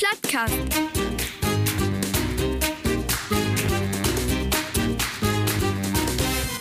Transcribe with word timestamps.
Plattcast. 0.00 0.54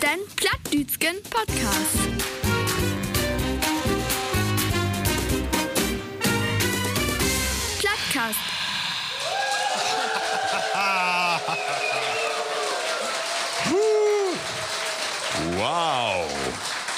Den 0.01 0.19
Plattdütschen 0.35 1.15
Podcast. 1.29 1.99
Plattcast. 7.79 8.39
Wow! 15.55 16.08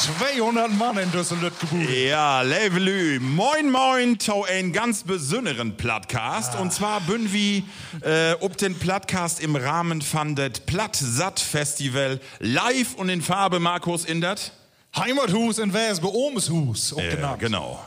200 0.01 0.71
Mann 0.77 0.97
in 0.97 1.11
Düsseldorf 1.11 1.59
gebucht. 1.59 1.89
Ja, 1.89 2.41
Levelü, 2.41 3.19
moin 3.19 3.69
moin, 3.69 4.17
to 4.17 4.43
ein 4.45 4.73
ganz 4.73 5.03
besonderen 5.03 5.77
Plattcast. 5.77 6.55
Und 6.55 6.73
zwar 6.73 7.01
bin 7.01 7.31
wir 7.31 7.61
äh, 8.01 8.33
ob 8.39 8.57
den 8.57 8.73
Plattcast 8.73 9.39
im 9.41 9.55
Rahmen 9.55 10.01
von 10.01 10.35
det 10.35 10.65
Platt-Satt 10.65 11.39
Festival 11.39 12.19
live 12.39 12.95
und 12.95 13.09
in 13.09 13.21
Farbe, 13.21 13.59
Markus, 13.59 14.05
in 14.05 14.21
dat? 14.21 14.53
Heimathus 14.97 15.59
in 15.59 15.71
Wesbe, 15.71 16.11
Ohmshus, 16.11 16.93
auch 16.93 16.99
Ja, 17.01 17.11
genannt. 17.15 17.39
genau. 17.39 17.79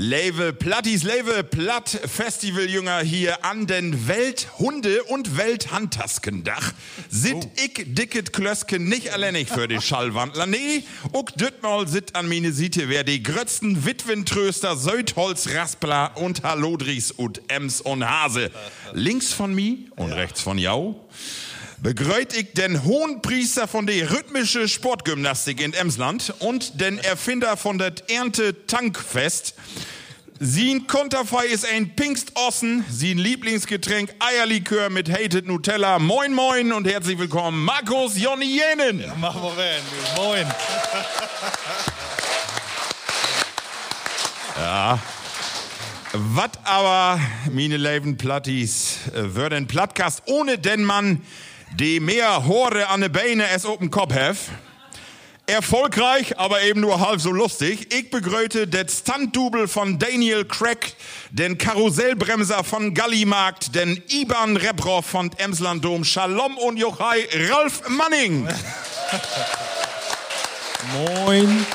Level 0.00 0.52
Plattis, 0.52 1.02
Level 1.02 1.42
Platt 1.42 1.88
Festivaljünger 1.88 3.00
hier 3.00 3.44
an 3.44 3.66
den 3.66 4.06
Welthunde- 4.06 5.02
und 5.02 5.36
Welthandtaskendach. 5.36 6.72
Sit 7.10 7.48
ich 7.56 7.82
dicket 7.84 8.32
Klösken 8.32 8.84
nicht 8.84 9.12
alleinig 9.12 9.48
für 9.48 9.66
die 9.66 9.80
Schallwandler. 9.80 10.46
Nee, 10.46 10.84
uck 11.12 11.34
dütmal 11.34 11.88
sit 11.88 12.14
an 12.14 12.28
meine 12.28 12.52
Siete, 12.52 12.88
wer 12.88 13.02
die 13.02 13.24
grötzten 13.24 13.84
Witwentröster 13.84 14.76
Södholz, 14.76 15.48
Raspler 15.48 16.12
und 16.14 16.44
Halodris 16.44 17.10
und 17.10 17.42
Ems 17.48 17.80
und 17.80 18.08
Hase. 18.08 18.52
Links 18.92 19.32
von 19.32 19.52
mi 19.52 19.88
und 19.96 20.12
rechts 20.12 20.40
von 20.40 20.58
jau. 20.58 21.08
Begrüßt 21.80 22.36
ich 22.36 22.54
den 22.54 22.82
Hohenpriester 22.82 23.68
von 23.68 23.86
der 23.86 24.10
rhythmische 24.10 24.66
Sportgymnastik 24.66 25.60
in 25.60 25.72
Emsland 25.74 26.34
und 26.40 26.80
den 26.80 26.98
Erfinder 26.98 27.56
von 27.56 27.78
der 27.78 27.92
Ernte-Tankfest. 28.08 29.54
Sein 30.40 30.88
Konterfei 30.88 31.46
ist 31.46 31.64
ein 31.64 31.94
Pingstossen, 31.94 32.84
sein 32.90 33.18
Lieblingsgetränk 33.18 34.12
Eierlikör 34.18 34.90
mit 34.90 35.08
Hated 35.08 35.46
Nutella. 35.46 36.00
Moin 36.00 36.34
moin 36.34 36.72
und 36.72 36.84
herzlich 36.84 37.16
willkommen, 37.16 37.64
Markus 37.64 38.18
Jonny 38.18 38.58
Jenen. 38.58 39.04
Machen 39.20 39.40
wir 39.42 39.56
rein. 39.56 39.82
Moin. 40.16 40.46
Was 46.12 46.50
aber, 46.64 47.20
meine 47.52 47.76
lieben 47.76 48.16
Plattis, 48.16 48.96
äh, 49.14 49.36
würde 49.36 49.54
ein 49.54 49.68
Plattcast 49.68 50.22
ohne 50.26 50.58
den 50.58 50.82
Mann, 50.82 51.22
die 51.74 52.00
mehr 52.00 52.46
Hore 52.46 52.88
an 52.88 53.00
de 53.00 53.08
Beine 53.08 53.48
es 53.48 53.64
auf 53.64 53.78
dem 53.78 53.90
Kopf 53.90 54.14
hef. 54.14 54.48
Erfolgreich, 55.46 56.38
aber 56.38 56.60
eben 56.62 56.80
nur 56.82 57.00
halb 57.00 57.22
so 57.22 57.30
lustig. 57.30 57.92
Ich 57.94 58.10
begrüße 58.10 58.66
den 58.66 58.86
Stuntdouble 58.86 59.66
von 59.66 59.98
Daniel 59.98 60.44
Craig, 60.44 60.94
den 61.30 61.56
Karussellbremser 61.56 62.62
von 62.64 62.92
Gallimarkt, 62.92 63.74
den 63.74 64.02
Iban 64.08 64.58
Rebrov 64.58 65.06
von 65.06 65.30
Emslandom, 65.38 66.04
Shalom 66.04 66.58
und 66.58 66.76
Jochai, 66.76 67.26
Ralf 67.50 67.88
Manning. 67.88 68.46
Moin. 70.92 71.66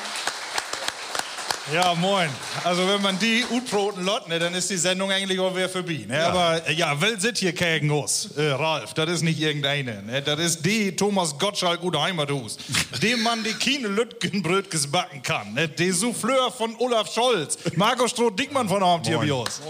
Ja, 1.71 1.93
moin. 1.95 2.29
Also 2.65 2.85
wenn 2.89 3.01
man 3.01 3.17
die 3.19 3.45
utproten 3.49 4.03
lot, 4.03 4.27
ne, 4.27 4.37
dann 4.37 4.53
ist 4.53 4.69
die 4.69 4.75
Sendung 4.75 5.09
eigentlich 5.11 5.39
auch 5.39 5.55
wieder 5.55 5.69
vorbei. 5.69 6.03
Ne? 6.05 6.21
Aber 6.25 6.67
äh, 6.67 6.73
ja, 6.73 6.93
wer 6.99 7.17
sitzt 7.17 7.39
hier 7.39 7.53
gegen 7.53 7.89
uns? 7.89 8.29
Äh, 8.35 8.49
Ralf, 8.51 8.93
das 8.93 9.09
ist 9.09 9.21
nicht 9.21 9.39
irgendeine. 9.39 10.03
Ne? 10.03 10.21
Das 10.21 10.39
ist 10.39 10.65
die 10.65 10.93
Thomas 10.93 11.37
Gottschalk 11.37 11.79
gute 11.79 12.01
Heimathus. 12.01 12.57
dem 13.01 13.23
Mann, 13.23 13.43
die 13.45 13.53
keine 13.53 13.87
Lütgenbrötges 13.87 14.91
backen 14.91 15.21
kann. 15.23 15.53
Ne? 15.53 15.69
Der 15.69 15.93
Souffleur 15.93 16.51
von 16.51 16.75
Olaf 16.79 17.09
Scholz. 17.13 17.57
Marco 17.75 18.07
Stroh-Dickmann 18.09 18.67
von 18.67 18.83
Abend 18.83 19.07
hier 19.07 19.17
Moin. 19.17 19.29
bei 19.29 19.33
uns. 19.33 19.61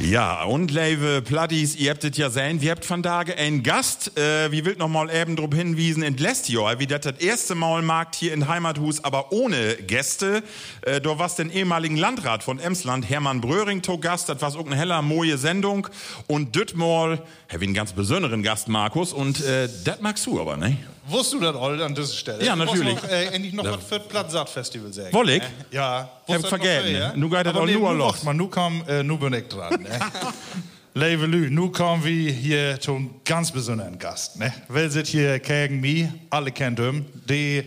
Ja, 0.00 0.44
und 0.44 0.70
liebe 0.70 1.22
Plattis, 1.22 1.74
ihr 1.74 1.90
habt 1.90 2.04
es 2.04 2.16
ja 2.16 2.30
sehen, 2.30 2.60
wir 2.60 2.70
habt 2.70 2.84
von 2.84 3.02
Tage 3.02 3.36
einen 3.36 3.64
Gast, 3.64 4.16
äh, 4.16 4.52
wie 4.52 4.64
wild 4.64 4.78
noch 4.78 4.86
mal 4.86 5.10
eben 5.10 5.34
drauf 5.34 5.52
hinwiesen, 5.52 6.04
in 6.04 6.16
Jahr, 6.16 6.78
wie 6.78 6.86
das 6.86 7.00
das 7.00 7.18
erste 7.18 7.56
Mal 7.56 7.82
markt 7.82 8.14
hier 8.14 8.32
in 8.32 8.46
Heimathus, 8.46 9.02
aber 9.02 9.32
ohne 9.32 9.74
Gäste. 9.74 10.44
Äh, 10.82 11.00
da 11.00 11.18
war's 11.18 11.34
den 11.34 11.50
ehemaligen 11.50 11.96
Landrat 11.96 12.44
von 12.44 12.60
Emsland, 12.60 13.10
Hermann 13.10 13.40
Bröring, 13.40 13.82
to 13.82 13.98
Gast, 13.98 14.28
das 14.28 14.40
war 14.40 14.54
auch 14.54 14.66
eine 14.66 14.76
heller, 14.76 15.02
moje 15.02 15.36
Sendung. 15.36 15.88
Und 16.28 16.54
dütmal, 16.54 17.20
hab 17.48 17.56
ich 17.56 17.62
einen 17.62 17.74
ganz 17.74 17.92
besonderen 17.92 18.44
Gast, 18.44 18.68
Markus, 18.68 19.12
und 19.12 19.44
äh, 19.44 19.68
das 19.82 20.00
magst 20.00 20.24
du 20.26 20.40
aber, 20.40 20.56
ne? 20.56 20.76
Wusstest 21.08 21.34
du 21.34 21.40
das 21.40 21.56
all 21.56 21.82
an 21.82 21.94
dieser 21.94 22.12
Stelle? 22.12 22.44
Ja, 22.44 22.54
natürlich. 22.56 22.94
Noch, 22.94 23.04
äh, 23.08 23.24
endlich 23.26 23.52
noch 23.54 23.64
was 23.64 23.84
für 23.84 23.98
das 23.98 24.08
Platzsaat-Festival 24.08 24.92
sagen. 24.92 25.12
Woll 25.12 25.30
ich? 25.30 25.42
Äh, 25.42 25.46
Ja. 25.70 26.08
Ich 26.26 26.34
hab 26.34 26.46
vergessen, 26.46 26.92
ja? 26.92 27.12
Nu 27.16 27.28
geht 27.28 27.46
das 27.46 27.54
Aber 27.54 27.62
auch 27.62 27.66
nur 27.66 27.92
nu 27.92 27.98
los. 27.98 28.22
mal, 28.22 28.34
nu 28.34 28.48
kam, 28.48 28.82
äh, 28.86 29.02
nu 29.02 29.16
bin 29.16 29.32
ich 29.32 29.48
dran. 29.48 29.80
Ne? 29.82 29.98
Levelü, 30.94 31.48
nu 31.50 31.70
kommen 31.70 32.04
wir 32.04 32.32
hier 32.32 32.80
zu 32.80 32.94
einem 32.96 33.10
ganz 33.24 33.52
besonderen 33.52 33.98
Gast. 33.98 34.36
Ne? 34.38 34.52
Wer 34.68 34.90
sitzt 34.90 35.10
hier 35.12 35.38
gegen 35.38 35.80
mich? 35.80 36.06
Alle 36.30 36.50
kennt 36.50 36.78
ihn. 36.80 37.06
Die 37.28 37.64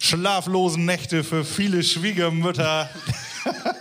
schlaflosen 0.00 0.84
Nächte 0.84 1.22
für 1.22 1.44
viele 1.44 1.82
Schwiegermütter. 1.82 2.90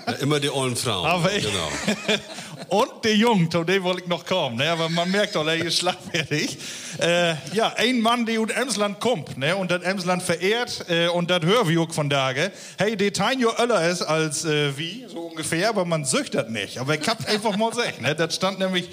Ja, 0.07 0.13
immer 0.21 0.39
die 0.39 0.49
ollen 0.51 0.75
Frauen. 0.75 1.05
Aber 1.07 1.33
ich- 1.33 1.43
genau. 1.45 1.69
Und 2.71 3.03
der 3.03 3.17
Jung, 3.17 3.51
zu 3.51 3.65
dem 3.65 3.83
wollte 3.83 4.03
ich 4.03 4.07
noch 4.07 4.25
kommen. 4.25 4.55
Ne? 4.55 4.69
Aber 4.69 4.87
man 4.87 5.11
merkt 5.11 5.35
doch, 5.35 5.45
er 5.45 5.57
ist 5.57 5.79
schlagfertig. 5.79 6.57
Äh, 7.01 7.33
ja, 7.51 7.73
ein 7.75 7.99
Mann, 7.99 8.25
der 8.25 8.39
aus 8.39 8.49
Emsland 8.49 9.01
kommt 9.01 9.37
ne? 9.37 9.57
und 9.57 9.69
das 9.69 9.83
Emsland 9.83 10.23
verehrt. 10.23 10.85
Äh, 10.87 11.09
und 11.09 11.29
das 11.29 11.43
hören 11.43 11.67
wir 11.67 11.81
auch 11.81 11.91
von 11.91 12.09
Tage. 12.09 12.49
Hey, 12.77 12.95
der 12.95 13.11
Teinjo 13.11 13.51
Öller 13.61 13.89
ist 13.89 14.03
als 14.03 14.45
äh, 14.45 14.77
wie, 14.77 15.05
so 15.09 15.19
ungefähr, 15.19 15.67
aber 15.67 15.83
man 15.83 16.05
süchtert 16.05 16.49
nicht. 16.49 16.77
Aber 16.77 16.95
ich 16.95 17.05
hab's 17.09 17.25
einfach 17.25 17.57
mal 17.57 17.73
sagen. 17.73 18.03
Ne? 18.03 18.15
Das 18.15 18.35
stand 18.35 18.59
nämlich, 18.59 18.87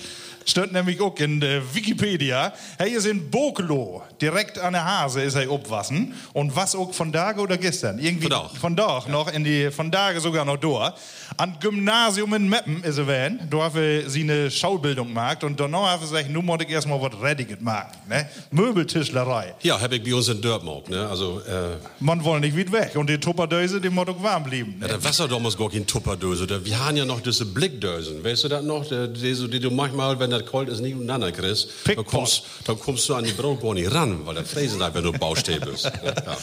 stand 0.50 0.72
nämlich 0.72 1.00
auch 1.00 1.16
in 1.19 1.42
äh, 1.42 1.60
Wikipedia. 1.75 2.53
Hey, 2.78 2.91
ist 2.92 3.06
in 3.06 3.31
Bokelo, 3.31 4.03
direkt 4.20 4.59
an 4.59 4.72
der 4.72 4.84
Hase 4.84 5.22
ist 5.22 5.34
er 5.34 5.50
obwassen. 5.50 6.14
Und 6.32 6.54
was 6.56 6.75
auch 6.75 6.92
von 6.92 7.12
Tage 7.12 7.41
oder 7.41 7.56
gestern? 7.56 7.98
Irgendwie 7.98 8.28
Von 8.28 8.48
von 8.60 8.76
Dach 8.76 9.06
noch 9.08 9.32
in 9.32 9.44
die, 9.44 9.70
von 9.70 9.91
Tage 9.92 10.20
sogar 10.20 10.44
noch 10.44 10.56
da. 10.58 10.94
An 11.37 11.56
Gymnasium 11.60 12.32
in 12.34 12.48
Meppen 12.48 12.82
ist 12.82 12.98
er 12.98 13.06
wenn, 13.06 13.38
da 13.50 13.58
haben 13.58 13.75
wir 13.75 14.08
sie 14.10 14.22
eine 14.22 14.50
Schaubildung 14.50 15.08
gemacht 15.08 15.44
und 15.44 15.58
danach 15.60 15.88
haben 15.92 16.00
wir 16.03 16.08
gesagt, 16.08 16.31
nun 16.31 16.44
muss 16.44 16.58
ich 16.62 16.70
erstmal 16.70 17.00
was 17.00 17.12
Rediges 17.22 17.60
machen, 17.60 17.92
ne? 18.08 18.28
Möbeltischlerei. 18.50 19.54
Ja, 19.62 19.81
habe 19.81 19.97
ich 19.97 20.03
bei 20.04 20.14
uns 20.14 20.28
in 20.28 20.41
Dörpmog. 20.41 20.88
Ne? 20.88 21.06
Also, 21.08 21.41
äh, 21.41 21.76
Man 22.00 22.25
will 22.25 22.41
nicht 22.41 22.56
weit 22.56 22.72
weg 22.72 22.96
und 22.96 23.08
die 23.11 23.19
Tupperdöse, 23.19 23.81
die 23.81 23.90
muss 23.90 24.08
auch 24.08 24.23
warm 24.23 24.44
bleiben. 24.44 24.76
ja, 24.81 24.88
das 24.88 25.05
Wasser 25.05 25.26
damals 25.28 25.56
gar 25.56 25.69
keine 25.70 25.84
Tupperdose. 25.87 26.46
Da- 26.46 26.64
Wir 26.64 26.78
haben 26.84 26.96
ja 26.96 27.05
noch 27.05 27.20
diese 27.20 27.44
Blickdösen. 27.46 28.23
Weißt 28.25 28.44
du 28.44 28.49
das 28.49 28.62
noch? 28.64 28.87
Die, 28.87 29.12
die, 29.12 29.49
die 29.50 29.61
du 29.61 29.70
manchmal, 29.70 30.19
wenn 30.19 30.31
das 30.40 30.50
kalt 30.50 30.69
ist, 30.69 30.81
nicht 30.81 30.94
untereinander 30.94 31.32
kriegst. 31.32 31.67
Dann 31.67 31.96
Pickpock. 31.96 32.06
kommst, 32.06 32.43
dann 32.64 32.79
kommst 32.79 33.08
du 33.08 33.14
an 33.14 33.25
die 33.25 33.32
nicht 33.75 33.93
ran, 33.93 34.26
weil 34.26 34.35
der 34.35 34.44
Fräsen 34.44 34.82
einfach 34.82 35.02
nur 35.02 35.12
Baustäbe 35.12 35.70
ist. 35.70 35.85
Ja. 35.85 36.37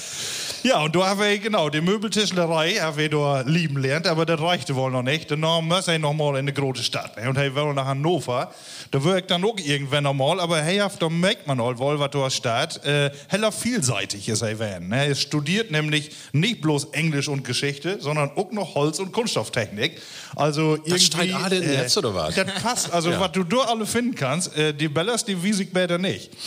Ja, 0.66 0.82
und 0.82 0.96
da 0.96 1.06
haben 1.10 1.20
wir, 1.20 1.38
genau, 1.38 1.70
die 1.70 1.80
Möbeltischlerei 1.80 2.74
haben 2.80 2.98
wir 2.98 3.08
da 3.08 3.42
lieben 3.42 3.78
lernt, 3.78 4.08
aber 4.08 4.26
das 4.26 4.42
reichte 4.42 4.76
wohl 4.76 4.90
noch 4.90 5.04
nicht. 5.04 5.30
Dann 5.30 5.42
muss 5.42 5.88
er 5.88 6.00
noch 6.00 6.14
mal 6.14 6.32
in 6.32 6.38
eine 6.38 6.54
große 6.54 6.82
Stadt. 6.82 7.18
Ne? 7.18 7.30
Und 7.30 7.38
er 7.38 7.54
will 7.54 7.72
nach 7.76 7.86
Hannover. 7.86 8.52
Da 8.90 9.04
wirkt 9.04 9.30
dann 9.30 9.44
auch 9.44 9.58
irgendwann 9.64 10.06
noch 10.06 10.16
mal, 10.16 10.40
aber 10.40 10.60
hey, 10.64 10.82
da 10.98 11.08
merkt 11.08 11.46
man 11.46 11.60
auch 11.60 11.78
wohl, 11.78 12.00
was 12.00 12.10
da 12.10 12.32
steht. 12.32 12.84
Äh, 12.84 13.12
heller 13.28 13.52
vielseitig 13.52 14.28
ist 14.28 14.42
er 14.42 14.58
werden. 14.58 14.88
Ne? 14.88 15.06
Er 15.06 15.14
studiert 15.14 15.70
nämlich 15.70 16.10
nicht 16.32 16.62
bloß 16.62 16.86
Englisch 16.94 17.28
und 17.28 17.44
Geschichte, 17.44 17.98
sondern 18.02 18.32
auch 18.32 18.52
noch 18.52 18.74
Holz- 18.74 18.98
und 18.98 19.12
Kunststofftechnik. 19.12 20.02
Also 20.36 20.78
irgendwie. 20.78 20.90
Das 20.94 21.04
steht 21.04 21.36
alle 21.36 21.58
im 21.58 21.70
Netz, 21.70 21.96
oder 21.96 22.16
was? 22.16 22.34
Das 22.34 22.52
passt. 22.64 22.92
Also, 22.92 23.10
Ja. 23.16 23.20
was 23.20 23.34
du 23.34 23.44
da 23.44 23.58
alle 23.58 23.86
finden 23.86 24.16
kannst, 24.16 24.58
äh, 24.58 24.74
die 24.74 24.88
Bellas, 24.88 25.24
die 25.24 25.42
wies 25.44 25.60
ich 25.60 25.72
besser 25.72 26.00
nicht. 26.00 26.32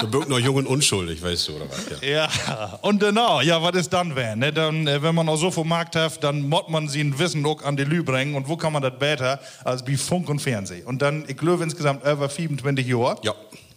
Du 0.00 0.08
bist 0.08 0.28
noch 0.28 0.38
jung 0.38 0.56
und 0.56 0.66
unschuldig, 0.66 1.22
weißt 1.22 1.48
du, 1.48 1.56
oder 1.56 1.66
was? 1.70 2.00
Ja. 2.00 2.08
Ja, 2.08 2.28
und 2.82 3.00
genau, 3.00 3.40
ja, 3.40 3.62
was 3.62 3.74
ist 3.76 3.92
dann 3.92 4.14
wenn? 4.14 4.38
Ne? 4.38 4.52
Dann, 4.52 4.86
äh, 4.86 5.02
wenn 5.02 5.14
man 5.14 5.28
auch 5.28 5.36
so 5.36 5.50
vom 5.50 5.68
Markt 5.68 5.96
hat, 5.96 6.22
dann 6.22 6.48
muss 6.48 6.68
man 6.68 6.88
sie 6.88 7.00
ein 7.00 7.18
Wissen 7.18 7.44
auch 7.46 7.62
an 7.62 7.76
die 7.76 7.84
Lü 7.84 8.02
bringen. 8.02 8.34
Und 8.34 8.48
wo 8.48 8.56
kann 8.56 8.72
man 8.72 8.82
das 8.82 8.98
besser 8.98 9.40
als 9.64 9.84
bei 9.84 9.96
Funk 9.96 10.28
und 10.28 10.40
Fernsehen? 10.40 10.86
Und 10.86 11.02
dann, 11.02 11.24
ich 11.28 11.36
glaube 11.36 11.64
insgesamt 11.64 12.04
über 12.04 12.28
25 12.28 12.86
Jahre. 12.86 13.16
Ja. 13.22 13.34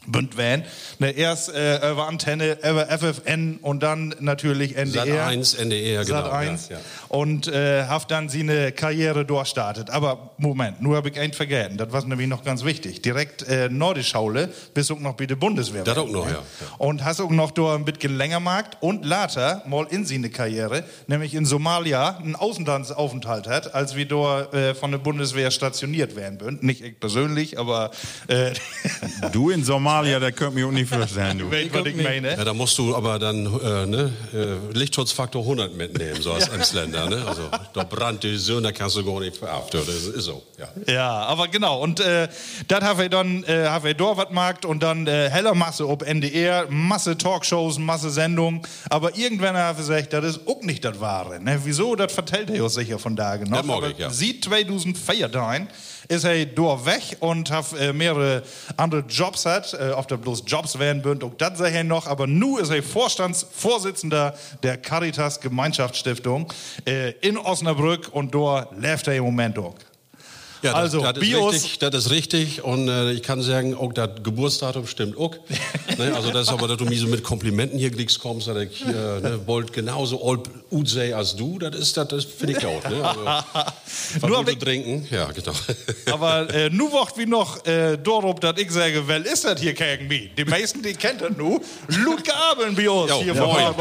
Bünd 0.07 0.37
van. 0.37 0.63
Ne, 0.99 1.11
erst 1.11 1.53
äh, 1.53 1.91
über 1.91 2.07
Antenne, 2.07 2.57
über 2.67 2.87
FFN 2.87 3.57
und 3.61 3.83
dann 3.83 4.15
natürlich 4.19 4.75
NDR. 4.75 5.05
Sat 5.05 5.27
1, 5.27 5.53
NDR, 5.55 6.05
genau. 6.05 6.17
Sat 6.17 6.31
1. 6.31 6.69
Ja, 6.69 6.75
ja. 6.75 6.81
Und 7.09 7.47
äh, 7.47 7.83
hat 7.85 8.09
dann 8.11 8.29
seine 8.29 8.71
Karriere 8.71 9.25
durchstartet. 9.25 9.89
Aber 9.89 10.31
Moment, 10.37 10.81
nur 10.81 10.95
habe 10.95 11.09
ich 11.09 11.19
eins 11.19 11.35
vergessen. 11.35 11.77
Das 11.77 11.91
war 11.91 12.05
nämlich 12.05 12.27
noch 12.27 12.43
ganz 12.43 12.63
wichtig. 12.63 13.01
Direkt 13.01 13.47
äh, 13.47 13.69
Nordischaule 13.69 14.49
bis 14.73 14.91
auch 14.91 14.99
noch 14.99 15.13
bei 15.13 15.25
der 15.25 15.35
Bundeswehr. 15.35 15.83
Das 15.83 15.97
auch 15.97 16.09
noch, 16.09 16.25
ne? 16.25 16.31
ja, 16.31 16.37
ja. 16.37 16.67
Und 16.77 17.03
hast 17.03 17.19
auch 17.19 17.29
noch 17.29 17.51
da 17.51 17.75
ein 17.75 17.85
bisschen 17.85 18.17
länger 18.17 18.35
gemacht 18.37 18.77
und 18.79 19.05
later 19.05 19.63
mal 19.65 19.87
in 19.89 20.05
seine 20.05 20.29
Karriere, 20.29 20.83
nämlich 21.07 21.33
in 21.33 21.45
Somalia, 21.45 22.17
einen 22.17 22.35
Außenlandsaufenthalt 22.35 23.47
hat, 23.47 23.73
als 23.73 23.95
wir 23.95 24.07
da 24.07 24.43
äh, 24.51 24.75
von 24.75 24.91
der 24.91 24.99
Bundeswehr 24.99 25.51
stationiert 25.51 26.15
werden 26.15 26.39
würden. 26.39 26.59
Nicht 26.61 26.81
ich 26.81 26.99
persönlich, 26.99 27.57
aber 27.57 27.91
äh, 28.27 28.51
Du 29.31 29.49
in 29.49 29.63
Somalia, 29.63 29.94
da 30.03 30.31
könnt 30.31 30.55
mir 30.55 30.67
auch 30.67 30.71
nicht 30.71 30.89
vorstellen, 30.89 31.39
du. 31.39 31.51
weißt, 31.51 31.73
was 31.73 31.85
ich 31.85 31.95
meine. 31.95 32.31
Ja, 32.37 32.43
da 32.43 32.53
musst 32.53 32.77
du 32.77 32.95
aber 32.95 33.19
dann 33.19 33.45
äh, 33.45 33.85
ne, 33.85 34.13
äh, 34.33 34.77
Lichtschutzfaktor 34.77 35.41
100 35.41 35.75
mitnehmen, 35.75 36.21
so 36.21 36.33
als 36.33 36.47
Emsländer. 36.47 37.09
Ne? 37.09 37.23
Also 37.27 37.43
da 37.73 37.83
brannt 37.83 38.23
die 38.23 38.37
Sonne, 38.37 38.63
da 38.63 38.71
kannst 38.71 38.95
du 38.95 39.05
gar 39.05 39.19
nicht 39.19 39.37
verhaften. 39.37 39.81
Das 39.85 39.95
ist 39.95 40.25
so, 40.25 40.43
ja. 40.57 40.93
Ja, 40.93 41.11
aber 41.23 41.47
genau. 41.47 41.81
Und 41.81 41.99
äh, 41.99 42.27
das 42.67 42.81
haben 42.81 42.99
wir 42.99 43.09
dann, 43.09 43.43
äh, 43.43 43.67
haben 43.67 43.85
wir 43.85 43.93
dort 43.93 44.17
was 44.17 44.27
gemacht 44.27 44.65
und 44.65 44.83
dann 44.83 45.07
äh, 45.07 45.29
heller 45.29 45.55
Masse 45.55 45.87
ob 45.87 46.03
NDR, 46.03 46.67
Masse 46.69 47.17
Talkshows, 47.17 47.77
Masse 47.77 48.09
Sendungen. 48.09 48.61
Aber 48.89 49.15
irgendwann 49.17 49.55
haben 49.55 49.77
wir 49.77 49.83
gesagt, 49.83 50.13
das 50.13 50.25
ist 50.25 50.47
auch 50.47 50.61
nicht 50.61 50.83
das 50.83 50.99
Wahre. 50.99 51.39
Ne? 51.39 51.59
Wieso? 51.63 51.95
Das 51.95 52.13
vertellt 52.13 52.49
er 52.49 52.63
uns 52.63 52.73
sicher 52.73 52.99
von 52.99 53.15
da 53.15 53.35
genau. 53.37 53.83
Ich, 53.85 53.97
ja. 53.97 54.09
Sieht 54.09 54.45
2014 54.45 55.67
ist 56.07 56.23
er 56.23 56.45
dort 56.45 56.85
weg 56.85 57.17
und 57.19 57.51
hat 57.51 57.65
äh, 57.79 57.93
mehrere 57.93 58.43
andere 58.77 59.01
Jobs 59.01 59.45
hat, 59.45 59.73
äh, 59.89 59.93
auf 59.93 60.07
der 60.07 60.17
bloß 60.17 60.43
Jobs 60.47 60.79
werden 60.79 61.03
würden, 61.03 61.23
und 61.23 61.41
das 61.41 61.57
sei 61.57 61.83
noch, 61.83 62.07
aber 62.07 62.27
nu 62.27 62.57
ist 62.57 62.69
er 62.69 62.83
Vorstandsvorsitzender 62.83 64.35
der 64.63 64.77
Caritas 64.77 65.39
Gemeinschaftsstiftung 65.39 66.51
äh, 66.85 67.11
in 67.21 67.37
Osnabrück 67.37 68.09
und 68.11 68.33
dort 68.33 68.77
lebt 68.79 69.07
er 69.07 69.15
im 69.15 69.23
Moment 69.23 69.57
auch. 69.57 69.75
Ja, 70.61 70.71
das, 70.71 70.73
Also, 70.75 71.01
das, 71.01 71.17
ist 71.17 71.19
Bios- 71.19 71.53
richtig, 71.53 71.79
das 71.79 71.95
ist 71.95 72.11
richtig. 72.11 72.63
Und 72.63 72.87
äh, 72.87 73.11
ich 73.11 73.21
kann 73.21 73.41
sagen, 73.41 73.75
auch 73.75 73.93
das 73.93 74.09
Geburtsdatum 74.23 74.87
stimmt 74.87 75.17
auch. 75.17 75.35
ne, 75.97 76.13
also 76.15 76.31
das 76.31 76.43
ist 76.47 76.53
aber, 76.53 76.67
dass 76.67 76.77
du 76.77 76.85
mir 76.85 76.97
so 76.97 77.07
mit 77.07 77.23
Komplimenten 77.23 77.77
hier 77.77 77.91
kriegst, 77.91 78.19
kommst, 78.19 78.47
dass 78.47 78.57
ich 78.57 78.77
hier 78.77 79.19
ne, 79.21 79.39
wollt 79.45 79.73
genauso 79.73 80.27
alt 80.27 80.41
ut 80.71 80.89
sei 80.89 81.15
als 81.15 81.35
du, 81.35 81.59
das 81.59 81.75
ist 81.75 81.97
das, 81.97 82.07
das 82.07 82.25
finde 82.25 82.57
ich 82.57 82.65
auch. 82.65 82.83
Ne? 82.89 83.03
Also, 83.03 83.25
Nur 84.27 84.43
Nur 84.43 84.45
zu 84.47 84.55
trinken, 84.57 85.07
ja, 85.11 85.29
genau. 85.31 85.53
Aber 86.11 86.53
äh, 86.53 86.69
nu 86.69 86.91
wacht 86.91 87.17
wie 87.17 87.25
noch 87.25 87.65
äh, 87.65 87.97
darauf, 87.97 88.39
dass 88.39 88.57
ich 88.59 88.71
sage, 88.71 89.03
wer 89.07 89.25
ist 89.25 89.45
das 89.45 89.59
hier 89.59 89.73
gegen 89.73 90.07
mich? 90.07 90.31
Die 90.35 90.45
meisten, 90.45 90.81
die 90.81 90.93
kennt 90.93 91.21
das 91.21 91.31
nu. 91.37 91.59
Ludger 91.87 92.35
Abel 92.51 92.71
bei 92.71 92.89
uns 92.89 93.09
Jo, 93.11 93.21
hier 93.23 93.33
ja, 93.35 93.43
vor. 93.43 93.75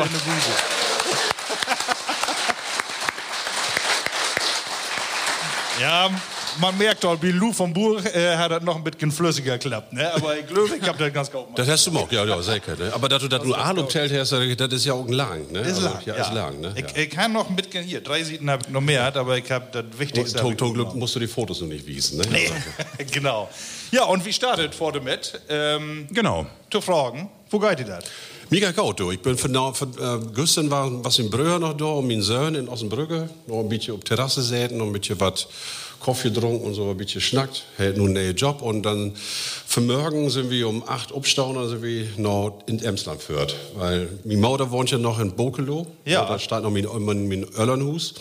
Ja, 5.81 6.11
man 6.61 6.77
merkt 6.79 7.05
auch, 7.05 7.21
wie 7.23 7.31
Lou 7.33 7.53
vom 7.53 7.73
Buch 7.73 8.05
äh, 8.05 8.37
hat 8.37 8.51
das 8.51 8.63
noch 8.63 8.77
ein 8.77 8.85
bisschen 8.85 9.11
flüssiger 9.11 9.59
geklappt. 9.59 9.93
Ne? 9.93 10.13
Aber 10.15 10.37
ich 10.39 10.47
glaube, 10.47 10.77
ich 10.81 10.89
habe 10.89 10.99
das 10.99 11.13
ganz 11.13 11.31
gut 11.31 11.45
gemacht. 11.45 11.59
Das 11.59 11.69
hast 11.69 11.87
du 11.87 11.99
auch, 11.99 12.11
ja, 12.11 12.25
ja, 12.25 12.41
sicher. 12.43 12.77
Ne? 12.77 12.93
Aber 12.93 13.09
dass 13.09 13.23
du 13.23 13.29
das 13.29 13.43
nur 13.45 13.59
Ahnung 13.59 13.89
zählt 13.89 14.13
hast, 14.13 14.33
das 14.33 14.73
ist 14.73 14.85
ja 14.85 14.93
auch 14.93 15.09
lang. 15.09 15.51
Ne? 15.51 15.61
ist 15.61 15.77
also, 15.77 15.89
lang. 15.89 16.03
Ja, 16.07 16.15
ist 16.15 16.33
lang. 16.33 16.61
Ne? 16.61 16.75
Ich, 16.77 16.83
ja. 16.83 17.03
ich 17.03 17.11
kann 17.11 17.33
noch 17.33 17.49
ein 17.49 17.57
bisschen 17.57 17.85
hier. 17.85 18.01
Drei 18.01 18.23
Seiten 18.23 18.49
habe 18.51 18.63
ich 18.67 18.69
noch 18.71 18.81
mehr, 18.81 19.15
aber 19.17 19.37
ich 19.39 19.51
habe 19.51 19.67
das 19.73 19.85
Wichtigste. 19.99 20.43
ich 20.49 20.57
zum 20.57 20.75
Glück 20.75 20.95
musst 20.95 21.15
du 21.15 21.21
die 21.21 21.27
Fotos 21.27 21.61
noch 21.61 21.69
nicht 21.69 21.87
wiesen. 21.87 22.19
Ne? 22.19 22.25
Nee, 22.31 22.51
Also, 22.99 23.11
genau. 23.13 23.49
Ja, 23.91 24.05
und 24.05 24.25
wie 24.25 24.33
startet 24.33 24.75
vor 24.75 24.93
damit? 24.93 25.41
Ähm, 25.49 26.07
Genau. 26.11 26.47
zu 26.71 26.81
fragen, 26.81 27.29
wo 27.51 27.59
geht 27.59 27.81
ihr 27.81 27.87
das? 27.87 28.05
Mega 28.51 28.71
gut, 28.73 29.01
du. 29.01 29.11
Ich 29.11 29.21
bin 29.21 29.39
von, 29.39 29.75
von 29.75 29.91
äh, 29.99 30.33
gestern 30.35 30.71
war 30.71 30.89
was 31.05 31.19
in 31.19 31.31
Brüher 31.31 31.59
noch 31.59 31.77
da 31.77 31.87
und 31.87 32.07
mein 32.07 32.21
Sohn 32.21 32.55
in 32.55 32.69
Ossenbrücke. 32.69 33.29
Noch 33.47 33.61
ein 33.61 33.69
bisschen 33.69 33.95
auf 33.95 34.05
Terrasse 34.05 34.43
säten 34.43 34.81
und 34.81 34.89
ein 34.89 34.93
bisschen 34.93 35.19
was 35.19 35.49
Kaffee 36.05 36.31
getrunken 36.31 36.67
und 36.67 36.75
so 36.75 36.91
ein 36.91 36.97
bisschen 36.97 37.21
schnackt. 37.21 37.65
Hält 37.77 37.97
nun 37.97 38.17
einen 38.17 38.37
Job 38.37 38.61
und 38.61 38.83
dann 38.83 39.13
für 39.15 39.81
morgen 39.81 40.29
sind 40.29 40.51
wir 40.51 40.69
um 40.69 40.87
acht 40.87 41.13
aufstauen 41.13 41.57
und 41.57 41.69
sind 41.69 41.83
wir 41.83 42.07
noch 42.19 42.59
in 42.67 42.83
Emsland 42.83 43.23
führt. 43.23 43.57
Weil 43.75 44.09
mein 44.25 44.41
Mutter 44.41 44.71
wohnt 44.71 44.91
ja 44.91 44.99
noch 44.99 45.19
in 45.19 45.33
Bokelo. 45.33 45.87
Ja. 46.05 46.27
Da 46.27 46.39
steht 46.39 46.63
noch 46.63 46.71
mein, 46.71 46.87
mein, 46.99 47.29
mein 47.29 47.47
Öllernhus. 47.57 48.15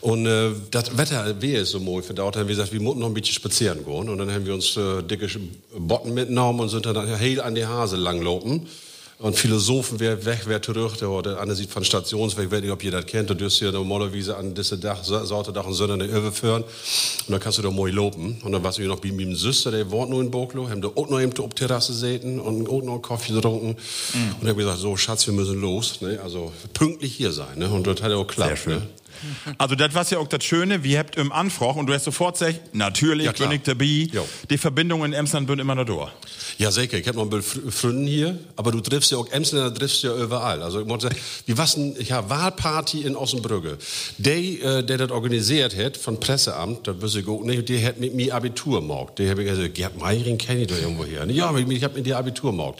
Und 0.00 0.24
äh, 0.24 0.52
das 0.70 0.96
Wetter 0.96 1.42
wäre 1.42 1.66
so 1.66 1.78
mal 1.78 2.02
verdauert, 2.02 2.36
haben 2.36 2.48
wir 2.48 2.56
gesagt, 2.56 2.72
wir 2.72 2.80
mussten 2.80 3.00
noch 3.00 3.08
ein 3.08 3.14
bisschen 3.14 3.34
spazieren 3.34 3.84
gehen. 3.84 4.08
Und 4.08 4.16
dann 4.16 4.32
haben 4.32 4.46
wir 4.46 4.54
uns 4.54 4.76
äh, 4.78 5.02
dicke 5.02 5.28
Botten 5.76 6.14
mitgenommen 6.14 6.60
und 6.60 6.68
sind 6.70 6.86
dann 6.86 7.18
heel 7.18 7.42
an 7.42 7.54
die 7.54 7.66
Hase 7.66 7.96
langlopen. 7.96 8.66
Und 9.20 9.36
Philosophen, 9.36 10.00
wer 10.00 10.24
weg, 10.24 10.40
wer 10.46 10.62
zurück, 10.62 10.96
der, 10.98 11.20
der 11.20 11.38
andere 11.38 11.54
sieht 11.54 11.70
von 11.70 11.84
Stationsweg, 11.84 12.46
ich 12.46 12.50
weiß 12.50 12.62
nicht, 12.62 12.70
ob 12.70 12.82
ihr 12.82 12.90
das 12.90 13.04
kennt, 13.04 13.28
du 13.28 13.34
dürst 13.34 13.58
hier 13.58 13.70
normalerweise 13.70 14.34
an 14.34 14.54
diese 14.54 14.78
Dach, 14.78 15.04
Sorte 15.04 15.52
Dach 15.52 15.66
und 15.66 15.74
Sonne 15.74 15.92
eine 15.92 16.06
Öwe 16.06 16.32
führen. 16.32 16.62
Und 16.62 17.30
dann 17.30 17.38
kannst 17.38 17.58
du 17.58 17.62
da 17.62 17.70
mal 17.70 17.90
lopen. 17.90 18.38
Und 18.42 18.52
dann 18.52 18.64
warst 18.64 18.78
du 18.78 18.82
hier 18.82 18.90
noch 18.90 18.98
bei 19.00 19.12
meinem 19.12 19.34
Süster, 19.34 19.72
der 19.72 19.90
wohnt 19.90 20.08
nur 20.08 20.22
in 20.22 20.30
Boklo, 20.30 20.70
haben 20.70 20.80
da 20.80 20.88
auch 20.88 21.10
noch 21.10 21.20
eben 21.20 21.32
auf 21.38 21.50
der 21.50 21.68
Terrasse 21.68 21.92
säten 21.92 22.40
und 22.40 22.66
auch 22.66 22.82
noch 22.82 22.94
einen 22.94 23.02
Kaffee 23.02 23.34
getrunken. 23.34 23.76
Und 24.40 24.48
hab 24.48 24.56
gesagt, 24.56 24.78
so 24.78 24.96
Schatz, 24.96 25.26
wir 25.26 25.34
müssen 25.34 25.60
los, 25.60 26.00
ne? 26.00 26.18
also 26.24 26.50
pünktlich 26.72 27.14
hier 27.14 27.32
sein. 27.32 27.58
Ne? 27.58 27.68
Und 27.68 27.86
das 27.86 28.00
hat 28.00 28.10
ja 28.10 28.16
auch 28.16 28.26
geklappt. 28.26 28.68
Ne? 28.68 28.80
Also 29.58 29.74
das 29.74 29.94
war 29.94 30.06
ja 30.10 30.18
auch 30.18 30.28
das 30.28 30.44
Schöne, 30.44 30.82
wir 30.82 30.98
habt 30.98 31.16
im 31.16 31.32
Anfrag 31.32 31.76
und 31.76 31.86
du 31.86 31.94
hast 31.94 32.04
sofort 32.04 32.38
gesagt, 32.38 32.74
natürlich 32.74 33.26
Ja, 33.26 33.50
ich 33.52 33.62
dabei. 33.62 33.84
Jo. 34.12 34.26
Die 34.48 34.58
Verbindungen 34.58 35.12
in 35.12 35.18
Emsland 35.18 35.48
sind 35.48 35.58
immer 35.58 35.74
noch 35.74 35.84
da. 35.84 36.12
Ja, 36.58 36.70
sicher. 36.70 36.98
Ich 36.98 37.06
habe 37.06 37.16
noch 37.18 37.24
ein 37.24 37.30
paar 37.30 37.40
Fr- 37.40 37.70
Freunde 37.70 38.10
hier, 38.10 38.38
aber 38.56 38.72
du 38.72 38.80
triffst 38.80 39.10
ja 39.10 39.18
auch 39.18 39.28
Emsländer, 39.30 39.72
triffst 39.72 40.02
ja 40.02 40.14
überall. 40.14 40.62
Also 40.62 40.80
ich 40.80 40.86
muss 40.86 41.02
sagen, 41.02 41.16
wie 41.46 41.56
was 41.56 41.76
ein 41.76 41.96
ja, 42.02 42.28
Wahlparty 42.28 43.02
in 43.02 43.16
Ossenbrügge. 43.16 43.78
Der, 44.18 44.36
äh, 44.36 44.82
der 44.84 44.98
das 44.98 45.10
organisiert 45.10 45.76
hat, 45.76 45.96
von 45.96 46.20
Presseamt, 46.20 46.86
das 46.86 47.00
wüsste 47.00 47.20
ich 47.20 47.28
auch 47.28 47.42
nicht, 47.42 47.68
der 47.68 47.82
hat 47.84 47.98
mit 48.00 48.14
mir 48.14 48.34
Abitur 48.34 48.80
gemacht. 48.80 49.18
Der 49.18 49.30
habe 49.30 49.42
ich 49.42 49.48
gesagt, 49.50 49.74
Gerd 49.74 49.98
Meiring 49.98 50.38
kenne 50.38 50.62
ich 50.62 50.66
doch 50.68 50.76
irgendwo 50.76 51.04
her. 51.04 51.26
Ja, 51.30 51.54
ich, 51.56 51.84
habe 51.84 51.96
mit 51.96 52.06
dir 52.06 52.18
Abitur 52.18 52.50
gemacht. 52.52 52.76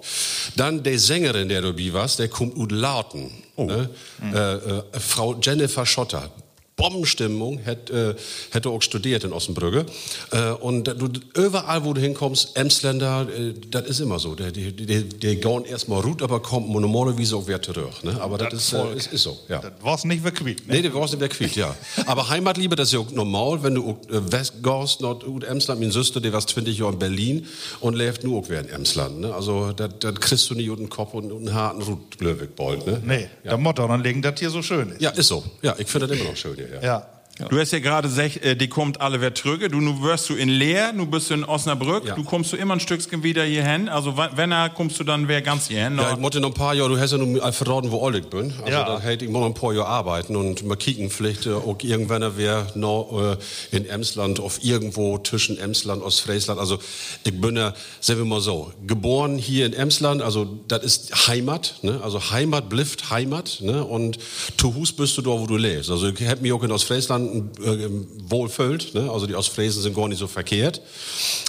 Dann 0.56 0.82
der 0.82 0.98
Sängerin, 0.98 1.48
der 1.48 1.62
dabei 1.62 1.92
war, 1.92 2.08
der 2.18 2.28
kommt 2.28 2.56
ut 2.56 2.72
Lauten. 2.72 3.30
Ne? 3.66 3.88
Äh, 4.22 4.36
äh, 4.36 4.82
Frau 5.00 5.38
Jennifer 5.40 5.86
Schotter. 5.86 6.30
Bombenstimmung, 6.80 7.58
hätte, 7.58 8.16
äh, 8.18 8.54
hätte 8.54 8.70
auch 8.70 8.82
studiert 8.82 9.24
in 9.24 9.32
Ossenbrügge. 9.32 9.86
Äh, 10.32 10.50
und 10.52 10.84
du, 10.84 11.08
überall, 11.34 11.84
wo 11.84 11.92
du 11.92 12.00
hinkommst, 12.00 12.56
Emsländer, 12.56 13.28
äh, 13.28 13.54
das 13.70 13.86
ist 13.86 14.00
immer 14.00 14.18
so. 14.18 14.34
Die, 14.34 14.50
die, 14.52 14.72
die, 14.72 15.04
die 15.04 15.36
gehen 15.36 15.64
erstmal 15.64 16.02
gut, 16.02 16.22
aber 16.22 16.40
kommen 16.40 16.72
normalerweise 16.80 17.36
auch 17.36 17.46
wieder 17.46 17.62
zurück. 17.62 18.02
Ne? 18.02 18.18
Aber 18.20 18.38
das, 18.38 18.54
ist, 18.54 18.72
äh, 18.72 18.96
ist, 18.96 19.12
ist 19.12 19.22
so, 19.22 19.38
ja. 19.48 19.60
Das 19.60 19.72
war's 19.82 20.04
nicht 20.04 20.22
verquiet. 20.22 20.66
Ne? 20.66 20.74
Nee, 20.74 20.82
du 20.82 20.94
warst 20.94 21.12
nicht 21.12 21.20
mehr 21.20 21.28
quitt, 21.28 21.54
ja. 21.56 21.76
Aber 22.06 22.28
Heimatliebe, 22.28 22.76
das 22.76 22.88
ist 22.88 22.94
ja 22.94 23.00
auch 23.00 23.10
normal, 23.10 23.62
wenn 23.62 23.74
du 23.74 23.98
äh, 24.08 24.32
West 24.32 24.54
gehst, 24.62 25.00
Nord 25.00 25.24
und 25.24 25.44
Emsland, 25.44 25.80
mein 25.80 25.90
Süster, 25.90 26.20
der 26.20 26.32
war 26.32 26.46
20 26.46 26.78
Jahre 26.78 26.92
in 26.92 26.98
Berlin 26.98 27.46
und 27.80 27.94
lebt 27.94 28.24
nur 28.24 28.40
auch 28.40 28.48
wieder 28.48 28.60
in 28.60 28.68
Emsland. 28.68 29.20
Ne? 29.20 29.34
Also, 29.34 29.72
das 29.72 29.90
das 29.98 30.14
kriegst 30.16 30.50
du 30.50 30.54
nicht 30.54 30.70
unter 30.70 30.82
den 30.82 30.88
Kopf 30.88 31.14
und 31.14 31.30
einen 31.30 31.52
harten 31.52 31.82
Rut, 31.82 32.20
Löwig 32.20 32.54
bald, 32.56 32.86
ne? 32.86 33.02
Nee, 33.04 33.28
der 33.44 33.56
Motto, 33.56 33.86
dann 33.86 34.02
legen 34.02 34.22
das 34.22 34.38
hier 34.38 34.50
so 34.50 34.62
schön 34.62 34.90
ist. 34.90 35.00
Ja, 35.00 35.10
ist 35.10 35.28
so. 35.28 35.44
Ja, 35.62 35.74
ich 35.78 35.88
finde 35.88 36.06
das 36.06 36.16
immer 36.18 36.30
noch 36.30 36.36
schön 36.36 36.54
hier, 36.54 36.68
ja. 36.70 36.80
Ja. 36.80 37.19
Du 37.48 37.58
hast 37.58 37.72
ja 37.72 37.78
gerade 37.78 38.08
gesagt, 38.08 38.44
äh, 38.44 38.56
die 38.56 38.68
kommt 38.68 39.00
alle 39.00 39.20
wer 39.20 39.32
trüge. 39.34 39.68
Du, 39.68 39.80
nu 39.80 40.02
wirst 40.02 40.28
du 40.28 40.34
in 40.34 40.48
Leer, 40.48 40.92
nu 40.92 41.06
bist 41.06 41.30
du 41.30 41.34
in 41.34 41.44
Osnabrück. 41.44 42.06
Ja. 42.06 42.14
Du 42.14 42.24
kommst 42.24 42.52
du 42.52 42.56
immer 42.56 42.74
ein 42.74 42.80
Stückchen 42.80 43.22
wieder 43.22 43.44
hierhin. 43.44 43.88
Also 43.88 44.16
wenn 44.16 44.52
er 44.52 44.70
kommst 44.70 44.98
du 45.00 45.04
dann 45.04 45.28
wer 45.28 45.42
ganz 45.42 45.68
hierhin. 45.68 45.96
Ja, 45.96 46.12
ich 46.12 46.18
musste 46.18 46.40
noch 46.40 46.48
ein 46.50 46.54
paar 46.54 46.74
Jahre, 46.74 46.90
du 46.90 46.98
hast 46.98 47.12
ja 47.12 47.18
nun 47.18 47.40
verraten, 47.52 47.90
wo 47.90 48.08
ich 48.10 48.26
bin. 48.26 48.52
Also 48.62 48.70
Ja. 48.70 48.84
da 48.84 49.00
hätte 49.00 49.24
ich 49.24 49.30
noch 49.30 49.44
ein 49.46 49.54
paar 49.54 49.72
Jahre 49.72 49.86
arbeiten 49.88 50.36
und 50.36 50.64
mal 50.64 50.76
kicken, 50.76 51.10
vielleicht 51.10 51.46
äh, 51.46 51.52
auch 51.52 51.76
irgendwann 51.82 52.20
wer 52.36 52.66
noch 52.74 53.36
äh, 53.72 53.76
in 53.76 53.88
Emsland, 53.88 54.40
auf 54.40 54.62
irgendwo 54.62 55.18
zwischen 55.18 55.58
Emsland, 55.58 56.02
Ostfriesland. 56.02 56.60
Also 56.60 56.78
ich 57.24 57.40
bin 57.40 57.56
ja, 57.56 57.72
sagen 58.00 58.20
wir 58.20 58.26
mal 58.26 58.40
so, 58.40 58.72
geboren 58.86 59.38
hier 59.38 59.66
in 59.66 59.72
Emsland, 59.72 60.22
also 60.22 60.46
das 60.68 60.82
ist 60.84 61.28
Heimat, 61.28 61.76
ne? 61.82 62.00
Also 62.02 62.30
Heimat 62.30 62.68
blifft 62.68 63.10
Heimat, 63.10 63.58
ne? 63.60 63.84
Und 63.84 64.18
zu 64.56 64.74
Hus 64.74 64.92
bist 64.92 65.16
du 65.16 65.22
da, 65.22 65.30
wo 65.30 65.46
du 65.46 65.56
lebst. 65.56 65.90
Also 65.90 66.08
ich 66.08 66.28
hab 66.28 66.40
mich 66.42 66.52
auch 66.52 66.62
in 66.62 66.72
Ostfriesland 66.72 67.29
äh, 67.36 67.88
wohlfühlt, 68.28 68.94
ne? 68.94 69.10
Also 69.10 69.26
die 69.26 69.34
Ostfriesen 69.34 69.82
sind 69.82 69.94
gar 69.94 70.08
nicht 70.08 70.18
so 70.18 70.26
verkehrt. 70.26 70.80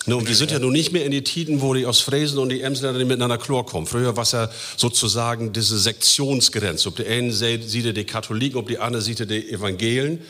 Ne? 0.08 0.16
Und 0.16 0.28
wir 0.28 0.36
sind 0.36 0.52
ja 0.52 0.60
nun 0.60 0.74
nicht 0.74 0.92
mehr 0.92 1.06
in 1.06 1.12
die 1.12 1.24
Tiden, 1.24 1.62
wo 1.62 1.74
die 1.74 1.86
Ostfriesen 1.86 2.40
und 2.40 2.50
die 2.50 2.62
Emsländer 2.62 3.04
miteinander 3.06 3.38
Chlor 3.38 3.66
kommen. 3.66 3.86
Früher 3.86 4.16
war 4.16 4.24
es 4.24 4.32
ja 4.32 4.50
sozusagen 4.78 5.54
diese 5.54 5.78
Sektionsgrenze. 5.78 6.90
Ob 6.90 6.96
der 6.96 7.08
eine 7.08 7.32
sieht 7.32 7.96
die 7.98 8.04
Katholiken, 8.04 8.58
ob 8.58 8.68
die 8.68 8.80
andere 8.80 9.02
sieht 9.02 9.20
die 9.30 9.52
Evangelen. 9.52 10.22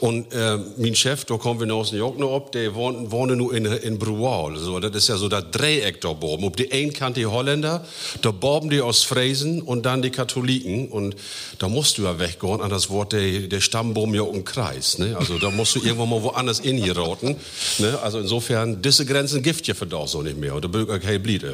Und 0.00 0.32
äh, 0.32 0.58
mein 0.76 0.94
Chef, 0.94 1.24
da 1.24 1.36
kommen 1.36 1.60
wir 1.60 1.66
noch 1.66 1.78
aus 1.78 1.92
New 1.92 1.98
York 1.98 2.18
noch 2.18 2.34
ab, 2.34 2.52
der 2.52 2.74
wohnt, 2.74 3.10
wohnt 3.10 3.36
nur 3.36 3.54
in, 3.54 3.66
in 3.66 3.98
Brual. 3.98 4.56
So, 4.56 4.80
das 4.80 4.94
ist 4.94 5.08
ja 5.08 5.16
so 5.16 5.28
das 5.28 5.44
Dreieck 5.50 6.00
da 6.00 6.08
oben. 6.08 6.44
Ob 6.44 6.56
die 6.56 6.72
einen 6.72 6.92
kannte 6.92 7.20
die 7.20 7.26
Holländer, 7.26 7.84
da 8.22 8.30
boben 8.30 8.70
die 8.70 8.80
Ostfriesen 8.80 9.60
und 9.60 9.84
dann 9.84 10.02
die 10.02 10.10
Katholiken. 10.10 10.88
Und 10.88 11.16
da 11.58 11.68
musst 11.68 11.98
du 11.98 12.02
ja 12.02 12.18
weggehen, 12.18 12.60
an 12.60 12.70
das 12.70 12.90
Wort 12.90 13.12
der, 13.12 13.40
der 13.40 13.60
Stammbaum 13.60 14.14
ja 14.14 14.22
um 14.22 14.44
Kreis. 14.88 14.98
Ne? 14.98 15.16
Also 15.16 15.38
da 15.38 15.50
musst 15.50 15.74
du 15.74 15.80
irgendwann 15.80 16.08
mal 16.08 16.22
woanders 16.22 16.60
in 16.60 16.76
hier 16.76 16.96
roten. 16.96 17.36
Ne? 17.78 17.98
Also 18.02 18.20
insofern, 18.20 18.80
diese 18.80 19.04
Grenzen 19.04 19.42
gibt 19.42 19.66
ja 19.66 19.74
für 19.74 19.86
so 20.06 20.22
nicht 20.22 20.38
mehr. 20.38 20.54
Und 20.54 20.64
da 20.64 20.68
bürger 20.68 20.98
kein 20.98 21.22
Blied. 21.22 21.44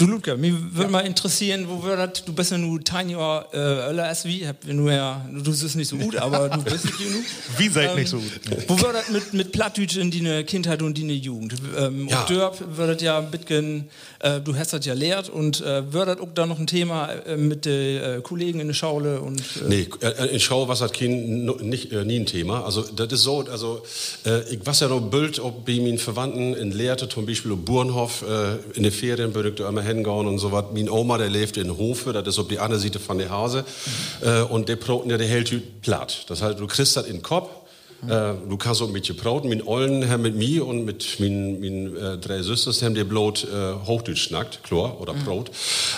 Ja. 0.00 0.06
Du 0.06 0.06
Ludger, 0.06 0.36
mir 0.36 0.54
würde 0.74 0.90
mal 0.90 1.00
interessieren, 1.00 1.66
wo 1.68 1.84
wir 1.84 1.96
das, 1.96 2.24
du 2.24 2.32
bist 2.32 2.52
ja 2.52 2.58
nur 2.58 2.80
Jahr 3.08 3.46
äh, 3.52 3.88
älter 3.90 4.04
als 4.04 4.24
wie, 4.24 4.46
nur 4.68 4.92
ja, 4.92 5.26
du 5.32 5.42
bist 5.50 5.74
nicht 5.74 5.88
so 5.88 5.96
gut, 5.96 6.14
aber 6.18 6.48
du 6.48 6.62
bist 6.62 6.84
nicht 6.84 6.98
genug. 6.98 7.24
Wie 7.56 7.68
seid 7.68 7.96
nicht 7.96 8.08
so 8.08 8.18
gut? 8.18 8.40
Wo 8.68 8.80
wird 8.80 8.94
das 8.94 9.08
mit, 9.10 9.32
mit 9.34 9.50
Plattdeutsch 9.52 9.96
in 9.96 10.10
deine 10.12 10.44
Kindheit 10.44 10.82
und 10.82 10.96
deine 10.96 11.14
Jugend? 11.14 11.54
Ähm, 11.76 12.06
Ja. 12.08 12.20
ja. 12.20 12.26
Dörp 12.26 12.76
wird 12.76 12.94
das 12.94 13.02
ja 13.02 13.18
ein 13.18 13.30
bisschen, 13.30 13.88
äh, 14.20 14.40
du 14.40 14.54
hast 14.56 14.72
das 14.72 14.86
ja 14.86 14.94
lehrt 14.94 15.28
und 15.30 15.60
äh, 15.62 15.92
wird 15.92 16.06
das 16.08 16.20
auch 16.20 16.28
da 16.32 16.46
noch 16.46 16.60
ein 16.60 16.68
Thema 16.68 17.08
äh, 17.26 17.36
mit 17.36 17.64
den 17.64 18.18
äh, 18.18 18.20
Kollegen 18.22 18.60
in 18.60 18.68
der 18.68 18.74
Schaule 18.74 19.20
und 19.20 19.40
äh, 19.40 19.68
Nee, 19.68 19.88
äh, 20.00 20.26
in 20.28 20.38
Schau 20.38 20.68
was 20.68 20.80
hat 20.80 20.92
kein, 20.92 21.44
nicht, 21.44 21.90
äh, 21.92 22.04
nie 22.04 22.20
ein 22.20 22.26
Thema. 22.26 22.64
Also 22.64 22.82
das 22.82 23.12
ist 23.12 23.22
so, 23.22 23.40
also 23.50 23.82
ich 24.50 24.60
was 24.64 24.80
ja 24.80 24.88
noch 24.88 25.00
Bild, 25.00 25.40
ob 25.40 25.64
bei 25.66 25.76
meinen 25.80 25.98
Verwandten 25.98 26.54
in 26.54 26.70
Lehrte, 26.70 27.08
zum 27.08 27.26
Beispiel 27.26 27.52
auf 27.52 27.58
Burnhof, 27.58 28.24
in 28.74 28.82
den 28.82 28.92
Ferien 28.92 29.34
würde 29.34 29.50
ich 29.50 29.54
da 29.56 29.68
immer 29.68 29.82
hingehen 29.88 30.26
und 30.26 30.38
so 30.38 30.52
was. 30.52 30.66
Mein 30.72 30.88
Oma, 30.88 31.18
der 31.18 31.28
lebt 31.28 31.56
in 31.56 31.76
Hofe, 31.76 32.12
das 32.12 32.26
ist 32.28 32.38
auf 32.38 32.48
die 32.48 32.58
andere 32.58 32.78
Seite 32.78 33.00
von 33.00 33.18
der 33.18 33.30
Hase. 33.30 33.64
Äh, 34.20 34.42
und 34.42 34.68
der 34.68 34.76
Broten, 34.76 35.10
ja, 35.10 35.18
der 35.18 35.26
hält 35.26 35.82
platt. 35.82 36.24
Das 36.28 36.42
heißt, 36.42 36.60
du 36.60 36.66
kriegst 36.66 36.96
das 36.96 37.06
in 37.06 37.16
den 37.16 37.22
Kopf. 37.22 37.48
Äh, 38.06 38.34
du 38.48 38.56
kannst 38.56 38.80
auch 38.80 38.86
ein 38.86 38.92
bisschen 38.92 39.16
brauten. 39.16 39.48
Mein 39.48 39.66
Ollen 39.66 40.08
haben 40.08 40.22
mit 40.22 40.36
mir 40.36 40.66
und 40.66 40.84
mit 40.84 41.18
meinen, 41.18 41.60
meinen 41.60 41.96
äh, 41.96 42.18
drei 42.18 42.42
Schwestern 42.42 42.74
haben 42.84 42.94
die 42.94 43.02
bloß 43.02 43.44
äh, 43.44 43.74
Hochdeutsch 43.86 44.22
schnackt, 44.22 44.62
Chlor 44.62 45.00
oder 45.00 45.14
Brot. 45.14 45.50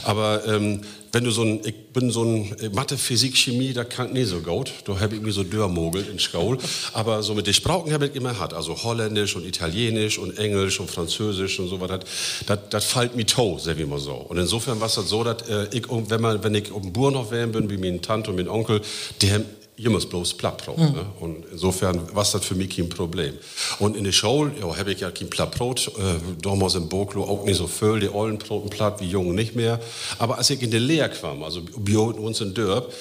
Aber 0.04 0.46
ähm, 0.46 0.80
wenn 1.12 1.24
du 1.24 1.30
so 1.30 1.42
ein, 1.42 1.60
ich 1.64 1.74
bin 1.92 2.10
so 2.10 2.22
ein 2.22 2.56
äh, 2.60 2.68
Mathe, 2.68 2.96
Physik, 2.96 3.36
Chemie, 3.36 3.72
da 3.72 3.84
kann 3.84 4.08
ich 4.08 4.12
nicht 4.12 4.28
so 4.28 4.40
gut. 4.40 4.72
Da 4.84 5.00
habe 5.00 5.16
ich 5.16 5.22
mir 5.22 5.32
so 5.32 5.42
dörrmogelt 5.42 6.08
in 6.08 6.18
Schule. 6.18 6.58
Aber 6.92 7.22
so 7.22 7.34
mit 7.34 7.46
den 7.46 7.54
Sprachen 7.54 7.92
habe 7.92 8.06
ich 8.06 8.14
immer 8.14 8.38
hat. 8.38 8.54
Also 8.54 8.82
Holländisch 8.82 9.34
und 9.36 9.44
Italienisch 9.44 10.18
und 10.18 10.38
Englisch 10.38 10.78
und 10.78 10.90
Französisch 10.90 11.58
und 11.58 11.68
so 11.68 11.80
was. 11.80 12.00
Das, 12.46 12.58
das, 12.70 12.84
fällt 12.84 13.16
mir 13.16 13.26
to, 13.26 13.58
sagen 13.58 13.78
wir 13.78 13.86
mal 13.86 13.98
so. 13.98 14.14
Und 14.14 14.38
insofern 14.38 14.80
war 14.80 14.86
es 14.86 14.94
so, 14.94 15.24
dass 15.24 15.48
äh, 15.48 15.66
ich, 15.72 15.88
um- 15.88 16.08
wenn, 16.10 16.20
man, 16.20 16.42
wenn 16.44 16.54
ich 16.54 16.70
auf 16.72 16.82
dem 16.82 16.92
Bauernhof 16.92 17.30
wären 17.30 17.52
bin, 17.52 17.70
wie 17.70 17.78
meine 17.78 18.00
Tante 18.00 18.30
und 18.30 18.36
mein 18.36 18.48
Onkel, 18.48 18.80
die 19.20 19.32
haben 19.32 19.44
ihr 19.82 19.90
muss 19.90 20.06
bloß 20.06 20.34
Plattbrot. 20.34 20.78
Ne? 20.78 21.06
Und 21.20 21.44
insofern 21.50 22.14
war 22.14 22.24
das 22.30 22.44
für 22.44 22.54
mich 22.54 22.76
kein 22.76 22.88
Problem. 22.88 23.34
Und 23.78 23.96
in 23.96 24.04
der 24.04 24.12
Schule, 24.12 24.52
ja, 24.60 24.76
habe 24.76 24.92
ich 24.92 25.00
ja 25.00 25.10
kein 25.10 25.30
Plattbrot. 25.30 25.88
Äh, 25.88 26.00
damals 26.42 26.74
im 26.74 26.88
Boklo 26.88 27.24
auch 27.24 27.44
nicht 27.44 27.56
so 27.56 27.66
voll, 27.66 28.00
die 28.00 28.12
ollen 28.12 28.38
Broten 28.38 28.68
platt, 28.68 29.00
wie 29.00 29.06
Jungen 29.06 29.34
nicht 29.34 29.56
mehr. 29.56 29.80
Aber 30.18 30.38
als 30.38 30.50
ich 30.50 30.60
in 30.62 30.70
die 30.70 30.78
Lehre 30.78 31.08
kam, 31.10 31.42
also 31.42 31.62
bei 31.78 31.96
uns 31.98 32.40
in 32.40 32.52
Dörp, 32.52 32.92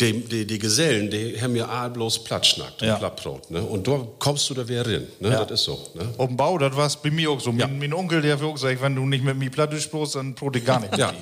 die, 0.00 0.24
die, 0.24 0.46
die 0.46 0.58
Gesellen, 0.58 1.10
die 1.10 1.40
haben 1.40 1.54
ja 1.54 1.66
all 1.66 1.90
bloß 1.90 2.24
Platt 2.24 2.46
schnackt, 2.46 2.80
Ja. 2.82 2.96
Plattbrot. 2.96 3.50
Ne? 3.50 3.62
Und 3.62 3.86
da 3.86 4.00
kommst 4.18 4.48
du 4.48 4.54
da 4.54 4.66
wieder 4.66 4.86
rein. 4.86 5.06
Ne? 5.20 5.30
Ja. 5.30 5.44
Das 5.44 5.60
ist 5.60 5.64
so. 5.64 5.78
Ne? 5.94 6.08
Auf 6.16 6.28
dem 6.28 6.36
Bau, 6.36 6.56
das 6.56 6.74
war 6.74 6.90
bei 7.02 7.10
mir 7.10 7.30
auch 7.30 7.40
so. 7.40 7.50
Ja. 7.50 7.66
Mein, 7.66 7.78
mein 7.78 7.92
Onkel, 7.92 8.22
der 8.22 8.36
hat 8.36 8.42
auch 8.42 8.54
gesagt, 8.54 8.80
wenn 8.80 8.94
du 8.96 9.04
nicht 9.04 9.22
mit 9.22 9.36
mir 9.36 9.50
Plattdeutsch 9.50 9.84
sprichst, 9.84 10.14
dann 10.14 10.34
brot 10.34 10.56
ich 10.56 10.64
gar 10.64 10.80
nicht. 10.80 10.96
Ja. 10.96 11.12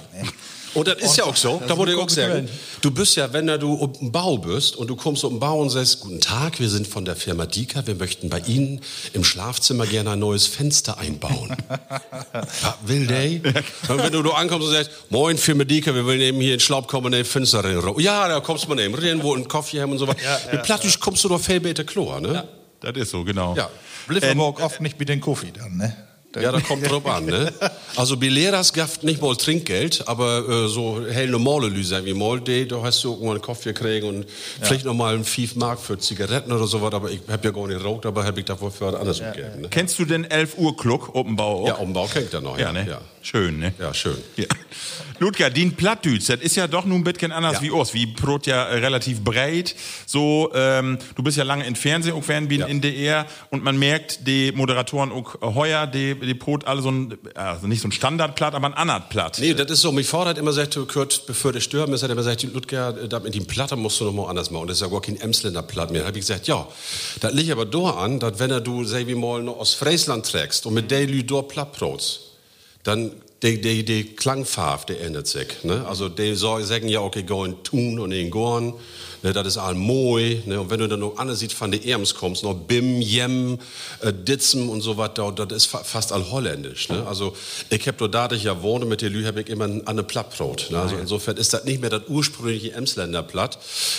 Und 0.74 0.86
das 0.86 0.98
ist 0.98 1.16
ja 1.16 1.24
auch 1.24 1.36
so, 1.36 1.60
da 1.66 1.76
wollte 1.76 1.92
ich 1.92 1.98
auch 1.98 2.08
sagen. 2.08 2.48
Du 2.80 2.90
bist 2.90 3.16
ja, 3.16 3.32
wenn 3.32 3.46
du 3.46 3.86
dem 4.00 4.12
Bau 4.12 4.38
bist 4.38 4.76
und 4.76 4.88
du 4.88 4.96
kommst 4.96 5.22
den 5.24 5.38
Bau 5.38 5.60
und 5.60 5.70
sagst, 5.70 6.00
guten 6.00 6.20
Tag, 6.20 6.60
wir 6.60 6.68
sind 6.68 6.86
von 6.86 7.04
der 7.04 7.16
Firma 7.16 7.46
Dika, 7.46 7.86
wir 7.86 7.94
möchten 7.94 8.28
bei 8.28 8.38
Ihnen 8.40 8.80
im 9.12 9.24
Schlafzimmer 9.24 9.86
gerne 9.86 10.10
ein 10.10 10.18
neues 10.18 10.46
Fenster 10.46 10.98
einbauen. 10.98 11.56
ja, 12.62 12.78
will 12.86 13.06
der? 13.06 13.62
Und 13.88 14.02
wenn 14.02 14.12
du 14.12 14.22
da 14.22 14.30
ankommst 14.30 14.68
und 14.68 14.74
sagst, 14.74 14.90
moin 15.10 15.36
Firma 15.36 15.64
Dika, 15.64 15.94
wir 15.94 16.04
wollen 16.04 16.20
eben 16.20 16.40
hier 16.40 16.54
in 16.54 16.60
Schlaub 16.60 16.88
kommen, 16.88 17.12
ein 17.12 17.24
Fenster 17.24 17.64
rein. 17.64 17.80
Ja, 17.98 18.28
da 18.28 18.40
kommst 18.40 18.64
du 18.64 18.68
mal 18.68 18.78
eben 18.80 18.94
rein, 18.94 19.22
wo 19.22 19.34
ein 19.34 19.46
Kaffee 19.48 19.80
haben 19.80 19.92
und 19.92 19.98
so 19.98 20.06
weiter. 20.06 20.20
Mit 20.52 20.62
Plattisch 20.62 20.98
kommst 21.00 21.24
du 21.24 21.28
doch 21.28 21.40
viel 21.40 21.60
besser 21.60 21.84
klar, 21.84 22.20
ne? 22.20 22.46
Das 22.80 22.96
ist 22.96 23.10
so, 23.10 23.24
genau. 23.24 23.54
Ja. 23.56 23.68
Bliff 24.06 24.24
aber 24.24 24.44
auch 24.44 24.60
oft 24.60 24.80
nicht 24.80 24.98
mit 24.98 25.08
den 25.08 25.20
Kaffee 25.20 25.52
dann, 25.52 25.76
ne? 25.76 26.09
Ja, 26.36 26.52
da 26.52 26.60
kommt 26.60 26.88
drauf 26.88 27.04
an, 27.06 27.26
ne? 27.26 27.52
Also 27.96 28.16
bei 28.16 28.28
Lehrers 28.28 28.72
gaft 28.72 29.02
nicht 29.02 29.20
mal 29.20 29.34
Trinkgeld, 29.34 30.06
aber 30.06 30.48
äh, 30.48 30.68
so 30.68 31.04
hell 31.10 31.28
normale 31.28 31.66
Lüse 31.66 32.04
wie 32.04 32.14
mal, 32.14 32.40
die, 32.40 32.68
da 32.68 32.80
hast 32.82 33.02
du 33.02 33.10
irgendwann 33.10 33.32
einen 33.36 33.42
Kaffee 33.42 33.72
gekriegt 33.72 34.04
und 34.04 34.26
vielleicht 34.60 34.84
noch 34.84 34.94
mal 34.94 35.14
einen 35.14 35.24
5 35.24 35.56
Mark 35.56 35.80
für 35.80 35.98
Zigaretten 35.98 36.52
oder 36.52 36.66
sowas, 36.66 36.94
aber 36.94 37.10
ich 37.10 37.20
hab 37.28 37.44
ja 37.44 37.50
gar 37.50 37.66
nicht 37.66 37.78
geraucht, 37.78 38.06
aber 38.06 38.24
hab 38.24 38.38
ich 38.38 38.44
dafür 38.44 38.70
für 38.70 38.86
was 38.86 38.94
anderes 38.94 39.18
gegeben, 39.18 39.62
ne? 39.62 39.68
Kennst 39.70 39.98
du 39.98 40.04
den 40.04 40.24
11 40.24 40.56
Uhr 40.58 40.76
Club 40.76 41.10
oben 41.14 41.34
Bau? 41.34 41.62
auch? 41.62 41.66
Ja, 41.66 41.74
Umbau 41.74 42.06
kennt 42.06 42.32
er 42.32 42.40
noch, 42.40 42.58
ja, 42.58 42.72
ne? 42.72 42.86
Ja, 42.88 43.00
Schön, 43.22 43.58
ne? 43.58 43.74
ja 43.78 43.92
schön. 43.92 44.16
Ja. 44.36 44.46
Ludger, 45.18 45.50
den 45.50 45.76
Plattdütsch, 45.76 46.28
das 46.30 46.40
ist 46.40 46.56
ja 46.56 46.66
doch 46.66 46.86
nun 46.86 47.00
ein 47.00 47.04
bisschen 47.04 47.32
anders 47.32 47.56
Ja. 47.56 47.62
wie 47.62 47.70
uns. 47.70 47.92
Wie 47.92 48.06
Brot 48.06 48.46
ja 48.46 48.64
äh, 48.64 48.78
relativ 48.78 49.20
breit. 49.22 49.74
So, 50.06 50.50
ähm, 50.54 50.98
du 51.16 51.22
bist 51.22 51.36
ja 51.36 51.44
lange 51.44 51.66
in 51.66 51.76
Fernsehen 51.76 52.14
auch 52.14 52.26
werden 52.28 52.48
bin 52.48 52.60
Ja. 52.60 52.66
in 52.66 52.80
DR 52.80 53.26
und 53.50 53.62
man 53.62 53.78
merkt, 53.78 54.26
die 54.26 54.52
Moderatoren 54.52 55.12
auch 55.12 55.34
heuer, 55.54 55.86
die, 55.86 56.14
die 56.18 56.32
Brot 56.32 56.66
alle 56.66 56.80
so 56.80 56.90
ein, 56.90 57.18
also 57.34 57.66
nicht 57.66 57.82
so 57.82 57.88
ein 57.88 57.92
Standardplatt, 57.92 58.54
aber 58.54 58.68
ein 58.68 58.74
Anat-Platt. 58.74 59.36
Nee, 59.40 59.52
das 59.52 59.70
ist 59.70 59.82
so. 59.82 59.92
Mich 59.92 60.10
hat 60.10 60.38
immer 60.38 60.50
gesagt, 60.52 60.76
du 60.76 60.86
gehört, 60.86 61.26
bevor 61.26 61.52
du 61.52 61.60
sterben 61.60 61.92
ist, 61.92 62.02
hat 62.02 62.08
er 62.08 62.12
immer 62.14 62.22
gesagt, 62.22 62.42
Ludger, 62.44 62.96
äh, 63.12 63.20
mit 63.20 63.34
dem 63.34 63.46
Platte 63.46 63.76
musst 63.76 64.00
du 64.00 64.04
noch 64.06 64.14
mal 64.14 64.28
anders 64.30 64.50
machen. 64.50 64.62
Und 64.62 64.68
das 64.70 64.78
ist 64.78 64.82
ja 64.82 64.88
gar 64.88 65.02
kein 65.02 65.20
Emsländer 65.20 65.62
Platt 65.62 65.90
mehr. 65.90 66.00
Da 66.02 66.08
hab 66.08 66.14
ich 66.16 66.20
gesagt, 66.22 66.46
ja, 66.46 66.66
das 67.20 67.34
liegt 67.34 67.50
aber 67.50 67.66
da 67.66 67.90
an, 67.90 68.18
dass 68.18 68.38
wenn 68.38 68.50
er 68.50 68.62
du, 68.62 68.84
sag 68.84 69.06
wie 69.06 69.14
mal, 69.14 69.42
noch 69.42 69.58
aus 69.58 69.74
Friesland 69.74 70.24
trägst 70.24 70.64
und 70.64 70.72
mit 70.72 70.90
der 70.90 71.06
Lü 71.06 71.22
dort 71.22 71.48
Plattbrots, 71.50 72.20
dann 72.82 73.12
die, 73.42 73.60
die, 73.60 73.84
die 73.84 74.04
Klangfarbe, 74.04 74.94
die 74.94 75.00
ändert 75.00 75.26
sich. 75.26 75.64
Ne? 75.64 75.86
Also 75.86 76.08
die 76.08 76.34
sagen 76.34 76.88
ja, 76.88 77.00
okay, 77.00 77.22
gehen 77.22 77.62
tun 77.62 77.98
und 77.98 78.12
in 78.12 78.30
gorn. 78.30 78.74
Ne, 79.22 79.32
das 79.32 79.46
ist 79.46 79.58
all 79.58 79.74
moi. 79.74 80.42
Ne? 80.46 80.60
Und 80.60 80.70
wenn 80.70 80.80
du 80.80 80.88
dann 80.88 81.00
noch 81.00 81.14
sieht 81.34 81.52
von 81.52 81.70
den 81.70 81.84
Erms 81.84 82.14
kommst, 82.14 82.42
noch 82.42 82.54
Bim, 82.54 83.00
Jem, 83.00 83.58
äh, 84.00 84.12
Ditzen 84.12 84.68
und 84.68 84.80
so 84.80 84.96
weiter, 84.96 85.30
das 85.32 85.52
ist 85.52 85.66
fa 85.66 85.84
fast 85.84 86.12
all 86.12 86.30
holländisch. 86.30 86.88
Ne? 86.88 87.06
Also 87.06 87.36
ich 87.68 87.86
hab 87.86 87.98
dort, 87.98 88.14
da 88.14 88.30
ich 88.30 88.44
ja 88.44 88.62
wohne 88.62 88.86
mit 88.86 89.02
der 89.02 89.10
Lü, 89.10 89.24
hab 89.24 89.36
ich 89.36 89.48
immer 89.48 89.66
ein 89.66 89.86
eine 89.86 90.02
Plattbrot. 90.02 90.68
Ne? 90.70 90.78
Also 90.80 90.96
insofern 90.96 91.36
ist 91.36 91.52
das 91.52 91.64
nicht 91.64 91.80
mehr 91.80 91.90
das 91.90 92.02
ursprüngliche 92.08 92.72
Emsländer 92.72 93.22
Platt, 93.22 93.58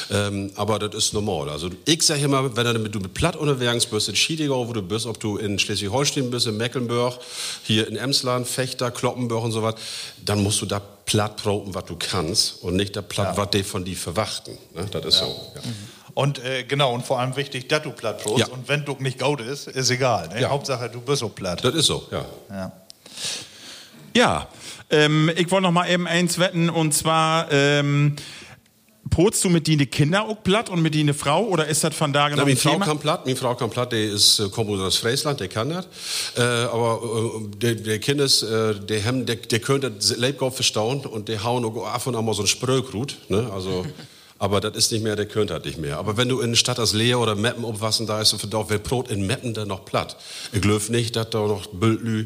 ähm, 0.09 0.51
aber 0.55 0.79
das 0.79 0.95
ist 0.95 1.13
normal. 1.13 1.49
Also 1.49 1.69
ich 1.85 2.01
sage 2.03 2.21
immer, 2.21 2.55
wenn 2.55 2.91
du 2.91 2.99
mit, 2.99 3.13
Platt 3.13 3.35
unterwegs 3.35 3.85
bist, 3.85 4.09
in 4.09 4.15
Schiedegau, 4.15 4.67
wo 4.67 4.73
du 4.73 4.81
bist, 4.81 5.05
ob 5.05 5.19
du 5.19 5.37
in 5.37 5.59
Schleswig-Holstein 5.59 6.31
bist, 6.31 6.47
in 6.47 6.57
Mecklenburg, 6.57 7.19
hier 7.63 7.87
in 7.87 7.95
Emsland, 7.95 8.47
Fechter, 8.47 8.91
Kloppenburg 8.91 9.43
und 9.43 9.51
so 9.51 9.61
was, 9.61 9.75
dann 10.23 10.41
musst 10.41 10.61
du 10.61 10.65
da 10.65 10.81
platt 11.11 11.35
broten, 11.35 11.75
was 11.75 11.85
du 11.85 11.97
kannst 11.97 12.63
und 12.63 12.77
nicht 12.77 12.95
da 12.95 13.01
platt, 13.01 13.35
was 13.35 13.49
die 13.49 13.63
von 13.63 13.83
die 13.83 13.95
verwachten. 13.95 14.57
Ne? 14.73 14.85
Das 14.89 15.03
ist 15.03 15.17
so. 15.17 15.25
Ja. 15.25 15.61
Und 16.13 16.43
äh, 16.43 16.63
genau, 16.63 16.93
und 16.93 17.05
vor 17.05 17.19
allem 17.19 17.35
wichtig, 17.35 17.67
dass 17.67 17.83
du 17.83 17.91
platt 17.91 18.23
brotst. 18.23 18.47
Ja. 18.47 18.53
Und 18.53 18.69
wenn 18.69 18.85
du 18.85 18.95
nicht 18.99 19.19
gaut 19.19 19.41
ist, 19.41 19.67
ist 19.67 19.89
egal. 19.89 20.29
Ne? 20.29 20.41
Ja. 20.41 20.49
Hauptsache, 20.49 20.89
du 20.89 21.01
bist 21.01 21.19
so 21.19 21.27
platt. 21.27 21.63
Das 21.65 21.75
ist 21.75 21.87
so, 21.87 22.07
ja. 22.11 22.25
Ja. 22.49 22.71
Ja, 24.13 24.47
ähm, 24.89 25.29
ich 25.35 25.51
wollte 25.51 25.63
noch 25.63 25.71
mal 25.71 25.89
eben 25.89 26.07
eins 26.07 26.39
wetten 26.39 26.69
und 26.69 26.93
zwar, 26.93 27.51
ähm, 27.51 28.15
Potst 29.11 29.43
du 29.43 29.49
mit 29.49 29.67
die 29.67 29.85
Kinder 29.85 30.23
auch 30.25 30.41
platt 30.41 30.69
und 30.69 30.81
mit 30.81 30.95
die 30.95 31.01
eine 31.01 31.13
Frau 31.13 31.43
oder 31.43 31.67
ist 31.67 31.83
das 31.83 31.93
von 31.93 32.11
da 32.11 32.23
Na, 32.23 32.29
genau 32.29 32.41
meine 32.43 32.53
ein 32.53 32.57
Frau 32.57 32.71
Thema? 32.71 32.85
kann 32.85 32.97
platt, 32.97 33.25
meine 33.25 33.37
Frau 33.37 33.53
kann 33.53 33.69
platt, 33.69 33.91
die 33.91 34.05
ist, 34.05 34.39
äh, 34.39 34.49
kommt 34.49 34.69
aus 34.69 34.97
Friesland, 34.97 35.39
der 35.39 35.49
kann 35.49 35.69
das. 35.69 35.85
Äh, 36.35 36.41
aber 36.41 37.01
äh, 37.03 37.57
der, 37.57 37.75
der 37.75 37.99
Kind 37.99 38.21
ist, 38.21 38.41
äh, 38.41 38.73
der, 38.73 39.05
haben, 39.05 39.25
der, 39.25 39.35
der 39.35 39.59
könnte 39.59 39.91
das 39.91 40.17
Leibgau 40.17 40.49
verstauen 40.49 41.05
und 41.05 41.27
der 41.27 41.43
hauen 41.43 41.63
auch 41.65 41.85
ab 41.85 42.07
und 42.07 42.15
an 42.15 42.25
mal 42.25 42.33
so 42.33 42.43
ein 42.43 42.47
Sprögrut, 42.47 43.17
ne? 43.29 43.49
Also, 43.53 43.85
Aber 44.41 44.59
das 44.59 44.75
ist 44.75 44.91
nicht 44.91 45.03
mehr, 45.03 45.15
der 45.15 45.27
könnt 45.27 45.51
halt 45.51 45.65
nicht 45.65 45.77
mehr. 45.77 45.99
Aber 45.99 46.17
wenn 46.17 46.27
du 46.27 46.39
in 46.39 46.55
Stadt 46.55 46.79
als 46.79 46.93
Leer 46.93 47.19
oder 47.19 47.35
Meppen 47.35 47.63
umwassen, 47.63 48.07
da 48.07 48.19
ist 48.19 48.35
doch 48.49 48.71
wer 48.71 48.79
Brot 48.79 49.11
in 49.11 49.27
Meppen 49.27 49.53
dann 49.53 49.67
noch 49.67 49.85
platt. 49.85 50.17
Ich 50.51 50.61
glaube 50.61 50.83
nicht, 50.91 51.15
dass 51.15 51.29
da 51.29 51.45
noch 51.45 51.67
Bildlü, 51.67 52.21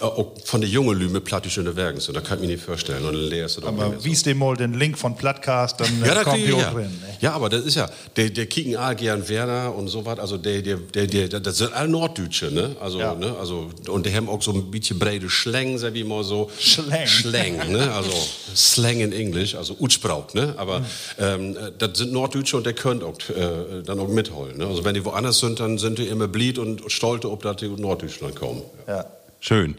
äh, 0.00 0.06
von 0.44 0.60
der 0.62 0.68
jungen 0.68 0.98
Lü 0.98 1.08
mit 1.08 1.24
platt 1.24 1.44
die 1.44 1.50
schöne 1.50 1.76
Werken 1.76 2.00
sind. 2.00 2.16
Da 2.16 2.22
kann 2.22 2.38
ich 2.38 2.48
mir 2.48 2.54
nicht 2.54 2.64
vorstellen. 2.64 3.04
Und 3.04 3.14
Leer 3.14 3.46
ist 3.46 3.56
nicht 3.56 3.68
Aber 3.68 3.88
mehr 3.90 4.00
so. 4.00 4.04
wie 4.04 4.14
dem 4.16 4.38
mal 4.38 4.56
den 4.56 4.74
Link 4.74 4.98
von 4.98 5.14
Plattcast, 5.14 5.78
dann 5.78 6.02
äh, 6.02 6.08
Ja, 6.08 6.14
da 6.16 6.24
kommt 6.24 6.38
die 6.38 6.50
ja. 6.50 6.72
drin. 6.72 6.86
Ne? 6.86 7.16
ja, 7.20 7.34
aber 7.34 7.48
das 7.48 7.64
ist 7.64 7.76
ja, 7.76 7.88
der, 8.16 8.30
der 8.30 8.46
kicken 8.46 8.76
gern 8.96 9.28
Werner 9.28 9.72
und 9.72 9.86
so 9.86 10.04
was, 10.04 10.18
also 10.18 10.38
der, 10.38 10.62
der, 10.62 10.78
der, 10.78 11.06
der, 11.28 11.38
das 11.38 11.58
sind 11.58 11.72
alle 11.72 11.88
Norddeutsche, 11.88 12.46
ne? 12.50 12.74
Also, 12.80 12.98
Ja. 12.98 13.14
ne? 13.14 13.36
Also, 13.38 13.70
und 13.86 14.06
die 14.06 14.12
haben 14.12 14.28
auch 14.28 14.42
so 14.42 14.52
ein 14.52 14.72
bisschen 14.72 14.98
breite 14.98 15.30
Schläng, 15.30 15.78
sag 15.78 15.94
ich 15.94 16.04
mal 16.04 16.24
so. 16.24 16.50
Schläng. 16.58 17.06
Schläng, 17.06 17.70
ne? 17.70 17.92
Also, 17.92 18.10
Slang 18.56 18.98
in 18.98 19.12
Englisch, 19.12 19.54
also 19.54 19.76
Utsprauk, 19.78 20.34
ne? 20.34 20.54
Aber, 20.56 20.84
ähm, 21.16 21.56
äh, 21.56 21.59
das 21.78 21.98
sind 21.98 22.12
Norddeutsche 22.12 22.56
und 22.56 22.66
der 22.66 22.72
könnt 22.72 23.02
auch, 23.02 23.16
äh, 23.28 23.82
dann 23.84 23.98
auch 23.98 24.08
mitholen, 24.08 24.56
ne? 24.58 24.66
Also, 24.66 24.84
wenn 24.84 24.94
die 24.94 25.04
woanders 25.04 25.38
sind, 25.38 25.60
dann 25.60 25.78
sind 25.78 25.98
die 25.98 26.06
immer 26.06 26.28
blied 26.28 26.58
und 26.58 26.90
stolz, 26.90 27.24
ob 27.24 27.42
da 27.42 27.54
die 27.54 27.68
Norddeutschland 27.68 28.36
kommen. 28.36 28.62
Ja. 28.86 29.04
Schön. 29.42 29.74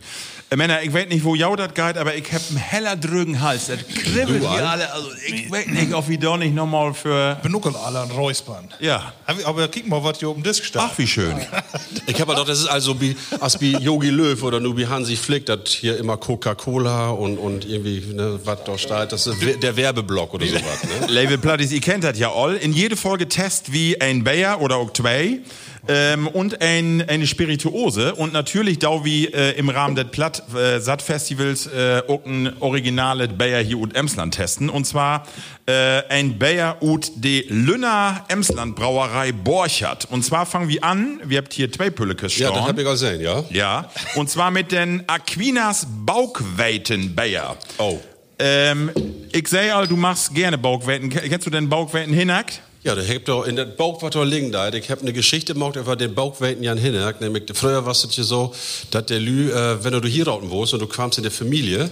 Äh, 0.50 0.56
Männer, 0.58 0.82
ich 0.82 0.91
weiß 0.91 1.08
nicht, 1.08 1.24
wo 1.24 1.36
jau 1.36 1.56
das 1.56 1.74
geht, 1.75 1.96
aber 1.98 2.15
ich 2.15 2.25
hab 2.34 2.41
einen 2.50 2.58
heller 2.58 2.96
drögen 2.98 3.39
Hals. 3.41 3.68
Das 3.68 3.77
kribbelt 3.88 4.41
hier 4.41 4.50
Al? 4.50 4.63
alle. 4.65 4.91
Also, 4.91 5.08
ich 5.27 5.50
weiß 5.51 5.68
nicht, 5.68 5.94
ob 5.94 6.10
ich 6.10 6.20
da 6.20 6.36
nicht 6.36 6.53
nochmal 6.56 6.94
für. 6.94 7.38
Benuckel 7.44 7.74
alle 7.75 8.00
an 8.00 8.12
Räuspern. 8.12 8.68
Ja. 8.80 9.13
Ich- 9.38 9.46
Aber 9.46 9.68
guck 9.68 9.88
mal, 9.88 10.03
was 10.03 10.18
hier 10.20 10.30
oben 10.30 10.41
Disc 10.44 10.65
steht. 10.65 10.82
Ach, 10.84 10.98
wie 10.98 11.08
schön. 11.08 11.36
Ich 12.08 12.20
habe 12.20 12.36
doch, 12.36 12.46
das 12.46 12.60
ist 12.60 12.68
also 12.68 13.00
wie, 13.00 13.15
als 13.39 13.62
wie 13.62 13.74
Yogi 13.77 14.10
Löw 14.10 14.41
oder 14.44 14.60
nur 14.60 14.75
wie 14.75 14.88
Hansi 14.88 15.15
Flick, 15.15 15.46
das 15.46 15.70
hier 15.70 15.98
immer 15.98 16.18
Coca-Cola 16.18 17.12
und, 17.12 17.38
und 17.38 17.63
irgendwie, 17.65 18.01
ne, 18.13 18.39
was 18.44 18.63
da 18.65 18.77
steht, 18.77 19.12
das 19.12 19.27
ist 19.27 19.38
der 19.62 19.77
Werbeblock 19.77 20.34
oder 20.34 20.46
sowas, 20.48 20.63
ne? 21.01 21.08
Label 21.08 21.38
Platties, 21.38 21.72
ihr 21.72 21.80
kennt 21.80 22.03
das 22.03 22.18
ja 22.20 22.32
all. 22.34 22.56
In 22.58 22.74
jede 22.74 22.98
Folge 22.98 23.30
Test 23.30 23.72
wie 23.72 24.01
ein 24.01 24.24
Bayer 24.24 24.60
oder 24.60 24.75
auch 24.77 24.91
zwei. 24.91 25.39
Ähm, 25.88 26.27
und 26.27 26.61
ein, 26.61 27.03
eine 27.07 27.25
Spirituose 27.25 28.13
und 28.13 28.33
natürlich 28.33 28.77
da 28.77 29.03
wie 29.03 29.25
äh, 29.25 29.57
im 29.57 29.67
Rahmen 29.69 29.95
des 29.95 30.05
Platt 30.11 30.43
äh, 30.55 30.79
Sat 30.79 31.01
Festivals 31.01 31.65
äh, 31.65 32.03
auch 32.07 32.23
ein 32.23 32.53
originales 32.59 33.29
Bayer 33.35 33.63
hier 33.63 33.79
und 33.79 33.95
Emsland 33.95 34.35
testen 34.35 34.69
und 34.69 34.85
zwar 34.85 35.25
äh, 35.65 36.03
ein 36.09 36.38
Bayer 36.38 36.77
ut 36.81 37.11
de 37.15 37.45
Lünner 37.50 38.23
Emsland 38.27 38.75
Brauerei 38.75 39.31
Borchert 39.31 40.05
und 40.11 40.23
zwar 40.23 40.45
fangen 40.45 40.69
wir 40.69 40.83
an 40.83 41.19
wir 41.23 41.39
habt 41.39 41.51
hier 41.53 41.71
zwei 41.71 41.89
Püllekes 41.89 42.38
Ja, 42.38 42.51
das 42.51 42.61
hab 42.61 42.77
ich 42.77 42.85
auch 42.85 42.91
gesehen, 42.91 43.19
ja. 43.21 43.43
ja 43.50 43.89
und 44.15 44.29
zwar 44.29 44.51
mit 44.51 44.71
den 44.71 45.03
Aquinas 45.07 45.88
Baukweiten 46.05 47.15
Bayer 47.15 47.57
Oh. 47.79 48.00
ähm, 48.38 48.91
ich 49.31 49.47
sehe 49.47 49.73
all, 49.73 49.88
du 49.88 49.95
machst 49.95 50.33
gerne 50.35 50.57
Baukweiten. 50.57 51.09
Ke- 51.09 51.27
Kennst 51.27 51.47
du 51.47 51.50
denn 51.51 51.69
Baukweiten 51.69 52.13
hinackt? 52.13 52.61
Ja, 52.83 52.95
der 52.95 53.03
hebt 53.03 53.27
doch 53.27 53.45
in 53.45 53.55
der 53.55 53.65
Bauch, 53.65 54.01
was 54.01 54.09
da 54.09 54.23
liegen 54.23 54.51
da. 54.51 54.67
Ich 54.69 54.89
hab 54.89 55.01
eine 55.01 55.13
Geschichte 55.13 55.53
gemacht 55.53 55.75
über 55.75 55.95
den 55.95 56.15
Bauchweiten 56.15 56.63
Jan 56.63 56.79
Hinnerk. 56.79 57.21
Nämlich, 57.21 57.43
früher 57.53 57.85
war 57.85 57.91
es 57.91 58.01
so, 58.01 58.55
dass 58.89 59.05
der 59.05 59.19
Lü, 59.19 59.51
äh, 59.51 59.83
wenn 59.83 59.93
du 59.93 60.07
hier 60.07 60.27
rauten 60.27 60.50
wohnst 60.50 60.73
und 60.73 60.79
du 60.79 60.88
kamst 60.88 61.19
in 61.19 61.23
der 61.23 61.31
Familie, 61.31 61.91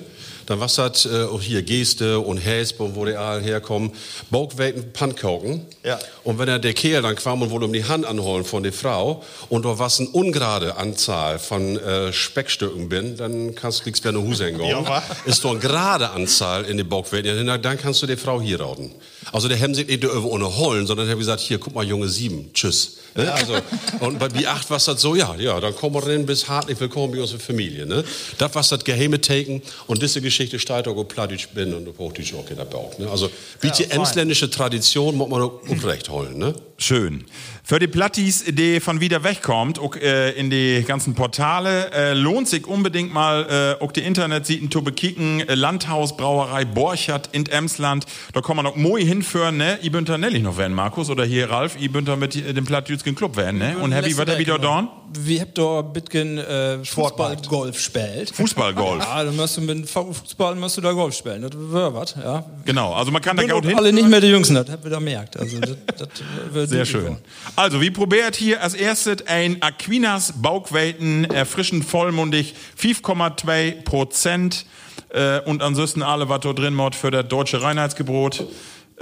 dann 0.50 0.60
war 0.60 0.68
das 0.68 1.06
äh, 1.06 1.26
auch 1.26 1.42
hier 1.42 1.62
Geste 1.62 2.20
und 2.20 2.40
Häspe 2.40 2.84
und 2.84 2.96
wo 2.96 3.06
die 3.06 3.14
alle 3.14 3.40
herkommen, 3.40 3.92
Bauchweiten 4.32 4.92
Pannkoken. 4.92 5.68
Ja. 5.84 6.00
Und 6.24 6.40
wenn 6.40 6.50
er 6.50 6.58
der 6.58 6.74
Kerl 6.74 7.04
dann 7.04 7.16
kam 7.16 7.44
und 7.44 7.52
wollte 7.52 7.66
um 7.66 7.74
die 7.74 7.86
Hand 7.86 8.04
anholen 8.06 8.44
von 8.44 8.64
der 8.64 8.74
Frau 8.74 9.24
und 9.50 9.64
da 9.64 9.78
war 9.78 9.92
eine 9.98 10.10
ungerade 10.10 10.76
Anzahl 10.76 11.38
von 11.38 11.78
äh, 11.78 12.12
Speckstücken 12.12 12.90
bin, 12.90 13.16
dann 13.16 13.54
kannst 13.54 13.82
du 13.82 13.86
nichts 13.86 14.04
mehr 14.04 14.12
in 14.12 14.28
Huse 14.28 14.46
hängen. 14.46 14.60
Ja? 14.62 15.04
Ist 15.26 15.44
doch 15.44 15.52
eine 15.52 15.60
gerade 15.60 16.10
Anzahl 16.10 16.66
in 16.66 16.78
den 16.78 16.90
Bauchweiten, 16.90 17.48
ja, 17.48 17.58
dann 17.60 17.78
kannst 17.78 18.02
du 18.02 18.08
die 18.08 18.18
Frau 18.18 18.42
hier 18.42 18.60
rauten. 18.60 18.92
Also 19.32 19.48
der 19.48 19.60
haben 19.60 19.76
sich 19.76 19.86
nicht 19.86 20.02
nur 20.02 20.26
ohne 20.26 20.58
holen, 20.58 20.88
sondern 20.88 21.06
der 21.06 21.14
hat 21.14 21.20
gesagt, 21.20 21.42
hier, 21.42 21.60
guck 21.60 21.76
mal, 21.76 21.86
Junge, 21.86 22.08
sieben, 22.08 22.50
tschüss. 22.54 22.99
Ne? 23.16 23.32
Also, 23.32 23.56
und 24.00 24.20
bei 24.20 24.28
B8 24.28 24.70
war 24.70 24.78
es 24.78 24.86
das 24.86 25.02
so, 25.02 25.16
ja, 25.16 25.36
ja, 25.36 25.60
dann 25.60 25.76
kommen 25.76 25.96
wir 25.96 26.06
rein, 26.08 26.26
bis 26.26 26.48
hartlich 26.48 26.80
willkommen 26.80 27.14
bei 27.14 27.22
unserer 27.22 27.40
Familie. 27.40 27.86
Ne? 27.86 28.04
Das 28.38 28.54
war 28.56 28.64
das 28.64 28.84
geheime 28.84 29.20
Taken 29.20 29.62
und 29.88 30.02
diese 30.02 30.22
Geschichte 30.22 30.60
steht 30.60 30.88
auch, 30.88 30.96
ob 30.96 31.10
Plattdeutsch 31.10 31.50
bin 31.50 31.74
und 31.74 31.88
ob 31.88 31.98
Hochdeutsch 31.98 32.34
auch 32.34 32.50
in 32.50 32.58
der 32.58 32.66
Bauch. 32.66 32.98
Ne? 32.98 33.10
Also, 33.10 33.30
wie 33.62 33.72
die 33.72 33.86
emsländische 33.86 34.50
Tradition, 34.50 35.16
muss 35.16 35.30
man 35.30 35.42
auch 35.42 35.62
recht 35.84 36.10
holen. 36.10 36.38
Ne? 36.38 36.54
Schön. 36.78 37.26
Für 37.70 37.78
die 37.78 37.86
Plattis, 37.88 38.46
die 38.48 38.80
von 38.80 39.00
wieder 39.00 39.24
wegkommt, 39.24 39.78
auch, 39.78 39.96
äh, 39.96 40.32
in 40.32 40.50
die 40.50 40.84
ganzen 40.88 41.14
Portale, 41.14 41.92
äh, 41.92 42.14
lohnt 42.14 42.48
sich 42.48 42.66
unbedingt 42.66 43.14
mal 43.14 43.76
äh, 43.80 43.84
auch 43.84 43.92
die 43.92 44.00
Internetseiten 44.00 44.72
zu 44.72 44.82
bekicken. 44.84 45.48
Äh, 45.48 45.54
Landhaus, 45.54 46.18
Brauerei 46.18 46.66
Borchert 46.66 47.30
in 47.32 47.46
Emsland. 47.46 48.08
Da 48.34 48.42
kann 48.42 48.56
man 48.56 48.66
auch 48.66 48.76
moi 48.76 49.00
hinführen, 49.00 49.58
ne? 49.58 49.78
Ich 49.84 49.92
bin 49.92 50.04
da 50.04 50.18
nellig 50.18 50.42
noch 50.42 50.58
werden, 50.58 50.74
Markus, 50.74 51.12
oder 51.12 51.24
hier 51.26 51.52
Ralf, 51.52 51.76
ich 51.80 51.92
bin 51.92 52.06
da 52.06 52.16
mit 52.16 52.36
äh, 52.36 52.56
dem 52.56 52.66
Plattdütschen 52.66 53.14
Club 53.14 53.38
werden, 53.38 53.60
ne? 53.60 53.78
Und 53.78 53.92
Happy, 53.92 54.18
was 54.18 54.28
habt 54.28 54.40
ihr 54.40 54.46
da 54.48 54.58
dorn? 54.58 54.88
Wir 55.14 55.42
habt 55.42 55.56
da 55.58 55.82
bitgen 55.84 56.40
äh, 56.40 56.84
Fußball, 56.84 57.38
Golf 57.48 57.76
gespielt. 57.76 58.32
Fußballgolf. 58.34 59.04
Ja, 59.10 59.24
dann 59.24 59.36
musst 59.36 59.58
du 59.58 59.62
mit 59.62 59.88
Fu- 59.90 60.12
Fußball 60.14 60.56
musst 60.56 60.78
du 60.78 60.82
da 60.82 60.92
Golf 60.92 61.16
spielen. 61.16 61.44
Das 61.44 61.52
wäre 61.56 61.94
was, 61.94 62.16
ja. 62.16 62.44
Genau, 62.66 62.94
also 62.94 63.12
man 63.12 63.22
kann 63.22 63.38
da 63.38 63.44
gut 63.46 63.66
hin. 63.66 63.78
alle 63.78 63.94
nicht 63.94 64.08
mehr 64.08 64.22
die 64.22 64.28
Jüngsten, 64.28 64.56
das 64.56 64.70
habt 64.72 64.84
ihr 64.86 64.90
da 64.90 65.00
merkt. 65.00 65.38
Also, 65.38 65.60
das, 65.60 65.76
das 65.98 66.08
wird 66.52 66.70
Sehr 66.70 66.86
schön. 66.86 67.06
so. 67.06 67.18
Also, 67.60 67.82
wie 67.82 67.92
probiert 67.92 68.38
hier 68.38 68.64
als 68.64 68.74
erstes 68.74 69.28
ein 69.28 69.62
Aquinas 69.62 70.32
Bauchweiten, 70.42 71.26
erfrischend 71.26 71.84
vollmundig, 71.84 72.56
5,2 72.82 73.84
Prozent. 73.84 74.66
Äh, 75.10 75.42
und 75.42 75.62
ansonsten 75.62 76.02
alle, 76.02 76.30
was 76.30 76.40
da 76.40 76.54
drin 76.54 76.74
mod 76.74 76.96
für 76.96 77.12
das 77.12 77.28
deutsche 77.28 77.62
Reinheitsgebot. 77.62 78.48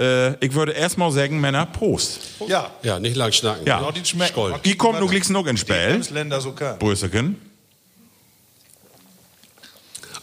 Äh, 0.00 0.44
ich 0.44 0.54
würde 0.54 0.72
erstmal 0.72 1.12
sagen, 1.12 1.40
Männer, 1.40 1.66
Prost. 1.66 2.18
Ja. 2.48 2.72
Ja, 2.82 2.98
nicht 2.98 3.14
lang 3.14 3.30
schnacken. 3.30 3.64
Ja. 3.64 3.80
Ja, 3.80 3.92
die 3.92 4.04
schmecken. 4.04 4.32
Skoll. 4.32 4.54
Die 4.64 4.76
kommt 4.76 4.98
nur 4.98 5.08
gleich 5.08 5.28
noch 5.28 5.46
ins 5.46 5.60
Spiel. 5.60 6.02
Länder 6.10 6.42
kann. 6.56 6.80
Brüsseken. 6.80 7.40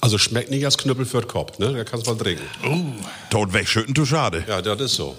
Also 0.02 0.18
schmeckt 0.18 0.52
nicht 0.52 0.66
als 0.66 0.78
Knüppel 0.78 1.06
für 1.06 1.22
den 1.22 1.30
Kopf, 1.30 1.58
ne? 1.58 1.72
Da 1.72 1.86
kannst 1.86 2.06
du 2.06 2.12
mal 2.12 2.22
trinken. 2.22 2.44
Tot 3.30 3.54
wegschütten, 3.54 3.96
zu 3.96 4.06
schade. 4.06 4.44
Ja, 4.46 4.62
das 4.62 4.82
ist 4.82 4.96
so. 4.96 5.16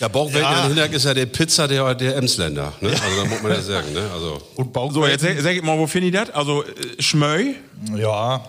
Ja, 0.00 0.08
Bauchweiten 0.08 0.40
Ja. 0.42 0.66
Hinnerk 0.68 0.92
ist 0.92 1.04
ja 1.04 1.14
der 1.14 1.26
Pizza 1.26 1.68
der, 1.68 1.94
der 1.94 2.16
Emsländer. 2.16 2.72
Ne? 2.80 2.88
Also 2.90 3.22
da 3.22 3.24
muss 3.28 3.42
man 3.42 3.52
ja 3.52 3.60
sagen. 3.62 3.92
Ne? 3.92 4.02
Also, 4.12 4.40
Und 4.56 4.72
Bauch. 4.72 4.92
So, 4.92 5.06
jetzt 5.06 5.22
sag, 5.22 5.38
sag 5.40 5.52
ich 5.54 5.62
mal, 5.62 5.78
wo 5.78 5.86
finde 5.86 6.08
ich 6.08 6.14
das? 6.14 6.30
Also, 6.30 6.64
äh, 6.64 7.02
Schmöi, 7.02 7.54
Ja. 7.96 8.44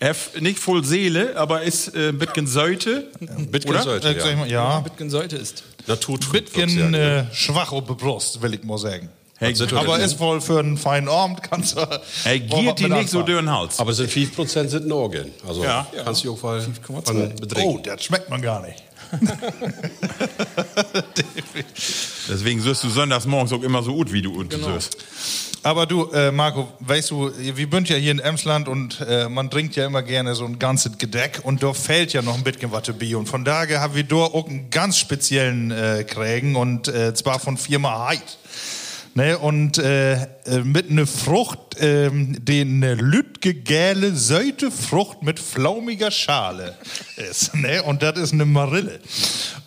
F, 0.00 0.30
nicht 0.40 0.60
voll 0.60 0.84
Seele, 0.84 1.36
aber 1.36 1.62
ist 1.62 1.88
äh, 1.94 2.10
ein 2.10 2.18
bisschen 2.18 2.46
Säute. 2.46 3.08
Bitgen 3.50 3.70
Oder? 3.72 3.82
sollte, 3.82 4.08
Äh, 4.08 4.20
sag 4.20 4.26
ich 4.26 4.30
ja. 4.30 4.36
mal, 4.36 4.48
ja. 4.50 4.80
Bitgen 4.80 5.10
sollte 5.10 5.36
ist. 5.36 5.64
Natur 5.88 6.20
tut 6.20 6.32
Bitgen 6.32 6.94
ja. 6.94 7.20
äh, 7.20 7.24
schwach 7.34 7.72
auf 7.72 7.84
der 7.84 7.94
Brust, 7.94 8.40
will 8.40 8.54
ich 8.54 8.62
mal 8.62 8.78
sagen. 8.78 9.08
Hey, 9.40 9.54
Aber 9.72 9.98
Ja. 9.98 10.04
ist 10.04 10.18
wohl 10.18 10.40
für 10.40 10.58
einen 10.60 10.76
feinen 10.76 11.08
Abend, 11.08 11.42
kannst 11.42 11.76
du. 11.76 11.80
Ey, 12.24 12.40
wollen 12.50 12.66
wir 12.66 12.74
giert 12.74 12.78
die 12.80 12.88
nicht 12.88 13.08
so 13.08 13.22
den 13.22 13.50
Hals. 13.50 13.78
Aber 13.78 13.92
sind 13.92 14.10
5% 14.10 14.68
sind 14.68 14.86
ein 14.86 14.92
Organ. 14.92 15.26
Also 15.46 15.62
Ja. 15.64 15.86
kannst 16.04 16.24
du 16.24 16.32
auch 16.32 16.42
mal 16.42 16.60
von 16.60 17.32
Oh, 17.62 17.78
das 17.82 18.04
schmeckt 18.04 18.30
man 18.30 18.40
gar 18.42 18.60
nicht. 18.62 18.82
Deswegen 22.28 22.64
wirst 22.64 22.84
du 22.84 22.88
sonntags 22.88 23.26
morgens 23.26 23.52
auch 23.52 23.62
immer 23.62 23.82
so 23.82 23.94
gut, 23.94 24.12
wie 24.12 24.22
du 24.22 24.34
unten 24.34 24.64
wirst. 24.64 24.96
Aber 25.62 25.86
du, 25.86 26.10
äh, 26.12 26.30
Marco, 26.30 26.68
weißt 26.80 27.10
du, 27.10 27.32
wir 27.36 27.68
sind 27.70 27.88
ja 27.88 27.96
hier 27.96 28.12
in 28.12 28.20
Emsland 28.20 28.68
und 28.68 29.00
äh, 29.00 29.28
man 29.28 29.50
trinkt 29.50 29.76
ja 29.76 29.86
immer 29.86 30.02
gerne 30.02 30.34
so 30.34 30.44
ein 30.44 30.58
ganzes 30.58 30.98
Gedeck 30.98 31.40
und 31.42 31.62
da 31.62 31.72
fällt 31.72 32.12
ja 32.12 32.22
noch 32.22 32.36
ein 32.36 32.44
bisschen 32.44 32.70
was 32.70 32.84
dabei. 32.84 33.16
Und 33.16 33.28
von 33.28 33.44
daher 33.44 33.80
haben 33.80 33.94
wir 33.94 34.04
da 34.04 34.16
auch 34.16 34.48
einen 34.48 34.70
ganz 34.70 34.98
speziellen 34.98 35.70
äh, 35.70 36.04
Krägen 36.04 36.56
und 36.56 36.88
äh, 36.88 37.14
zwar 37.14 37.40
von 37.40 37.56
Firma 37.56 38.08
Heid. 38.08 38.37
Ne, 39.18 39.36
und 39.36 39.78
äh, 39.78 40.12
äh, 40.12 40.60
mit 40.62 40.92
einer 40.92 41.04
Frucht, 41.04 41.58
die 41.80 42.60
eine 42.60 42.94
lütge 42.94 43.52
gäle 43.52 44.14
Säute 44.14 44.70
Frucht 44.70 45.24
mit 45.24 45.40
flaumiger 45.40 46.12
Schale 46.12 46.76
ist. 47.16 47.52
Ne? 47.56 47.82
Und 47.82 48.04
das 48.04 48.16
ist 48.16 48.32
eine 48.32 48.44
Marille. 48.44 49.00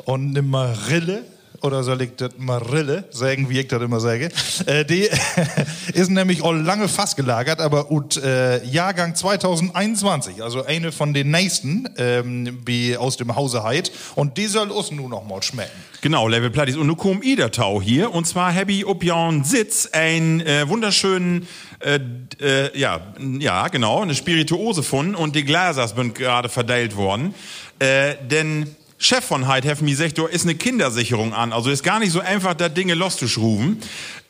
Und 0.05 0.29
eine 0.29 0.41
Marille 0.41 1.25
oder 1.61 1.83
soll 1.83 2.01
ich 2.01 2.15
das 2.15 2.31
Marille 2.37 3.05
sagen, 3.11 3.49
wie 3.49 3.59
ich 3.59 3.67
das 3.67 3.81
immer 3.81 3.99
sage, 3.99 4.29
äh, 4.65 4.83
die 4.83 5.07
ist 5.93 6.09
nämlich 6.09 6.41
auch 6.41 6.53
lange 6.53 6.87
fast 6.87 7.15
gelagert, 7.15 7.61
aber 7.61 7.91
ut, 7.91 8.17
äh, 8.17 8.63
Jahrgang 8.65 9.15
2021, 9.15 10.43
also 10.43 10.65
eine 10.65 10.91
von 10.91 11.13
den 11.13 11.31
nächsten 11.31 11.87
ähm, 11.97 12.59
wie 12.65 12.97
aus 12.97 13.17
dem 13.17 13.35
Hause 13.35 13.63
Heid 13.63 13.91
und 14.15 14.37
die 14.37 14.47
soll 14.47 14.69
uns 14.71 14.91
nun 14.91 15.11
noch 15.11 15.25
mal 15.25 15.41
schmecken. 15.43 15.71
Genau, 16.01 16.27
Level 16.27 16.49
Plattis. 16.49 16.77
Und 16.77 16.87
nun 16.87 16.97
kommt 16.97 17.23
Idertau 17.23 17.79
hier. 17.79 18.11
Und 18.11 18.25
zwar 18.25 18.55
ob 18.85 19.03
Jahren 19.03 19.43
Sitz 19.43 19.87
einen 19.91 20.41
äh, 20.41 20.67
wunderschönen, 20.67 21.47
äh, 21.79 21.99
äh, 22.39 22.77
ja, 22.77 23.01
ja, 23.39 23.67
genau, 23.67 24.01
eine 24.01 24.15
Spirituose 24.15 24.81
gefunden. 24.81 25.13
Und 25.13 25.35
die 25.35 25.43
Gläser 25.43 25.87
sind 25.87 26.15
gerade 26.15 26.49
verteilt 26.49 26.95
worden. 26.95 27.35
Äh, 27.77 28.15
denn 28.29 28.75
Chef 29.03 29.25
von 29.25 29.47
have 29.65 29.83
me 29.83 29.89
gesagt, 29.89 30.19
da 30.19 30.27
ist 30.27 30.43
eine 30.43 30.53
Kindersicherung 30.53 31.33
an. 31.33 31.53
Also 31.53 31.71
ist 31.71 31.81
gar 31.81 31.97
nicht 31.97 32.11
so 32.11 32.19
einfach, 32.19 32.53
da 32.53 32.69
Dinge 32.69 32.93
loszuschruben. 32.93 33.79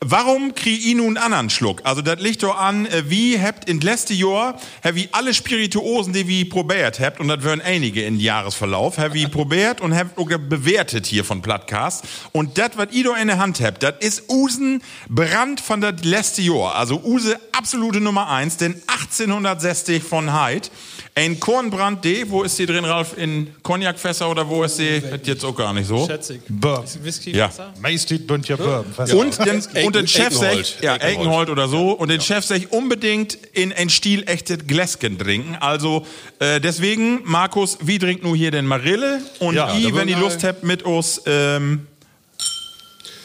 Warum 0.04 0.54
krieg 0.56 0.84
ich 0.84 0.94
nun 0.96 1.16
einen 1.16 1.18
anderen 1.18 1.48
Schluck? 1.50 1.80
Also 1.84 2.02
das 2.02 2.18
liegt 2.20 2.42
doch 2.42 2.58
an, 2.58 2.86
äh, 2.86 3.04
wie 3.08 3.40
habt 3.40 3.68
in 3.68 3.80
letzte 3.80 4.14
Jahr, 4.14 4.58
hab 4.82 4.94
wie 4.96 5.08
alle 5.12 5.32
Spirituosen, 5.32 6.12
die 6.12 6.26
wie 6.26 6.44
probiert 6.44 6.98
habt, 6.98 7.20
und 7.20 7.28
das 7.28 7.44
wären 7.44 7.60
einige 7.60 8.04
im 8.04 8.18
Jahresverlauf, 8.18 8.98
hab 8.98 9.14
wie 9.14 9.26
probiert 9.28 9.80
und 9.80 9.94
habt 9.94 10.18
auch 10.18 10.26
bewertet 10.26 11.06
hier 11.06 11.24
von 11.24 11.40
Plattcast. 11.40 12.04
Und 12.32 12.58
das, 12.58 12.70
was 12.76 12.88
ihr 12.92 13.16
in 13.16 13.28
der 13.28 13.38
Hand 13.38 13.60
habt, 13.60 13.82
das 13.84 13.94
ist 14.00 14.24
Usen 14.28 14.82
Brand 15.08 15.60
von 15.60 15.80
das 15.80 16.02
letzte 16.02 16.42
Jahr. 16.42 16.74
Also 16.74 17.00
Use 17.04 17.38
absolute 17.52 18.00
Nummer 18.00 18.28
eins, 18.28 18.56
denn 18.56 18.74
1860 18.88 20.02
von 20.02 20.32
Hyde. 20.32 20.68
Ein 21.14 21.38
Kornbrand 21.38 22.02
D, 22.06 22.24
wo 22.30 22.42
ist 22.42 22.58
die 22.58 22.64
drin, 22.64 22.86
Ralf? 22.86 23.18
In 23.18 23.54
Cognacfässer 23.62 24.30
oder 24.30 24.48
wo 24.48 24.64
ist 24.64 24.78
die? 24.78 25.02
Jetzt 25.24 25.44
auch 25.44 25.54
gar 25.54 25.74
nicht 25.74 25.86
so. 25.86 26.06
Schätzig. 26.06 26.40
Bourbon. 26.48 26.86
Whisky, 27.02 27.32
Ja. 27.36 27.48
Wasser? 27.48 27.74
Meistens 27.82 28.26
bünd 28.26 28.48
ja 28.48 28.56
Bourbon. 28.56 28.86
Und, 29.18 29.38
den, 29.44 29.56
Eiken- 29.74 29.91
und 29.96 30.02
den 30.02 30.08
Chef 30.08 30.26
Eikenhold. 30.40 30.66
sagt, 30.66 30.82
ja. 30.84 30.94
Eikenhold 30.94 31.50
oder 31.50 31.68
so, 31.68 31.92
und 31.92 32.08
den 32.10 32.20
Chef 32.20 32.44
sagt 32.44 32.72
unbedingt 32.72 33.34
in 33.52 33.72
ein 33.72 33.88
Stil 33.90 34.24
echtes 34.28 34.66
Gläsken 34.66 35.18
trinken. 35.18 35.56
Also, 35.60 36.06
äh, 36.38 36.60
deswegen, 36.60 37.20
Markus, 37.24 37.78
wie 37.82 37.98
trinkt 37.98 38.22
nur 38.24 38.36
hier 38.36 38.50
den 38.50 38.66
Marille? 38.66 39.20
Und 39.38 39.54
Ja, 39.54 39.74
ich, 39.76 39.94
wenn 39.94 40.08
ihr 40.08 40.18
Lust 40.18 40.44
habt, 40.44 40.64
mit 40.64 40.82
uns, 40.82 41.22
ähm, 41.26 41.86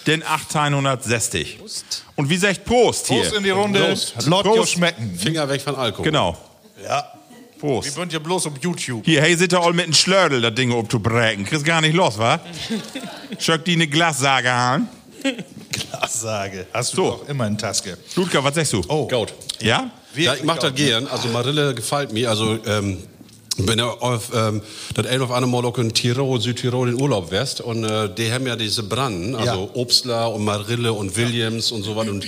den 0.07 0.23
1860. 0.23 1.59
Und 2.15 2.29
wie 2.29 2.37
sagt 2.37 2.63
Prost 2.65 3.07
hier? 3.07 3.21
Prost 3.23 3.35
in 3.35 3.43
die 3.43 3.49
Runde. 3.49 3.79
Prost. 3.81 4.25
Laut 4.27 4.45
Prost. 4.45 4.71
schmecken. 4.71 5.17
Finger 5.17 5.47
weg 5.49 5.61
von 5.61 5.75
Alkohol. 5.75 6.05
Genau. 6.05 6.37
Ja. 6.83 7.11
Wir 7.59 7.59
Prost. 7.59 7.95
bünd 7.95 8.13
ja 8.13 8.19
bloß 8.19 8.45
auf 8.47 8.53
YouTube. 8.61 9.03
Hier, 9.03 9.19
hey, 9.21 9.35
sit 9.35 9.51
da 9.51 9.59
all 9.59 9.73
mit 9.73 9.85
einem 9.85 9.93
Schlördel, 9.93 10.41
das 10.41 10.53
Ding 10.53 10.71
abzubrechen. 10.71 11.43
Kriegst 11.43 11.65
gar 11.65 11.81
nicht 11.81 11.95
los, 11.95 12.17
wa? 12.19 12.39
Schöck 13.39 13.65
die 13.65 13.73
eine 13.73 13.87
Glassage 13.87 14.51
an. 14.51 14.87
Klassage. 15.71 16.67
Hast 16.73 16.93
du 16.93 16.97
So. 16.97 17.03
doch 17.11 17.29
immer 17.29 17.47
in 17.47 17.57
Taske. 17.57 17.97
Ludger, 18.15 18.43
was 18.43 18.55
sagst 18.55 18.73
du? 18.73 18.81
Oh. 18.87 19.07
Gut. 19.07 19.33
Ja? 19.59 19.89
Ja, 20.15 20.33
ich 20.33 20.43
mach 20.43 20.57
das 20.57 20.73
gern. 20.73 21.07
Also 21.07 21.27
Marille 21.29 21.73
gefällt 21.75 22.11
mir. 22.11 22.29
Also 22.29 22.57
ähm, 22.65 22.97
wenn 23.57 23.77
du 23.77 23.85
auf 23.85 24.31
ähm, 24.33 24.61
das 24.95 25.05
ein 25.07 25.21
auf 25.21 25.31
andere 25.31 25.51
Mal 25.51 25.65
auch 25.65 25.77
in 25.77 25.93
Tirol, 25.93 26.39
Südtirol 26.41 26.89
in 26.89 27.01
Urlaub 27.01 27.31
wärst 27.31 27.61
und 27.61 27.83
äh, 27.83 28.09
die 28.13 28.31
haben 28.31 28.45
ja 28.47 28.55
diese 28.55 28.83
Branden, 28.83 29.35
also 29.35 29.69
Obstler 29.73 30.31
und 30.31 30.43
Marille 30.45 30.93
und 30.93 31.15
Williams 31.15 31.71
und 31.71 31.83
so 31.83 31.95
was 31.95 32.07
und 32.07 32.25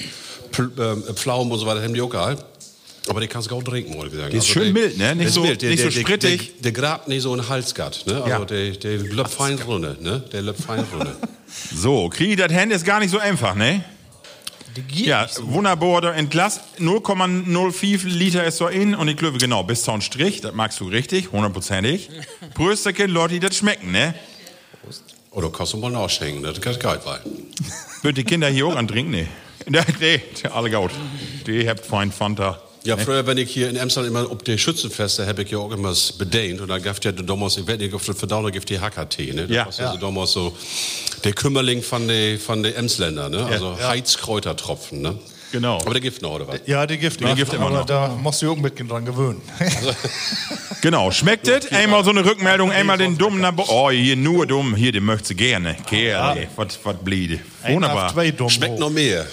Pl 0.52 0.72
ähm, 0.80 1.04
Pflaumen 1.16 1.52
und 1.52 1.60
so 1.60 1.66
weiter, 1.66 1.84
haben 1.84 1.94
die 1.94 2.02
auch 2.02 2.10
geil. 2.10 2.38
Aber 3.10 3.22
die 3.22 3.28
kannst 3.28 3.50
du 3.50 3.56
auch 3.56 3.64
trinken, 3.64 3.96
wollte 3.98 4.16
ich 4.16 4.22
sagen. 4.22 4.32
Die 4.32 4.38
ist 4.38 4.48
schön 4.48 4.72
mild, 4.72 4.98
ne? 4.98 5.16
Nicht 5.16 5.32
so- 5.34 5.42
mild. 5.42 5.62
Der, 5.62 5.72
nicht 5.72 5.80
so 5.82 5.86
der, 5.90 5.94
der, 5.96 6.02
sprittig. 6.02 6.52
Der, 6.62 6.62
der 6.64 6.72
grabt 6.72 7.08
nicht 7.08 7.22
so 7.24 7.34
einen 7.34 7.50
Halsgatt, 7.50 8.04
ne? 8.06 8.16
Also 8.24 8.30
Ja. 8.30 8.46
der, 8.46 8.72
der 8.72 8.98
löppt 9.00 9.32
fein 9.32 9.58
runter, 9.60 9.96
ne? 10.00 10.24
Der 10.32 10.42
löppt 10.42 10.62
fein 10.64 10.86
runter. 10.94 11.16
So, 11.76 12.10
krieg 12.10 12.30
ich 12.30 12.36
das 12.38 12.52
hin, 12.52 12.70
ist 12.70 12.86
gar 12.86 13.00
nicht 13.00 13.10
so 13.10 13.18
einfach, 13.18 13.56
ne? 13.56 13.84
Ja, 14.94 15.28
so. 15.28 15.52
wunderbar, 15.52 16.00
da 16.02 16.14
entlass. 16.14 16.60
0,05 16.80 18.06
Liter 18.06 18.44
ist 18.44 18.58
so 18.58 18.68
in 18.68 18.94
und 18.94 19.08
ich 19.08 19.18
glaube, 19.18 19.40
genau, 19.40 19.64
bis 19.64 19.82
zum 19.82 20.00
Strich, 20.00 20.42
das 20.42 20.54
magst 20.54 20.80
du 20.80 20.88
richtig, 20.88 21.32
hundertprozentig. 21.32 22.10
Prösterchen, 22.54 23.10
Leute, 23.10 23.34
die 23.34 23.40
das 23.40 23.58
schmecken, 23.58 23.92
ne? 23.92 24.14
Oder 25.32 25.50
kannst 25.52 25.74
du 25.74 25.78
mal 25.78 25.90
nachschenken, 25.92 26.44
das 26.44 26.62
kann 26.62 26.78
geil 26.78 27.00
sein. 27.04 27.20
Wird 28.04 28.18
die 28.18 28.24
Kinder 28.24 28.48
hier 28.48 28.68
auch 28.68 28.76
an 28.76 28.88
trinken? 28.88 29.10
Nee. 29.12 29.28
Nee, 29.68 29.80
nee, 30.00 30.22
alle 30.54 30.70
gut. 30.70 30.92
Die 31.48 31.68
habt 31.68 31.84
fein 31.84 32.12
Fanta. 32.12 32.62
Ja, 32.84 32.96
früher, 32.98 33.28
wenn 33.28 33.38
ich 33.38 33.52
hier 33.52 33.70
in 33.70 33.78
Amsterdam 33.78 34.10
immer 34.16 34.32
ob 34.32 34.44
die 34.46 34.58
Schützenfeste, 34.58 35.28
habe 35.28 35.44
ich 35.44 35.52
ja 35.52 35.58
auch 35.58 35.72
immer 35.72 35.94
bedient. 36.18 36.62
Und 36.62 36.70
dann 36.70 36.82
gab 36.82 36.98
es 36.98 37.04
ja 37.04 37.12
damals, 37.12 37.58
ich 37.58 37.68
weiß 37.68 37.78
nicht, 37.78 37.94
ob 37.94 38.06
das 38.06 38.18
verdauner 38.18 38.52
gibt, 38.52 38.70
die 38.70 38.80
Hackertee, 38.80 39.34
ne? 39.34 39.48
Das 39.48 39.56
Ja. 39.56 39.66
war 39.66 39.74
ja. 39.88 39.92
so 39.94 39.98
damals 39.98 40.32
so 40.32 40.56
der 41.24 41.34
Kümmerling 41.34 41.82
von 41.84 42.08
den 42.08 42.40
von 42.40 42.64
de 42.64 42.74
Emsländer, 42.74 43.28
ne? 43.30 43.46
Also 43.46 43.78
Heizkräutertropfen, 43.78 45.02
ne? 45.02 45.16
Genau. 45.52 45.78
Aber 45.82 45.94
der 45.94 46.02
gibt 46.02 46.22
noch, 46.22 46.36
oder 46.36 46.48
was? 46.48 46.60
Ja, 46.68 46.86
die 46.86 46.98
Gift. 47.00 47.22
Die 47.22 47.26
Gift 47.34 47.54
immer 47.54 47.66
aber 47.66 47.80
noch. 47.80 47.86
da 47.88 48.08
musst 48.10 48.40
du 48.44 48.52
auch 48.52 48.56
mit 48.56 48.80
dran 48.88 49.04
gewöhnen. 49.04 49.42
Genau, 50.82 51.10
schmeckt 51.12 51.48
es? 51.48 51.72
Einmal 51.72 52.04
so 52.04 52.12
eine 52.12 52.24
Rückmeldung, 52.24 52.72
einmal 52.72 52.98
den 53.00 53.18
dummen. 53.18 53.42
Nabo- 53.42 53.66
Oh, 53.68 53.90
hier 53.90 54.16
nur 54.16 54.46
dumm, 54.46 54.76
hier, 54.76 54.92
den 54.92 55.04
möchtest 55.06 55.32
du 55.32 55.36
gerne. 55.36 55.76
Kerl, 55.88 56.48
was 56.56 56.80
was 56.84 56.96
bliede. 57.04 57.40
Wunderbar. 57.68 58.14
Schmeckt 58.50 58.80
noch 58.80 58.90
mehr. 58.92 59.26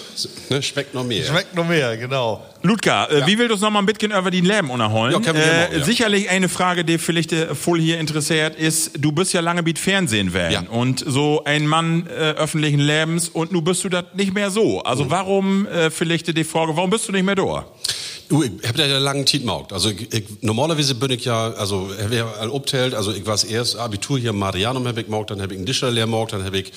Ne? 0.48 0.62
Schmeckt 0.62 0.94
noch 0.94 1.04
mehr. 1.04 1.24
Schmeckt 1.24 1.54
noch 1.54 1.66
mehr, 1.68 1.96
genau. 1.96 2.44
Ludger, 2.66 3.10
äh, 3.10 3.26
wie 3.26 3.38
will 3.38 3.48
du 3.48 3.54
es 3.54 3.60
nochmal 3.60 3.82
ein 3.82 3.86
bisschen 3.86 4.12
über 4.12 4.30
die 4.30 4.40
Leben 4.40 4.70
unterholen? 4.70 5.22
Ja, 5.22 5.32
äh, 5.32 5.78
ja. 5.78 5.84
Sicherlich 5.84 6.28
eine 6.30 6.48
Frage, 6.48 6.84
die 6.84 6.98
vielleicht 6.98 7.32
äh, 7.32 7.54
voll 7.54 7.80
hier 7.80 7.98
interessiert 8.00 8.56
ist. 8.56 8.92
Du 8.98 9.12
bist 9.12 9.32
ja 9.32 9.40
lange 9.40 9.62
mit 9.62 9.78
Fernsehen 9.78 10.32
werden 10.32 10.52
Ja. 10.52 10.70
und 10.70 11.02
so 11.06 11.42
ein 11.44 11.66
Mann 11.66 12.06
äh, 12.06 12.10
öffentlichen 12.32 12.80
Lebens 12.80 13.28
und 13.28 13.52
nun 13.52 13.64
bist 13.64 13.84
du 13.84 13.88
das 13.88 14.04
nicht 14.14 14.34
mehr 14.34 14.50
so. 14.50 14.82
Also 14.82 15.04
Mhm. 15.04 15.10
warum 15.10 15.66
äh, 15.66 15.90
vielleicht 15.90 16.36
die 16.36 16.44
Frage, 16.44 16.76
warum 16.76 16.90
bist 16.90 17.08
du 17.08 17.12
nicht 17.12 17.24
mehr 17.24 17.34
da? 17.36 17.64
Ich 18.28 18.68
habe 18.68 18.82
ja 18.82 18.98
lange 18.98 19.24
Zeit 19.24 19.42
gemacht. 19.42 19.72
Also 19.72 19.90
ich, 19.90 20.12
ich, 20.12 20.24
normalerweise 20.40 20.96
bin 20.96 21.12
ich 21.12 21.24
ja, 21.26 21.52
also 21.52 21.88
wer 22.08 22.26
all 22.40 22.50
obteilt, 22.50 22.94
also 22.94 23.12
ich 23.12 23.24
war 23.24 23.38
erst 23.44 23.76
Abitur 23.76 24.18
hier 24.18 24.30
in 24.30 24.38
Marianum 24.38 24.86
habe 24.88 25.00
ich 25.00 25.06
gemacht, 25.06 25.30
dann 25.30 25.40
habe 25.40 25.52
ich 25.52 25.58
einen 25.58 25.66
Tischlerlehr 25.66 26.06
gemacht, 26.06 26.32
dann 26.32 26.44
habe 26.44 26.58
ich 26.58 26.72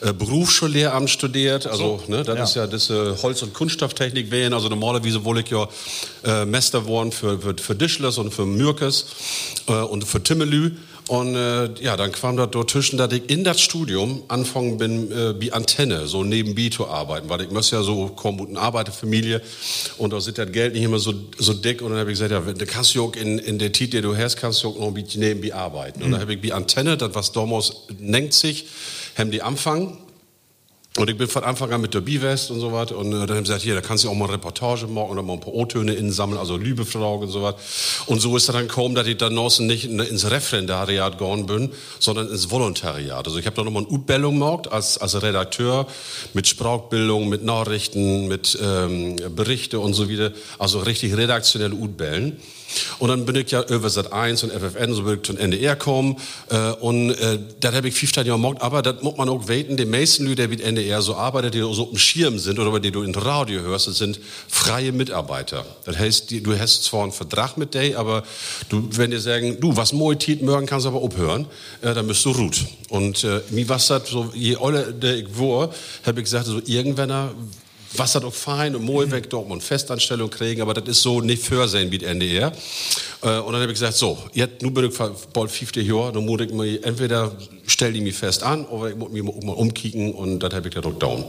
äh, 0.00 0.14
Berufsschullehramt 0.14 1.10
studiert. 1.10 1.66
Also 1.66 2.00
ne, 2.08 2.22
das 2.22 2.50
ist 2.50 2.56
ja 2.56 2.66
das 2.66 2.88
äh, 2.88 3.16
Holz- 3.22 3.42
und 3.42 3.52
Kunststofftechnik 3.52 4.30
wählen. 4.30 4.54
Also 4.54 4.70
normalerweise 4.70 5.24
wollte 5.24 5.42
ich 5.42 5.50
ja 5.50 5.68
äh, 6.42 6.46
Meister 6.46 6.86
worden 6.86 7.12
für, 7.12 7.38
für, 7.38 7.54
für 7.58 7.76
Tischlers 7.76 8.16
und 8.16 8.32
für 8.32 8.46
Mürkes 8.46 9.06
äh, 9.66 9.72
und 9.72 10.04
für 10.04 10.22
Timmelü. 10.22 10.72
Und 11.08 11.34
äh, 11.34 11.66
ja, 11.82 11.96
dann 11.98 12.12
kam 12.12 12.36
das 12.38 12.50
dort 12.50 12.70
zwischen, 12.70 12.96
dass 12.96 13.12
ich 13.12 13.28
in 13.28 13.44
das 13.44 13.60
Studium 13.60 14.22
anfangen 14.28 14.78
bin, 14.78 15.12
äh, 15.12 15.38
wie 15.38 15.52
Antenne, 15.52 16.06
so 16.06 16.24
nebenbei 16.24 16.70
zu 16.70 16.86
arbeiten, 16.88 17.28
weil 17.28 17.42
ich 17.42 17.50
muss 17.50 17.70
ja 17.70 17.82
so 17.82 18.08
kommen 18.08 18.40
mit 18.40 18.48
einer 18.50 18.62
Arbeiterfamilie 18.62 19.42
und 19.98 20.14
da 20.14 20.20
sitzt 20.20 20.38
das 20.38 20.50
Geld 20.50 20.72
nicht 20.72 20.82
immer 20.82 20.98
so, 20.98 21.12
so 21.36 21.52
dick. 21.52 21.82
Und 21.82 21.90
dann 21.90 21.98
habe 21.98 22.10
ich 22.10 22.18
gesagt, 22.18 22.30
ja, 22.30 22.40
da 22.40 22.64
kannst 22.64 22.94
du 22.94 23.04
auch 23.04 23.16
in, 23.16 23.38
in 23.38 23.58
der 23.58 23.72
Zeit, 23.72 23.92
die 23.92 24.00
du 24.00 24.16
hast, 24.16 24.36
kannst 24.36 24.64
du 24.64 24.68
auch 24.68 24.78
noch 24.78 24.92
nebenbei 24.92 25.54
arbeiten. 25.54 26.02
Und 26.02 26.12
dann 26.12 26.20
habe 26.20 26.34
ich 26.34 26.42
wie 26.42 26.52
Antenne, 26.52 26.96
das 26.96 27.14
was 27.14 27.32
damals 27.32 27.72
nennt 27.98 28.32
sich, 28.32 28.66
haben 29.16 29.30
die 29.30 29.42
anfangen 29.42 29.98
und 30.96 31.10
ich 31.10 31.16
bin 31.16 31.26
von 31.26 31.42
Anfang 31.42 31.72
an 31.72 31.80
mit 31.80 31.92
der 31.92 32.02
Bivest 32.02 32.52
und 32.52 32.60
so 32.60 32.72
was. 32.72 32.92
Und 32.92 33.08
äh, 33.08 33.26
dann 33.26 33.36
haben 33.36 33.44
sie 33.44 33.50
gesagt, 33.50 33.62
hier, 33.62 33.74
da 33.74 33.80
kannst 33.80 34.04
du 34.04 34.08
auch 34.08 34.14
mal 34.14 34.26
eine 34.26 34.34
Reportage 34.34 34.86
machen 34.86 35.10
oder 35.10 35.22
mal 35.22 35.32
ein 35.32 35.40
paar 35.40 35.52
O-Töne 35.52 35.92
insammeln, 35.94 36.38
also 36.38 36.56
Liebefragen 36.56 37.24
und 37.24 37.30
so 37.30 37.42
was. 37.42 37.56
Und 38.06 38.20
so 38.20 38.36
ist 38.36 38.48
es 38.48 38.54
dann 38.54 38.68
gekommen, 38.68 38.94
dass 38.94 39.04
ich 39.08 39.16
dann 39.16 39.34
draußen 39.34 39.66
nicht 39.66 39.86
in, 39.86 39.98
ins 39.98 40.30
Referendariat 40.30 41.18
gegangen 41.18 41.46
bin, 41.46 41.72
sondern 41.98 42.30
ins 42.30 42.48
Volontariat. 42.48 43.26
Also 43.26 43.40
ich 43.40 43.46
habe 43.46 43.56
da 43.56 43.64
nochmal 43.64 43.82
eine 43.82 43.92
Utbildung 43.92 44.34
gemacht 44.38 44.70
als, 44.70 44.96
als 44.96 45.20
Redakteur 45.20 45.88
mit 46.32 46.46
Sprachbildung, 46.46 47.28
mit 47.28 47.44
Nachrichten, 47.44 48.28
mit 48.28 48.56
ähm, 48.62 49.16
Berichte 49.34 49.80
und 49.80 49.94
so 49.94 50.08
wieder. 50.08 50.30
Also 50.60 50.78
richtig 50.78 51.16
redaktionelle 51.16 51.74
Utbildung. 51.74 52.34
Und 52.98 53.08
dann 53.08 53.24
bin 53.24 53.36
ich 53.36 53.50
ja 53.50 53.62
über 53.62 53.90
Sat 53.90 54.12
1 54.12 54.44
und 54.44 54.52
FFN, 54.52 54.94
so 54.94 55.02
bin 55.02 55.14
ich 55.14 55.22
zum 55.22 55.36
NDR 55.36 55.76
gekommen. 55.76 56.16
Äh, 56.50 56.72
und 56.72 57.10
äh, 57.10 57.38
das 57.60 57.74
habe 57.74 57.88
ich 57.88 57.94
15 57.94 58.26
Jahre 58.26 58.40
gemacht. 58.40 58.60
Aber 58.60 58.82
das 58.82 59.02
muss 59.02 59.16
man 59.16 59.28
auch 59.28 59.48
weten, 59.48 59.76
die 59.76 59.84
meisten 59.84 60.26
Leute, 60.26 60.42
die 60.42 60.48
mit 60.48 60.60
NDR 60.60 61.02
so 61.02 61.16
arbeiten, 61.16 61.50
die 61.50 61.60
so 61.60 61.86
dem 61.86 61.98
Schirm 61.98 62.38
sind 62.38 62.58
oder 62.58 62.78
die 62.80 62.90
du 62.90 63.02
in 63.02 63.14
Radio 63.14 63.60
hörst, 63.60 63.88
das 63.88 63.98
sind 63.98 64.18
freie 64.48 64.92
Mitarbeiter. 64.92 65.64
Das 65.84 65.98
heißt, 65.98 66.30
du 66.30 66.58
hast 66.58 66.84
zwar 66.84 67.02
einen 67.02 67.12
Vertrag 67.12 67.56
mit 67.56 67.74
denen, 67.74 67.96
aber 67.96 68.22
du, 68.68 68.88
wenn 68.92 69.10
die 69.10 69.18
sagen, 69.18 69.58
du, 69.60 69.76
was 69.76 69.92
moi 69.92 70.14
tit, 70.14 70.42
morgen 70.42 70.66
kannst 70.66 70.86
aber 70.86 71.02
abhören, 71.02 71.46
äh, 71.82 71.94
dann 71.94 72.06
bist 72.06 72.24
du 72.24 72.30
ruht. 72.30 72.64
Und 72.88 73.24
äh, 73.24 73.40
mir 73.50 73.68
was 73.68 73.88
das 73.88 74.08
so, 74.08 74.30
je 74.34 74.56
oller 74.56 74.92
der 74.92 75.16
ich 75.16 75.38
war, 75.38 75.70
habe 76.04 76.20
ich 76.20 76.24
gesagt, 76.24 76.46
so 76.46 76.60
irgendwann 76.64 77.30
was 77.96 78.12
das 78.12 78.24
auch 78.24 78.34
fein 78.34 78.74
und 78.74 78.84
mal 78.84 79.10
weg 79.10 79.30
dort 79.30 79.50
und 79.50 79.62
Festanstellung 79.62 80.30
kriegen, 80.30 80.62
aber 80.62 80.74
das 80.74 80.88
ist 80.88 81.02
so 81.02 81.20
nicht 81.20 81.42
vorsehen 81.42 81.90
wie 81.90 81.98
die 81.98 82.06
NDR. 82.06 82.52
Äh, 83.22 83.38
und 83.38 83.52
dann 83.52 83.62
habe 83.62 83.66
ich 83.66 83.78
gesagt, 83.78 83.94
so, 83.94 84.18
jetzt, 84.32 84.62
nun 84.62 84.74
bin 84.74 84.86
ich 84.86 84.98
bald 85.32 85.50
50 85.50 85.86
Jahre, 85.86 86.12
dann 86.12 86.24
muss 86.24 86.40
ich 86.40 86.52
mir, 86.52 86.84
entweder 86.84 87.32
stell 87.66 87.92
die 87.92 88.00
mich 88.00 88.16
fest 88.16 88.42
an, 88.42 88.64
oder 88.66 88.90
ich 88.90 88.96
muss 88.96 89.10
mich 89.10 89.22
mal 89.22 89.52
umkicken 89.52 90.12
und 90.12 90.40
das 90.40 90.52
habe 90.54 90.68
ich 90.68 90.74
dann 90.74 90.84
auch 90.84 90.98
down. 90.98 91.24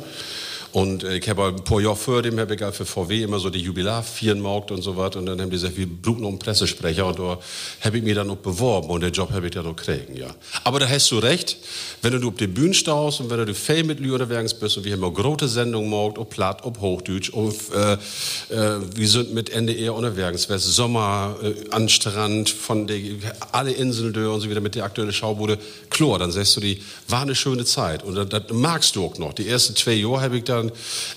Und 0.75 1.05
äh, 1.05 1.15
ich 1.15 1.29
habe 1.29 1.45
ein 1.45 1.63
paar 1.63 1.79
Jahre 1.79 1.95
vor 1.95 2.21
dem 2.21 2.37
habe 2.37 2.53
ich 2.53 2.59
für 2.59 2.85
VW 2.85 3.23
immer 3.23 3.39
so 3.39 3.49
die 3.49 3.59
Jubilarfirmen 3.59 4.43
gemacht 4.43 4.71
und 4.71 4.81
so 4.81 4.97
was. 4.97 5.15
Und 5.15 5.25
dann 5.25 5.39
haben 5.39 5.49
die 5.49 5.55
gesagt, 5.55 5.77
wir 5.77 5.87
brauchen 5.87 6.25
einen 6.25 6.37
Pressesprecher. 6.37 7.05
Und 7.05 7.17
da 7.17 7.39
habe 7.79 7.97
ich 7.97 8.03
mich 8.03 8.13
dann 8.13 8.27
noch 8.27 8.35
beworben 8.35 8.89
und 8.89 8.99
den 8.99 9.13
Job 9.13 9.31
habe 9.31 9.45
ich 9.45 9.53
dann 9.53 9.63
noch 9.63 9.77
kriegen, 9.77 10.17
ja. 10.17 10.35
Aber 10.65 10.79
da 10.81 10.89
hast 10.89 11.09
du 11.11 11.19
recht, 11.19 11.55
wenn 12.01 12.19
du 12.19 12.27
auf 12.27 12.35
den 12.35 12.53
Bühnen 12.53 12.73
stehst 12.73 13.21
und 13.21 13.29
wenn 13.29 13.45
du 13.45 13.55
viel 13.55 13.85
mit 13.85 14.01
Leuten 14.01 14.23
unterwegs 14.23 14.53
bist 14.53 14.75
und 14.75 14.83
wir 14.83 14.91
haben 14.91 15.03
auch 15.05 15.13
große 15.13 15.47
Sendungen 15.47 15.89
gemacht, 15.89 16.17
ob 16.17 16.29
Platt, 16.31 16.65
ob 16.65 16.81
Hochdeutsch, 16.81 17.31
ob, 17.31 17.55
äh, 17.73 17.93
äh, 17.93 18.79
wir 18.95 19.07
sind 19.07 19.33
mit 19.33 19.51
NDR 19.51 19.95
unterwegs, 19.95 20.49
was 20.49 20.65
Sommer 20.65 21.37
äh, 21.41 21.53
an 21.71 21.87
Strand, 21.87 22.49
von 22.49 22.85
der, 22.85 22.99
alle 23.53 23.71
Inseln 23.71 24.13
und 24.27 24.41
so 24.41 24.49
wieder 24.49 24.59
mit 24.59 24.75
der 24.75 24.83
aktuellen 24.83 25.13
Schaubude. 25.13 25.57
Klar, 25.89 26.19
dann 26.19 26.31
sagst 26.31 26.57
du 26.57 26.59
die, 26.59 26.81
war 27.07 27.21
eine 27.21 27.33
schöne 27.33 27.63
Zeit. 27.63 28.03
Und 28.03 28.15
das, 28.15 28.27
das 28.27 28.51
magst 28.51 28.97
du 28.97 29.05
auch 29.05 29.17
noch. 29.17 29.31
Die 29.31 29.47
ersten 29.47 29.73
zwei 29.77 29.93
Jahre 29.93 30.19
habe 30.19 30.37
ich 30.39 30.43
dann 30.43 30.64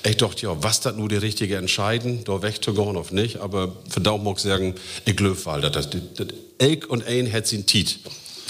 echt 0.02 0.18
gedacht, 0.18 0.40
ja, 0.42 0.62
was 0.62 0.80
das 0.80 0.96
nur 0.96 1.08
die 1.08 1.16
richtige 1.16 1.56
Entscheiden, 1.56 2.24
da 2.24 2.42
wegzugehen 2.42 2.96
auf 2.96 3.12
nicht. 3.12 3.38
Aber 3.38 3.72
für 3.88 4.00
Daumen 4.00 4.24
mag 4.24 4.36
ich 4.36 4.42
sagen, 4.42 4.74
ich 5.04 5.16
glaube, 5.16 5.36
weil 5.44 5.60
das, 5.60 5.72
das, 5.72 5.88
das, 6.16 6.26
ich 6.60 6.88
und 6.88 7.06
ein 7.06 7.32
hat 7.32 7.46
sin 7.46 7.66
Tiet. 7.66 8.00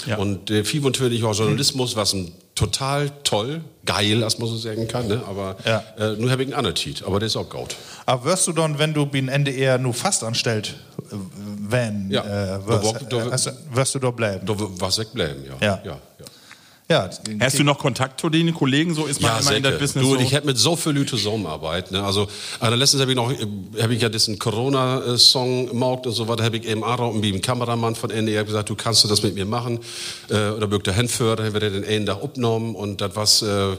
Ja. 0.05 0.17
Und 0.17 0.49
der 0.49 0.63
viel 0.63 0.79
natürlich 0.81 1.23
auch 1.23 1.35
Journalismus, 1.35 1.95
was 1.95 2.13
ein 2.13 2.31
total 2.55 3.09
toll, 3.23 3.61
geil, 3.85 4.23
als 4.23 4.37
man 4.39 4.47
so 4.49 4.55
sagen 4.57 4.87
kann, 4.87 5.07
ne? 5.07 5.21
aber 5.27 5.55
Ja. 5.65 5.83
äh, 5.97 6.15
nur 6.17 6.29
habe 6.31 6.43
ich 6.43 6.47
einen 6.49 6.53
anderen 6.55 6.75
Titel, 6.75 7.05
aber 7.05 7.19
der 7.19 7.27
ist 7.27 7.35
auch 7.37 7.49
gut. 7.49 7.75
Aber 8.05 8.25
wirst 8.25 8.47
du 8.47 8.53
dann, 8.53 8.77
wenn 8.79 8.93
du 8.93 9.05
bin 9.05 9.29
NDR 9.29 9.77
nur 9.77 9.93
fast 9.93 10.23
anstellt, 10.23 10.75
äh, 11.11 11.15
wenn, 11.69 12.09
Ja. 12.11 12.23
äh, 12.57 12.67
wirst, 12.67 12.95
Da 13.09 13.27
da- 13.27 13.27
äh, 13.35 13.53
wirst 13.73 13.95
du 13.95 13.99
da 13.99 14.11
bleiben? 14.11 14.45
Da 14.45 14.53
was 14.57 14.97
wegbleiben, 14.99 15.43
ja. 15.45 15.53
Ja. 15.61 15.81
ja, 15.85 15.91
ja. 15.91 15.99
Ja, 16.91 17.07
Hast 17.39 17.59
du 17.59 17.63
noch 17.63 17.77
Kontakt 17.77 18.19
zu 18.19 18.29
den 18.29 18.51
Kollegen? 18.51 18.95
So 18.95 19.05
ist 19.05 19.21
man 19.21 19.39
immer 19.39 19.55
in 19.55 19.61
der. 19.61 19.73
Business 19.73 20.03
Du, 20.03 20.15
so. 20.15 20.19
ich 20.19 20.31
hätte 20.31 20.47
mit 20.47 20.57
so 20.57 20.75
viel 20.75 20.93
Leuten 20.93 21.09
zusammenarbeiten. 21.09 21.93
Ne? 21.93 22.03
Also, 22.03 22.27
also 22.59 22.75
letztens 22.75 23.01
habe 23.01 23.11
ich 23.11 23.15
noch, 23.15 23.31
habe 23.79 23.93
ich 23.93 24.01
ja 24.01 24.09
diesen 24.09 24.39
Corona-Song 24.39 25.67
gemacht 25.67 26.07
und 26.07 26.13
so 26.13 26.27
weiter, 26.27 26.43
habe 26.43 26.57
ich 26.57 26.65
eben 26.65 26.83
auch 26.83 27.13
mit 27.13 27.25
dem 27.25 27.41
Kameramann 27.43 27.93
von 27.93 28.09
NDR 28.09 28.43
gesagt, 28.43 28.71
du 28.71 28.75
kannst 28.75 29.03
du 29.03 29.07
das 29.07 29.21
mit 29.21 29.35
mir 29.35 29.45
machen, 29.45 29.79
äh, 30.31 30.49
oder 30.49 30.65
bürgt 30.65 30.87
der 30.87 30.95
hinführen, 30.95 31.37
dann 31.37 31.45
haben 31.45 31.53
wir 31.53 31.59
den 31.59 31.85
einen 31.85 32.07
Tag 32.07 32.23
aufgenommen 32.23 32.73
und 32.73 33.01
das 33.01 33.15
war's 33.15 33.43
äh, 33.43 33.77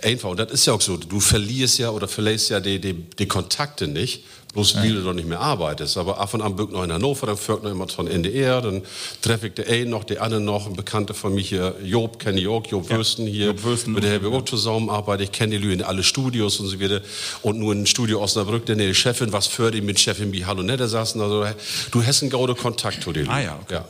einfach. 0.00 0.30
Und 0.30 0.38
das 0.38 0.52
ist 0.52 0.64
ja 0.66 0.72
auch 0.72 0.80
so, 0.80 0.96
du 0.96 1.18
verlierst 1.18 1.80
ja 1.80 1.90
oder 1.90 2.06
verlässt 2.06 2.50
ja 2.50 2.60
die, 2.60 2.80
die, 2.80 2.94
die 2.94 3.26
Kontakte 3.26 3.88
nicht. 3.88 4.22
Bloß 4.52 4.76
weil 4.76 4.92
du 4.94 5.02
doch 5.02 5.14
nicht 5.14 5.26
mehr 5.26 5.40
arbeitest. 5.40 5.96
Aber 5.96 6.18
ab 6.20 6.34
und 6.34 6.42
an 6.42 6.54
bückt 6.56 6.72
noch 6.72 6.84
in 6.84 6.92
Hannover, 6.92 7.26
dann 7.26 7.38
führt 7.38 7.62
noch 7.62 7.70
immer 7.70 7.88
von 7.88 8.06
NDR, 8.06 8.60
dann 8.60 8.82
treffe 9.22 9.46
ich 9.46 9.54
den 9.54 9.66
einen 9.66 9.90
noch, 9.90 10.04
die 10.04 10.18
andere 10.18 10.40
noch, 10.42 10.66
ein 10.66 10.74
Bekannter 10.74 11.14
von 11.14 11.34
mir 11.34 11.40
hier, 11.40 11.74
Job, 11.82 12.18
kenne 12.18 12.38
ich 12.40 12.46
auch, 12.48 12.66
Job 12.66 12.90
Würsten 12.90 13.26
hier, 13.26 13.46
Job 13.46 13.62
Würsten. 13.64 13.94
mit 13.94 14.04
der 14.04 14.14
habe 14.14 14.28
ich 14.28 14.34
auch 14.34 14.44
zusammenarbeite. 14.44 15.22
Ich 15.22 15.32
kenne 15.32 15.58
die 15.58 15.64
Leute 15.64 15.80
in 15.80 15.82
alle 15.82 16.02
Studios 16.02 16.60
und 16.60 16.66
so 16.68 16.78
weiter. 16.80 17.00
Und 17.40 17.58
nur 17.58 17.72
in 17.72 17.86
Studio 17.86 18.20
Osnabrück, 18.22 18.66
denn 18.66 18.76
die 18.78 18.94
Chefin, 18.94 19.32
was 19.32 19.46
für 19.46 19.70
die 19.70 19.80
mit 19.80 19.98
Chefin 19.98 20.32
wie 20.32 20.44
Hallo 20.44 20.62
Nette 20.62 20.86
saßen. 20.86 21.18
Also, 21.20 21.46
du 21.90 22.02
hast 22.04 22.20
einen 22.22 22.30
guten 22.30 22.56
Kontakt 22.56 23.02
zu 23.02 23.12
den 23.12 23.28
Ah 23.28 23.36
Leuten. 23.38 23.44
ja, 23.46 23.58
okay. 23.62 23.74
ja. 23.74 23.84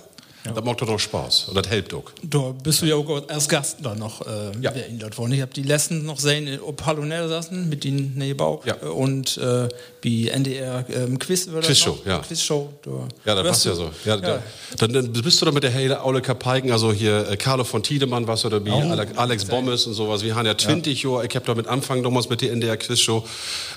Das 0.55 0.65
macht 0.65 0.81
doch 0.83 0.99
Spaß. 0.99 1.47
Und 1.51 1.57
das 1.57 1.69
hilft 1.69 1.95
auch. 1.95 2.03
Da 2.25 2.53
bist 2.63 2.83
du 2.83 2.87
ja 2.87 2.97
auch 2.97 3.29
als 3.29 3.49
Gast 3.49 3.79
da 3.81 3.95
noch 3.95 4.23
äh, 4.27 4.51
Ja. 4.61 4.73
wer 4.75 4.89
ihn 4.89 4.99
dort 4.99 5.17
worden. 5.17 5.33
Ich 5.33 5.41
habe 5.41 5.53
die 5.55 5.63
letzten 5.63 6.05
noch 6.05 6.19
sehen, 6.19 6.59
ob 6.61 6.85
Hallo 6.85 7.05
saßen 7.29 7.69
mit 7.69 7.85
den 7.85 8.19
Neubau 8.19 8.61
Ja. 8.65 8.75
und 8.91 9.37
äh, 9.39 9.69
wie 10.03 10.29
NDR 10.29 10.85
ähm, 10.93 11.19
Quiz 11.19 11.49
oder 11.49 11.61
Quizshow, 11.61 11.97
ja. 12.05 12.19
Quizshow. 12.19 12.73
Da 12.83 12.91
Ja, 13.25 13.35
das 13.37 13.45
wirst 13.45 13.49
passt 13.51 13.65
ja 13.67 13.71
du- 13.73 13.77
so. 13.77 13.91
Ja, 14.05 14.17
Da, 14.17 14.43
dann, 14.79 14.93
dann 14.93 15.13
bist 15.13 15.41
du 15.41 15.47
da 15.47 15.53
mit 15.53 15.63
der 15.63 15.71
Hele 15.71 16.03
Aule 16.03 16.21
Kapeiken, 16.21 16.73
also 16.73 16.93
hier 16.93 17.29
äh, 17.31 17.37
Carlo 17.37 17.63
von 17.65 17.83
Tiedemann 17.83 18.27
was 18.27 18.45
oder 18.45 18.65
wie 18.65 18.71
Alex, 18.71 19.17
Alex 19.17 19.45
Bommes 19.45 19.87
und 19.87 19.95
sowas. 19.95 20.23
Wir 20.25 20.35
haben 20.35 20.47
ja 20.47 20.59
20 20.59 21.03
Jahre, 21.05 21.25
ich 21.27 21.35
habe 21.37 21.47
damit 21.47 21.69
angefangen 21.69 22.03
damals 22.03 22.29
mit 22.29 22.41
der 22.41 22.51
NDR 22.53 22.77
Quizshow, 22.77 23.25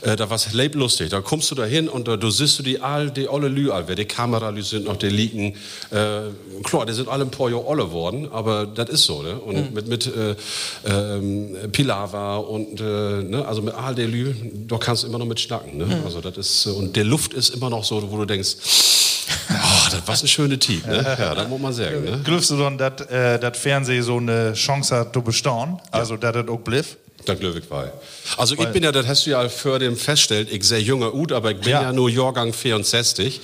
äh, 0.01 0.15
da 0.15 0.29
war's 0.29 0.51
leib 0.53 0.75
lustig. 0.75 1.09
Da 1.09 1.21
kommst 1.21 1.51
du 1.51 1.55
da 1.55 1.65
hin 1.65 1.87
und 1.87 2.07
da, 2.07 2.17
du 2.17 2.29
siehst 2.31 2.57
du 2.59 2.63
die 2.63 2.79
all, 2.81 3.11
die 3.11 3.27
alle 3.29 3.47
Lü, 3.47 3.69
all, 3.71 3.87
wer 3.87 3.95
die 3.95 4.05
Kameralü 4.05 4.63
sind 4.63 4.85
noch, 4.85 4.97
die 4.97 5.09
liegen, 5.09 5.55
äh, 5.91 6.21
klar, 6.63 6.85
die 6.87 6.93
sind 6.93 7.07
alle 7.07 7.23
ein 7.25 7.31
paar 7.31 7.49
Jahre 7.49 7.65
alle 7.67 7.91
worden, 7.91 8.29
aber 8.31 8.65
das 8.65 8.89
ist 8.89 9.03
so, 9.05 9.21
ne? 9.21 9.35
Und 9.39 9.73
mit, 9.75 9.87
mit 9.87 10.07
äh, 10.07 10.35
ähm, 10.85 11.55
Pilava 11.71 12.37
und, 12.37 12.79
äh, 12.79 12.83
ne? 12.83 13.43
also 13.47 13.61
mit 13.61 13.73
all 13.73 13.93
der 13.95 14.07
Lü, 14.07 14.33
da 14.67 14.77
kannst 14.77 15.03
du 15.03 15.07
immer 15.07 15.17
noch 15.19 15.25
mit 15.25 15.39
schnacken, 15.39 15.77
ne? 15.77 16.01
Also 16.03 16.14
das 16.21 16.37
ist, 16.37 16.65
äh, 16.65 16.69
und 16.69 16.95
der 16.95 17.03
Luft 17.03 17.33
ist 17.33 17.49
immer 17.49 17.69
noch 17.69 17.83
so, 17.83 18.11
wo 18.11 18.17
du 18.17 18.25
denkst, 18.25 18.55
Oh, 19.49 19.89
das 19.91 20.07
war 20.07 20.15
ein 20.15 20.27
schöner 20.27 20.59
Typ, 20.59 20.85
ne? 20.85 20.97
Ja, 21.19 21.33
das 21.35 21.47
muss 21.47 21.59
man 21.61 21.73
sagen, 21.73 22.03
ne? 22.03 22.21
Glaubst 22.23 22.49
du 22.49 22.57
dann, 22.57 22.77
dass 22.77 23.01
äh, 23.09 23.39
das 23.39 23.57
Fernsehen 23.57 24.03
so 24.03 24.17
eine 24.17 24.53
Chance 24.53 24.95
hat 24.95 25.13
zu 25.13 25.21
bestehen? 25.21 25.79
Also, 25.91 26.17
dass 26.17 26.33
das 26.33 26.47
auch 26.47 26.59
bleibt? 26.59 26.97
Das 27.25 27.39
glaube 27.39 27.59
ich 27.59 27.69
war. 27.69 27.91
Also 28.37 28.55
ich 28.55 28.67
bin 28.69 28.83
ja, 28.83 28.91
das 28.91 29.07
hast 29.07 29.25
du 29.25 29.31
ja 29.31 29.47
für 29.49 29.79
den 29.79 29.95
feststellt, 29.95 30.49
ich 30.51 30.63
sehr 30.63 30.81
junger 30.81 31.13
Ut, 31.13 31.31
aber 31.31 31.51
ich 31.51 31.57
bin 31.57 31.69
Ja. 31.69 31.81
ja, 31.83 31.93
nur 31.93 32.09
Jahrgang 32.09 32.53
64. 32.53 33.39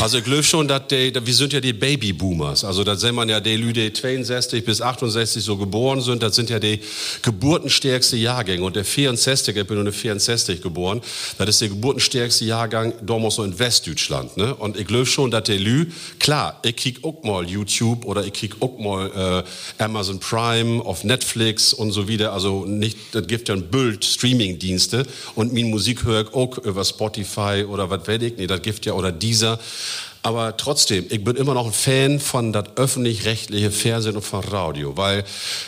Also 0.00 0.18
ich 0.18 0.24
glaube 0.24 0.42
schon, 0.42 0.68
dass 0.68 0.86
die, 0.88 1.12
wir 1.14 1.34
sind 1.34 1.52
ja 1.52 1.60
die 1.60 1.72
Babyboomers. 1.72 2.64
Also 2.64 2.84
da 2.84 2.96
sehen 2.96 3.14
man 3.14 3.28
ja 3.28 3.40
die 3.40 3.56
die 3.72 3.92
62 3.92 4.64
bis 4.64 4.80
68 4.80 5.42
so 5.42 5.56
geboren 5.56 6.00
sind, 6.00 6.22
das 6.22 6.34
sind 6.34 6.50
ja 6.50 6.58
die 6.58 6.80
geburtenstärkste 7.22 8.16
Jahrgänge. 8.16 8.62
Und 8.62 8.76
der 8.76 8.84
64, 8.84 9.56
ich 9.56 9.66
bin 9.66 9.76
nur 9.76 9.84
eine 9.84 9.92
64 9.92 10.62
geboren, 10.62 11.00
das 11.38 11.48
ist 11.48 11.60
der 11.60 11.68
geburtenstärkste 11.68 12.44
Jahrgang 12.44 12.94
damals 13.02 13.36
so 13.36 13.44
in 13.44 13.58
Westdeutschland. 13.58 14.36
Ne? 14.36 14.54
Und 14.54 14.78
ich 14.78 14.86
glaube 14.86 15.06
schon, 15.06 15.30
dass 15.30 15.44
die 15.44 15.58
Lü, 15.58 15.86
klar, 16.18 16.60
ich 16.64 16.76
krieg 16.76 17.04
auch 17.04 17.22
mal 17.22 17.48
YouTube 17.48 18.04
oder 18.04 18.24
ich 18.24 18.32
krieg 18.32 18.56
auch 18.60 18.78
mal 18.78 19.44
äh, 19.78 19.82
Amazon 19.82 20.20
Prime 20.20 20.84
auf 20.84 21.04
Netflix 21.04 21.72
und 21.72 21.92
so 21.92 22.08
wieder. 22.08 22.32
Also 22.32 22.64
nicht, 22.66 22.96
das 23.12 23.26
gibt 23.26 23.48
ja 23.48 23.54
ein 23.54 23.70
Bild 23.70 24.04
Streaming-Dienste 24.20 25.06
und 25.34 25.52
meine 25.54 25.68
Musik 25.68 26.04
höre 26.04 26.22
ich 26.22 26.34
auch 26.34 26.58
über 26.58 26.84
Spotify 26.84 27.64
oder 27.66 27.88
was 27.88 28.06
weiß 28.06 28.20
ich, 28.22 28.36
nee, 28.36 28.46
das 28.46 28.60
gibt 28.60 28.84
ja 28.84 28.92
oder 28.92 29.12
dieser. 29.12 29.58
Aber 30.22 30.54
trotzdem, 30.58 31.06
ich 31.08 31.24
bin 31.24 31.34
immer 31.36 31.54
noch 31.54 31.64
ein 31.64 31.72
Fan 31.72 32.20
von 32.20 32.52
das 32.52 32.76
öffentlich-rechtliche 32.76 33.70
Fernsehen 33.70 34.16
und 34.16 34.22
von 34.22 34.40
Radio, 34.44 34.94
weil 34.98 35.24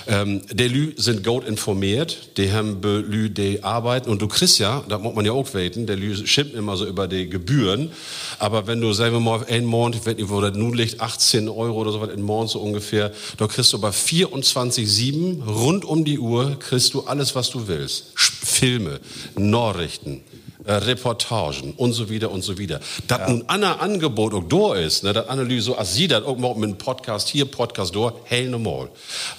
ähm, 0.06 0.42
die 0.52 0.68
Lü 0.68 0.92
sind 0.98 1.24
gut 1.24 1.48
informiert, 1.48 2.36
die 2.36 2.52
haben 2.52 2.82
be- 2.82 2.98
Lü, 2.98 3.30
die 3.30 3.64
arbeiten 3.64 4.10
und 4.10 4.20
du 4.20 4.28
kriegst 4.28 4.58
ja, 4.58 4.84
da 4.90 4.98
muss 4.98 5.14
man 5.14 5.24
ja 5.24 5.32
auch 5.32 5.54
weten, 5.54 5.86
der 5.86 5.96
Lü 5.96 6.14
schimpft 6.26 6.52
immer 6.54 6.76
so 6.76 6.84
über 6.86 7.08
die 7.08 7.30
Gebühren, 7.30 7.92
aber 8.38 8.66
wenn 8.66 8.82
du, 8.82 8.92
sagen 8.92 9.14
wir 9.14 9.20
mal, 9.20 9.42
einen 9.46 9.64
Monat, 9.64 9.96
ich 10.00 10.06
weiß 10.06 10.16
nicht, 10.16 10.28
wo 10.28 10.42
das 10.42 10.54
nun 10.54 10.74
liegt, 10.74 11.00
18 11.00 11.48
Euro 11.48 11.80
oder 11.80 11.92
so 11.92 12.02
was 12.02 12.10
in 12.10 12.20
Monat 12.20 12.50
so 12.50 12.60
ungefähr, 12.60 13.10
da 13.38 13.46
kriegst 13.46 13.72
du 13.72 13.78
bei 13.80 13.88
24-7 13.88 15.44
rund 15.46 15.86
um 15.86 16.04
die 16.04 16.18
Uhr, 16.18 16.58
kriegst 16.58 16.92
du 16.92 17.00
alles, 17.04 17.34
was 17.34 17.48
du 17.48 17.68
willst. 17.68 18.12
Filme, 18.16 19.00
Nachrichten, 19.34 20.20
äh, 20.64 20.72
Reportagen 20.72 21.74
und 21.76 21.92
so 21.92 22.08
wieder 22.08 22.30
und 22.30 22.42
so 22.42 22.58
wieder. 22.58 22.80
Das 23.08 23.28
nun 23.28 23.44
ein 23.48 23.64
Angebot 23.64 24.34
auch 24.34 24.44
da 24.44 24.78
ist, 24.78 25.04
ne, 25.04 25.12
das 25.12 25.28
Analyse, 25.28 25.76
als 25.76 25.94
sie 25.94 26.08
das 26.08 26.24
auch 26.24 26.36
mal 26.36 26.54
mit 26.54 26.64
einem 26.64 26.78
Podcast 26.78 27.28
hier, 27.28 27.44
Podcast 27.44 27.94
da, 27.94 28.12
hell 28.24 28.48
normal. 28.48 28.88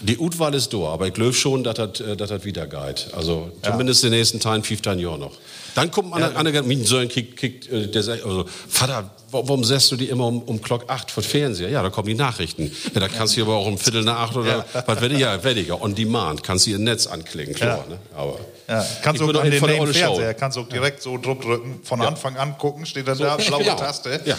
Die 0.01 0.17
Utwahl 0.17 0.53
ist 0.53 0.73
da, 0.73 0.77
aber 0.77 1.07
ich 1.07 1.13
glaube 1.13 1.33
schon, 1.33 1.63
dass 1.63 1.75
das, 1.75 1.99
äh, 2.01 2.15
dass 2.15 2.29
das 2.29 2.43
wieder 2.43 2.67
geht. 2.67 3.07
Also 3.15 3.51
zumindest 3.61 4.03
in 4.03 4.11
den 4.11 4.19
nächsten 4.19 4.39
Teilen, 4.39 4.63
15 4.63 4.99
Jahren 4.99 5.19
noch. 5.19 5.31
Dann 5.75 5.89
kommt 5.91 6.09
man 6.11 6.21
an, 6.23 6.47
an 6.47 6.67
mein 6.67 6.83
Sohn 6.83 7.07
kriegt, 7.09 7.37
kriegt 7.37 7.67
äh, 7.71 7.87
der 7.87 8.03
sagt, 8.03 8.23
also, 8.23 8.45
Vater, 8.69 9.09
wa- 9.31 9.41
warum 9.43 9.63
setzt 9.63 9.91
du 9.91 9.95
die 9.95 10.09
immer 10.09 10.27
um, 10.27 10.41
um 10.43 10.61
Glock 10.61 10.85
8 10.87 11.09
vor 11.09 11.23
Fernseher? 11.23 11.69
Ja, 11.69 11.81
da 11.81 11.89
kommen 11.89 12.07
die 12.07 12.13
Nachrichten. 12.15 12.71
Ja, 12.93 12.99
da 12.99 13.07
kannst 13.07 13.35
du 13.35 13.41
aber 13.41 13.55
auch 13.55 13.65
um 13.65 13.77
Viertel 13.77 14.03
nach 14.03 14.19
8 14.29 14.35
oder 14.37 14.65
was 14.85 15.01
werde 15.01 15.15
ich, 15.15 15.21
ja, 15.21 15.43
werde 15.43 15.59
ich, 15.61 15.71
on 15.71 15.95
demand, 15.95 16.43
kannst 16.43 16.67
du 16.67 16.71
ihr 16.71 16.79
Netz 16.79 17.07
anklicken, 17.07 17.55
klar, 17.55 17.85
ne? 17.89 17.97
Aber 18.15 18.39
Ja. 18.67 18.85
Kannst 19.01 19.19
du 19.21 19.25
an 19.27 19.49
den 19.49 19.59
Name. 19.61 19.93
Fernseher, 19.93 20.33
kannst 20.35 20.57
du 20.57 20.61
auch 20.61 20.69
direkt 20.69 21.01
so 21.01 21.17
Druck 21.17 21.41
drücken, 21.41 21.79
von 21.83 21.99
Ja. 22.01 22.07
Anfang 22.07 22.37
an 22.37 22.57
gucken, 22.57 22.85
steht 22.85 23.07
dann 23.07 23.17
da, 23.17 23.35
blaue 23.37 23.63
genau. 23.63 23.75
Taste. 23.75 24.21
Ja. 24.25 24.35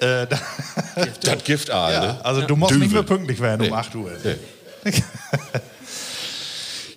Äh, 0.00 0.26
da, 0.26 0.38
das 1.22 1.44
Gift 1.44 1.68
ja, 1.70 1.88
ne? 2.00 2.20
also 2.24 2.42
du 2.42 2.54
musst 2.54 2.72
nicht 2.74 2.82
Düvel. 2.84 2.94
mehr 2.96 3.02
pünktlich 3.02 3.40
werden 3.40 3.62
um 3.62 3.68
Nee. 3.68 3.72
8 3.76 3.94
Uhr. 3.94 4.10
Nee. 4.22 4.92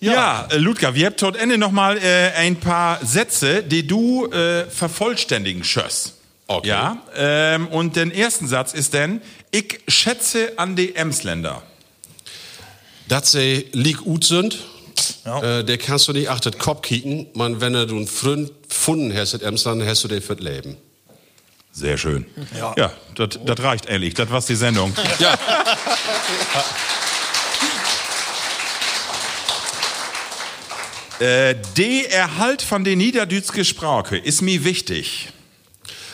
Ja, 0.01 0.47
äh, 0.49 0.57
Ludger, 0.57 0.95
wir 0.95 1.07
haben 1.07 1.17
tot 1.17 1.35
Ende 1.35 1.57
noch 1.57 1.71
mal 1.71 1.97
äh, 1.97 2.31
ein 2.37 2.55
paar 2.57 3.03
Sätze, 3.05 3.63
die 3.63 3.85
du 3.85 4.27
äh, 4.31 4.65
vervollständigen 4.65 5.63
schöss. 5.63 6.15
Okay. 6.47 6.67
Ja, 6.69 6.97
ähm, 7.15 7.67
und 7.67 7.95
der 7.95 8.15
ersten 8.15 8.47
Satz 8.47 8.73
ist 8.73 8.93
dann, 8.93 9.21
ich 9.51 9.79
schätze 9.87 10.53
an 10.57 10.75
die 10.75 10.95
Emsländer. 10.95 11.61
dass 13.07 13.31
sie 13.31 13.67
lieg 13.73 13.97
gut 13.97 14.23
sind, 14.23 14.59
Ja. 15.25 15.59
äh, 15.59 15.63
der 15.65 15.77
kannst 15.79 16.07
du 16.07 16.13
nicht 16.13 16.29
achtet 16.29 16.59
Kopf 16.59 16.83
kicken. 16.83 17.27
Man, 17.33 17.59
wenn 17.59 17.73
du 17.73 17.79
einen 17.79 18.07
Freund 18.07 18.51
gefunden 18.69 19.15
hast 19.15 19.33
in 19.33 19.41
Emsland, 19.41 19.83
hast 19.85 20.03
du 20.03 20.07
den 20.07 20.21
fürs 20.21 20.39
Leben. 20.39 20.77
Sehr 21.71 21.97
schön. 21.97 22.25
Ja. 22.57 22.73
Ja, 22.77 22.91
das 23.15 23.59
reicht 23.63 23.85
ehrlich. 23.87 24.13
Das 24.13 24.29
war's 24.31 24.45
die 24.47 24.55
Sendung. 24.55 24.93
Ja. 25.19 25.37
äh, 31.19 31.55
der 31.77 32.11
Erhalt 32.11 32.61
von 32.61 32.83
den 32.83 32.99
niederdütschen 32.99 33.65
Sprache 33.65 34.17
ist 34.17 34.41
mir 34.41 34.63
wichtig. 34.63 35.29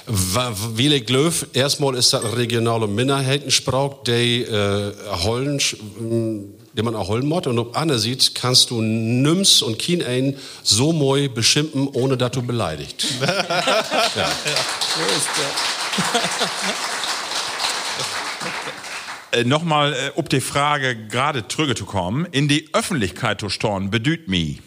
Wie 0.08 0.94
ich 0.94 1.06
glaube, 1.06 1.34
erstmal 1.54 1.96
ist 1.96 2.14
das 2.14 2.24
eine 2.24 2.38
regionale 2.38 2.88
Minderheitensprach, 2.88 4.04
die 4.06 4.44
äh, 4.44 4.92
erholen, 5.08 5.60
die 6.74 6.82
man 6.84 6.94
erholen 6.94 7.26
muss. 7.26 7.48
Und 7.48 7.58
ob 7.58 7.76
einer 7.76 7.98
sieht, 7.98 8.36
kannst 8.36 8.70
du 8.70 8.82
nimmst 8.82 9.64
und 9.64 9.80
kein 9.80 10.04
einen 10.04 10.38
so 10.62 10.92
moi 10.92 11.28
beschimpfen, 11.28 11.88
ohne 11.88 12.18
dass 12.18 12.32
du 12.32 12.42
beleidigt. 12.44 13.06
Äh, 19.32 19.44
Nochmal, 19.44 19.94
äh, 19.94 20.12
ob 20.16 20.30
die 20.30 20.40
Frage 20.40 20.96
gerade 21.08 21.48
zurückzukommen, 21.48 22.26
in 22.32 22.48
die 22.48 22.70
Öffentlichkeit 22.74 23.42
zu 23.42 23.50
storn, 23.50 23.90
bedüht 23.92 24.30
mich. 24.30 24.62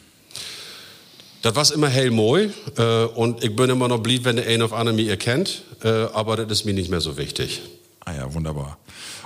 Das 1.42 1.54
war 1.54 1.72
immer 1.72 1.88
hell 1.88 2.10
moi 2.10 2.48
äh, 2.76 3.04
und 3.04 3.44
ich 3.44 3.54
bin 3.54 3.70
immer 3.70 3.88
noch 3.88 3.98
blieb, 3.98 4.24
wenn 4.24 4.36
der 4.36 4.46
eine 4.46 4.64
auf 4.64 4.72
andere 4.72 4.94
mich 4.94 5.08
erkennt, 5.08 5.62
äh, 5.84 5.88
aber 5.88 6.36
das 6.36 6.60
ist 6.60 6.64
mir 6.64 6.74
nicht 6.74 6.90
mehr 6.90 7.00
so 7.00 7.16
wichtig. 7.16 7.62
Ah 8.04 8.12
ja, 8.14 8.34
wunderbar. 8.34 8.78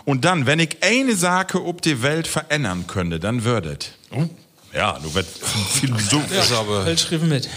Und 0.04 0.24
dann, 0.24 0.46
wenn 0.46 0.58
ich 0.58 0.78
eine 0.82 1.14
Sache 1.14 1.64
ob 1.64 1.80
die 1.80 2.02
Welt 2.02 2.26
verändern 2.26 2.86
könnte, 2.86 3.20
dann 3.20 3.44
würdet. 3.44 3.92
Ja, 4.74 4.98
du 5.02 5.14
wirst 5.14 5.38
Philosoph. 5.72 6.30
Ist 6.32 6.52
aber, 6.52 6.86
Welt 6.86 7.00
schrieben 7.00 7.28
mit. 7.28 7.48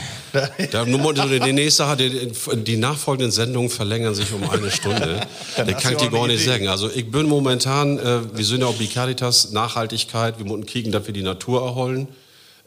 da, 0.71 0.85
nur 0.85 1.15
so 1.15 1.27
die 1.27 1.53
nächste, 1.53 1.95
die, 1.97 2.31
die 2.63 2.77
nachfolgenden 2.77 3.31
Sendungen 3.31 3.69
verlängern 3.69 4.13
sich 4.13 4.33
um 4.33 4.47
eine 4.49 4.69
Stunde. 4.69 5.21
Das 5.55 5.81
kann 5.81 5.93
ich 5.93 5.99
dir 5.99 6.11
gar 6.11 6.27
nicht 6.27 6.41
Idee. 6.41 6.51
sagen. 6.51 6.67
Also 6.67 6.89
ich 6.93 7.09
bin 7.09 7.27
momentan, 7.27 7.97
äh, 7.97 8.37
wir 8.37 8.43
sind 8.43 8.61
ja 8.61 8.67
auch 8.67 8.75
bei 8.75 8.85
Caritas, 8.85 9.51
Nachhaltigkeit, 9.51 10.37
wir 10.37 10.45
müssen 10.45 10.65
kicken, 10.65 10.91
dass 10.91 11.07
wir 11.07 11.13
die 11.13 11.23
Natur 11.23 11.65
erholen. 11.65 12.09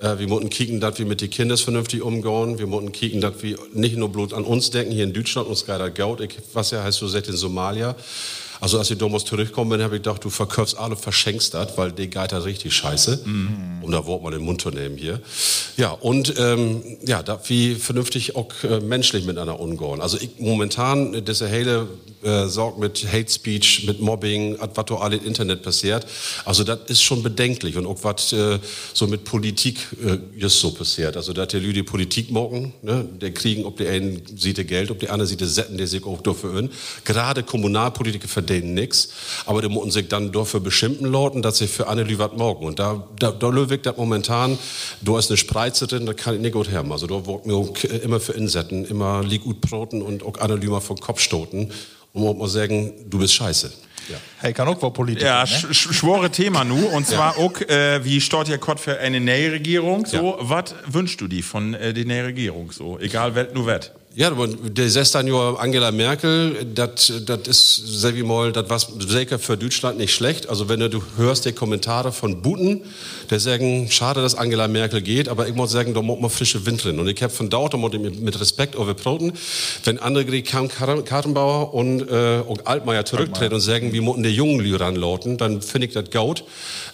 Äh, 0.00 0.18
wir 0.18 0.28
müssen 0.28 0.50
kicken, 0.50 0.80
dass 0.80 0.98
wir 0.98 1.06
mit 1.06 1.20
den 1.20 1.30
Kindern 1.30 1.58
vernünftig 1.58 2.02
umgehen. 2.02 2.58
Wir 2.58 2.66
müssen 2.66 2.92
kicken, 2.92 3.20
dass 3.20 3.42
wir 3.42 3.58
nicht 3.72 3.96
nur 3.96 4.10
bloß 4.10 4.32
an 4.32 4.44
uns 4.44 4.70
denken, 4.70 4.92
hier 4.92 5.04
in 5.04 5.12
Deutschland, 5.12 5.48
uns 5.48 5.64
das 5.64 5.94
Geld. 5.94 6.20
Ich, 6.20 6.38
was 6.52 6.70
ja 6.70 6.82
heißt 6.82 6.98
so 6.98 7.08
seit 7.08 7.28
in 7.28 7.36
Somalia. 7.36 7.96
Also 8.60 8.78
als 8.78 8.90
ich 8.90 8.98
damals 8.98 9.24
zurückgekommen 9.24 9.70
bin, 9.70 9.82
habe 9.82 9.96
ich 9.96 10.02
gedacht, 10.02 10.24
du 10.24 10.30
verkaufst 10.30 10.76
alle, 10.76 10.96
verschenkst 10.96 11.54
das, 11.54 11.76
weil 11.76 11.92
die 11.92 12.08
geht 12.08 12.32
da 12.32 12.38
richtig 12.38 12.74
scheiße. 12.74 13.20
Um 13.82 13.90
da 13.90 14.04
Wort 14.06 14.22
mal 14.22 14.30
den 14.30 14.42
Mund 14.42 14.60
zu 14.60 14.70
nehmen 14.70 14.96
hier. 14.96 15.20
Ja, 15.76 15.90
und 15.90 16.34
ähm, 16.38 16.82
ja, 17.06 17.22
da 17.22 17.40
wie 17.46 17.76
vernünftig 17.76 18.36
auch 18.36 18.52
äh, 18.64 18.80
menschlich 18.80 19.24
miteinander 19.24 19.60
umgehen. 19.60 20.00
Also 20.00 20.18
ich 20.18 20.30
momentan, 20.38 21.24
diese 21.24 21.46
hele 21.46 21.86
äh, 22.22 22.46
sorgt 22.46 22.78
mit 22.78 23.06
Hate 23.12 23.30
Speech, 23.30 23.84
mit 23.86 24.00
Mobbing, 24.00 24.58
was 24.74 24.86
da 24.86 24.94
alle 24.96 25.16
im 25.16 25.24
Internet 25.24 25.62
passiert. 25.62 26.06
Also 26.44 26.64
das 26.64 26.80
ist 26.88 27.02
schon 27.02 27.22
bedenklich 27.22 27.76
und 27.76 27.86
auch 27.86 28.02
was 28.02 28.32
äh, 28.32 28.58
so 28.92 29.06
mit 29.06 29.24
Politik 29.24 29.78
äh, 30.04 30.18
just 30.36 30.58
so 30.58 30.72
passiert. 30.72 31.16
Also 31.16 31.32
da 31.32 31.46
die 31.46 31.58
Leute 31.58 31.74
die 31.74 31.82
Politik 31.84 32.30
morgen, 32.30 32.74
ne, 32.82 33.06
der 33.20 33.32
kriegen, 33.32 33.64
ob 33.64 33.76
der 33.76 33.92
einen 33.92 34.22
sieht 34.36 34.66
Geld, 34.66 34.90
ob 34.90 34.98
der 34.98 35.12
andere 35.12 35.28
sieht 35.28 35.40
Setten, 35.40 35.78
der 35.78 35.86
sich 35.86 36.04
auch 36.04 36.20
dafür. 36.22 36.68
Gerade 37.04 37.44
Kommunalpolitiker 37.44 38.26
verdienen 38.26 38.47
nichts, 38.50 39.10
aber 39.46 39.62
die 39.62 39.68
müssen 39.68 39.90
sich 39.90 40.08
dann 40.08 40.32
dafür 40.32 40.60
beschimpfen 40.60 41.10
lauten, 41.10 41.42
dass 41.42 41.58
sie 41.58 41.68
für 41.68 41.88
eine 41.88 42.02
Lüwert 42.02 42.36
morgen. 42.36 42.66
Und 42.66 42.78
da, 42.78 43.06
da, 43.18 43.30
da 43.30 43.48
löwig 43.48 43.82
das 43.82 43.96
momentan, 43.96 44.58
du 45.02 45.16
hast 45.16 45.30
eine 45.30 45.36
Spreize 45.36 45.86
drin, 45.86 46.06
da 46.06 46.12
kann 46.12 46.34
ich 46.34 46.40
nicht 46.40 46.52
gut 46.52 46.70
haben. 46.72 46.92
Also 46.92 47.06
da 47.06 47.26
wird 47.26 47.46
mir 47.46 47.54
auch 47.54 47.72
immer 48.02 48.20
für 48.20 48.32
Insetten, 48.32 48.84
immer 48.84 49.22
lieg 49.22 49.44
gut 49.44 49.60
Broten 49.60 50.02
und 50.02 50.22
auch 50.22 50.38
eine 50.38 50.56
Lümer 50.56 50.80
vom 50.80 50.98
Kopf 50.98 51.20
stoten. 51.20 51.70
Und 52.12 52.24
man 52.24 52.36
muss 52.36 52.52
sagen, 52.52 52.92
du 53.08 53.18
bist 53.18 53.34
scheiße. 53.34 53.70
Ja. 54.08 54.16
Hey, 54.38 54.52
kann 54.52 54.66
auch 54.68 54.80
wohl 54.80 54.92
Politiker. 54.92 55.26
Ja, 55.26 55.40
ne? 55.40 55.46
sch 55.46 55.66
sch 55.72 55.92
schwore 55.92 56.30
Thema 56.30 56.64
nu. 56.64 56.86
Und 56.86 57.06
zwar 57.06 57.36
auch, 57.36 57.60
äh, 57.60 58.02
wie 58.04 58.20
steht 58.20 58.48
ja 58.48 58.56
Gott 58.56 58.80
für 58.80 58.98
eine 58.98 59.20
neue 59.20 59.52
Regierung? 59.52 60.06
So, 60.06 60.36
was 60.40 60.74
wünschst 60.86 61.20
du 61.20 61.28
dir 61.28 61.44
von 61.44 61.74
äh, 61.74 61.92
der 61.92 62.06
neuen 62.06 62.24
Regierung? 62.24 62.72
So, 62.72 62.98
egal, 62.98 63.34
wer 63.34 63.44
du 63.44 63.66
wird. 63.66 63.92
Ja, 64.14 64.30
der 64.30 64.88
16 64.88 65.28
Jahre 65.28 65.60
Angela 65.60 65.92
Merkel, 65.92 66.66
das 66.74 67.10
ist, 67.10 67.76
sehr 68.00 68.16
wie 68.16 68.22
mal, 68.22 68.52
das 68.52 68.68
war 68.68 68.80
sicher 69.06 69.38
für 69.38 69.56
Deutschland 69.58 69.98
nicht 69.98 70.14
schlecht. 70.14 70.48
Also 70.48 70.68
wenn 70.68 70.80
du, 70.80 71.02
hörst 71.16 71.44
die 71.44 71.52
Kommentare 71.52 72.10
von 72.10 72.40
Buten, 72.40 72.80
der 73.30 73.38
sagen, 73.38 73.88
schade, 73.90 74.22
dass 74.22 74.34
Angela 74.34 74.66
Merkel 74.66 75.02
geht, 75.02 75.28
aber 75.28 75.46
ich 75.46 75.54
muss 75.54 75.70
sagen, 75.70 75.92
da 75.92 76.00
muss 76.00 76.18
man 76.20 76.30
frische 76.30 76.64
Wind 76.64 76.82
drin. 76.82 76.98
Und 76.98 77.06
ich 77.06 77.22
habe 77.22 77.32
von 77.32 77.50
und 77.50 78.22
mit 78.22 78.40
Respekt 78.40 78.76
overproten, 78.76 79.34
wenn 79.84 79.98
kam 80.42 80.68
Kartenbauer 80.68 81.74
und, 81.74 82.00
äh, 82.08 82.42
und 82.46 82.66
Altmaier 82.66 83.04
zurücktreten 83.04 83.54
und 83.54 83.60
sagen, 83.60 83.92
wir 83.92 84.02
müssen 84.02 84.22
der 84.22 84.32
jungen 84.32 84.60
Lü 84.60 84.74
ranlauten, 84.74 85.36
dann 85.36 85.60
finde 85.60 85.86
ich 85.88 85.92
das 85.92 86.10
gut, 86.10 86.44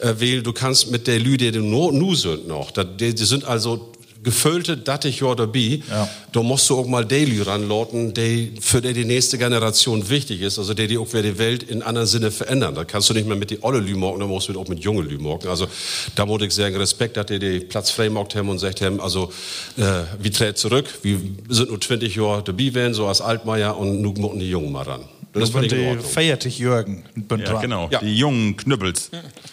äh, 0.01 0.15
weil 0.19 0.43
du 0.43 0.53
kannst 0.53 0.91
mit 0.91 1.07
der 1.07 1.21
Lü, 1.21 1.37
die 1.37 1.53
du 1.53 1.61
nur, 1.61 1.93
nur 1.93 2.17
sind 2.17 2.49
noch, 2.49 2.73
das, 2.73 2.87
die, 2.99 3.15
die 3.15 3.25
sind 3.25 3.45
also 3.45 3.94
gefüllte, 4.25 4.77
dattig 4.77 5.21
Jahr 5.21 5.37
dabei, 5.37 5.81
Ja. 5.89 6.09
da 6.33 6.43
musst 6.43 6.69
du 6.71 6.77
auch 6.77 6.87
mal 6.87 7.05
Daily 7.05 7.41
ranlauten, 7.41 8.13
der 8.15 8.49
für 8.61 8.81
die, 8.81 8.93
die 8.93 9.05
nächste 9.05 9.39
Generation 9.39 10.09
wichtig 10.09 10.41
ist, 10.41 10.59
also 10.59 10.75
der 10.75 10.89
die 10.89 10.99
auch 10.99 11.07
wieder 11.13 11.23
die 11.23 11.39
Welt 11.39 11.63
in 11.63 11.83
anderen 11.83 12.09
Sinne 12.09 12.31
verändern. 12.31 12.75
Da 12.75 12.85
kannst 12.85 13.09
du 13.11 13.15
nicht 13.15 13.27
mehr 13.29 13.37
mit 13.37 13.51
die 13.51 13.63
olle 13.63 13.79
Lümorgen, 13.79 14.21
da 14.21 14.27
musst 14.27 14.49
du 14.49 14.59
auch 14.59 14.67
mit 14.69 14.81
junge 14.81 15.03
Lümorgen. 15.03 15.49
Also 15.49 15.67
da 16.17 16.27
muss 16.27 16.43
ich 16.43 16.53
sagen, 16.53 16.75
Respekt, 16.77 17.17
dass 17.17 17.27
die 17.27 17.39
die 17.39 17.61
Platz 17.61 17.91
freimaugt 17.91 18.35
haben 18.35 18.49
und 18.49 18.59
sagt 18.59 18.81
haben, 18.81 19.01
also 19.01 19.31
äh, 19.77 19.83
wir 20.19 20.33
treten 20.33 20.57
zurück, 20.57 20.87
wir 21.03 21.21
sind 21.49 21.69
nur 21.71 21.81
20 21.81 22.17
Jahre 22.17 22.43
dabei 22.43 22.75
werden, 22.75 22.95
so 22.95 23.07
als 23.07 23.21
Altmaier 23.21 23.77
und 23.77 24.01
nun 24.01 24.15
müssen 24.15 24.39
die 24.41 24.49
Jungen 24.51 24.73
mal 24.73 24.83
ran. 24.83 25.03
Das 25.35 25.51
Das 25.51 25.63
in 25.63 25.69
die 25.69 25.87
Ordnung. 25.89 26.05
feiert 26.05 26.45
dich 26.45 26.59
Jürgen. 26.59 27.05
Ja, 27.37 27.61
genau. 27.61 27.89
Ja. 27.91 27.99
Die 27.99 28.17
jungen 28.17 28.57
Knüppels. 28.57 29.11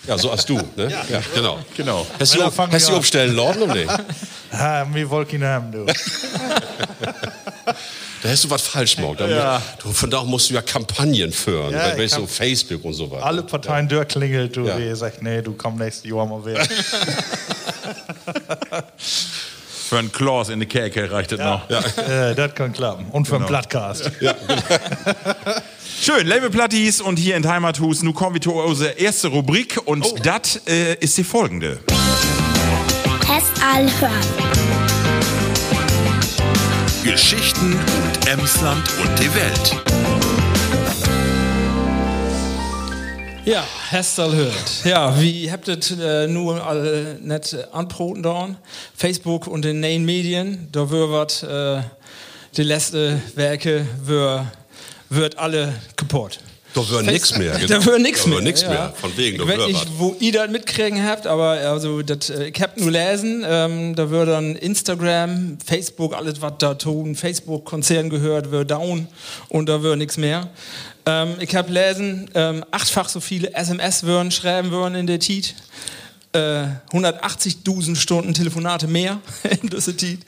Ja, 0.08 0.18
so 0.18 0.30
als 0.32 0.46
du, 0.46 0.58
ne? 0.76 0.92
Ja, 1.10 1.22
genau. 1.34 1.60
Genau. 1.76 2.06
Hast 2.20 2.36
du, 2.36 2.44
hast 2.44 2.58
wir 2.58 2.80
du 2.80 2.96
aufstellen 2.98 3.36
lassen 3.36 3.62
oder 3.64 3.76
nicht? 3.76 3.90
Ah, 4.54 4.84
mir 4.86 5.10
wollt 5.10 5.32
ihn 5.32 5.44
haben, 5.46 5.72
du. 5.72 5.86
Da 8.24 8.30
hast 8.30 8.44
du 8.44 8.50
was 8.52 8.62
falsch 8.62 8.98
gemacht. 8.98 9.20
Ja. 9.22 9.60
du, 9.82 9.92
von 9.92 10.08
da 10.12 10.24
musst 10.24 10.50
du 10.52 10.54
ja 10.54 10.62
Kampagnen 10.62 11.32
führen, 11.32 11.74
Ja, 11.74 11.98
weißt 11.98 12.18
hab- 12.18 12.30
Facebook 12.30 12.84
und 12.86 12.94
so 12.94 13.10
weiter. 13.10 13.26
Alle 13.26 13.42
Parteien 13.42 13.88
durchklingelt, 13.90 14.56
du, 14.56 14.68
Ja. 14.68 14.78
ihr 14.78 14.96
sagt, 14.96 15.24
nee, 15.24 15.42
du 15.42 15.54
komm 15.54 15.78
nächstes 15.78 16.08
Jahr 16.12 16.28
mal 16.28 16.46
wieder. 16.46 16.64
Für 19.90 19.98
einen 20.00 20.12
Klaus 20.12 20.50
in 20.50 20.60
die 20.60 20.66
Kerke 20.68 21.10
reicht 21.12 21.32
das 21.32 21.40
noch. 21.40 21.68
äh, 21.70 22.36
das 22.36 22.54
kann 22.54 22.72
klappen. 22.74 23.08
Und 23.12 23.28
für 23.28 23.38
einen 23.38 23.46
Plattcast. 23.48 24.12
Schön, 26.04 26.26
Label 26.26 26.50
Platties 26.50 27.00
und 27.00 27.20
hier 27.20 27.36
in 27.36 27.48
Heimathus. 27.48 28.02
Nu 28.02 28.12
kommen 28.12 28.34
wir 28.34 28.42
zu 28.42 28.54
unserer 28.54 28.98
erste 28.98 29.28
Rubrik 29.28 29.80
und 29.86 30.26
das 30.26 30.60
äh, 30.68 30.96
ist 30.96 31.16
die 31.16 31.24
folgende. 31.24 31.78
Test 33.20 33.52
all 33.64 33.86
hören. 34.00 34.12
Geschichten 37.04 37.74
und 37.74 38.28
Emsland 38.28 38.84
und 39.00 39.20
die 39.20 39.30
Welt. 39.36 39.76
Ja, 43.46 43.64
Hestel 43.92 44.36
hört. 44.36 44.84
Ja, 44.84 45.22
wie 45.22 45.52
habt 45.52 45.68
ihr 45.68 45.78
äh, 46.00 46.26
nur 46.26 46.66
alle 46.66 47.20
net 47.22 47.56
anproten 47.74 48.24
da? 48.24 48.50
Facebook 48.96 49.46
und 49.46 49.66
den 49.66 49.82
neuen 49.82 50.04
Medien, 50.06 50.68
da 50.72 50.90
wird 50.90 51.44
äh, 51.44 51.84
die 52.58 52.64
letzte 52.64 53.22
Werke 53.36 53.86
wird, 54.04 54.48
wird 55.12 55.38
alle 55.38 55.74
kaputt. 55.96 56.40
Da 56.74 56.90
wird 56.90 57.06
nichts 57.06 57.38
mehr. 57.38 57.52
genau. 57.60 57.80
Da 57.80 57.86
wird 57.86 58.02
nichts 58.02 58.26
mehr. 58.26 58.36
wird 58.36 58.44
nichts 58.46 58.62
ja. 58.62 58.70
mehr. 58.70 58.94
Von 58.96 59.18
wegen, 59.18 59.42
ich 59.42 59.48
weiß 59.48 59.68
nicht, 59.68 59.88
wo 59.98 60.16
ihr 60.20 60.32
das 60.32 60.50
mitkriegen 60.50 61.06
habt, 61.06 61.28
aber 61.28 61.50
also, 61.50 62.02
das, 62.02 62.30
äh, 62.30 62.46
ich 62.46 62.62
hab 62.62 62.78
nur 62.78 62.92
lesen, 62.92 63.46
ähm, 63.46 63.96
da 63.96 64.10
wird 64.10 64.30
dann 64.30 64.56
Instagram, 64.56 65.58
Facebook, 65.66 66.16
alles 66.16 66.42
was 66.42 66.54
da 66.60 66.74
tun, 66.76 67.16
Facebook-Konzern 67.16 68.10
gehört, 68.10 68.52
wird 68.52 68.72
down 68.72 69.08
und 69.50 69.68
da 69.68 69.84
wird 69.84 69.98
nichts 69.98 70.18
mehr. 70.18 70.50
Ähm, 71.06 71.36
ich 71.40 71.54
hab 71.56 71.70
lesen, 71.70 72.30
ähm, 72.36 72.64
achtfach 72.72 73.10
so 73.10 73.20
viele 73.20 73.54
SMS 73.54 74.04
würden 74.04 74.32
schreiben 74.32 74.72
würden 74.72 74.96
in 74.96 75.08
der 75.08 75.20
Tit. 75.20 75.56
Äh, 76.34 76.68
180.000 76.94 77.98
Stunden 77.98 78.34
Telefonate 78.34 78.88
mehr 78.88 79.20
in 79.62 79.70
Zeit. 79.82 80.20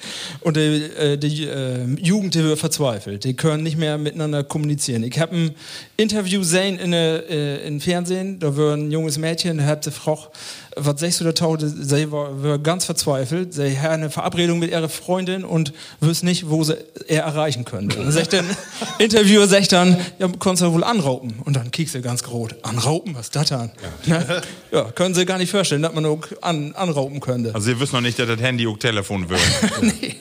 Und 0.41 0.57
die, 0.57 0.59
äh, 0.59 1.17
die 1.17 1.45
äh, 1.45 1.85
Jugend, 1.95 2.35
die 2.35 2.43
wird 2.43 2.59
verzweifelt. 2.59 3.23
Die 3.23 3.35
können 3.35 3.63
nicht 3.63 3.77
mehr 3.77 3.97
miteinander 3.97 4.43
kommunizieren. 4.43 5.03
Ich 5.03 5.17
habe 5.17 5.33
ein 5.33 5.55
Interview 5.95 6.39
gesehen 6.39 6.77
in, 6.77 6.91
äh, 6.91 7.65
in 7.65 7.79
Fernsehen, 7.79 8.37
da 8.37 8.57
war 8.57 8.75
ein 8.75 8.91
junges 8.91 9.17
Mädchen, 9.17 9.65
hat 9.65 9.85
die 9.85 9.91
Frau, 9.91 10.27
was 10.75 10.99
sagst 10.99 11.19
du 11.19 11.25
da, 11.25 11.31
Taude? 11.33 11.69
Sie 11.69 12.11
war, 12.11 12.43
war 12.43 12.59
ganz 12.59 12.85
verzweifelt. 12.85 13.53
Sie 13.53 13.79
hat 13.79 13.91
eine 13.91 14.09
Verabredung 14.09 14.59
mit 14.59 14.71
ihrer 14.71 14.89
Freundin 14.89 15.43
und 15.43 15.73
wüsste 15.99 16.25
nicht, 16.25 16.49
wo 16.49 16.63
sie 16.63 16.77
er 17.07 17.23
erreichen 17.23 17.65
könnte. 17.65 17.99
Und 17.99 18.11
sagt 18.11 18.33
dann, 18.33 18.45
Interviewer 18.99 19.47
sagt 19.47 19.71
dann, 19.71 19.99
ja, 20.19 20.29
kannst 20.39 20.61
du 20.61 20.71
wohl 20.73 20.83
anraupen. 20.83 21.35
Und 21.43 21.55
dann 21.55 21.71
kiekst 21.71 21.95
du 21.95 22.01
ganz 22.01 22.27
rot. 22.27 22.55
Anraupen? 22.63 23.15
Was 23.15 23.27
ist 23.27 23.35
das 23.35 23.49
dann? 23.49 23.71
Ja. 24.05 24.41
ja, 24.71 24.91
können 24.91 25.13
sie 25.15 25.25
gar 25.25 25.37
nicht 25.37 25.51
vorstellen, 25.51 25.81
dass 25.81 25.93
man 25.93 26.05
auch 26.05 26.21
an, 26.41 26.73
anraupen 26.73 27.19
könnte. 27.19 27.53
Also 27.53 27.71
ihr 27.71 27.79
wisst 27.79 27.93
noch 27.93 28.01
nicht, 28.01 28.17
dass 28.19 28.27
das 28.27 28.39
Handy 28.39 28.67
auch 28.67 28.77
Telefon 28.77 29.29
wird. 29.29 29.41
nee. 29.81 30.15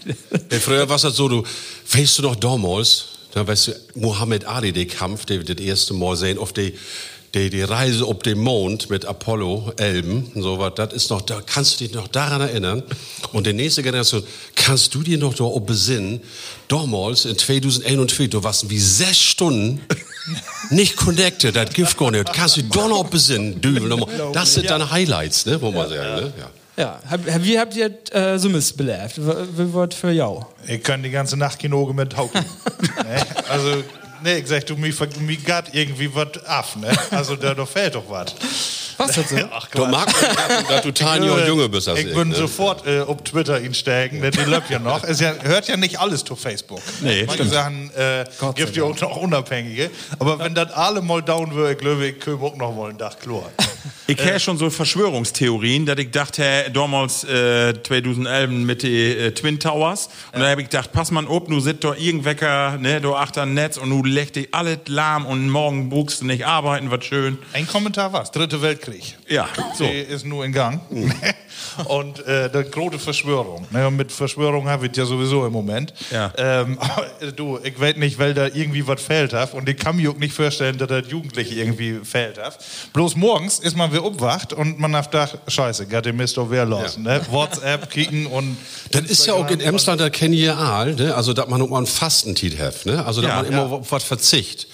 Ey, 0.49 0.61
früher 0.61 0.89
war 0.89 0.97
es 0.97 1.05
halt 1.05 1.15
so, 1.15 1.29
du, 1.29 1.45
weißt 1.93 2.19
du 2.19 2.23
noch 2.23 2.37
damals, 2.37 3.07
da 3.33 3.47
weißt 3.47 3.69
du, 3.69 3.73
Muhammad 3.95 4.45
Ali, 4.45 4.73
der 4.73 4.87
Kampf, 4.87 5.25
der 5.25 5.39
das 5.39 5.57
erste 5.57 5.95
Mal 5.95 6.17
sehen, 6.17 6.39
auf 6.39 6.53
die, 6.53 6.75
die, 7.35 7.49
die 7.49 7.63
Reise 7.63 8.05
auf 8.05 8.19
den 8.19 8.39
Mond 8.39 8.91
mit 8.91 9.05
Apollo 9.07 9.73
11, 9.77 10.07
und 10.35 10.43
so 10.43 10.59
was, 10.59 10.75
das 10.75 10.93
ist 10.93 11.11
noch, 11.11 11.23
da 11.23 11.41
kannst 11.41 11.81
du 11.81 11.85
dich 11.85 11.95
noch 11.95 12.09
daran 12.09 12.43
erinnern. 12.43 12.83
Und 13.33 13.47
die 13.47 13.53
nächste 13.53 13.83
Generation, 13.83 14.23
kannst 14.55 14.95
du 14.95 15.03
dir 15.03 15.19
noch 15.19 15.35
da 15.35 15.45
besinnen, 15.59 16.21
damals 16.69 17.25
in 17.25 17.39
2021, 17.39 18.31
du 18.31 18.43
warst 18.45 18.69
wie 18.69 18.79
sechs 18.79 19.19
Stunden 19.19 19.81
nicht 20.71 20.97
connected, 20.97 21.57
das 21.57 21.71
Gift 21.71 21.97
gar 21.97 22.11
nicht. 22.11 22.33
Kannst 22.33 22.59
du 22.59 22.63
dich 22.63 22.71
da 22.71 22.87
noch 22.87 23.05
besinnen. 23.05 23.61
Das 24.33 24.55
sind 24.55 24.69
dann 24.69 24.91
Highlights, 24.91 25.47
ne, 25.47 25.61
wo 25.61 25.71
man 25.71 25.89
sagen, 25.89 26.25
ne? 26.25 26.33
Ja. 26.39 26.51
Ja, 26.75 27.01
hab, 27.09 27.31
hab, 27.31 27.45
wie 27.45 27.59
habt 27.59 27.77
ihr 27.77 27.91
äh, 28.13 28.39
so 28.39 28.49
missbelebt? 28.49 29.19
Wie 29.19 29.73
wird 29.75 29.93
für 29.93 30.11
jou? 30.11 30.47
Ich 30.67 30.83
kann 30.83 31.03
die 31.03 31.11
ganze 31.11 31.37
Nacht 31.37 31.59
Kinoge 31.59 31.93
mit 31.93 32.17
Hauken. 32.17 32.41
ne? 33.05 33.27
Also, 33.51 33.83
nee, 34.23 34.39
ich 34.39 34.47
sag, 34.47 34.67
du, 34.67 34.77
mir, 34.77 34.93
mir 35.21 35.37
geht 35.37 35.65
irgendwie 35.73 36.15
was 36.15 36.45
ab, 36.47 36.77
ne? 36.77 36.91
Also, 37.11 37.37
da, 37.37 37.55
da 37.55 37.67
fällt 37.67 37.95
doch 37.95 38.09
was. 38.09 38.35
Was 38.97 39.17
das 39.17 39.31
so? 39.31 39.37
Ach, 39.53 39.69
Du 39.69 39.87
magst, 39.87 40.17
dass 40.69 40.83
du 40.83 40.93
Tanja 40.93 41.33
und 41.33 41.47
Junge 41.47 41.69
bist, 41.69 41.89
das 41.89 41.99
Ich 41.99 42.07
ich, 42.07 42.15
würde 42.15 42.31
ne? 42.31 42.37
sofort 42.37 42.87
äh, 42.87 43.01
auf 43.01 43.23
Twitter 43.25 43.61
ihn 43.61 43.75
steigen, 43.75 44.21
denn 44.21 44.31
die 44.31 44.45
läuft 44.51 44.71
ja 44.71 44.79
noch. 44.79 45.03
Es 45.05 45.21
ja, 45.21 45.35
hört 45.43 45.69
ja 45.69 45.77
nicht 45.77 45.99
alles 45.99 46.25
zu 46.25 46.37
Facebook. 46.37 46.81
Nee, 47.01 47.25
Manche 47.27 47.45
stimmt. 47.45 47.53
Sachen 47.53 47.91
äh, 47.95 48.25
gibt 48.55 48.77
ja 48.77 48.85
auch 48.85 49.01
noch 49.01 49.17
Unabhängige. 49.17 49.91
Aber 50.19 50.39
wenn 50.39 50.55
das 50.55 50.73
alle 50.73 51.01
mal 51.01 51.23
down 51.23 51.55
würde, 51.55 51.77
glaube, 51.77 52.07
ich 52.07 52.21
könnte 52.21 52.45
auch 52.45 52.57
noch 52.57 52.75
mal 52.75 52.91
einen 52.91 52.99
Tag 52.99 53.21
klar. 53.21 53.51
Ich 54.07 54.17
kenne 54.17 54.39
schon 54.41 54.59
so 54.59 54.69
Verschwörungstheorien, 54.69 55.87
dass 55.87 55.99
ich 55.99 56.11
dachte, 56.11 56.43
hey, 56.43 56.73
damals 56.73 57.25
äh, 57.25 57.73
2011 57.83 58.51
mit 58.51 58.83
den 58.83 59.19
äh, 59.19 59.33
Twin 59.33 59.59
Towers. 59.59 60.09
Und 60.33 60.41
da 60.41 60.51
habe 60.51 60.63
ich 60.63 60.69
gedacht, 60.69 60.93
pass 60.93 61.11
mal 61.11 61.25
ob, 61.27 61.49
nu 61.49 61.61
sit 61.61 61.83
da 61.83 61.95
irgendwecker, 61.95 62.79
ne, 62.79 63.01
da 63.01 63.11
achter 63.13 63.47
Netz 63.47 63.77
und 63.77 63.89
nu 63.89 64.03
legt 64.13 64.37
dich 64.37 64.49
alles 64.53 64.79
lahm 64.87 65.27
und 65.27 65.49
morgen 65.49 65.89
buchst 65.89 66.21
du 66.21 66.27
nicht 66.27 66.47
arbeiten, 66.47 66.91
was 66.91 67.05
schön. 67.05 67.39
Ein 67.53 67.67
Kommentar 67.67 68.13
was? 68.13 68.31
Dritte 68.31 68.63
Weltkrieg. 68.63 69.17
Ja, 69.29 69.49
so. 69.75 69.85
Die 69.85 69.91
ist 69.91 70.25
nur 70.25 70.45
in 70.45 70.53
Gang. 70.53 70.81
und 71.87 72.25
äh, 72.27 72.51
die 72.51 72.71
große 72.71 72.99
Verschwörung. 72.99 73.67
Ne, 73.71 73.91
mit 73.91 74.13
Verschwörung 74.13 74.69
habe 74.69 74.87
ich 74.87 74.97
ja 74.97 75.05
sowieso 75.05 75.47
im 75.47 75.53
Moment. 75.53 75.93
Ja. 76.11 76.33
Ähm, 76.37 76.79
äh, 77.21 77.33
du, 77.37 77.59
ich 77.63 77.79
weiß 77.79 77.97
nicht, 77.97 78.19
weil 78.19 78.35
da 78.35 78.47
irgendwie 78.47 78.87
was 78.87 79.03
fehlt 79.03 79.33
hat. 79.33 79.55
Und 79.55 79.69
ich 79.69 79.77
kann 79.77 79.97
mir 79.97 80.11
auch 80.11 80.17
nicht 80.17 80.35
vorstellen, 80.35 80.79
dass 80.79 80.89
das 80.89 81.05
Jugendliche 81.09 81.55
irgendwie 81.55 82.01
fehlt 82.05 82.39
hat. 82.39 82.59
Bloß 82.93 83.17
morgens 83.17 83.59
ist 83.59 83.77
man 83.77 83.93
wieder 83.93 84.03
aufwacht 84.03 84.53
und 84.53 84.79
man 84.79 84.95
hat 84.95 85.11
gedacht, 85.11 85.39
scheiße, 85.49 85.87
geht 85.87 86.05
den 86.05 86.17
Mist 86.17 86.39
wer 86.39 86.65
los. 86.65 86.99
Ne? 86.99 87.21
WhatsApp 87.31 87.91
kicken 87.91 88.27
und. 88.27 88.57
Das 88.91 89.03
ist 89.03 89.27
ja 89.27 89.35
auch 89.35 89.49
in 89.51 89.61
Emsland, 89.61 90.01
da 90.01 90.11
kennen 90.11 90.35
ihr 90.35 90.57
all, 90.57 90.95
ne? 90.95 91.15
Also, 91.15 91.33
dass 91.33 91.49
man 91.49 91.63
auch 91.63 91.69
mal 91.69 91.79
einen 91.79 91.87
Fastentit 91.87 92.59
hat, 92.59 92.85
ne? 92.85 93.05
Also, 93.05 93.21
dass 93.23 93.31
Ja, 93.31 93.37
man 93.37 93.47
immer 93.47 93.73
auf 93.73 93.91
was 93.93 94.02
verzicht. 94.03 94.67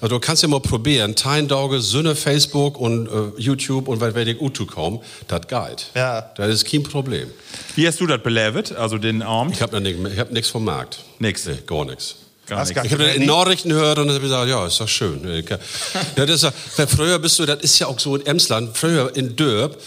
Also, 0.00 0.16
du 0.16 0.20
kannst 0.20 0.42
ja 0.42 0.48
mal 0.48 0.60
probieren, 0.60 1.14
Tein 1.14 1.46
Dauge, 1.46 1.80
Sünne, 1.80 2.16
Facebook 2.16 2.78
und 2.78 3.06
äh, 3.06 3.40
YouTube 3.40 3.88
und 3.88 4.00
weil 4.00 4.14
werde 4.14 4.32
ich 4.32 4.40
Utu 4.40 4.66
kommen, 4.66 5.00
das 5.28 5.46
geht. 5.46 5.86
Ja. 5.94 6.32
Das 6.36 6.48
ist 6.48 6.66
kein 6.66 6.82
Problem. 6.82 7.30
Wie 7.76 7.86
hast 7.86 8.00
du 8.00 8.06
das 8.06 8.22
belebt? 8.22 8.72
Also 8.72 8.98
den 8.98 9.22
Arm? 9.22 9.52
Ich 9.52 9.62
habe 9.62 9.80
nichts 9.80 10.18
hab 10.18 10.32
nix 10.32 10.48
vom 10.48 10.64
Markt. 10.64 11.00
Nix. 11.18 11.46
Nee, 11.46 11.58
gar 11.66 11.84
nichts. 11.84 12.16
Ich 12.50 12.92
habe 12.92 13.04
in 13.04 13.26
Nachrichten 13.26 13.68
gehört 13.68 13.98
und 13.98 14.08
dann 14.08 14.16
habe 14.16 14.26
ich 14.26 14.30
gesagt, 14.30 14.48
ja, 14.48 14.66
ist 14.66 14.80
doch 14.80 14.88
schön. 14.88 15.20
Ja, 15.24 15.58
das 16.26 16.42
ist 16.42 16.52
früher 16.90 17.18
bist 17.20 17.38
du, 17.38 17.46
das 17.46 17.62
ist 17.62 17.78
ja 17.78 17.86
auch 17.86 18.00
so 18.00 18.16
in 18.16 18.26
Emsland, 18.26 18.76
früher 18.76 19.14
in 19.14 19.36
Dörp, 19.36 19.80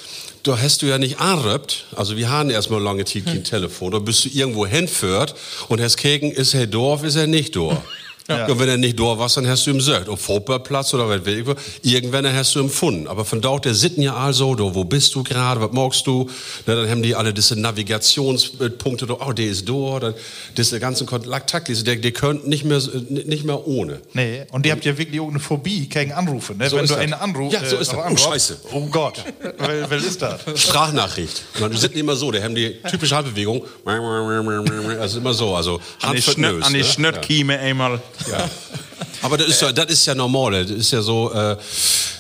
da 0.44 0.58
hast 0.58 0.82
du 0.82 0.86
ja 0.86 0.98
nicht 0.98 1.20
anrüppt. 1.20 1.86
Also 1.96 2.16
wir 2.18 2.30
haben 2.30 2.50
erstmal 2.50 2.82
lange 2.82 3.06
Zeit 3.06 3.26
kein 3.26 3.44
Telefon. 3.44 3.92
Da 3.92 4.00
bist 4.00 4.26
du 4.26 4.30
irgendwo 4.30 4.66
hinführt 4.66 5.36
und 5.70 5.82
hast 5.82 5.98
gegen, 5.98 6.32
ist 6.32 6.54
er 6.54 6.68
Dorf, 6.68 7.04
ist 7.04 7.16
er 7.16 7.28
nicht 7.28 7.56
Dorf. 7.56 7.82
Ja. 8.28 8.46
Und 8.46 8.60
wenn 8.60 8.70
er 8.70 8.78
nicht 8.78 9.00
da 9.00 9.18
warst, 9.18 9.38
dann 9.38 9.48
hast 9.48 9.66
du 9.66 9.72
ihm 9.72 9.78
gesagt, 9.78 10.08
auf 10.08 10.22
Fußballplatz 10.22 10.94
oder 10.94 11.10
was 11.10 11.26
weiß 11.26 11.56
ich, 11.82 11.94
irgendwann 11.94 12.32
hast 12.34 12.56
du 12.56 12.62
empfunden. 12.62 13.08
Aber 13.08 13.26
von 13.26 13.42
dort, 13.42 13.66
der 13.66 13.74
sitten 13.74 14.02
ja 14.02 14.16
also, 14.16 14.56
da, 14.56 14.64
wo 14.64 14.86
bist 14.86 15.14
du 15.16 15.24
gerade, 15.24 15.60
was 15.60 15.72
magst 15.74 16.08
du? 16.08 16.30
Na, 16.66 16.76
dann 16.76 16.90
haben 16.90 17.04
die 17.04 17.16
alle 17.16 17.34
diese 17.34 17.60
Navigationspunkte, 17.60 19.08
da, 19.08 19.18
oh, 19.20 19.34
der 19.34 19.48
ist 19.48 19.68
da, 19.68 20.00
dann, 20.00 20.14
diese 20.56 20.80
ganzen 20.80 21.06
Kontaktliste, 21.06 21.84
der, 21.84 21.98
der 21.98 22.12
könnt 22.12 22.48
nicht 22.48 22.64
mehr, 22.64 22.82
nicht 23.10 23.44
mehr 23.44 23.68
ohne. 23.68 24.00
Nee, 24.14 24.46
und 24.52 24.66
ihr 24.66 24.72
habt 24.72 24.86
ja 24.86 24.98
wirklich 24.98 25.20
auch 25.20 25.30
eine 25.30 25.40
Phobie 25.40 25.88
gegen 25.88 26.14
Anrufe. 26.14 26.56
Ne? 26.56 26.70
So 26.70 26.78
Wenn 26.78 26.86
ist 26.86 26.92
du 26.92 26.96
einen 26.96 27.14
Anruf. 27.14 27.52
Ja, 27.52 27.66
so 27.66 27.78
ist 27.78 27.92
das. 27.92 28.00
Oh, 28.00 28.16
Scheiße. 28.16 28.58
Oh 28.72 28.86
Gott, 28.86 29.24
wer, 29.58 29.90
wer 29.90 29.98
ist 29.98 30.22
das? 30.22 30.42
Sprachnachricht. 30.56 31.44
Man, 31.60 31.72
die 31.72 31.78
sind 31.78 31.96
immer 31.96 32.16
so, 32.16 32.32
die 32.32 32.42
haben 32.42 32.56
die 32.56 32.78
typische 32.90 33.16
Handbewegung. 33.16 33.64
Also 33.86 35.20
immer 35.20 35.34
so, 35.34 35.56
also 35.56 35.82
An 36.02 36.16
die, 36.16 36.22
Hand 36.22 36.24
Schnö 36.24 36.62
an 36.62 36.74
die 36.74 36.80
ne? 36.80 36.86
Schnöttkieme 36.86 37.60
einmal. 37.60 38.02
Ja. 38.28 38.50
Aber 39.24 39.38
das 39.38 39.48
ist, 39.48 39.62
ja, 39.62 39.72
das 39.72 39.88
ist 39.88 40.06
ja 40.06 40.16
normal. 40.16 40.52
Das 40.52 40.70
ist 40.70 40.92
ja 40.92 41.02
so, 41.02 41.32
äh, 41.34 41.58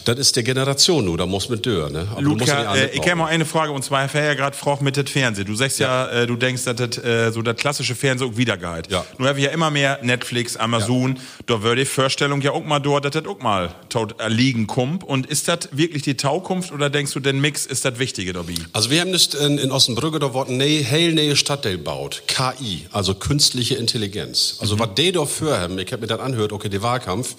das 0.06 0.18
ist 0.20 0.36
der 0.36 0.44
Generation 0.44 1.06
nur, 1.06 1.18
da 1.18 1.26
muss 1.26 1.50
man 1.50 1.62
durch. 1.62 1.92
Ne? 1.92 2.08
Aber 2.12 2.22
du 2.22 2.36
ja 2.46 2.62
Luca, 2.62 2.76
äh, 2.76 2.90
ich 2.94 3.02
habe 3.02 3.16
mal 3.16 3.28
eine 3.28 3.46
Frage 3.46 3.72
und 3.72 3.84
zwar, 3.84 4.08
Herr 4.08 4.24
ja 4.24 4.34
gerade 4.34 4.56
gefragt 4.56 4.82
mit 4.82 4.98
dem 4.98 5.06
Fernsehen. 5.06 5.46
Du 5.46 5.56
sagst 5.56 5.80
ja, 5.80 6.10
äh, 6.10 6.28
du 6.28 6.36
denkst, 6.36 6.64
dass 6.64 6.76
das 6.76 6.98
äh, 6.98 7.32
so 7.32 7.42
das 7.42 7.56
klassische 7.58 7.96
Fernsehen 7.96 8.32
auch 8.32 8.38
wiedergeht. 8.38 8.90
Ja. 8.90 9.06
Nun 9.18 9.28
haben 9.28 9.38
wir 9.38 9.46
ja 9.46 9.52
immer 9.52 9.70
mehr 9.70 10.00
Netflix, 10.02 10.58
Amazon. 10.58 11.20
Da 11.46 11.62
würde 11.62 11.82
die 11.82 11.86
Vorstellung 11.86 12.42
ja 12.42 12.52
auch 12.52 12.64
mal 12.64 12.80
dort, 12.80 13.06
dass 13.06 13.12
das 13.12 13.26
auch 13.26 13.40
mal 13.40 13.74
tot 13.90 14.20
erliegen 14.20 14.68
kommt. 14.68 15.04
Und 15.04 15.26
ist 15.28 15.48
das 15.48 15.70
wirklich 15.72 16.04
die 16.04 16.16
Taukunft 16.16 16.72
oder 16.72 16.90
denkst 16.90 17.14
du, 17.14 17.20
den 17.20 17.42
Mix 17.42 17.66
ist 17.66 17.86
das 17.86 18.00
Wichtige 18.00 18.34
dabei? 18.34 18.56
Also 18.72 18.90
wir 18.90 19.02
haben 19.02 19.12
nicht 19.12 19.34
in, 19.36 19.58
in 19.58 19.72
Osnabrück 19.72 20.20
da 20.20 20.34
worden 20.34 20.58
nee, 20.58 20.84
hell 20.84 21.14
Stadtteil 21.36 21.78
baut. 21.78 22.24
KI, 22.28 22.86
also 22.92 23.16
künstliche 23.16 23.76
Intelligenz. 23.76 24.58
Also 24.60 24.80
was 24.80 24.90
die 24.96 25.12
dafür 25.12 25.60
haben, 25.60 25.78
ich 25.80 25.92
habe 25.92 26.02
mir 26.02 26.08
das 26.08 26.20
angehört, 26.20 26.52
okay, 26.52 26.70
der 26.70 26.82
Wahlkampf, 26.94 27.36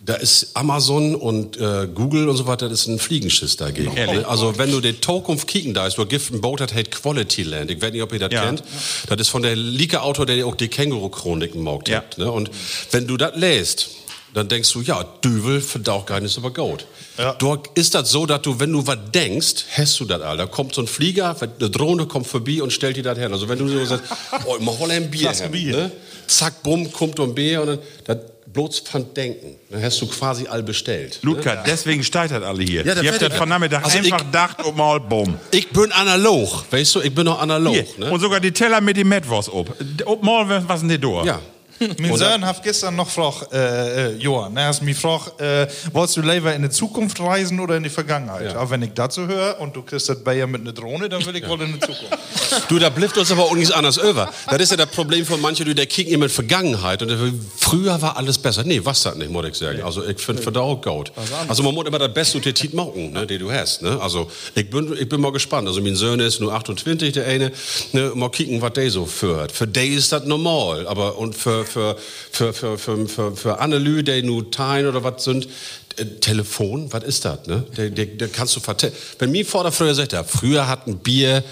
da 0.00 0.14
ist 0.14 0.50
Amazon 0.54 1.14
und 1.14 1.56
äh, 1.56 1.88
Google 1.92 2.28
und 2.28 2.36
so 2.36 2.46
weiter, 2.46 2.68
das 2.68 2.80
ist 2.82 2.86
ein 2.88 2.98
Fliegenschiss 2.98 3.56
dagegen. 3.56 3.94
Ne? 3.94 4.24
Also 4.28 4.56
wenn 4.58 4.70
du 4.70 4.80
den 4.80 5.00
Zukunft 5.00 5.46
kicken 5.48 5.72
da 5.74 5.86
ist, 5.86 5.98
du 5.98 6.06
gibt 6.06 6.30
ein 6.32 6.40
Boot, 6.40 6.60
das 6.60 6.74
heißt 6.74 6.90
Quality 6.90 7.42
Land. 7.44 7.70
Ich 7.70 7.80
weiß 7.80 7.92
nicht, 7.92 8.02
ob 8.02 8.12
ihr 8.12 8.18
das 8.20 8.32
Ja. 8.32 8.44
kennt. 8.44 8.62
Das 9.08 9.18
ist 9.20 9.28
von 9.30 9.42
der 9.42 9.56
Lieke-Autor, 9.56 10.26
der 10.26 10.46
auch 10.46 10.54
die 10.54 10.68
Känguru-Chroniken 10.68 11.62
maugt 11.62 11.88
Ja. 11.88 11.98
hat. 11.98 12.18
Ne? 12.18 12.30
Und 12.30 12.50
wenn 12.92 13.06
du 13.06 13.16
das 13.16 13.34
lässt, 13.36 13.88
dann 14.36 14.48
denkst 14.48 14.70
du, 14.74 14.82
ja, 14.82 15.02
Düvel 15.24 15.62
verdaucht 15.62 16.08
gar 16.08 16.20
nichts 16.20 16.36
über 16.36 16.50
Gold. 16.50 16.86
Ja. 17.16 17.32
Dort 17.38 17.68
ist 17.78 17.94
das 17.94 18.10
so, 18.10 18.26
dass 18.26 18.42
du, 18.42 18.60
wenn 18.60 18.70
du 18.70 18.86
was 18.86 18.98
denkst, 19.14 19.64
hast 19.74 19.98
du 19.98 20.04
das 20.04 20.20
all. 20.20 20.36
Da 20.36 20.44
kommt 20.44 20.74
so 20.74 20.82
ein 20.82 20.86
Flieger, 20.86 21.34
eine 21.40 21.70
Drohne 21.70 22.04
kommt 22.04 22.26
vorbei 22.26 22.62
und 22.62 22.70
stellt 22.70 22.98
dir 22.98 23.02
das 23.02 23.16
her. 23.16 23.32
Also 23.32 23.48
wenn 23.48 23.58
du 23.58 23.66
so 23.66 23.82
sagst, 23.86 24.04
oh, 24.44 24.58
mal 24.60 24.78
hol 24.78 24.90
ein 24.90 25.10
Bier, 25.10 25.32
her, 25.32 25.48
Bier. 25.48 25.76
Ne? 25.76 25.92
zack, 26.26 26.62
bumm, 26.62 26.92
kommt 26.92 27.18
ein 27.18 27.34
Bier 27.34 27.62
und 27.62 27.68
dann 27.68 27.78
das 28.04 28.18
bloß 28.52 28.80
von 28.80 29.14
Denken. 29.14 29.56
Dann 29.70 29.82
hast 29.82 30.02
du 30.02 30.06
quasi 30.06 30.46
all 30.48 30.62
bestellt. 30.62 31.18
Luca, 31.22 31.62
deswegen 31.66 32.04
steigert 32.04 32.44
alle 32.44 32.62
hier. 32.62 32.84
Ja, 32.84 33.00
Ihr 33.00 33.10
habt 33.10 33.22
das 33.22 33.32
ich- 33.32 33.38
von 33.38 33.48
Nachmittag 33.48 33.86
Also 33.86 33.96
einfach 33.96 34.18
gedacht 34.18 34.62
und 34.62 34.76
mal 34.76 35.00
bumm. 35.00 35.38
Ich 35.50 35.70
bin 35.70 35.92
analog, 35.92 36.64
weißt 36.70 36.96
du, 36.96 37.00
ich 37.00 37.14
bin 37.14 37.24
noch 37.24 37.40
analog. 37.40 37.98
Ne? 37.98 38.10
Und 38.10 38.20
sogar 38.20 38.40
die 38.40 38.52
Teller 38.52 38.82
mit 38.82 38.98
dem 38.98 39.08
Metwurst 39.08 39.48
ob. 39.48 39.74
Ob 40.04 40.22
mal 40.22 40.62
was 40.68 40.82
die 40.82 40.98
da? 40.98 41.24
ja. 41.24 41.40
Mein 41.98 42.16
Sohn 42.16 42.44
hat 42.44 42.62
gestern 42.62 42.96
noch 42.96 43.06
gefragt, 43.06 43.52
äh, 43.52 44.08
äh, 44.08 44.16
Johann, 44.16 44.56
er 44.56 44.68
hat 44.68 44.82
mich 44.82 44.96
gefragt, 44.96 45.40
äh, 45.40 45.66
wolltest 45.92 46.16
du 46.16 46.22
lieber 46.22 46.54
in 46.54 46.62
die 46.62 46.70
Zukunft 46.70 47.20
reisen 47.20 47.60
oder 47.60 47.76
in 47.76 47.82
die 47.82 47.90
Vergangenheit? 47.90 48.52
Ja. 48.52 48.56
Aber 48.56 48.70
wenn 48.70 48.82
ich 48.82 48.92
dazu 48.94 49.26
höre 49.26 49.60
und 49.60 49.76
du 49.76 49.82
kriegst 49.82 50.08
das 50.08 50.22
Bayer 50.22 50.46
mit 50.46 50.62
einer 50.62 50.72
Drohne, 50.72 51.08
dann 51.08 51.24
will 51.26 51.36
ich 51.36 51.48
wohl 51.48 51.60
in 51.62 51.74
die 51.74 51.80
Zukunft. 51.80 52.18
Du, 52.68 52.78
da 52.78 52.88
blifft 52.88 53.18
uns 53.18 53.30
aber 53.30 53.42
auch 53.44 53.54
nichts 53.54 53.70
anders 53.70 53.96
über. 53.96 54.32
Das 54.48 54.60
ist 54.60 54.70
ja 54.70 54.76
das 54.76 54.86
Problem 54.86 55.26
von 55.26 55.40
manchen, 55.40 55.66
die 55.66 55.74
der 55.74 55.86
kicken 55.86 56.12
immer 56.12 56.24
in 56.24 56.30
Vergangenheit. 56.30 57.02
Und 57.02 57.08
der, 57.08 57.18
früher 57.56 58.00
war 58.00 58.16
alles 58.16 58.38
besser. 58.38 58.64
Nee, 58.64 58.80
was 58.82 59.02
das 59.02 59.16
nicht, 59.16 59.30
muss 59.30 59.46
ich 59.46 59.54
sagen. 59.54 59.82
Also 59.82 60.04
ich 60.06 60.18
finde 60.18 60.50
da 60.50 60.60
auch 60.60 60.80
gut. 60.80 61.12
Also 61.48 61.62
man 61.62 61.74
muss 61.74 61.86
immer 61.86 61.98
das 61.98 62.12
Beste 62.14 62.38
und 62.38 62.46
der 62.46 62.54
Tit 62.54 62.72
machen, 62.74 63.12
ne, 63.12 63.26
die 63.26 63.38
du 63.38 63.52
hast. 63.52 63.82
Ne? 63.82 63.98
Also 64.00 64.30
ich 64.54 64.68
bin, 64.70 64.96
ich 64.98 65.08
bin 65.08 65.20
mal 65.20 65.32
gespannt. 65.32 65.68
Also 65.68 65.80
mein 65.80 65.96
Sohn 65.96 66.20
ist 66.20 66.40
nur 66.40 66.52
28, 66.54 67.12
der 67.12 67.26
eine. 67.26 67.52
Ne, 67.92 68.12
mal 68.14 68.30
kicken, 68.30 68.62
was 68.62 68.72
der 68.72 68.90
so 68.90 69.06
führt. 69.06 69.52
Für 69.52 69.66
die 69.66 69.94
ist 69.94 70.12
das 70.12 70.24
normal. 70.24 70.86
Aber 70.86 71.18
und 71.18 71.34
für, 71.34 71.64
für, 71.68 71.96
für, 72.30 72.52
für, 72.52 72.78
für, 72.78 73.06
für, 73.08 73.36
für 73.36 73.58
Annelü, 73.58 74.02
die 74.02 74.22
nur 74.22 74.50
teilen 74.50 74.86
oder 74.86 75.04
was 75.04 75.24
sind, 75.24 75.48
äh, 75.96 76.04
Telefon, 76.20 76.92
was 76.92 77.04
ist 77.04 77.24
das? 77.24 77.46
Ne? 77.46 77.64
Der, 77.76 77.90
der, 77.90 78.06
der 78.06 78.28
kannst 78.28 78.56
du 78.56 78.60
vertellen. 78.60 78.92
Wenn 79.18 79.30
mir 79.30 79.44
vor 79.44 79.62
der 79.62 79.72
früher 79.72 79.94
sagt, 79.94 80.12
er, 80.12 80.24
früher 80.24 80.68
hat 80.68 80.86
ein 80.86 80.98
Bier 80.98 81.42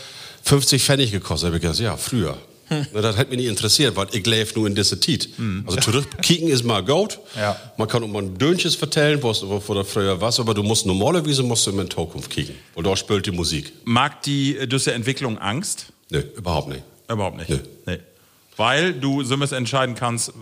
50 0.45 0.83
Pfennig 0.83 1.11
gekostet, 1.11 1.49
habe 1.49 1.57
ich 1.57 1.63
gesagt, 1.63 1.81
ja, 1.81 1.97
früher. 1.97 2.37
Na, 2.71 3.01
das 3.01 3.17
hat 3.17 3.29
mich 3.29 3.39
nicht 3.39 3.49
interessiert, 3.49 3.95
weil 3.97 4.07
ich 4.13 4.27
lebe 4.27 4.51
nur 4.55 4.67
in 4.67 4.75
dieser 4.75 4.99
Tit. 4.99 5.29
Also 5.67 5.79
zurückkicken 5.81 6.49
ist 6.55 6.65
mal 6.65 6.85
gut. 6.85 7.19
Ja. 7.37 7.57
Man 7.77 7.89
kann 7.89 8.03
auch 8.03 8.09
mal 8.09 8.23
ein 8.23 8.39
Dönches 8.39 8.75
vertellen, 8.75 9.23
wo 9.23 9.31
es 9.31 9.45
früher 9.89 10.21
was, 10.21 10.41
aber 10.41 10.55
du 10.55 10.63
musst 10.63 10.87
normalerweise 10.87 11.43
musst 11.43 11.67
du 11.67 11.71
immer 11.71 11.83
in 11.83 11.91
Zukunft 11.91 12.31
kicken. 12.31 12.55
Und 12.75 12.87
da 12.87 12.97
spielt 12.97 13.27
die 13.27 13.33
Musik. 13.33 13.73
Mag 13.85 14.23
die 14.23 14.57
äh, 14.57 14.67
diese 14.67 14.93
Entwicklung 14.93 15.39
Angst? 15.39 15.87
Nee, 16.11 16.23
überhaupt 16.37 16.69
nicht. 16.69 16.83
Überhaupt 17.09 17.37
nicht. 17.37 17.51
Nö. 17.51 17.59
Nee. 17.87 17.99
Weil 18.57 18.93
du 18.95 19.25
so 19.25 19.35
entscheiden 19.35 19.97
kannst, 19.97 20.29
äh, 20.29 20.33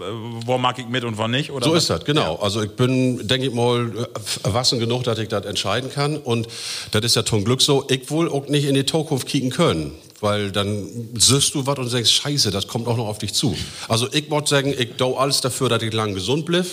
wo 0.44 0.58
mag 0.58 0.78
ich 0.78 0.86
mit 0.86 1.04
und 1.04 1.16
wo 1.16 1.26
nicht? 1.28 1.50
Oder 1.50 1.64
So 1.64 1.72
was? 1.72 1.84
ist 1.84 1.90
das, 1.90 2.04
genau. 2.04 2.36
Also 2.36 2.62
ich 2.62 2.72
bin, 2.72 3.26
denke 3.26 3.46
ich 3.48 3.54
mal, 3.54 4.06
erwachsen 4.44 4.78
genug, 4.78 5.04
dass 5.04 5.18
ich 5.18 5.28
das 5.28 5.46
entscheiden 5.46 5.90
kann. 5.90 6.18
Und 6.18 6.46
das 6.90 7.02
ist 7.04 7.16
ja 7.16 7.24
zum 7.24 7.44
Glück 7.44 7.62
so, 7.62 7.86
ich 7.88 8.10
will 8.10 8.28
auch 8.28 8.48
nicht 8.48 8.66
in 8.66 8.74
die 8.74 8.84
Zukunft 8.84 9.26
kicken 9.26 9.50
können. 9.50 9.92
Weil 10.20 10.52
dann 10.52 10.86
siehst 11.18 11.54
du 11.54 11.66
was 11.66 11.78
und 11.78 11.92
denkst, 11.92 12.10
scheiße, 12.10 12.50
das 12.52 12.68
kommt 12.68 12.86
auch 12.86 12.96
noch 12.96 13.08
auf 13.08 13.18
dich 13.18 13.32
zu. 13.34 13.56
Also 13.88 14.06
ich 14.12 14.28
muss 14.28 14.48
sagen, 14.48 14.72
ich 14.78 14.90
tue 14.96 15.18
alles 15.18 15.40
dafür, 15.40 15.68
dass 15.68 15.82
ich 15.82 15.92
lang 15.92 16.14
gesund 16.14 16.44
bleibe, 16.46 16.66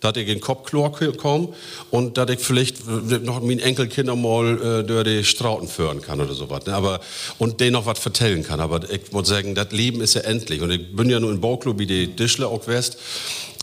dass 0.00 0.16
ich 0.16 0.28
in 0.28 0.34
den 0.34 0.40
Kopfchlor 0.40 0.92
komme 1.16 1.48
und 1.90 2.16
dass 2.18 2.30
ich 2.30 2.40
vielleicht 2.40 2.78
äh, 2.80 3.18
noch 3.18 3.40
meinen 3.40 3.60
Enkelkindern 3.60 4.20
mal 4.20 4.80
äh, 4.80 4.84
durch 4.84 5.04
die 5.04 5.24
Strauten 5.24 5.68
führen 5.68 6.02
kann 6.02 6.20
oder 6.20 6.34
sowas. 6.34 6.66
Ne? 6.66 6.74
Aber, 6.74 7.00
und 7.38 7.60
denen 7.60 7.72
noch 7.72 7.86
was 7.86 7.98
vertellen 7.98 8.42
kann. 8.42 8.60
Aber 8.60 8.80
ich 8.90 9.12
muss 9.12 9.28
sagen, 9.28 9.54
das 9.54 9.72
Leben 9.72 10.00
ist 10.00 10.14
ja 10.14 10.22
endlich. 10.22 10.60
Und 10.60 10.70
ich 10.70 10.94
bin 10.94 11.08
ja 11.10 11.20
nur 11.20 11.30
in 11.30 11.40
Bauklub 11.40 11.78
wie 11.78 11.86
die 11.86 12.08
Dischle 12.08 12.46
auch 12.46 12.66
West. 12.66 12.98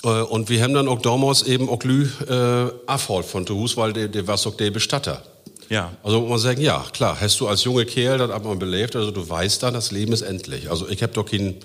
Äh, 0.03 0.07
Und 0.07 0.49
wir 0.49 0.61
haben 0.61 0.73
dann 0.73 0.87
auch 0.87 1.01
damals 1.01 1.43
eben 1.43 1.69
auch 1.69 1.83
Lü 1.83 2.07
äh, 2.27 2.71
abgeholt 2.85 3.25
von 3.25 3.47
zu 3.47 3.55
Hus, 3.55 3.77
weil 3.77 3.93
der, 3.93 4.07
der 4.07 4.27
war 4.27 4.35
auch 4.35 4.55
der 4.55 4.71
Bestatter. 4.71 5.23
Ja. 5.69 5.93
Also 6.03 6.19
muss 6.21 6.29
man 6.29 6.39
sagen, 6.39 6.61
ja, 6.61 6.85
klar, 6.93 7.19
hast 7.19 7.39
du 7.39 7.47
als 7.47 7.63
junger 7.63 7.85
Kerl 7.85 8.17
das 8.17 8.29
einmal 8.29 8.55
belebt, 8.55 8.95
also 8.95 9.11
du 9.11 9.27
weißt 9.27 9.63
dann, 9.63 9.73
das 9.73 9.91
Leben 9.91 10.13
ist 10.13 10.21
endlich. 10.21 10.69
Also 10.69 10.87
ich 10.87 11.01
habe 11.01 11.13
doch 11.13 11.25
keinen 11.25 11.55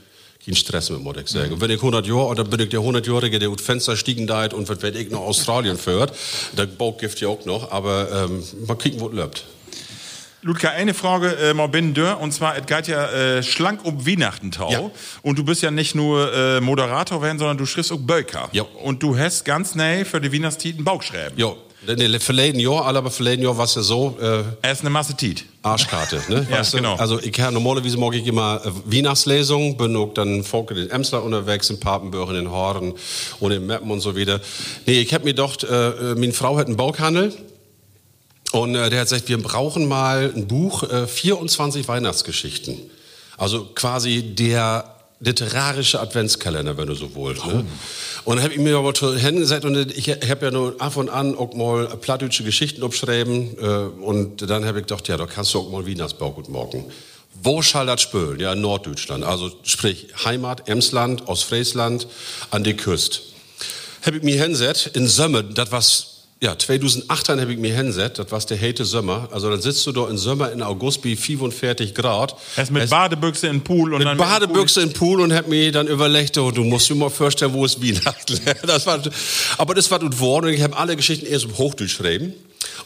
keinen 0.49 0.57
Stress 0.57 0.91
mit, 0.91 1.01
muss 1.01 1.17
ich 1.17 1.29
sagen. 1.29 1.53
Und 1.53 1.61
wenn 1.61 1.71
ich 1.71 1.77
100 1.77 2.07
Jahre, 2.07 2.27
oder 2.27 2.45
bin 2.45 2.61
ich 2.61 2.69
der 2.71 2.81
100-Jährige, 2.81 3.39
der 3.39 3.51
ut 3.51 3.61
Fenster 3.61 3.97
stiegen 3.97 4.27
da 4.27 4.47
und 4.47 4.69
was 4.69 4.83
werd 4.83 4.97
ich 4.97 5.11
noch 5.11 5.21
Australien 5.21 5.77
führt, 5.77 6.13
der 6.57 6.67
Baugift 6.67 7.21
ja 7.21 7.29
auch 7.29 7.45
noch, 7.45 7.71
aber 7.71 8.27
ähm, 8.29 8.43
mal 8.67 8.77
kicken, 8.77 9.01
wo 9.01 9.09
es 9.09 9.15
läuft. 9.15 9.45
Ludger, 10.43 10.71
eine 10.71 10.95
Frage 10.95 11.37
äh, 11.37 11.53
mal 11.53 11.67
binnen 11.67 11.95
dör, 11.95 12.21
und 12.21 12.33
zwar, 12.33 12.57
es 12.57 12.65
geht 12.65 12.87
ja 12.87 13.11
äh, 13.11 13.43
schlank 13.43 13.85
um 13.85 14.07
Weihnachtentau. 14.07 14.71
Ja. 14.71 14.91
Und 15.23 15.37
du 15.37 15.45
bist 15.45 15.63
ja 15.63 15.71
nicht 15.73 15.97
nur 15.97 16.33
äh, 16.33 16.61
Moderator 16.61 17.21
werden, 17.23 17.39
sondern 17.39 17.59
du 17.59 17.67
schriftst 17.67 17.93
auch 17.93 17.99
Böker. 17.99 18.49
Ja. 18.53 18.63
Und 18.85 19.03
du 19.03 19.19
hast 19.19 19.45
ganz 19.45 19.75
nah 19.75 20.05
für 20.05 20.21
die 20.21 20.33
Weihnachtstiten 20.33 20.85
Bauchschreiben. 20.85 21.37
Ja. 21.37 21.55
Nee, 21.97 22.19
verleden 22.19 22.61
Jahr, 22.61 22.85
aber 22.85 23.11
verleden 23.11 23.43
Jahr 23.43 23.57
war 23.57 23.65
es 23.65 23.75
ja 23.75 23.83
so, 23.83 24.19
äh, 24.21 24.43
Er 24.61 24.73
ist 24.73 24.81
eine 24.83 24.91
Masse 24.91 25.15
Tiet. 25.17 25.45
Arschkarte, 25.63 26.23
ne? 26.29 26.47
Ja, 26.51 26.59
Weißt 26.59 26.75
du? 26.75 26.77
genau. 26.79 26.97
Also 26.97 27.19
ich 27.21 27.39
habe 27.41 27.53
normalerweise 27.55 27.97
ich 28.15 28.27
immer 28.27 28.61
äh, 28.65 28.71
Weihnachtslesung, 28.85 29.77
bin 29.77 29.97
auch 29.97 30.13
dann 30.13 30.45
Volk 30.45 30.71
in 30.73 30.91
Emsland 30.91 31.25
unterwegs, 31.25 31.71
in 31.71 31.81
Papenburg, 31.81 32.29
in 32.29 32.35
den 32.37 32.51
Horn 32.51 32.95
und 33.41 33.53
in 33.53 33.67
Meppen 33.67 33.91
und 33.91 34.01
so 34.01 34.15
wieder. 34.15 34.41
Nee, 34.87 35.01
ich 35.01 35.13
habe 35.15 35.25
mir 35.25 35.31
gedacht, 35.35 35.65
äh, 35.65 36.13
äh, 36.13 36.15
meine 36.15 36.33
Frau 36.33 36.57
hat 36.59 36.67
einen 36.67 36.77
Baukhandel 36.77 37.33
und 38.53 38.75
äh, 38.75 38.91
der 38.91 39.01
hat 39.01 39.09
gesagt, 39.09 39.29
wir 39.29 39.43
brauchen 39.43 39.87
mal 39.89 40.33
ein 40.35 40.47
Buch, 40.47 40.83
äh, 40.85 41.07
24 41.07 41.89
Weihnachtsgeschichten. 41.89 42.79
Also 43.37 43.65
quasi 43.75 44.23
der 44.35 44.95
literarische 45.21 46.01
Adventskalender, 46.01 46.77
wenn 46.77 46.87
du 46.87 46.95
so 46.95 47.15
willst. 47.15 47.45
Ne? 47.47 47.65
Und 48.25 48.37
dann 48.37 48.45
habe 48.45 48.55
ich 48.55 48.61
mir 48.61 48.77
aber 48.77 48.93
hingesetzt 49.17 49.65
und 49.65 49.97
ich 49.97 50.09
habe 50.09 50.47
ja 50.47 50.51
nur 50.51 50.81
ab 50.81 50.97
und 50.97 51.09
an 51.09 51.37
auch 51.37 51.55
mal 51.55 51.87
plattdeutsche 52.01 52.45
Geschichten 52.45 52.83
abschreiben 52.85 53.57
äh, 53.59 53.67
und 54.03 54.49
dann 54.49 54.65
habe 54.65 54.79
ich 54.79 54.87
gedacht, 54.87 55.09
ja, 55.09 55.17
da 55.17 55.27
kannst 55.27 55.55
du 55.55 55.61
auch 55.61 55.71
mal 55.71 55.87
Wienersbau 55.87 56.31
gut 56.31 56.49
morgen. 56.49 56.85
Wo 57.43 57.63
schall 57.63 57.87
das 57.87 58.01
spülen? 58.01 58.41
Ja, 58.41 58.55
Norddeutschland. 58.55 59.25
Also 59.25 59.51
sprich 59.63 60.09
Heimat, 60.25 60.69
Emsland, 60.69 61.29
Ostfriesland, 61.29 62.07
an 62.51 62.65
die 62.65 62.75
Küste. 62.75 63.21
Habe 64.05 64.17
ich 64.17 64.23
mir 64.23 64.41
hingesetzt 64.41 64.91
in 64.95 65.07
Sömme, 65.07 65.45
das 65.45 65.73
was 65.73 66.18
ja, 66.41 66.57
2008 66.57 67.31
habe 67.31 67.53
ich 67.53 67.59
mir 67.59 67.75
hingesetzt, 67.75 68.19
das 68.21 68.31
war 68.31 68.39
der 68.41 68.57
hete 68.57 68.85
Sommer. 68.85 69.29
Also 69.33 69.51
dann 69.51 69.61
sitzt 69.61 69.85
du 69.87 69.93
da 69.93 70.07
im 70.09 70.17
Sommer 70.17 70.53
in 70.53 70.63
August 70.63 71.03
bei 71.03 71.17
45 71.17 71.95
Grad. 71.95 72.37
Er 72.57 72.63
ist 72.63 72.71
mit 72.71 72.85
Es- 72.85 72.91
Badebüchse 72.91 73.49
in 73.49 73.63
Pool 73.63 73.93
und 73.93 73.99
mit 73.99 74.07
dann 74.07 74.19
Badebüchse 74.19 74.81
im 74.83 74.93
Pool 74.93 75.21
und 75.21 75.33
hab 75.33 75.49
mir 75.49 75.73
dann 75.73 75.89
überlegt, 75.89 76.39
oh, 76.39 76.51
du 76.53 76.63
musst 76.63 76.89
dir 76.89 76.95
mal 76.95 77.11
vorstellen, 77.11 77.53
wo 77.55 77.65
es 77.65 77.83
Weihnachten 77.83 78.39
das 78.67 78.87
war, 78.87 79.01
Aber 79.59 79.75
das 79.75 79.91
war 79.91 79.99
gut 79.99 80.19
worden 80.21 80.47
und 80.47 80.53
ich 80.53 80.63
habe 80.63 80.77
alle 80.77 80.95
Geschichten 80.95 81.27
erst 81.27 81.47
im 81.47 81.59
Hochdeutsch 81.59 81.99
geschrieben 81.99 82.33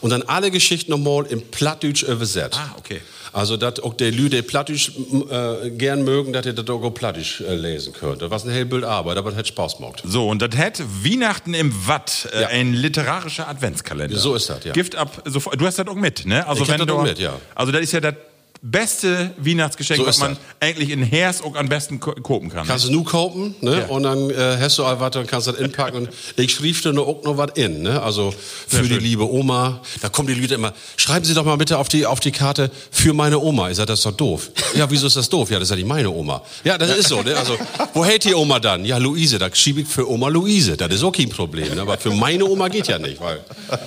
und 0.01 0.11
dann 0.11 0.23
alle 0.23 0.51
Geschichten 0.51 0.91
nochmal 0.91 1.27
im 1.29 1.43
Plattdeutsch 1.43 2.05
übersetzt. 2.05 2.59
Ah, 2.59 2.75
okay. 2.79 3.01
Also, 3.33 3.57
dass 3.57 3.81
auch 3.81 3.95
die 3.95 4.11
Leute, 4.11 4.37
die 4.37 4.43
Plattdeutsch 4.43 4.91
äh, 5.31 5.71
gern 5.71 6.05
mögen, 6.05 6.33
dass 6.33 6.45
ihr 6.45 6.53
das 6.53 6.69
auch 6.69 6.91
Plattdeutsch 6.91 7.41
äh, 7.41 7.55
lesen 7.55 7.93
könnt. 7.95 8.21
Das 8.21 8.31
war 8.31 8.43
eine 8.43 8.53
helle 8.53 8.67
Bild 8.67 8.85
Arbeit, 8.85 9.17
aber 9.17 9.31
das 9.31 9.39
hat 9.39 9.47
Spaß 9.49 9.77
gemacht. 9.79 10.03
So, 10.05 10.29
und 10.29 10.43
das 10.43 10.55
hat 10.57 10.83
Weihnachten 11.05 11.55
im 11.55 11.73
Watt, 11.87 12.29
äh, 12.33 12.43
Ja. 12.43 12.49
ein 12.49 12.75
literarischer 12.75 13.49
Adventskalender. 13.49 14.19
So 14.19 14.35
ist 14.35 14.51
das, 14.51 14.65
ja. 14.65 14.73
Gift 14.73 14.97
ab, 14.97 15.23
sofort. 15.25 15.61
Du 15.61 15.67
hast 15.67 15.79
das 15.79 15.87
auch 15.89 15.95
mit, 15.95 16.27
ne? 16.27 16.47
Also 16.47 16.63
Ich 16.63 16.69
wenn 16.69 16.79
das 16.79 16.87
du, 16.87 16.95
auch 16.95 17.03
mit, 17.03 17.19
ja. 17.19 17.35
Also 17.55 17.73
das 17.73 17.81
ist 17.83 17.93
ja 17.93 18.01
das 18.01 18.15
beste 18.63 19.33
Weihnachtsgeschenk, 19.39 19.99
So 20.01 20.07
was 20.07 20.19
man 20.19 20.35
das. 20.35 20.39
eigentlich 20.61 20.91
in 20.91 21.03
auch 21.45 21.57
am 21.57 21.69
besten 21.69 21.99
ko 21.99 22.13
kopen 22.13 22.49
kann. 22.49 22.65
Kannst 22.67 22.85
du 22.87 22.93
nur 22.93 23.05
kaufen, 23.05 23.57
ne? 23.61 23.81
Ja. 23.81 23.87
Und 23.87 24.05
dann 24.05 24.31
äh, 24.31 24.57
hast 24.61 24.79
du 24.79 24.85
all 24.85 25.01
was, 25.01 25.11
dann 25.11 25.27
kannst 25.27 25.49
du 25.49 25.53
das 25.53 25.61
inpacken. 25.61 26.07
Und 26.07 26.11
ich 26.37 26.53
schrieb 26.55 26.81
dir 26.81 26.93
nur 26.93 27.09
auch 27.09 27.25
noch 27.25 27.37
was 27.37 27.51
in, 27.57 27.83
ne? 27.83 28.01
Also 28.01 28.33
für 28.69 28.83
die 28.83 28.99
liebe 28.99 29.29
Oma. 29.29 29.81
Da 30.01 30.09
kommen 30.09 30.29
die 30.29 30.35
Leute 30.35 30.55
immer, 30.55 30.73
schreiben 30.97 31.25
Sie 31.25 31.35
doch 31.35 31.45
mal 31.45 31.57
bitte 31.57 31.77
auf 31.77 31.89
die, 31.89 32.07
auf 32.07 32.21
die 32.21 32.31
Karte 32.31 32.71
für 32.93 33.13
meine 33.13 33.41
Oma. 33.41 33.69
Ich 33.71 33.77
sag, 33.79 33.87
das 33.89 33.99
ist 33.99 34.07
doch 34.07 34.13
doof. 34.13 34.51
Ja, 34.77 34.89
wieso 34.89 35.09
ist 35.09 35.17
das 35.17 35.29
doof? 35.29 35.51
Ja, 35.51 35.59
das 35.59 35.67
ist 35.67 35.71
ja 35.71 35.77
nicht 35.77 35.89
meine 35.89 36.11
Oma. 36.11 36.43
Ja, 36.63 36.79
das 36.79 36.97
ist 36.97 37.09
so, 37.09 37.21
ne? 37.21 37.37
Also, 37.37 37.59
wo 37.95 38.05
hält 38.05 38.23
die 38.25 38.35
Oma 38.35 38.61
dann? 38.61 38.85
Ja, 38.85 38.99
Luise, 38.99 39.41
da 39.41 39.53
schiebe 39.53 39.81
ich 39.81 39.89
für 39.89 40.09
Oma 40.09 40.29
Luise. 40.29 40.77
Das 40.77 40.93
ist 40.95 41.03
auch 41.03 41.13
kein 41.13 41.31
Problem, 41.31 41.75
ne? 41.75 41.83
Aber 41.83 41.99
für 41.99 42.11
meine 42.11 42.45
Oma 42.45 42.69
geht 42.69 42.87
ja 42.87 42.99
nicht, 43.01 43.21
weil 43.21 43.41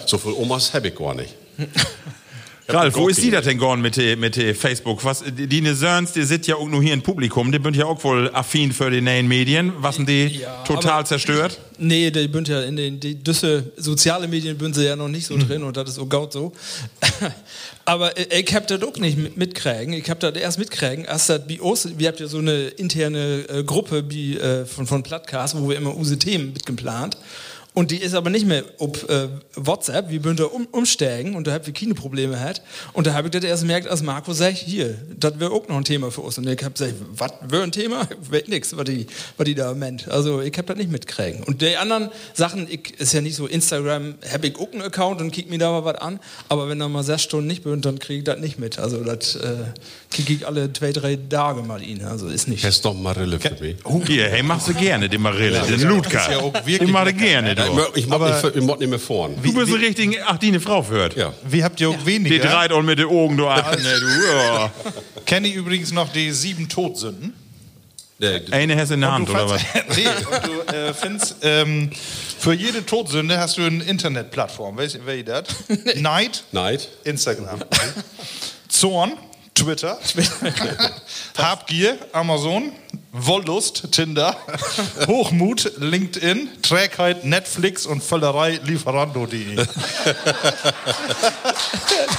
so 0.06 0.18
viel 0.18 0.34
Omas 0.34 0.74
habe 0.74 0.90
ich 0.90 0.96
gar 0.96 1.14
nicht. 1.16 1.34
Ralf, 2.68 2.96
wo 2.96 3.08
ist 3.10 3.22
die 3.22 3.30
das 3.30 3.46
denn 3.46 3.60
gegangen 3.60 3.82
mit, 3.84 3.96
de- 3.96 4.16
mit 4.16 4.36
de 4.36 4.56
Facebook? 4.56 5.04
Was, 5.06 5.24
die, 5.24 5.46
die 5.46 5.62
ne 5.62 5.76
Sörns, 5.76 6.14
die 6.14 6.24
sind 6.24 6.48
ja 6.48 6.56
auch 6.56 6.68
nur 6.68 6.82
hier 6.82 6.94
im 6.96 7.04
Publikum, 7.04 7.52
die 7.52 7.62
sind 7.62 7.76
ja 7.76 7.86
auch 7.86 8.04
wohl 8.04 8.32
affin 8.34 8.72
für 8.72 8.90
die 8.90 9.02
neuen 9.02 9.28
Medien. 9.28 9.72
Was 9.78 9.98
sind 9.98 10.10
die 10.10 10.26
Ja, 10.42 10.64
total 10.64 10.92
aber- 10.94 11.06
zerstört? 11.06 11.60
Nee, 11.78 12.10
die 12.10 12.28
bünd 12.28 12.48
ja 12.48 12.62
in 12.64 12.76
den 12.76 13.00
die 13.00 13.22
Düsse 13.22 13.72
soziale 13.78 14.28
Medien 14.28 14.58
bünd 14.58 14.74
sie 14.76 14.86
ja 14.86 14.96
noch 14.96 15.10
nicht 15.10 15.28
so 15.28 15.38
drin 15.38 15.62
und 15.62 15.78
das 15.78 15.90
ist 15.92 16.00
auch 16.00 16.10
gaut 16.10 16.34
so. 16.34 16.54
Aber 17.86 18.18
äh, 18.18 18.42
ich 18.42 18.56
hab 18.56 18.66
das 18.68 18.82
auch 18.82 18.96
nicht 18.98 19.18
mit- 19.18 19.38
mitkriegen. 19.38 19.94
Ich 19.94 20.10
hab 20.10 20.20
das 20.20 20.36
erst 20.36 20.58
mitkriegen, 20.58 21.06
erst 21.06 21.30
das 21.30 21.46
bei 21.48 21.62
uns, 21.62 21.88
wir 21.98 22.08
habt 22.08 22.20
ja 22.20 22.28
so 22.28 22.40
eine 22.40 22.68
interne 22.68 23.46
äh, 23.50 23.64
Gruppe 23.64 24.06
wie, 24.10 24.38
äh, 24.38 24.66
von, 24.66 24.88
von 24.88 25.04
Plattcast, 25.04 25.56
wo 25.60 25.70
wir 25.70 25.78
immer 25.78 25.96
unsere 25.96 26.18
Themen 26.18 26.54
mitgeplant. 26.54 27.18
Und 27.76 27.92
die 27.92 27.98
ist 27.98 28.16
aber 28.16 28.30
nicht 28.30 28.48
mehr 28.48 28.64
auf 28.80 29.08
äh, 29.10 29.28
WhatsApp, 29.56 30.10
wir 30.10 30.22
bünden 30.22 30.38
da 30.38 30.46
um, 30.46 30.66
umsteigen 30.72 31.36
und 31.36 31.46
da 31.46 31.52
habt 31.52 31.68
wir 31.68 31.74
keine 31.74 31.94
Probleme 31.94 32.40
hat. 32.40 32.62
Und 32.94 33.06
da 33.06 33.14
habe 33.14 33.28
ich 33.28 33.32
das 33.32 33.44
erst 33.44 33.64
gemerkt, 33.64 33.90
als 33.90 34.02
Marco 34.02 34.32
sagt, 34.32 34.58
hier, 34.58 34.98
das 35.20 35.40
wäre 35.42 35.52
auch 35.52 35.68
noch 35.68 35.76
ein 35.76 35.84
Thema 35.84 36.10
für 36.10 36.22
uns. 36.22 36.38
Und 36.38 36.48
ich 36.48 36.64
hab 36.64 36.74
gesagt, 36.74 36.94
was 37.12 37.34
wäre 37.50 37.64
ein 37.64 37.74
Thema? 37.74 38.08
Weiß 38.30 38.48
nix, 38.48 38.76
was 38.78 38.86
die, 38.86 39.08
was 39.36 39.44
die 39.44 39.56
da 39.56 39.74
meint. 39.74 40.08
Also 40.08 40.42
ich 40.42 40.58
hab 40.58 40.68
das 40.68 40.78
nicht 40.78 40.90
mitkriegen. 40.90 41.44
Und 41.44 41.62
die 41.62 41.76
anderen 41.76 42.12
Sachen, 42.34 42.66
ich, 42.70 42.98
ist 42.98 43.12
ja 43.12 43.20
nicht 43.20 43.36
so, 43.36 43.46
Instagram, 43.46 44.16
habe 44.32 44.48
ich 44.48 44.58
auch 44.58 44.72
einen 44.72 44.82
Account 44.82 45.20
und 45.20 45.32
kick 45.32 45.50
mir 45.50 45.58
da 45.58 45.70
mal 45.70 45.84
was 45.84 45.98
an. 45.98 46.22
Aber 46.48 46.70
wenn 46.70 46.80
da 46.80 46.88
mal 46.88 47.04
sechs 47.04 47.24
Stunden 47.24 47.48
nicht 47.48 47.66
bin, 47.66 47.82
dann 47.82 48.00
kriege 48.00 48.20
ich 48.20 48.24
das 48.24 48.40
nicht 48.40 48.58
mit. 48.58 48.80
Also 48.80 49.04
das 49.04 49.36
äh, 49.36 49.58
kriege 50.12 50.34
ich 50.34 50.48
alle 50.48 50.72
zwei, 50.72 50.94
drei 50.94 51.18
Tage 51.30 51.62
mal 51.62 51.84
ihn. 51.84 52.06
Also 52.06 52.28
ist 52.28 52.48
nicht. 52.48 52.64
Hast 52.64 52.86
doch 52.86 52.94
Marille 52.94 53.38
für 53.38 53.58
mich. 53.62 53.76
Hier, 54.08 54.30
hey, 54.30 54.44
machst 54.44 54.70
du 54.70 54.74
gerne, 54.74 55.10
die 55.10 55.18
Marille, 55.18 55.62
den 55.68 55.82
Ludka. 55.82 56.22
ist 56.22 56.30
ja 56.30 56.40
auch 56.40 56.54
wirklich 56.54 56.82
ich 56.82 56.92
mache 56.92 57.14
gerne, 57.14 57.54
Ja, 57.66 57.74
du. 57.74 57.80
ich 57.80 57.86
mo- 57.88 57.96
ich 57.96 58.08
mag 58.08 58.16
Aber- 58.22 58.42
nicht, 58.42 58.56
ich 58.56 58.80
nicht 58.80 58.90
mehr 58.90 59.00
vorn. 59.00 59.36
Du 59.42 59.54
bist 59.54 59.68
eine 59.74 59.80
richtige, 59.86 60.26
ach, 60.26 60.38
die 60.38 60.48
eine 60.48 60.60
Frau 60.60 60.82
führt. 60.84 61.16
Ja. 61.16 61.34
Wie 61.48 61.64
habt 61.64 61.80
ihr 61.82 61.90
auch 61.90 61.98
Die 61.98 62.06
weniger? 62.06 62.40
dreht 62.48 62.72
auch 62.72 62.82
mit 62.82 63.00
den 63.00 63.08
Augen, 63.08 63.38
du 63.38 63.48
Affen, 63.48 63.82
ne, 63.84 64.00
du. 64.00 64.08
Ja. 64.38 64.72
Kenne 65.26 65.48
ich 65.48 65.56
übrigens 65.56 65.92
noch 65.92 66.12
die 66.12 66.32
sieben 66.32 66.68
Todsünden. 66.70 67.34
Nee, 68.18 68.42
Eine 68.52 68.76
Hesse 68.78 68.94
in 68.94 69.02
der 69.02 69.12
Hand, 69.12 69.28
du 69.28 69.34
oder 69.34 69.50
was? 69.50 69.62
nee, 69.98 70.08
und 70.08 70.48
du 70.70 70.74
äh, 70.74 70.94
findest, 70.94 71.36
ähm, 71.42 71.90
für 72.40 72.54
jede 72.54 72.86
Todsünde 72.86 73.38
hast 73.38 73.58
du 73.58 73.64
eine 73.64 73.84
Internetplattform. 73.84 74.78
Weißt 74.78 74.96
du, 74.96 75.00
wer 75.06 75.22
das? 75.24 75.44
Neid, 75.98 76.46
Neid. 76.54 76.88
Instagram. 77.04 77.60
Zorn, 78.70 79.14
Twitter. 79.56 79.98
Habgier, 81.38 81.98
Amazon. 82.12 82.72
Wollust, 83.12 83.92
Tinder. 83.94 84.36
Hochmut, 85.08 85.72
LinkedIn. 85.80 86.50
Trägheit, 86.62 87.24
Netflix 87.24 87.86
und 87.86 88.04
Völlerei, 88.04 88.60
Lieferando.de. 88.64 89.56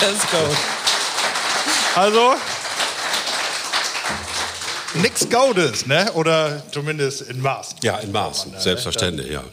Das 0.00 0.12
ist 0.12 0.30
gut. 0.30 0.56
Also, 1.94 2.34
nix 4.94 5.28
Gaudes, 5.28 5.86
ne? 5.86 6.10
Oder 6.14 6.62
zumindest 6.72 7.22
in 7.22 7.40
Maß. 7.40 7.76
Ja, 7.82 7.98
in 7.98 8.12
Maßen, 8.12 8.52
selbstverständlich, 8.58 9.30
ja. 9.30 9.44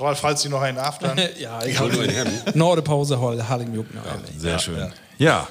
Ralf, 0.00 0.18
falls 0.20 0.42
Sie 0.42 0.48
noch 0.48 0.62
einen 0.62 0.78
aftern. 0.78 1.20
ja, 1.38 1.62
ich 1.64 1.78
Hol 1.78 1.92
nur 1.92 2.02
ein 2.02 2.10
Hemd. 2.10 2.56
Nordepause, 2.56 3.18
Harling 3.20 3.74
Juck. 3.74 3.86
Sehr 4.38 4.58
schön. 4.58 4.92
Ja. 5.18 5.46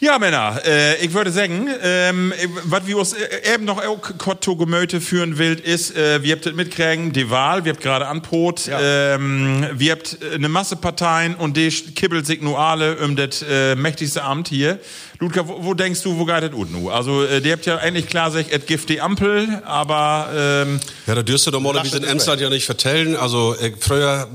Ja, 0.00 0.18
Männer, 0.18 0.60
äh, 0.66 0.96
ich 1.04 1.14
würde 1.14 1.30
sagen, 1.30 1.68
ähm, 1.80 2.32
was 2.64 2.84
wir 2.84 2.98
uns 2.98 3.12
äh, 3.12 3.54
eben 3.54 3.64
noch 3.64 3.80
auch 3.80 4.00
kurz 4.18 4.44
zu 4.44 4.56
Gemüte 4.56 5.00
führen 5.00 5.38
will, 5.38 5.54
ist, 5.54 5.96
äh, 5.96 6.20
wir 6.20 6.34
habt 6.34 6.52
mitkriegen, 6.56 7.12
die 7.12 7.30
Wahl, 7.30 7.64
wir 7.64 7.72
habt 7.72 7.80
gerade 7.80 8.08
anpot, 8.08 8.68
ähm, 8.68 9.68
wir 9.72 9.92
habt 9.92 10.18
äh, 10.20 10.34
eine 10.34 10.48
Masse 10.48 10.74
Parteien 10.74 11.36
und 11.36 11.56
die 11.56 11.70
kibbelt 11.70 12.26
sich 12.26 12.42
nur 12.42 12.58
alle 12.58 12.96
um 12.96 13.14
das 13.14 13.42
äh, 13.48 13.76
mächtigste 13.76 14.24
Amt 14.24 14.48
hier. 14.48 14.80
Ludger, 15.24 15.48
wo, 15.48 15.64
wo 15.64 15.74
denkst 15.74 16.02
du, 16.02 16.18
wo 16.18 16.26
geht 16.26 16.42
das 16.42 16.50
nu? 16.52 16.90
Also, 16.90 17.24
äh, 17.24 17.40
die 17.40 17.50
habt 17.50 17.64
ja 17.64 17.78
eigentlich 17.78 18.06
klar 18.08 18.30
gesagt, 18.30 18.50
es 18.50 18.66
gibt 18.66 18.88
die 18.90 19.00
Ampel, 19.00 19.62
aber 19.64 20.28
ähm, 20.36 20.80
Ja, 21.06 21.14
da 21.14 21.22
dürst 21.22 21.46
du 21.46 21.50
doch 21.50 21.60
mal, 21.60 21.82
wie 21.82 21.96
in 21.96 22.04
Emsland 22.04 22.42
ja 22.42 22.50
nicht 22.50 22.66
vertellen. 22.66 23.16
Also, 23.16 23.54
äh, 23.54 23.72
früher, 23.78 24.28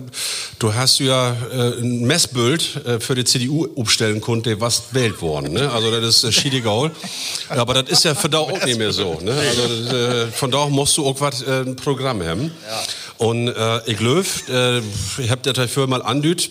du 0.58 0.74
hast 0.74 1.00
ja 1.00 1.36
äh, 1.52 1.80
ein 1.80 2.02
Messbild 2.02 2.86
äh, 2.86 3.00
für 3.00 3.14
die 3.14 3.24
CDU 3.24 3.68
aufstellen 3.78 4.20
konnte, 4.20 4.60
was 4.60 4.94
wählt 4.94 5.22
worden. 5.22 5.54
Ne? 5.54 5.72
Also, 5.72 5.92
das 5.92 6.04
ist 6.04 6.24
äh, 6.24 6.32
Schiedigaul. 6.32 6.92
Aber 7.50 7.76
das 7.76 7.90
ist 7.90 8.04
ja 8.04 8.16
für 8.16 8.30
da 8.30 8.40
auch 8.40 8.66
nicht 8.66 8.80
mehr 8.80 8.92
so. 8.92 9.20
Ne? 9.22 9.32
Also, 9.32 9.68
das, 9.68 9.94
äh, 9.94 10.28
von 10.32 10.50
da 10.50 10.68
musst 10.68 10.98
du 10.98 11.06
auch 11.06 11.22
was, 11.22 11.44
äh, 11.44 11.62
ein 11.66 11.76
Programm 11.76 12.24
haben. 12.24 12.52
Und 13.18 13.50
äh, 13.50 13.82
ich 13.86 13.98
glaube, 13.98 14.26
äh, 14.50 15.22
ich 15.22 15.30
hab 15.30 15.44
das 15.44 15.54
dafür 15.54 15.86
mal 15.86 16.02
andüht. 16.02 16.50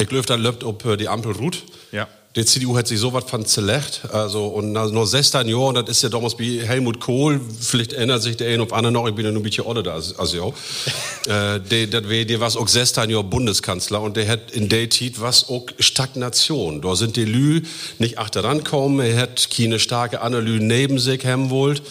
Ich 0.00 0.08
glaube, 0.08 0.26
dann 0.26 0.42
läuft 0.42 0.64
ob 0.64 0.84
äh, 0.84 0.96
die 0.96 1.08
Ampel 1.08 1.32
ruht. 1.32 1.64
Ja. 1.92 2.06
Die 2.36 2.44
CDU 2.44 2.76
hat 2.76 2.86
sich 2.86 3.00
sowas 3.00 3.24
von 3.26 3.46
zerlegt. 3.46 4.02
Also, 4.12 4.46
und 4.46 4.72
nach 4.72 4.90
nur 4.90 5.06
16 5.06 5.48
Jahren, 5.48 5.74
das 5.74 5.88
ist 5.88 6.02
ja 6.02 6.10
damals 6.10 6.38
wie 6.38 6.60
Helmut 6.60 7.00
Kohl, 7.00 7.40
vielleicht 7.58 7.94
erinnert 7.94 8.22
sich 8.22 8.36
der 8.36 8.52
eine 8.52 8.62
auf 8.62 8.72
andere 8.74 8.92
noch, 8.92 9.08
ich 9.08 9.14
bin 9.14 9.24
ja 9.24 9.32
nur 9.32 9.40
ein 9.40 9.42
bisschen 9.42 9.66
älter 9.66 9.82
da 9.82 9.94
als, 9.94 10.16
als 10.18 10.34
ja. 10.34 10.46
äh, 11.56 11.58
der, 11.58 11.86
der, 11.86 12.24
der 12.26 12.40
war 12.40 12.54
auch 12.54 12.68
16 12.68 13.08
Jahre 13.08 13.24
Bundeskanzler 13.24 14.02
und 14.02 14.18
der 14.18 14.28
hat 14.28 14.50
in 14.50 14.68
der 14.68 14.90
Zeit 14.90 15.20
was 15.20 15.48
auch 15.48 15.64
Stagnation. 15.78 16.82
Da 16.82 16.94
sind 16.96 17.16
die 17.16 17.24
Lü 17.24 17.62
nicht 17.98 18.18
achteran 18.18 18.62
kommen, 18.62 19.00
er 19.00 19.22
hat 19.22 19.48
keine 19.50 19.78
starke 19.78 20.20
Analyse 20.20 20.62
neben 20.62 20.98
sich 20.98 21.24
haben 21.24 21.48
wollt. 21.48 21.82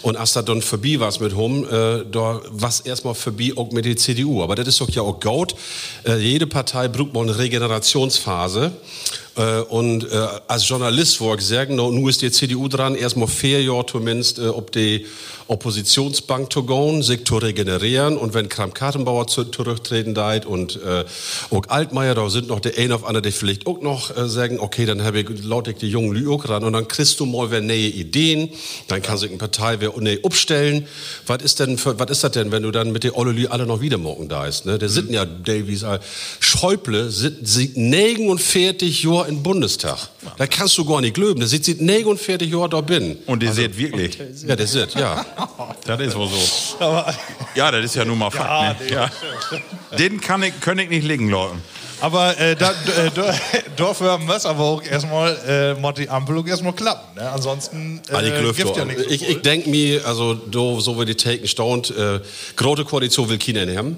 Und 0.00 0.16
als 0.16 0.32
das 0.32 0.46
dann 0.46 0.62
vorbei 0.62 1.00
war 1.00 1.12
mit 1.20 1.36
hum, 1.36 1.64
äh, 1.64 2.04
da 2.10 2.40
was 2.48 2.80
erstmal 2.80 3.14
vorbei 3.14 3.52
auch 3.56 3.70
mit 3.72 3.84
der 3.84 3.98
CDU. 3.98 4.42
Aber 4.42 4.54
das 4.54 4.68
ist 4.68 4.80
doch 4.80 4.88
ja 4.88 5.02
auch 5.02 5.20
gut. 5.20 5.54
Äh, 6.04 6.16
jede 6.16 6.46
Partei 6.46 6.88
braucht 6.88 7.12
mal 7.12 7.22
eine 7.22 7.36
Regenerationsphase. 7.36 8.72
Äh, 9.36 9.60
und 9.62 10.04
äh, 10.10 10.26
als 10.46 10.68
Journalist 10.68 11.20
wollte 11.20 11.42
ich 11.42 11.48
sagen, 11.48 11.76
no, 11.76 11.90
nun 11.90 12.08
ist 12.08 12.22
die 12.22 12.30
CDU 12.30 12.68
dran, 12.68 12.94
erstmal 12.94 13.28
vier 13.28 13.62
Jahre 13.62 13.86
zumindest, 13.86 14.38
äh, 14.38 14.48
ob 14.48 14.72
die 14.72 15.06
Oppositionsbank 15.48 16.52
zu 16.52 16.64
gehen, 16.64 17.02
sich 17.02 17.24
zu 17.24 17.36
regenerieren 17.36 18.16
und 18.16 18.34
wenn 18.34 18.48
Kram-Kartenbauer 18.48 19.26
zu, 19.26 19.44
zurücktreten 19.44 20.14
deit 20.14 20.46
und 20.46 20.76
äh, 20.82 21.04
auch 21.50 21.62
Altmaier, 21.68 22.14
da 22.14 22.28
sind 22.30 22.48
noch 22.48 22.60
der 22.60 22.78
ein 22.78 22.92
auf 22.92 23.04
andere, 23.04 23.22
die 23.22 23.32
vielleicht 23.32 23.66
auch 23.66 23.80
noch 23.80 24.16
äh, 24.16 24.28
sagen, 24.28 24.60
okay, 24.60 24.86
dann 24.86 25.02
habe 25.02 25.20
ich 25.20 25.44
laut 25.44 25.68
ich 25.68 25.76
die 25.76 25.88
jungen 25.88 26.12
Lü 26.12 26.30
auch 26.30 26.48
ran 26.48 26.64
und 26.64 26.72
dann 26.72 26.88
kriegst 26.88 27.20
du 27.20 27.26
mal 27.26 27.50
wer 27.50 27.60
neue 27.60 27.76
Ideen, 27.76 28.50
dann 28.88 29.02
kann 29.02 29.18
sich 29.18 29.30
eine 29.30 29.38
Partei 29.38 29.76
wer 29.80 29.92
ne 29.98 30.18
upstellen. 30.22 30.86
Was 31.26 31.42
ist 31.42 31.60
denn 31.60 31.78
was 31.82 32.10
ist 32.10 32.24
das 32.24 32.32
denn, 32.32 32.52
wenn 32.52 32.62
du 32.62 32.70
dann 32.70 32.92
mit 32.92 33.04
den 33.04 33.12
Olle 33.12 33.32
Lü 33.32 33.46
alle 33.46 33.66
noch 33.66 33.80
wieder 33.80 33.98
morgen 33.98 34.28
da 34.28 34.46
ist, 34.46 34.66
ne? 34.66 34.78
Der 34.78 34.88
Mhm. 34.88 34.92
sitzen 34.92 35.14
ja, 35.14 35.24
Davies, 35.24 35.82
äh, 35.82 35.98
Schäuble 36.40 37.10
sind, 37.10 37.46
sind 37.46 37.76
49 37.76 39.02
Jahre 39.02 39.21
im 39.26 39.42
Bundestag. 39.42 39.98
Da 40.36 40.46
kannst 40.46 40.76
du 40.78 40.84
gar 40.84 41.00
nicht 41.00 41.14
glöben. 41.14 41.40
Der 41.40 41.48
sitzt 41.48 41.80
49 41.80 42.50
Jahre 42.50 42.68
da 42.68 42.80
bin. 42.80 43.18
Und 43.26 43.42
ihr 43.42 43.52
seht 43.52 43.76
wirklich, 43.76 44.18
Ja, 44.46 44.56
der 44.56 44.66
sitzt, 44.66 44.94
ja. 44.94 45.24
das 45.86 46.00
ist 46.00 46.16
wohl 46.16 46.28
so. 46.28 46.84
Ja, 47.54 47.70
das 47.70 47.84
ist 47.84 47.94
ja 47.94 48.04
nun 48.04 48.18
mal 48.18 48.30
Fakt. 48.30 48.80
ne? 48.80 48.92
ja. 48.92 49.10
Den 49.98 50.20
kann 50.20 50.42
ich, 50.42 50.58
kann 50.60 50.78
ich 50.78 50.88
nicht 50.88 51.04
liegen 51.06 51.30
lassen. 51.30 51.62
Aber 52.02 52.36
äh, 52.36 52.56
da, 52.56 52.70
äh, 52.70 53.10
da, 53.14 53.32
dafür 53.76 54.18
muss 54.18 54.44
aber 54.44 54.60
auch 54.64 54.82
erstmal 54.82 55.36
äh, 55.46 55.80
muss 55.80 55.94
die 55.94 56.08
Ampel 56.08 56.36
auch 56.36 56.46
erstmal 56.46 56.72
klappen. 56.72 57.14
Ne? 57.14 57.30
Ansonsten 57.30 58.00
äh, 58.08 58.24
die 58.24 58.30
Klöfte. 58.32 58.64
gibt 58.64 58.76
ja 58.76 58.84
nichts. 58.84 59.04
ich 59.08 59.28
ich 59.28 59.42
denke 59.42 59.70
mir, 59.70 60.04
also 60.04 60.34
do, 60.34 60.80
so 60.80 60.98
wie 61.00 61.04
die 61.04 61.14
Taken 61.14 61.46
staunt, 61.46 61.96
äh, 61.96 62.18
große 62.56 62.84
Koalition 62.84 63.28
will 63.28 63.38
keiner 63.38 63.72
haben. 63.76 63.96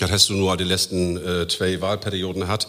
Das 0.00 0.10
hast 0.10 0.28
du 0.30 0.34
nur 0.34 0.56
die 0.56 0.64
letzten 0.64 1.16
äh, 1.16 1.46
zwei 1.48 1.80
Wahlperioden 1.80 2.48
hat. 2.48 2.66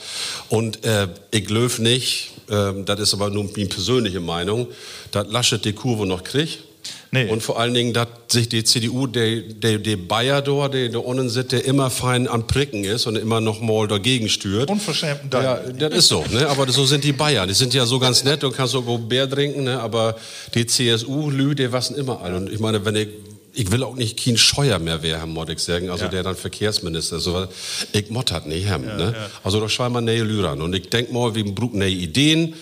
Und 0.49 0.85
äh, 0.85 1.07
ich 1.31 1.45
glaube 1.45 1.81
nicht, 1.81 2.31
äh, 2.49 2.73
das 2.85 2.99
ist 2.99 3.13
aber 3.13 3.29
nur 3.29 3.45
meine 3.55 3.67
persönliche 3.67 4.19
Meinung, 4.19 4.67
dass 5.11 5.27
Laschet 5.29 5.63
die 5.63 5.73
Kurve 5.73 6.05
noch 6.05 6.23
kriegt. 6.23 6.59
Nee. 7.13 7.29
Und 7.29 7.43
vor 7.43 7.59
allen 7.59 7.73
Dingen, 7.73 7.93
dass 7.93 8.07
sich 8.29 8.47
die 8.47 8.63
CDU, 8.63 9.05
der, 9.05 9.41
der, 9.41 9.79
der 9.79 9.97
Bayer 9.97 10.41
da, 10.41 10.69
der 10.69 10.87
da 10.87 10.99
unten 10.99 11.27
sitzt, 11.27 11.51
der 11.51 11.65
immer 11.65 11.89
fein 11.89 12.25
am 12.27 12.47
Pricken 12.47 12.85
ist 12.85 13.05
und 13.05 13.17
immer 13.17 13.41
noch 13.41 13.59
mal 13.59 13.85
dagegen 13.85 14.29
stört. 14.29 14.69
Unverschämten 14.69 15.29
Dank. 15.29 15.43
Ja, 15.43 15.89
das 15.89 15.93
ist 15.99 16.07
so, 16.07 16.23
ne? 16.31 16.47
aber 16.47 16.71
so 16.71 16.85
sind 16.85 17.03
die 17.03 17.11
Bayern. 17.11 17.49
Die 17.49 17.53
sind 17.53 17.73
ja 17.73 17.85
so 17.85 17.99
ganz 17.99 18.23
nett 18.23 18.45
und 18.45 18.55
kannst 18.55 18.71
so 18.71 18.81
Bär 18.97 19.29
trinken, 19.29 19.65
ne? 19.65 19.81
aber 19.81 20.15
die 20.53 20.65
CSU-Lü, 20.65 21.53
die 21.53 21.71
wassen 21.73 21.97
immer 21.97 22.21
alle. 22.21 22.37
Und 22.37 22.49
ich 22.49 22.59
meine, 22.59 22.85
wenn 22.85 22.95
ich, 22.95 23.09
ich 23.53 23.71
will 23.71 23.83
auch 23.83 23.95
nicht 23.95 24.23
kein 24.23 24.37
Scheuer 24.37 24.79
mehr 24.79 25.03
werden, 25.03 25.31
muss 25.33 25.49
ich 25.49 25.59
sagen, 25.59 25.89
also 25.89 26.07
der 26.07 26.23
dann 26.23 26.35
Verkehrsminister, 26.35 27.19
so, 27.19 27.47
ich 27.91 28.09
mott 28.09 28.31
hat 28.31 28.47
nicht 28.47 28.67
haben, 28.69 28.85
ne? 28.85 29.13
Also 29.43 29.59
da 29.59 29.67
schreiben 29.67 29.93
wir 29.95 30.01
neue 30.01 30.23
Lü 30.23 30.41
ran. 30.43 30.61
Und 30.61 30.73
ich 30.73 30.89
denk 30.89 31.11
mal, 31.11 31.35
wir 31.35 31.43
brauchen 31.45 31.79
neue 31.79 31.89
Ideen 31.89 32.53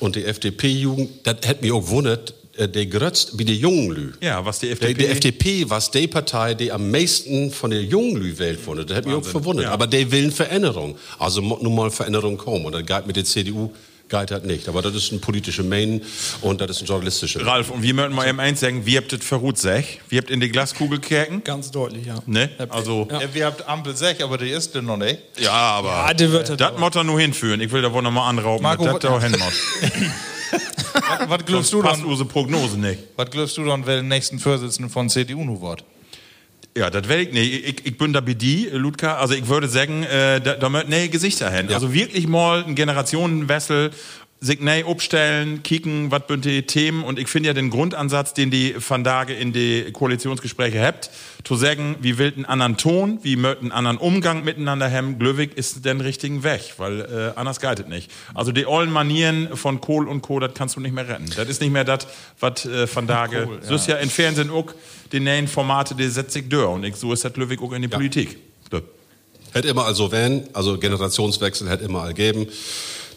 und 0.00 0.16
die 0.16 0.24
FDP-Jugend, 0.24 1.10
das 1.24 1.36
hätte 1.44 1.62
mich 1.62 1.72
auch 1.72 1.88
wundert, 1.88 2.34
äh, 2.56 2.68
der 2.68 2.86
grötzt 2.86 3.38
wie 3.38 3.44
die 3.44 3.56
jungen 3.56 3.90
Lü. 3.92 4.12
Ja, 4.20 4.44
was 4.44 4.58
die 4.58 4.66
Die, 4.66 4.72
FDP... 4.72 4.94
die 4.94 5.06
FDP 5.06 5.70
war 5.70 5.82
die 5.94 6.06
Partei, 6.08 6.54
die 6.54 6.72
am 6.72 6.90
meisten 6.90 7.50
von 7.52 7.70
der 7.70 7.82
jungen 7.82 8.16
Lü 8.16 8.38
wählt 8.38 8.66
wurde. 8.66 8.84
Das 8.84 8.96
hat 8.96 9.06
mich 9.06 9.14
auch 9.14 9.24
verwundert. 9.24 9.66
ja. 9.66 9.70
Aber 9.72 9.86
die 9.86 10.10
will 10.10 10.24
eine 10.24 10.32
Veränderung. 10.32 10.96
Also 11.18 11.40
nun 11.40 11.74
mal 11.74 11.90
Veränderung 11.90 12.36
kommen. 12.36 12.64
Und 12.64 12.72
das 12.72 12.84
geht 12.84 13.06
mit 13.06 13.16
der 13.16 13.24
CDU 13.24 13.70
geht 14.08 14.30
halt 14.30 14.44
nicht. 14.44 14.68
Aber 14.68 14.82
das 14.82 14.94
ist 14.94 15.12
ein 15.12 15.20
politischer 15.20 15.62
Main 15.62 16.00
und 16.40 16.60
das 16.60 16.70
ist 16.70 16.82
ein 16.82 16.86
journalistischer. 16.86 17.44
Ralf, 17.46 17.70
und 17.70 17.82
wir 17.82 17.94
möchten 17.94 18.14
mal 18.14 18.26
eben 18.28 18.40
eins 18.40 18.60
sagen, 18.60 18.84
wie 18.86 18.96
habt 18.96 19.12
das 19.12 19.24
verruht 19.24 19.58
sech? 19.58 20.00
Wie 20.08 20.18
habt 20.18 20.30
in 20.30 20.40
die 20.40 20.48
Glaskugel 20.48 20.98
kerken? 20.98 21.42
Ganz 21.44 21.70
deutlich, 21.70 22.06
ja. 22.06 22.16
Ne? 22.26 22.50
Also, 22.68 23.06
Ja, 23.10 23.20
wir 23.32 23.46
habt 23.46 23.66
Ampel 23.68 23.94
6, 23.96 24.22
aber 24.22 24.38
die 24.38 24.48
ist 24.50 24.74
denn 24.74 24.86
noch 24.86 24.96
nicht. 24.96 25.18
ja, 25.38 25.52
aber... 25.52 25.88
Ja, 26.08 26.14
der 26.14 26.32
wird 26.32 26.48
das 26.48 26.56
das 26.56 26.72
auch. 26.72 26.78
muss 26.78 26.94
er 26.96 27.04
nur 27.04 27.20
hinführen. 27.20 27.60
Ich 27.60 27.70
will 27.70 27.82
da 27.82 27.92
wohl 27.92 28.02
noch 28.02 28.10
mal 28.10 28.28
anrauben, 28.28 28.62
Marco, 28.62 28.84
das 28.84 28.94
was- 28.94 29.00
da 29.02 29.20
hin 29.20 29.32
muss. 29.32 30.02
Was, 30.92 31.28
was 31.28 31.44
glaubst 31.44 31.72
du 31.72 31.82
Passt 31.82 32.00
dann, 32.02 32.06
unsere 32.08 32.28
Prognose 32.28 32.78
nicht. 32.78 33.00
was 33.16 33.30
glaubst 33.30 33.56
du 33.56 33.64
dann, 33.64 33.84
wer 33.86 33.96
den 33.96 34.08
nächsten 34.08 34.38
Vorsitzenden 34.38 34.90
von 34.90 35.08
CDU 35.08 35.44
nu 35.44 35.60
wird? 35.60 35.84
Ja, 36.78 36.90
das 36.90 37.08
will 37.08 37.18
ich 37.18 37.32
nicht. 37.32 37.68
Ich, 37.68 37.86
ich 37.86 37.98
bin 37.98 38.12
da 38.12 38.20
bei 38.20 38.34
die, 38.34 38.68
Ludka. 38.72 39.16
Also 39.16 39.34
ich 39.34 39.48
würde 39.48 39.66
sagen, 39.66 40.04
äh, 40.04 40.40
da, 40.40 40.54
da 40.54 40.68
möchten 40.68 40.90
nee 40.90 41.08
Gesichter 41.08 41.50
hin. 41.50 41.68
Also 41.74 41.92
wirklich 41.92 42.28
mal 42.28 42.62
ein 42.62 42.76
Generationenwechsel, 42.76 43.90
nee 44.40 44.84
abstellen, 44.84 45.62
kicken, 45.62 46.10
was 46.10 46.22
sind 46.28 46.44
die 46.44 46.62
Themen. 46.62 47.02
Und 47.02 47.18
ich 47.18 47.28
finde 47.28 47.48
ja 47.48 47.54
den 47.54 47.70
Grundansatz, 47.70 48.34
den 48.34 48.50
die 48.50 48.74
Van 48.76 49.02
Dage 49.02 49.34
in 49.34 49.52
die 49.52 49.90
Koalitionsgespräche 49.92 50.80
habt, 50.80 51.10
zu 51.44 51.56
sagen, 51.56 51.96
wie 52.00 52.18
will 52.18 52.32
einen 52.34 52.44
anderen 52.44 52.76
Ton, 52.76 53.18
wie 53.22 53.36
möchten 53.36 53.66
einen 53.66 53.72
anderen 53.72 53.98
Umgang 53.98 54.44
miteinander 54.44 54.90
haben, 54.90 55.18
Glöwig 55.18 55.56
ist 55.56 55.84
den 55.84 56.00
richtigen 56.00 56.44
Weg, 56.44 56.74
weil 56.78 57.00
äh, 57.00 57.38
anders 57.38 57.60
geht 57.60 57.80
es 57.80 57.86
nicht. 57.86 58.10
Also 58.34 58.52
die 58.52 58.66
ollen 58.66 58.90
Manieren 58.90 59.56
von 59.56 59.80
Kohl 59.80 60.08
und 60.08 60.22
Co., 60.22 60.38
das 60.38 60.52
kannst 60.54 60.76
du 60.76 60.80
nicht 60.80 60.94
mehr 60.94 61.08
retten. 61.08 61.30
Das 61.34 61.48
ist 61.48 61.60
nicht 61.60 61.72
mehr 61.72 61.84
das, 61.84 62.06
was 62.38 62.64
äh, 62.64 62.86
Van 62.92 63.06
Dage, 63.06 63.44
Kohl, 63.44 63.60
so 63.62 63.74
ist 63.74 63.88
ja 63.88 63.96
im 63.96 64.10
Fernsehen 64.10 64.50
auch, 64.50 64.72
die 65.10 65.20
neuen 65.20 65.48
Formate, 65.48 65.94
die 65.94 66.06
setzt 66.08 66.32
sich 66.32 66.48
durch. 66.48 66.68
Und 66.68 66.84
ich, 66.84 66.96
so 66.96 67.12
ist 67.12 67.24
das 67.24 67.32
Glöwig 67.32 67.60
auch 67.62 67.72
in 67.72 67.82
die 67.82 67.88
Politik. 67.88 68.36
So. 68.70 68.80
Hätte 69.52 69.68
immer 69.68 69.86
also 69.86 70.12
wenn, 70.12 70.48
also 70.52 70.78
Generationswechsel 70.78 71.68
hätte 71.68 71.84
immer 71.84 72.02
all 72.02 72.14
geben. 72.14 72.46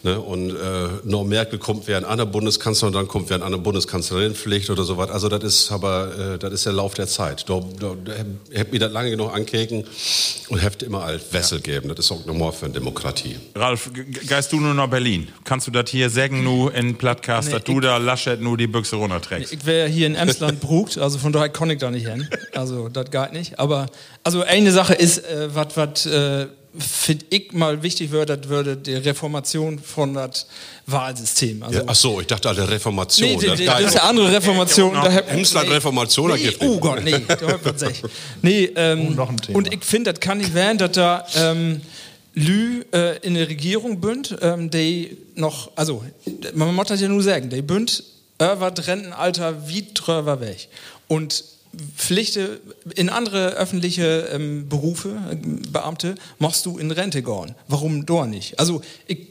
Ne? 0.03 0.19
Und 0.19 0.49
äh, 0.49 0.55
noch 1.03 1.23
Merkel 1.23 1.59
kommt 1.59 1.87
wer 1.87 1.97
ein 1.97 2.05
anderer 2.05 2.25
Bundeskanzler 2.27 2.87
und 2.87 2.93
dann 2.93 3.07
kommt 3.07 3.29
wer 3.29 3.37
ein 3.37 3.43
anderer 3.43 3.61
Bundeskanzlerin 3.61 4.33
Pflicht 4.33 4.69
oder 4.71 4.83
sowas. 4.83 5.09
Also 5.11 5.29
das 5.29 5.43
ist 5.43 5.71
aber 5.71 6.33
äh, 6.33 6.37
das 6.39 6.53
ist 6.53 6.65
der 6.65 6.73
Lauf 6.73 6.93
der 6.95 7.07
Zeit. 7.07 7.47
Da, 7.49 7.61
da, 7.79 7.93
da 8.03 8.13
hätte 8.51 8.71
mir 8.71 8.79
das 8.79 8.91
lange 8.91 9.11
genug 9.11 9.33
ankeken 9.33 9.83
und 10.49 10.57
hätte 10.59 10.85
immer 10.85 11.03
alt 11.03 11.21
Wessel 11.31 11.59
geben. 11.61 11.89
Das 11.89 11.99
ist 12.05 12.11
auch 12.11 12.25
normal 12.25 12.51
für 12.51 12.65
eine 12.65 12.73
Demokratie. 12.73 13.35
Ralf, 13.55 13.91
ge- 13.93 14.05
geist 14.25 14.51
du 14.51 14.59
nur 14.59 14.73
nach 14.73 14.87
Berlin? 14.89 15.27
Kannst 15.43 15.67
du 15.67 15.71
das 15.71 15.89
hier 15.89 16.09
sagen, 16.09 16.43
nur 16.43 16.73
in 16.73 16.95
Plattcast, 16.97 17.49
Nee, 17.49 17.53
dass 17.55 17.63
du 17.65 17.79
da 17.79 17.97
Laschet 17.97 18.41
nur 18.41 18.57
die 18.57 18.67
Büchse 18.67 18.95
runterträgst? 18.95 19.53
Ich 19.53 19.65
wäre 19.65 19.87
hier 19.87 20.07
in 20.07 20.15
Emsland 20.15 20.59
brugt, 20.61 20.97
also 20.97 21.19
von 21.19 21.31
daher 21.31 21.49
kann 21.49 21.69
ich 21.69 21.77
da 21.79 21.91
nicht 21.91 22.07
hin. 22.07 22.27
Also 22.53 22.89
das 22.89 23.11
geht 23.11 23.33
nicht. 23.33 23.59
Aber 23.59 23.85
also 24.23 24.41
eine 24.41 24.71
Sache 24.71 24.93
ist, 24.95 25.19
äh, 25.19 25.49
was 25.53 25.77
was 25.77 26.05
äh, 26.07 26.47
finde 26.77 27.25
ich 27.29 27.51
mal 27.51 27.83
wichtig 27.83 28.11
würde, 28.11 28.37
das 28.37 28.49
würde 28.49 28.77
die 28.77 28.93
Reformation 28.93 29.77
von 29.79 30.13
das 30.13 30.47
Wahlsystem. 30.87 31.63
Also, 31.63 31.79
Ja, 31.79 31.83
ach 31.87 31.95
so, 31.95 32.21
ich 32.21 32.27
dachte 32.27 32.47
alle 32.49 32.67
Reformation. 32.69 33.27
nee, 33.29 33.37
die, 33.37 33.45
das 33.47 33.57
die, 33.59 33.65
das 33.65 33.79
ist 33.81 33.91
eine 33.99 34.03
andere 34.03 34.31
Reformation. 34.31 34.93
Da 34.93 35.11
hab- 35.11 35.31
Emsland 35.31 35.69
Reformation, 35.69 36.29
da 36.29 36.35
Nee, 36.35 36.43
gibt 36.43 36.61
oh 36.61 36.79
Gott, 36.79 37.03
nee, 37.03 37.19
da 37.27 37.39
hört 37.39 37.65
man 37.65 37.77
sich. 37.77 38.01
Nee, 38.41 38.71
ähm, 38.75 39.15
noch 39.15 39.29
ein 39.29 39.37
Thema. 39.37 39.57
und 39.57 39.73
ich 39.73 39.83
finde, 39.83 40.13
das 40.13 40.19
kann 40.21 40.37
nicht 40.37 40.53
werden, 40.53 40.77
dass 40.77 40.91
da 40.93 41.25
ähm, 41.35 41.81
Lü 42.33 42.83
äh, 42.93 43.17
in 43.19 43.33
der 43.33 43.49
Regierung 43.49 43.99
bünd, 43.99 44.37
ähm, 44.41 44.69
die 44.69 45.17
noch, 45.35 45.71
also 45.75 46.03
man 46.53 46.73
muss 46.73 46.87
das 46.87 47.01
ja 47.01 47.09
nur 47.09 47.21
sagen, 47.21 47.49
die 47.49 47.61
bünd 47.61 48.03
über 48.39 48.71
das 48.71 48.87
Rentenalter 48.87 49.67
wie 49.67 49.85
drüber 49.93 50.39
weg. 50.39 50.69
Und 51.09 51.43
Pflichte 51.95 52.59
in 52.95 53.09
andere 53.09 53.51
öffentliche 53.51 54.29
ähm, 54.33 54.67
Berufe, 54.67 55.09
äh, 55.31 55.35
Beamte, 55.69 56.15
machst 56.39 56.65
du 56.65 56.77
in 56.77 56.91
Rente 56.91 57.21
gehen. 57.23 57.55
Warum 57.67 58.05
da 58.05 58.25
nicht? 58.25 58.59
Also 58.59 58.81
ich 59.07 59.27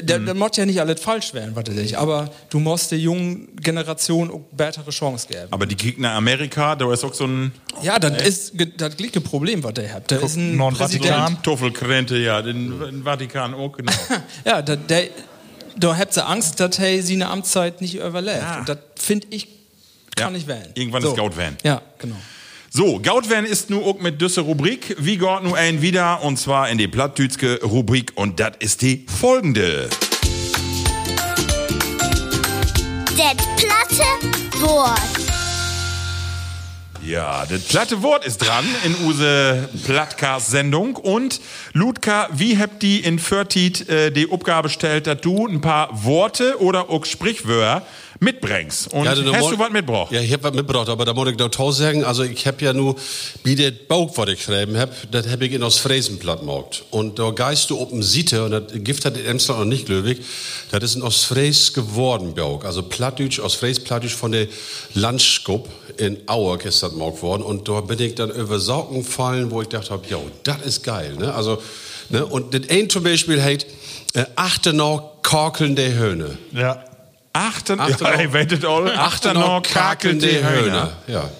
da, 0.00 0.16
da 0.20 0.32
muss 0.32 0.50
ja 0.56 0.64
nicht 0.64 0.80
alles 0.80 1.00
falsch 1.00 1.34
werden, 1.34 1.56
was 1.56 1.68
ich, 1.76 1.98
aber 1.98 2.30
du 2.50 2.60
musst 2.60 2.92
der 2.92 3.00
jungen 3.00 3.48
Generation 3.56 4.30
auch 4.30 4.42
bessere 4.52 4.90
Chance 4.92 5.26
geben. 5.26 5.48
Aber 5.50 5.66
die 5.66 5.74
kriegen 5.74 6.02
nach 6.02 6.14
Amerika, 6.14 6.76
da 6.76 6.92
ist 6.92 7.02
auch 7.02 7.12
so 7.14 7.24
ein 7.26 7.50
Ja, 7.82 7.98
das 7.98 8.22
ist 8.22 8.56
ge- 8.56 8.70
das 8.76 8.96
gleiche 8.96 9.20
Problem, 9.20 9.64
was 9.64 9.74
der 9.74 9.92
hat. 9.92 10.08
Da 10.08 10.18
ist 10.18 10.36
ein 10.36 10.56
Präsident. 10.56 11.04
Vatikan. 11.06 11.42
Tuffelkrente, 11.42 12.16
ja, 12.16 12.42
den, 12.42 12.78
den 12.78 13.02
Vatikan 13.02 13.54
auch, 13.54 13.72
genau. 13.76 13.90
Ja, 14.44 14.62
da, 14.62 14.76
der, 14.76 15.08
da 15.76 15.96
habt 15.98 16.16
ihr 16.16 16.28
Angst, 16.28 16.60
dass 16.60 16.78
er 16.78 17.02
seine 17.02 17.28
Amtszeit 17.28 17.80
nicht 17.80 17.96
überlebt. 17.96 18.38
Ja. 18.40 18.60
Und 18.60 18.68
das 18.68 18.78
finde 18.94 19.26
ich, 19.30 19.48
kann 20.18 20.32
Ja, 20.32 20.36
nicht 20.38 20.46
werden. 20.46 20.70
irgendwann 20.74 21.02
ist 21.02 21.16
Gaut 21.16 21.36
werden. 21.36 21.56
Ja, 21.62 21.82
genau. 21.98 22.16
So, 22.70 23.00
Gaut 23.00 23.30
werden 23.30 23.46
ist 23.46 23.70
nu 23.70 23.82
auch 23.82 23.98
mit 23.98 24.20
düsse 24.20 24.42
Rubrik. 24.42 24.94
Wie 24.98 25.16
geht 25.16 25.42
nu 25.42 25.54
ein 25.54 25.80
wieder? 25.80 26.22
Und 26.22 26.38
zwar 26.38 26.68
in 26.68 26.76
die 26.78 26.86
Plattdütske 26.88 27.60
Rubrik. 27.62 28.12
Und 28.14 28.38
das 28.40 28.52
ist 28.58 28.82
die 28.82 29.06
folgende. 29.20 29.88
Det 33.16 33.36
platte 33.56 34.60
Wort. 34.60 35.00
Ja, 37.02 37.46
das 37.48 37.62
platte 37.62 38.02
Wort 38.02 38.26
ist 38.26 38.38
dran 38.38 38.66
in 38.84 38.94
use 39.06 39.68
Plattcast-Sendung. 39.86 40.96
Und 40.96 41.40
Ludka, 41.72 42.28
wie 42.34 42.58
habt 42.58 42.82
die 42.82 43.00
in 43.00 43.18
Förtit 43.18 43.88
äh, 43.88 44.10
die 44.12 44.30
Aufgabe 44.30 44.68
gestellt, 44.68 45.06
dass 45.06 45.20
du 45.22 45.46
ein 45.46 45.62
paar 45.62 45.88
Worte 46.04 46.60
oder 46.60 46.90
auch 46.90 47.06
Sprichwörter 47.06 47.86
mitbringst? 48.20 48.92
Und 48.92 49.04
Ja, 49.04 49.10
hast 49.10 49.18
da 49.18 49.24
du 49.24 49.58
was 49.58 49.70
mitgebracht? 49.70 50.12
Ja, 50.12 50.20
ich 50.20 50.32
hab 50.32 50.42
was 50.42 50.52
mitgebracht, 50.52 50.88
aber 50.88 51.04
da 51.04 51.14
muss 51.14 51.28
ich 51.30 51.38
noch 51.38 51.50
tausend 51.50 51.86
sagen. 51.86 52.04
Also 52.04 52.24
ich 52.24 52.46
hab 52.46 52.60
ja 52.60 52.72
nur, 52.72 52.96
wie 53.44 53.54
der 53.54 53.70
Bauch, 53.70 54.16
was 54.16 54.28
ich 54.28 54.38
geschrieben 54.38 54.76
hab, 54.78 54.90
das 55.10 55.28
hab 55.28 55.40
ich 55.42 55.52
in 55.52 55.62
aus 55.62 55.78
Fräsenplatt 55.78 56.40
gemacht. 56.40 56.84
Und 56.90 57.18
da 57.18 57.30
geist 57.30 57.70
du 57.70 57.78
oben 57.78 58.02
Siete, 58.02 58.44
und 58.44 58.50
das 58.50 58.62
Gift 58.74 59.04
hat 59.04 59.16
in 59.16 59.26
Emsland 59.26 59.60
noch 59.60 59.66
nicht 59.66 59.86
glöwig, 59.86 60.20
das 60.70 60.82
ist 60.82 60.96
ein 60.96 61.02
aus 61.02 61.24
Fräs 61.24 61.72
geworden 61.72 62.34
Bauch. 62.34 62.64
Also 62.64 62.82
Plattdeutsch, 62.82 63.40
aus 63.40 63.54
Fräs 63.54 63.80
Plattdeutsch 63.80 64.14
von 64.14 64.32
der 64.32 64.48
Landskop 64.94 65.68
in 65.96 66.18
Auer 66.26 66.60
ist 66.64 66.82
das 66.82 66.92
gemacht 66.92 67.22
worden. 67.22 67.42
Und 67.42 67.68
da 67.68 67.80
bin 67.80 67.98
ich 68.00 68.14
dann 68.14 68.30
über 68.30 68.58
Socken 68.58 69.04
fallen, 69.04 69.50
wo 69.50 69.62
ich 69.62 69.68
dachte 69.68 69.98
jo, 70.08 70.22
das 70.44 70.62
ist 70.62 70.82
geil, 70.82 71.14
ne? 71.18 71.34
Also, 71.34 71.60
ne? 72.08 72.24
Und 72.24 72.54
das 72.54 72.68
ein 72.70 72.88
zum 72.88 73.02
Beispiel 73.02 73.42
heißt, 73.42 73.66
äh, 74.14 74.24
achte 74.36 74.72
noch 74.72 75.22
kakelnde 75.22 75.94
Höhne. 75.94 76.38
Ja. 76.52 76.84
Achten, 77.38 77.80
Achten 77.80 78.04
ja, 78.04 78.32
wettet 78.32 78.64
all. 78.64 78.90
Achten 78.96 79.34
noch 79.34 79.62
kakelnde 79.62 80.26
Höhner. 80.48 80.92
Ja. 81.06 81.30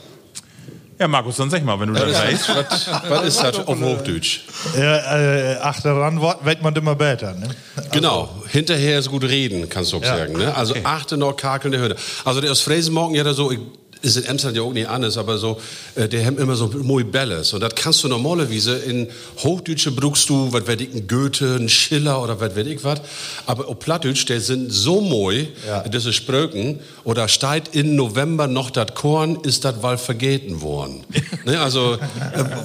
Ja, 1.00 1.06
Markus, 1.06 1.36
dann 1.36 1.48
sag 1.48 1.64
mal, 1.64 1.78
wenn 1.78 1.94
du 1.94 1.94
das 1.94 2.12
weißt. 2.20 2.48
Was, 2.56 2.90
was 3.08 3.24
ist 3.24 3.40
das 3.42 3.58
auf 3.66 3.80
Hochdeutsch? 3.80 4.40
Ja, 4.76 5.16
äh, 5.16 5.56
achteran 5.58 6.20
wird 6.20 6.60
man 6.62 6.74
immer 6.74 6.96
besser. 6.96 7.34
Ne? 7.34 7.48
Genau, 7.92 8.28
hinterher 8.48 8.98
ist 8.98 9.08
gut 9.08 9.22
reden, 9.22 9.68
kannst 9.68 9.92
du 9.92 9.98
auch 9.98 10.02
Ja. 10.02 10.16
sagen. 10.18 10.32
Ne? 10.36 10.52
Also 10.56 10.74
achte 10.82 11.16
noch 11.16 11.34
kakelnde 11.36 11.78
Höhne. 11.78 11.94
Also 12.24 12.40
der 12.40 12.50
aus 12.50 12.62
Fräsenmorgen 12.62 13.14
ja 13.14 13.22
da 13.22 13.32
so, 13.32 13.52
ich- 13.52 13.60
ist 14.02 14.16
in 14.16 14.28
Amsterdam 14.28 14.56
ja 14.56 14.62
auch 14.62 14.72
nicht 14.72 14.88
anders, 14.88 15.16
aber 15.16 15.38
so, 15.38 15.60
äh, 15.94 16.08
der 16.08 16.24
haben 16.24 16.38
immer 16.38 16.54
so 16.54 16.68
moi 16.82 17.02
Belles. 17.04 17.52
Und 17.52 17.60
das 17.60 17.74
kannst 17.74 18.02
du 18.04 18.08
normalerweise 18.08 18.76
in 18.76 19.08
Hochdeutsche 19.38 19.90
brauchst 19.92 20.28
du, 20.28 20.52
was 20.52 20.66
weiß 20.66 20.80
ich, 20.80 20.94
ein 20.94 21.06
Goethe, 21.06 21.56
ein 21.56 21.68
Schiller 21.68 22.22
oder 22.22 22.40
was 22.40 22.54
weiß 22.56 22.66
ich 22.66 22.84
was. 22.84 23.00
Aber 23.46 23.68
auf 23.68 23.78
Plattdeutsch, 23.78 24.26
der 24.28 24.40
sind 24.40 24.70
so 24.72 25.00
moi, 25.00 25.48
Ja. 25.66 25.80
ist 25.80 26.14
Spröken. 26.14 26.80
Oder 27.04 27.28
steigt 27.28 27.74
in 27.74 27.96
November 27.96 28.46
noch 28.46 28.70
das 28.70 28.94
Korn, 28.94 29.38
ist 29.42 29.64
das 29.64 29.82
Wahl 29.82 29.98
vergeten 29.98 30.60
worden. 30.60 31.04
ne? 31.44 31.58
Also, 31.60 31.94
äh, 31.94 31.98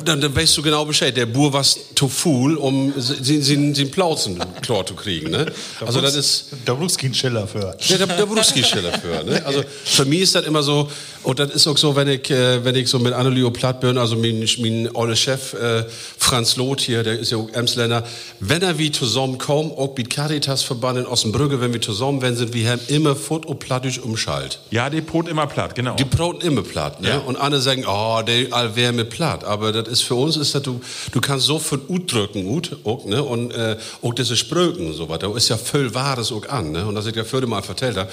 dann, 0.05 0.19
dann 0.21 0.35
weißt 0.35 0.57
du 0.57 0.61
genau 0.61 0.85
Bescheid. 0.85 1.15
Der 1.15 1.25
Bur 1.25 1.53
war 1.53 1.63
zu 1.63 2.09
fuhl, 2.09 2.55
um 2.57 2.93
seinen 2.97 3.73
Plauzen 3.91 4.39
klar 4.61 4.85
zu 4.85 4.95
kriegen. 4.95 5.31
Ne? 5.31 5.45
Also, 5.79 6.01
das 6.01 6.15
ist. 6.15 6.47
Da 6.65 6.73
brauchst 6.73 6.97
du 6.97 7.01
keinen 7.01 7.13
Schiller 7.13 7.47
für. 7.47 7.75
Ja, 7.79 7.97
der, 7.97 8.07
der 8.07 8.25
Brustgeschiller 8.25 8.91
für. 8.99 9.23
Ne? 9.23 9.41
Also 9.45 9.63
für 9.85 10.05
mich 10.05 10.21
ist 10.21 10.35
das 10.35 10.45
immer 10.45 10.63
so, 10.63 10.89
und 11.23 11.39
das 11.39 11.51
ist 11.51 11.67
auch 11.67 11.77
so, 11.77 11.95
wenn 11.95 12.07
ich, 12.07 12.29
äh, 12.29 12.63
wenn 12.63 12.75
ich 12.75 12.89
so 12.89 12.99
mit 12.99 13.13
Annelio 13.13 13.51
platt 13.51 13.79
bin, 13.79 13.97
also 13.97 14.15
mein, 14.15 14.45
mein 14.59 14.89
olle 14.93 15.15
Chef 15.15 15.53
äh, 15.53 15.85
Franz 16.17 16.55
Loth 16.55 16.81
hier, 16.81 17.03
der 17.03 17.19
ist 17.19 17.31
ja 17.31 17.37
auch 17.37 17.49
Emsländer, 17.49 18.03
wenn 18.39 18.61
er 18.61 18.77
wie 18.77 18.91
zusammenkommt, 18.91 19.77
auch 19.77 19.95
mit 19.95 20.09
Caritas-Verband 20.09 20.99
in 20.99 21.05
Ossenbrügge, 21.05 21.61
wenn 21.61 21.73
wir 21.73 21.81
zusammen 21.81 22.21
wenn 22.21 22.35
sind, 22.35 22.53
wir 22.53 22.69
haben 22.69 22.81
immer 22.87 23.15
Foot 23.15 23.45
und 23.45 23.59
Plattisch 23.59 23.99
umschalt. 23.99 24.59
Ja, 24.71 24.89
die 24.89 25.01
Brot 25.01 25.27
immer 25.27 25.47
platt, 25.47 25.75
genau. 25.75 25.95
Die 25.95 26.05
brauten 26.05 26.41
immer 26.41 26.63
platt, 26.63 27.01
ne? 27.01 27.09
Ja. 27.09 27.17
Und 27.19 27.35
andere 27.35 27.61
sagen, 27.61 27.85
oh, 27.87 28.21
der 28.21 28.53
all 28.53 28.75
wär 28.75 28.91
mit 28.91 29.09
platt. 29.09 29.43
Aber 29.43 29.71
das 29.71 29.87
ist 29.87 30.01
für 30.01 30.15
uns 30.15 30.37
ist 30.37 30.55
das, 30.55 30.63
du, 30.63 30.81
du 31.11 31.21
kannst 31.21 31.45
so 31.45 31.59
viel 31.59 31.79
Ut 31.87 32.11
drücken, 32.11 32.47
Ut, 32.47 32.77
auch, 32.83 33.05
ne? 33.05 33.23
Und 33.23 33.51
äh, 33.51 33.77
auch 34.01 34.13
diese 34.13 34.35
Spröken 34.35 34.87
und 34.87 34.93
so 34.93 35.09
weiter. 35.09 35.27
Da 35.29 35.35
ist 35.35 35.49
ja 35.49 35.57
voll 35.57 35.93
Wahres 35.93 36.31
auch 36.31 36.47
an, 36.49 36.71
ne? 36.71 36.85
Und 36.85 36.95
das 36.95 37.05
ich 37.05 37.15
ja 37.15 37.23
vorher 37.23 37.47
mal 37.47 37.61
vertellt 37.61 37.97
habe. 37.97 38.09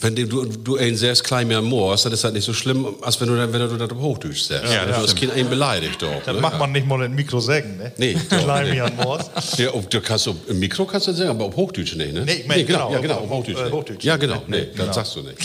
Wenn 0.00 0.14
du, 0.14 0.26
du, 0.44 0.76
einen 0.76 0.94
sehr 0.96 1.14
klein 1.14 1.48
mehr 1.48 1.62
moorst, 1.62 2.04
dann 2.04 2.12
ist 2.12 2.22
das 2.22 2.32
nicht 2.32 2.44
so 2.44 2.52
schlimm, 2.52 2.86
als 3.00 3.18
wenn 3.20 3.28
du, 3.28 3.36
dann- 3.36 3.50
wenn 3.52 3.60
du 3.60 3.76
das 3.86 3.96
Hochdeutsch 3.98 4.42
sagst. 4.42 4.72
Ja, 4.72 4.84
das 4.84 5.00
das. 5.02 5.14
Kind 5.14 5.32
einen 5.32 5.48
beleidigt 5.48 6.02
doch. 6.02 6.22
Das 6.24 6.34
ne? 6.34 6.40
macht 6.42 6.58
man 6.58 6.70
nicht 6.72 6.86
mal 6.86 7.02
in 7.02 7.14
Mikro 7.14 7.40
sagen, 7.40 7.78
ne? 7.78 7.92
Nee, 7.96 8.14
Klein 8.28 8.70
nee. 8.70 8.80
ein 8.80 8.94
Moors. 8.96 9.30
Ja, 9.56 9.70
auf, 9.70 9.88
du 9.88 10.00
kannst 10.02 10.28
auf, 10.28 10.36
im 10.48 10.58
Mikro 10.58 10.84
kannst 10.84 11.06
du 11.06 11.12
das 11.12 11.18
sagen, 11.20 11.30
aber 11.30 11.46
auf 11.46 11.56
Hochdeutsch 11.56 11.96
nicht, 11.96 12.12
ne? 12.12 12.24
Nee, 12.26 12.32
ich 12.34 12.46
mein, 12.46 12.66
genau, 12.66 12.88
genau, 12.88 12.92
ja, 12.92 12.98
genau, 13.00 13.14
auf- 13.20 13.30
Hochdeutsch. 13.30 13.58
äh. 13.58 13.70
Hochdeutsch. 13.70 14.04
Ja, 14.04 14.16
genau, 14.18 14.42
Nee, 14.46 14.56
nee, 14.58 14.60
nee, 14.64 14.66
das 14.72 14.76
genau. 14.80 14.92
sagst 14.92 15.16
du 15.16 15.22
nicht. 15.22 15.38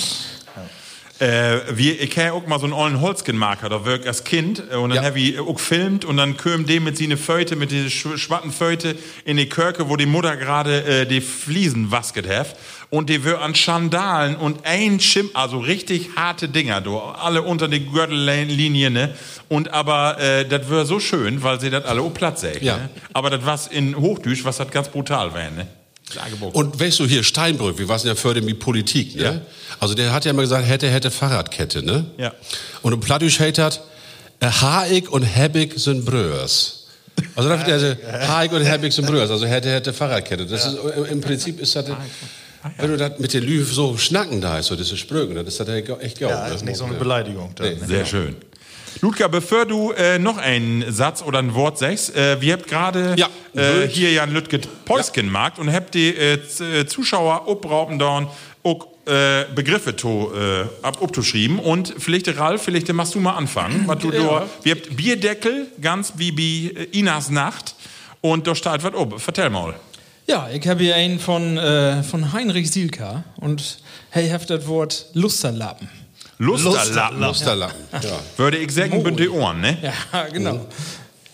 Äh, 1.19 1.59
wir, 1.75 2.01
ich 2.01 2.17
habe 2.17 2.33
auch 2.33 2.47
mal 2.47 2.57
so 2.59 2.63
einen 2.65 2.73
ollen 2.73 2.99
Holzgenmarker, 2.99 3.69
da 3.69 3.85
wirkt 3.85 4.07
als 4.07 4.23
Kind 4.23 4.63
äh, 4.71 4.75
und 4.75 4.89
dann 4.89 4.97
Ja. 4.97 5.03
habe 5.03 5.19
ich 5.19 5.39
auch 5.39 5.53
gefilmt 5.53 6.03
und 6.03 6.17
dann 6.17 6.35
kam 6.35 6.65
dem 6.65 6.83
mit 6.83 6.97
seine 6.97 7.15
Föte, 7.15 7.55
mit 7.55 7.69
diese 7.69 7.91
sch 7.91 8.07
schwatten 8.17 8.51
Föte 8.51 8.95
in 9.23 9.37
die 9.37 9.47
Kirche, 9.47 9.87
wo 9.87 9.97
die 9.97 10.07
Mutter 10.07 10.35
gerade 10.35 10.83
äh, 10.83 11.05
die 11.05 11.21
Fliesen 11.21 11.91
wasket 11.91 12.27
hat 12.27 12.55
und 12.91 13.09
die 13.09 13.23
wir 13.23 13.41
an 13.41 13.55
Schandalen 13.55 14.35
und 14.35 14.65
ein 14.65 14.99
Schim, 14.99 15.29
also 15.33 15.59
richtig 15.59 16.09
harte 16.17 16.49
Dinger, 16.49 16.81
du, 16.81 16.99
alle 16.99 17.41
unter 17.41 17.69
die 17.69 17.85
Gürtellinie, 17.85 18.91
ne? 18.91 19.15
Und 19.47 19.73
aber 19.73 20.19
äh, 20.19 20.45
das 20.45 20.69
wäre 20.69 20.85
so 20.85 20.99
schön, 20.99 21.41
weil 21.41 21.59
sie 21.59 21.69
das 21.69 21.85
alle 21.85 22.01
auf 22.01 22.13
Platz 22.13 22.41
sägen. 22.41 22.65
Ja. 22.65 22.77
Ne? 22.77 22.89
Aber 23.13 23.29
das 23.29 23.45
was 23.45 23.67
in 23.67 23.95
Hochdüsch, 23.95 24.43
was 24.43 24.57
das 24.57 24.69
ganz 24.69 24.89
brutal 24.89 25.33
wäre, 25.33 25.51
ne? 25.51 25.67
Und 26.51 26.77
weißt 26.77 26.99
du, 26.99 27.05
hier 27.05 27.23
Steinbrück, 27.23 27.77
wir 27.77 27.87
waren 27.87 28.05
ja 28.05 28.15
für 28.15 28.33
mit 28.41 28.59
Politik, 28.59 29.15
ne? 29.15 29.23
Ja. 29.23 29.41
Also 29.79 29.93
der 29.95 30.11
hat 30.11 30.25
ja 30.25 30.31
immer 30.31 30.41
gesagt, 30.41 30.67
hätte, 30.67 30.89
hätte 30.89 31.11
Fahrradkette, 31.11 31.83
ne? 31.83 32.05
Ja. 32.17 32.33
Und 32.81 32.91
im 32.91 32.99
Plattdeutsch 32.99 33.39
hat 33.39 33.81
Haig 34.43 35.09
und 35.09 35.23
Hebig 35.23 35.79
sind 35.79 36.03
Bröers. 36.03 36.87
Also 37.35 37.47
da 37.47 37.55
also, 37.55 37.95
Haig 38.27 38.51
und 38.51 38.63
Hebig 38.63 38.91
sind 38.91 39.07
Bröers, 39.07 39.31
also 39.31 39.45
hätte, 39.45 39.71
hätte 39.71 39.93
Fahrradkette. 39.93 40.45
Das 40.45 40.65
ist, 40.65 40.77
im 41.09 41.21
Prinzip 41.21 41.61
ist 41.61 41.73
das, 41.77 41.85
wenn 42.77 42.91
du 42.91 42.97
das 42.97 43.19
mit 43.19 43.33
den 43.33 43.43
Lü 43.43 43.63
so 43.63 43.97
schnacken 43.97 44.41
da 44.41 44.59
ist, 44.59 44.67
so 44.67 44.75
diese 44.75 44.97
Sprögen, 44.97 45.35
dann 45.35 45.45
ist 45.45 45.59
das 45.59 45.67
echt 45.67 45.87
geil. 45.87 46.29
Ja, 46.29 46.47
ist 46.47 46.63
nicht 46.63 46.77
so 46.77 46.85
eine 46.85 46.95
Beleidigung. 46.95 47.53
Nee. 47.59 47.75
ne? 47.75 47.87
Sehr 47.87 48.05
schön. 48.05 48.35
Ludger, 49.01 49.29
bevor 49.29 49.65
du 49.65 49.91
äh, 49.93 50.19
noch 50.19 50.37
einen 50.37 50.91
Satz 50.91 51.23
oder 51.23 51.39
ein 51.39 51.55
Wort 51.55 51.79
sagst, 51.79 52.15
äh, 52.15 52.39
wir 52.41 52.53
habt 52.53 52.67
gerade 52.67 53.15
Ja, 53.17 53.29
äh, 53.55 53.87
hier 53.87 54.11
Jan 54.11 54.31
Lütget 54.31 54.67
Päuskenmarkt 54.85 55.57
und 55.59 55.71
habt 55.71 55.95
die 55.95 56.09
äh, 56.09 56.33
äh, 56.33 56.85
Zuschauer 56.85 57.47
obrauben 57.47 57.97
dann 57.97 58.27
auch 58.63 58.87
äh, 59.07 59.45
Begriffe 59.55 59.95
to, 59.95 60.31
äh, 60.35 60.65
ab 60.83 61.01
abzuschrieben 61.01 61.57
und 61.57 61.95
vielleicht 61.97 62.37
Ralf, 62.37 62.61
vielleicht 62.63 62.91
machst 62.93 63.15
du 63.15 63.19
mal 63.19 63.33
anfangen, 63.33 63.83
was 63.87 63.99
du 63.99 64.11
da, 64.11 64.45
wir 64.61 64.75
habt 64.75 64.95
Bierdeckel, 64.95 65.67
ganz 65.81 66.13
wie 66.17 66.31
bei 66.31 66.87
Inas 66.91 67.31
Nacht 67.31 67.73
und 68.21 68.45
da 68.45 68.53
steht 68.53 68.83
was 68.83 68.93
oben. 68.93 69.17
Vertell 69.17 69.49
mal. 69.49 69.73
Ja, 70.27 70.49
ich 70.51 70.67
habe 70.67 70.83
hier 70.83 70.95
einen 70.95 71.19
von, 71.19 71.57
äh, 71.57 72.03
von 72.03 72.31
Heinrich 72.31 72.71
Silka 72.71 73.23
und 73.37 73.79
hey, 74.11 74.29
habt 74.29 74.49
das 74.49 74.67
Wort 74.67 75.07
Lusterlappen. 75.13 75.89
Lusterlappen. 76.37 77.19
Lusterlappen. 77.19 77.81
Ja. 77.91 78.19
Würde 78.37 78.57
ich 78.57 78.71
sagen, 78.71 79.03
bünd 79.03 79.19
die 79.19 79.29
Ohren, 79.29 79.61
ne? 79.61 79.77
Ja, 79.81 80.27
genau. 80.27 80.65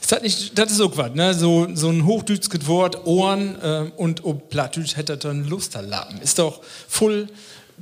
Ist 0.01 0.11
das, 0.11 0.21
nicht, 0.21 0.57
das 0.57 0.71
ist 0.71 0.81
auch 0.81 0.95
was, 0.95 1.13
ne? 1.13 1.33
So, 1.33 1.67
so 1.73 1.89
ein 1.89 2.05
hochdeutsches 2.05 2.65
Wort, 2.67 3.05
Ohren 3.05 3.57
ähm, 3.61 3.91
und 3.97 4.23
ob 4.23 4.49
Plattdeutsch 4.49 4.95
hätte 4.95 5.17
das 5.17 5.23
dann 5.23 5.47
Lusterlappen. 5.47 6.21
Ist 6.21 6.39
doch 6.39 6.61
voll 6.87 7.27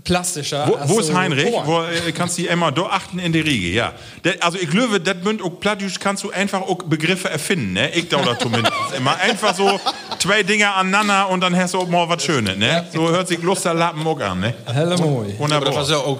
plastischer. 0.03 0.67
Wo, 0.67 0.95
wo 0.95 0.99
ist 0.99 1.13
Heinrich? 1.13 1.51
Wo 1.63 1.81
äh, 1.83 2.11
kannst 2.11 2.37
du 2.37 2.43
immer 2.45 2.71
da 2.71 2.83
achten 2.83 3.19
in 3.19 3.33
der 3.33 3.43
Riege, 3.45 3.69
ja. 3.69 3.93
Der, 4.23 4.35
also 4.43 4.57
ich 4.59 4.69
glaube, 4.69 4.99
das 4.99 5.15
bünd 5.15 5.41
auch 5.41 5.59
Plattdeutsch 5.59 5.99
kannst 5.99 6.23
du 6.23 6.31
einfach 6.31 6.61
auch 6.61 6.77
Begriffe 6.83 7.29
erfinden, 7.29 7.73
ne? 7.73 7.91
Ich 7.95 8.09
da 8.09 8.17
oder 8.17 8.37
zumindest 8.37 8.73
immer. 8.97 9.15
Einfach 9.19 9.55
so 9.55 9.79
zwei 10.19 10.43
Dinge 10.43 10.71
aneinander 10.73 11.29
und 11.29 11.41
dann 11.41 11.55
hast 11.55 11.73
du 11.73 11.79
auch 11.79 11.87
mal 11.87 12.07
was 12.07 12.23
Schönes, 12.23 12.57
ne? 12.57 12.85
So 12.93 13.09
hört 13.09 13.27
sich 13.27 13.41
Lusterlappen 13.41 14.05
auch 14.05 14.19
an, 14.19 14.39
ne? 14.39 14.53
Helle 14.65 14.97
moi. 14.97 15.21
Aber 15.21 15.25
das 15.29 15.39
Wunderbar. 15.39 15.75
war 15.75 15.89
ja 15.89 15.97
auch 15.97 16.19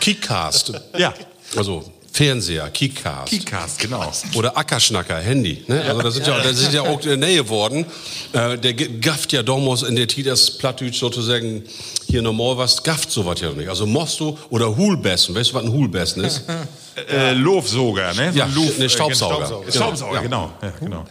Kickcast. 0.00 0.72
Ja, 0.96 1.12
Also 1.56 1.84
Fernseher, 2.12 2.68
Kickcast. 2.70 3.30
Keycast, 3.30 3.78
genau. 3.78 4.10
Oder 4.34 4.56
Ackerschnacker, 4.56 5.18
Handy. 5.18 5.62
Ne? 5.68 5.82
Also 5.82 6.02
das, 6.02 6.14
sind 6.14 6.26
ja, 6.26 6.38
das 6.42 6.58
sind 6.58 6.74
ja 6.74 6.82
auch 6.82 7.00
in 7.00 7.08
der 7.08 7.16
Nähe 7.16 7.44
geworden. 7.44 7.86
Äh, 8.32 8.58
der 8.58 8.74
gafft 8.74 9.32
ja 9.32 9.42
damals 9.42 9.82
in 9.82 9.96
der 9.96 10.08
Titas 10.08 10.50
Plattdeutsch 10.58 10.98
sozusagen 10.98 11.62
hier 12.08 12.22
normal 12.22 12.58
was, 12.58 12.82
gafft 12.82 13.10
sowas 13.10 13.40
ja 13.40 13.50
nicht. 13.50 13.68
Also 13.68 13.86
Mosto 13.86 14.38
oder 14.50 14.76
Hulbessen. 14.76 15.34
Weißt 15.34 15.50
du, 15.50 15.54
was 15.54 15.64
ein 15.64 15.72
Hulbessen 15.72 16.24
ist? 16.24 16.42
Äh, 17.08 17.32
Loofsoger, 17.34 18.12
ne? 18.14 18.32
So 18.32 18.38
Ja, 18.38 18.46
Loof- 18.46 18.78
ne, 18.78 18.84
äh, 18.84 18.88
Staubsauger. 18.88 19.46
Staubsauger, 19.46 19.60
Genau. 19.66 19.72
Staubsauger, 19.72 20.22
genau. 20.22 20.50
Ja, 20.60 20.72
genau. 20.80 21.04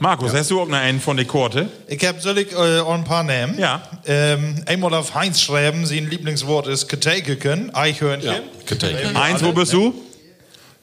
Markus, 0.00 0.32
hast 0.32 0.50
du 0.50 0.60
auch 0.60 0.68
noch 0.68 0.76
einen 0.78 1.00
von 1.00 1.16
der 1.16 1.26
Korte? 1.26 1.68
Ich 1.88 2.04
habe 2.04 2.20
soll 2.20 2.38
ich 2.38 2.52
äh, 2.52 2.80
auch 2.80 2.94
ein 2.94 3.04
paar 3.04 3.24
nehmen. 3.24 3.58
Ja. 3.58 3.82
Ähm, 4.06 4.62
einmal 4.66 4.94
auf 4.94 5.14
Heinz 5.14 5.40
schreiben, 5.40 5.86
sein 5.86 6.08
Lieblingswort 6.08 6.66
ist 6.66 6.88
Ketekeken, 6.88 7.74
Eichhörnchen. 7.74 8.32
Ja. 8.32 9.20
Eins, 9.20 9.42
wo 9.42 9.52
bist 9.52 9.72
du? 9.72 9.94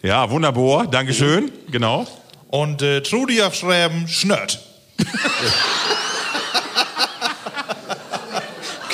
Ja, 0.01 0.29
wunderbar, 0.29 0.87
Dankeschön, 0.87 1.51
genau. 1.71 2.07
Und 2.49 2.81
äh, 2.81 3.01
Trudi 3.01 3.41
aufschreiben, 3.41 4.07
Schnört. 4.07 4.59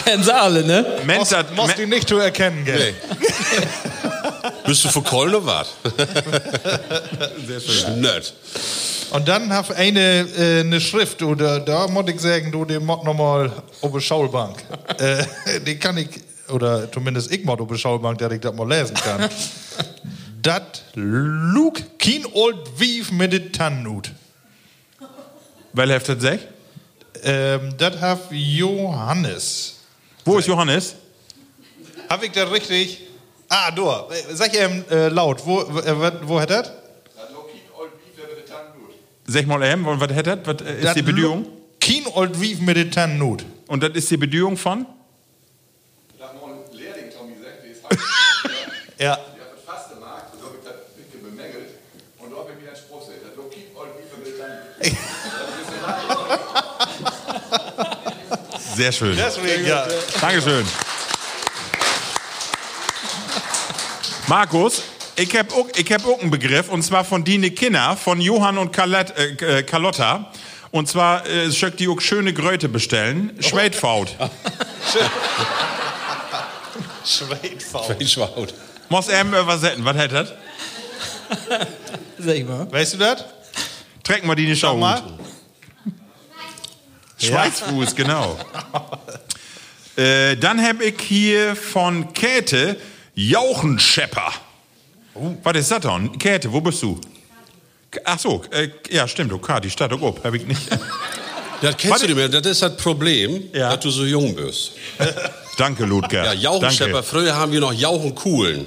Kennen 0.03 0.23
sie 0.23 0.33
alle, 0.35 0.63
ne? 0.63 0.85
Mensch, 1.05 1.19
Musst, 1.19 1.31
das- 1.31 1.45
musst 1.55 1.79
ihn 1.79 1.89
nicht 1.89 2.07
zu 2.07 2.17
erkennen, 2.17 2.63
gell? 2.65 2.93
Bist 4.65 4.83
du 4.83 4.89
von 4.89 5.03
Köln 5.03 5.35
oder 5.35 5.45
was? 5.45 5.67
Sehr 7.47 7.59
schön. 7.59 8.01
Nett. 8.01 8.33
Und 9.11 9.27
dann 9.27 9.53
hab 9.53 9.69
eine, 9.71 10.27
äh, 10.37 10.61
eine 10.61 10.81
Schrift, 10.81 11.21
oder 11.21 11.59
da 11.59 11.87
muss 11.87 12.09
ich 12.09 12.19
sagen, 12.19 12.51
du, 12.51 12.65
die 12.65 12.79
mod 12.79 13.03
nochmal 13.03 13.51
auf 13.81 13.91
der 13.91 13.99
Schulbank. 13.99 14.57
äh, 14.97 15.25
die 15.65 15.77
kann 15.77 15.97
ich, 15.97 16.09
oder 16.49 16.91
zumindest 16.91 17.31
ich 17.31 17.45
mod 17.45 17.61
auf 17.61 17.67
der 17.67 17.77
Schulbank, 17.77 18.17
dass 18.17 18.33
ich 18.33 18.41
das 18.41 18.53
mal 18.53 18.67
lesen 18.67 18.95
kann. 18.95 19.29
das 20.41 20.61
Luke 20.95 21.83
kein 21.99 22.25
old 22.33 22.79
Wief 22.79 23.11
mit 23.11 23.33
den 23.33 23.53
Tannut. 23.53 24.11
Weil 25.73 25.91
heftet 25.91 26.21
sech? 26.21 26.39
Ähm, 27.23 27.73
das 27.77 27.99
hab 28.01 28.31
Johannes. 28.31 29.75
Wo 30.23 30.37
ist 30.37 30.47
Johannes? 30.47 30.95
Hab 32.09 32.23
ich 32.23 32.31
das 32.31 32.49
richtig? 32.51 33.01
Ah, 33.57 33.71
du, 33.71 33.89
sag 34.33 34.53
ihm 34.53 34.83
äh, 34.91 35.07
laut, 35.07 35.45
wo, 35.45 35.63
wo, 35.69 35.79
äh, 35.79 36.11
wo 36.23 36.41
hat 36.41 36.49
das? 36.49 36.73
Sag 39.27 39.47
mal 39.47 39.63
eben, 39.63 39.87
und 39.87 40.01
was 40.01 40.11
hättet? 40.11 40.45
Was 40.45 40.61
äh, 40.61 40.81
ist 40.81 40.93
die 40.95 41.01
Bedingung? 41.01 41.47
Kein 41.79 42.05
old 42.13 42.41
Wief 42.41 42.59
mit 42.59 42.75
den 42.75 42.91
Tannut. 42.91 43.45
Und 43.67 43.81
das 43.81 43.91
ist 43.91 44.11
die 44.11 44.17
Bedingung 44.17 44.57
von? 44.57 44.85
Ja. 48.97 49.17
Sehr 58.75 58.91
schön. 58.91 59.15
Deswegen, 59.15 59.65
ja. 59.65 59.87
Dankeschön. 60.19 60.65
Markus, 64.27 64.81
ich 65.17 65.37
habe 65.37 65.53
auch, 65.53 65.67
ich 65.75 65.91
hab 65.91 66.05
auch 66.07 66.19
einen 66.19 66.31
Begriff, 66.31 66.69
und 66.69 66.81
zwar 66.81 67.05
von 67.05 67.23
Dine 67.23 67.51
Kinner, 67.51 67.95
von 67.95 68.19
Johann 68.19 68.57
und 68.57 68.71
Carlet, 68.73 69.13
äh, 69.17 69.59
äh, 69.59 69.63
Carlotta. 69.63 70.31
Und 70.71 70.89
zwar 70.89 71.27
äh, 71.27 71.51
schöck 71.51 71.77
die 71.77 71.87
auch 71.87 72.01
schöne 72.01 72.33
Gröte 72.33 72.67
bestellen. 72.67 73.37
Schweidfaut. 73.39 74.15
Schweidfaul. 77.05 77.95
Ich 77.99 78.11
schwaut. 78.11 78.53
Muss 78.89 79.07
er 79.07 79.23
mir 79.23 79.41
übersetzen. 79.41 79.85
Was 79.85 79.95
hat 79.95 80.11
das? 80.11 80.33
Sag 82.17 82.47
mal. 82.47 82.71
Weißt 82.71 82.95
du 82.95 82.97
das? 82.97 83.25
Trecken 84.03 84.27
wir 84.27 84.35
die 84.35 84.47
nicht 84.47 84.59
Schau. 84.59 84.75
mal. 84.75 85.03
Schweißfuß, 87.19 87.95
genau. 87.95 88.37
äh, 89.95 90.35
dann 90.35 90.61
habe 90.61 90.83
ich 90.83 90.99
hier 91.01 91.55
von 91.55 92.11
Käthe 92.13 92.75
Jauchenschepper. 93.15 94.31
Was 95.43 95.55
ist 95.57 95.71
das 95.71 95.79
dann? 95.81 96.17
Käthe, 96.17 96.51
wo 96.51 96.59
bist 96.61 96.83
du? 96.83 96.99
Ach 98.03 98.19
so, 98.19 98.41
äh, 98.51 98.69
ja, 98.89 99.07
stimmt, 99.07 99.31
okay, 99.31 99.59
die 99.61 99.69
Stadt 99.69 99.93
auch, 99.93 100.23
hab 100.23 100.33
ich 100.33 100.45
nicht. 100.45 100.61
Das 101.61 101.77
kennst 101.77 102.03
du 102.03 102.07
nicht 102.07 102.15
mehr. 102.17 102.27
Das 102.27 102.45
ist 102.45 102.61
das 102.61 102.75
Problem, 102.75 103.45
Ja. 103.53 103.69
dass 103.73 103.79
du 103.79 103.89
so 103.89 104.03
jung 104.03 104.35
bist. 104.35 104.73
Danke, 105.57 105.85
Ludger. 105.85 106.25
Ja, 106.25 106.33
Jauchenschepper. 106.33 106.91
Danke. 106.91 107.07
Früher 107.07 107.33
haben 107.33 107.53
wir 107.53 107.61
noch 107.61 107.71
Jauchenkuhlen. 107.71 108.65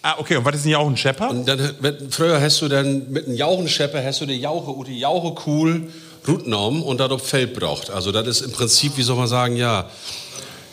Ah, 0.00 0.14
okay, 0.16 0.36
und 0.36 0.44
was 0.46 0.56
ist 0.56 0.64
ein 0.64 0.70
Jauchenschepper? 0.70 1.28
Und 1.30 1.46
dann, 1.46 1.76
mit, 1.80 2.12
früher 2.14 2.40
hast 2.40 2.62
du 2.62 2.68
dann 2.68 3.10
mit 3.12 3.26
einem 3.26 3.36
Jauchenschepper 3.36 4.02
hast 4.02 4.22
du 4.22 4.26
die 4.26 4.40
Jauche 4.40 4.70
und 4.70 4.88
die 4.88 4.98
Jauche 4.98 5.34
cool 5.46 5.90
Rut 6.26 6.44
genommen 6.44 6.82
und 6.82 6.98
darauf 6.98 7.26
Feld 7.28 7.54
braucht. 7.54 7.90
Also 7.90 8.10
das 8.10 8.26
ist 8.26 8.40
im 8.40 8.52
Prinzip, 8.52 8.96
wie 8.96 9.02
soll 9.02 9.16
man 9.16 9.28
sagen, 9.28 9.56
ja, 9.56 9.88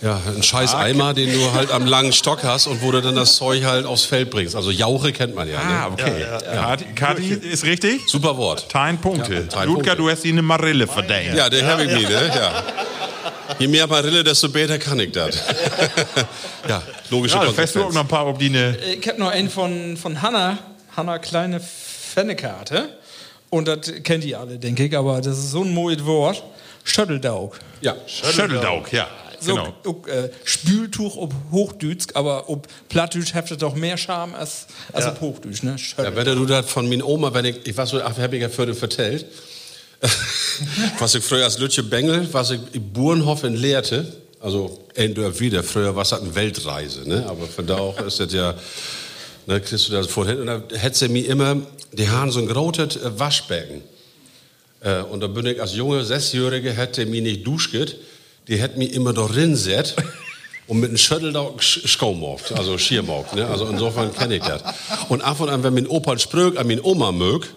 ja, 0.02 0.22
ein 0.36 0.44
scheiß 0.44 0.76
Eimer, 0.76 1.14
den 1.14 1.34
du 1.34 1.54
halt 1.54 1.72
am 1.72 1.86
langen 1.86 2.14
Stock 2.14 2.44
hast 2.44 2.68
und 2.68 2.82
wo 2.84 2.92
du 2.92 3.02
dann 3.02 3.16
das 3.16 3.36
Zeug 3.36 3.64
halt 3.66 3.86
aufs 3.86 4.04
Feld 4.06 4.30
bringst. 4.30 4.56
Also 4.56 4.70
Jauche 4.72 5.12
kennt 5.12 5.34
man 5.36 5.50
ja. 5.50 5.58
Ah, 5.60 5.90
Ne? 5.90 5.94
okay. 5.94 6.26
Kati, 6.56 6.86
Kati 6.96 7.28
ist 7.34 7.64
richtig? 7.66 8.02
Super 8.08 8.38
Wort. 8.38 8.70
Tein 8.70 9.00
Punkte. 9.00 9.48
Ja, 9.52 9.64
Ludger, 9.64 9.74
Punkte. 9.74 9.96
du 9.96 10.10
hast 10.10 10.24
ihnen 10.26 10.38
eine 10.40 10.42
Marille 10.44 10.86
verdient. 10.88 11.36
Ja, 11.36 11.50
den 11.50 11.66
habe 11.66 11.84
ich 11.86 11.92
nie, 11.96 12.04
ne? 12.04 12.32
Ja. 12.36 12.64
Je 13.60 13.68
mehr 13.68 13.88
Marille, 13.88 14.24
desto 14.24 14.50
besser 14.50 14.78
kann 14.78 15.00
ich 15.00 15.12
das. 15.14 15.36
ja, 16.70 16.82
logische 17.10 17.36
Ja, 17.36 17.42
du 17.42 17.48
Konsequenz. 17.54 17.94
noch 17.94 18.02
ein 18.02 18.08
paar, 18.08 18.28
ob 18.28 18.38
die 18.40 18.48
eine. 18.50 18.78
Ich 18.78 19.08
habe 19.08 19.20
noch 19.20 19.32
einen 19.32 19.50
von, 19.50 19.98
von 19.98 20.22
Hanna. 20.22 20.58
Hanna 20.96 21.18
Kleine 21.20 21.60
Fennekarte. 22.14 22.90
Und 23.50 23.68
das 23.68 23.80
kennt 24.04 24.26
ihr 24.26 24.40
alle, 24.40 24.58
denke 24.60 24.86
ich, 24.86 24.98
aber 24.98 25.22
das 25.22 25.38
ist 25.38 25.52
so 25.52 25.64
ein 25.64 25.74
mooies 25.74 26.04
Wort. 26.06 26.44
Schötteldaug. 26.84 27.58
Ja, 27.82 27.96
Schötteldaug, 28.06 28.92
ja. 28.92 29.08
So, 29.40 29.56
Genau. 29.56 29.74
auch, 29.86 30.08
äh, 30.08 30.30
Spültuch 30.44 31.18
ob 31.18 31.34
Hochdütsch, 31.52 32.08
aber 32.14 32.50
ob 32.50 32.68
Plattdütsch 32.90 33.34
heftet 33.34 33.62
doch 33.62 33.76
mehr 33.76 33.98
Charme 33.98 34.36
als, 34.36 34.68
als 34.94 35.06
ob 35.06 35.22
Hochdütsch, 35.22 35.64
ne? 35.64 35.76
Ja, 35.98 36.16
wenn 36.16 36.26
du 36.26 36.46
das 36.46 36.70
von 36.70 36.88
min 36.88 37.04
Oma, 37.04 37.34
wenn 37.34 37.46
ich, 37.46 37.66
ich 37.66 37.78
war 37.78 37.86
so, 37.86 38.02
ach, 38.02 38.18
hab 38.18 38.34
ich 38.34 38.42
ja 38.42 38.50
für 38.50 38.74
vertellt, 38.74 39.26
was 41.00 41.16
ich 41.16 41.24
früher 41.24 41.44
als 41.44 41.58
Lütje 41.60 41.84
Bengel, 41.84 42.28
was 42.32 42.52
ich 42.52 42.60
in 42.74 42.94
Burenhofen 42.94 43.56
lehrte, 43.56 44.06
also 44.40 44.86
ein 44.96 45.14
Dorf 45.14 45.40
wieder, 45.40 45.64
früher 45.64 45.96
war 45.96 46.04
es 46.04 46.12
halt 46.12 46.24
eine 46.24 46.36
Weltreise, 46.36 47.08
ne? 47.08 47.26
aber 47.28 47.48
von 47.48 47.66
da 47.66 47.78
auch 47.78 48.00
ist 48.02 48.20
das 48.20 48.32
ja, 48.32 48.54
ne, 49.48 49.60
kriegst 49.62 49.88
du 49.88 49.94
das 49.94 50.08
vorhin, 50.08 50.40
und 50.40 50.48
da 50.48 50.62
hätte 50.76 50.98
sie 50.98 51.10
mir 51.10 51.26
immer, 51.28 51.58
die 51.92 52.10
haben 52.10 52.32
so 52.32 52.40
ein 52.40 52.48
großes 52.48 52.98
äh, 52.98 53.20
Waschbecken. 53.20 53.82
Äh, 54.82 55.02
und 55.02 55.22
da 55.22 55.28
bin 55.28 55.46
ich 55.46 55.60
als 55.60 55.74
junge 55.76 56.04
Sechsjährige, 56.04 56.72
hätte 56.72 57.06
mich 57.06 57.22
nicht 57.22 57.48
duschget, 57.48 57.96
die 58.48 58.58
hätte 58.58 58.78
mich 58.78 58.94
immer 58.94 59.14
da 59.14 59.26
rinset 59.26 59.96
und 60.68 60.80
mit 60.80 60.90
einem 60.90 60.98
Schüttel 60.98 61.32
da 61.32 61.52
Schaumogt, 61.60 62.52
also 62.54 62.78
Schiermogt. 62.78 63.36
Ne? 63.36 63.48
Also 63.48 63.68
insofern 63.68 64.14
kenne 64.14 64.36
ich 64.36 64.44
das. 64.44 64.62
Und 65.10 65.22
ab 65.22 65.40
und 65.40 65.50
an, 65.50 65.64
wenn 65.64 65.74
mein 65.74 65.88
Opa 65.88 66.18
sprög 66.18 66.58
an 66.58 66.68
mein 66.68 66.82
Oma 66.82 67.12
mög, 67.12 67.48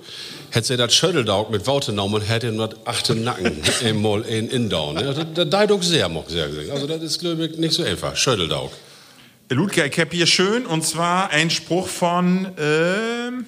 hätte 0.50 0.66
sie 0.66 0.76
das 0.76 0.94
Schütteldaug 0.94 1.50
mit 1.50 1.66
Worte 1.66 1.92
genommen 1.92 2.14
und 2.14 2.22
hätte 2.22 2.52
nur 2.52 2.70
achte 2.84 3.14
Nacken 3.14 3.60
einmal 3.84 4.22
in 4.22 4.48
Indown. 4.48 4.94
Ne? 4.94 5.06
Also, 5.08 5.24
Da 5.24 5.66
doch 5.66 5.82
sehr, 5.82 6.08
mag 6.08 6.28
sehr 6.28 6.48
gesehen. 6.48 6.70
Also 6.70 6.86
das 6.86 7.02
ist, 7.02 7.20
glaube 7.20 7.46
ich, 7.46 7.56
nicht 7.58 7.72
so 7.72 7.82
einfach. 7.82 8.16
Schütteldaug. 8.16 8.70
Ludger, 9.48 9.86
ich 9.86 9.98
hab 9.98 10.12
hier 10.12 10.26
schön, 10.26 10.64
und 10.64 10.84
zwar 10.84 11.30
ein 11.30 11.50
Spruch 11.50 11.88
von, 11.88 12.52
ähm, 12.56 13.46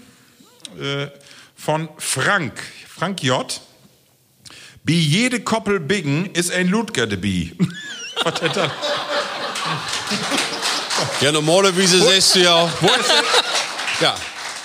äh, 0.80 1.06
von 1.54 1.88
Frank. 1.98 2.60
Frank 2.88 3.22
J. 3.22 3.60
Wie 4.84 4.98
jede 4.98 5.40
Koppel 5.40 5.78
biggen 5.80 6.26
ist 6.32 6.50
ein 6.52 6.68
Ludger 6.68 7.06
dabei. 7.06 7.52
Was 8.24 8.40
hat 8.42 8.56
das? 8.56 8.70
Ja, 11.20 11.32
normalerweise 11.32 11.98
sagst 11.98 12.34
du 12.34 12.40
ja, 12.40 12.68
Wo 12.80 12.86
ist, 12.88 13.08
denn, 13.08 13.24
ja, 14.00 14.14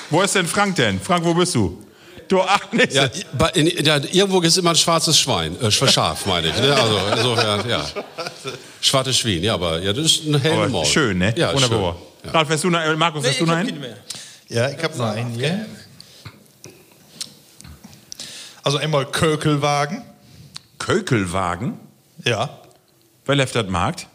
wo 0.09 0.22
ist 0.22 0.36
denn 0.36 0.47
Frank 0.47 0.76
denn? 0.76 0.99
Frank, 0.99 1.24
wo 1.24 1.34
bist 1.34 1.53
du? 1.55 1.84
Du, 2.28 2.41
ach, 2.41 2.72
nicht. 2.74 2.93
ja, 2.93 3.09
bei- 3.38 3.49
in, 3.51 3.68
ja, 3.86 3.97
irgendwo 4.11 4.41
ist 4.41 4.57
immer 4.57 4.72
ein 4.72 4.76
schwarzes 4.76 5.18
Schwein, 5.20 5.59
äh, 5.61 5.72
Schaf, 5.72 6.26
meine 6.26 6.47
ich. 6.49 6.57
Ne? 6.59 6.76
Also 6.76 6.99
insofern, 7.15 7.70
ja. 7.70 7.86
Schwarzes 8.82 9.18
Schwein, 9.18 9.43
ja, 9.43 9.53
aber 9.53 9.80
ja, 9.82 9.93
das 9.93 10.05
ist 10.05 10.26
ein 10.26 10.39
heller 10.41 10.68
Maul. 10.68 10.86
schön, 10.86 11.18
ne? 11.20 11.34
Ja, 11.38 11.53
Wunderbar. 11.53 11.93
schön. 12.24 12.32
Ja. 12.34 12.39
Ralf, 12.39 12.61
du 12.61 12.70
noch, 12.70 12.97
Markus, 12.97 13.24
Nee, 13.24 13.30
hast 13.30 13.39
du 13.39 13.45
noch 13.45 13.53
hab 13.53 13.59
einen? 13.59 13.86
Ja, 14.49 14.70
ich 14.70 14.84
habe 14.84 14.97
noch 14.97 15.05
einen 15.05 15.32
hier. 15.32 15.65
Also 18.68 18.80
einmal 18.80 19.05
Kökelwagen. 19.05 20.01
Kökelwagen? 20.78 21.80
Ja. 22.26 22.49
Wer 23.26 23.36
läuft 23.36 23.55
das 23.55 23.65
Markt? 23.70 24.07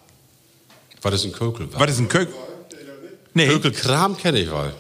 Was 1.01 1.15
ist 1.15 1.25
ein 1.25 1.33
Kökelwagen? 1.33 1.81
Was 1.81 1.91
ist 1.93 2.01
ein 2.01 2.09
Kökel? 2.11 2.35
Nee, 3.33 3.47
Kökelkram 3.47 4.15
kenne 4.15 4.41
ich 4.41 4.51
mal. 4.51 4.75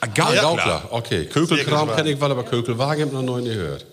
Ah, 0.00 0.06
Ah, 0.06 0.06
Gaukler. 0.08 0.42
Gaukler, 0.42 0.82
okay. 0.90 1.26
Kökelkram 1.26 1.94
kenne 1.94 2.10
ich 2.10 2.18
mal, 2.18 2.32
aber 2.32 2.42
Kökelwagen 2.42 3.12
habe 3.12 3.16
ich 3.16 3.22
noch 3.22 3.38
nie 3.38 3.44
gehört. 3.54 3.86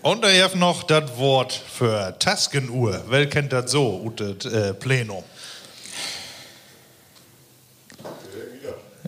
Und 0.00 0.24
ich 0.24 0.40
habe 0.42 0.56
noch 0.56 0.84
das 0.84 1.18
Wort 1.18 1.52
für 1.52 2.18
Taskenuhr. 2.18 3.04
Wer 3.10 3.28
kennt 3.28 3.52
das 3.52 3.72
so, 3.72 4.00
ut 4.02 4.20
das 4.20 4.50
äh, 4.50 4.72
Plenum? 4.72 5.22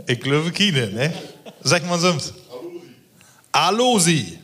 Ich 0.06 0.20
glaube 0.20 0.52
keine, 0.52 0.88
ne? 0.88 1.14
Sag 1.62 1.86
mal 1.88 1.98
sonst. 1.98 2.34
Alosi. 3.52 4.38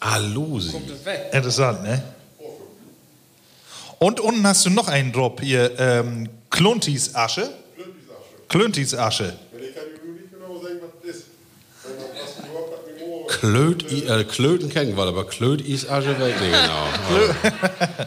Alosi. 0.00 0.76
Interessant, 1.32 1.82
ne? 1.84 2.02
Und 3.98 4.18
unten 4.18 4.44
hast 4.44 4.66
du 4.66 4.70
noch 4.70 4.88
einen 4.88 5.12
Drop 5.12 5.40
hier. 5.40 5.78
Ähm, 5.78 6.28
Kluntis 6.50 7.14
Asche. 7.14 7.48
Kluntis 8.48 8.94
Asche. 8.94 9.32
Nicht 9.52 9.74
genau. 10.30 10.60
Klöt, 13.28 13.90
äh, 13.90 14.24
Klöten 14.24 14.68
kennen 14.68 14.96
wir, 14.96 15.04
aber 15.04 15.26
Klöt 15.26 15.60
ist 15.60 15.88
Asche 15.88 16.18
weg. 16.18 16.34
Nee, 16.40 16.50
genau. 16.50 16.86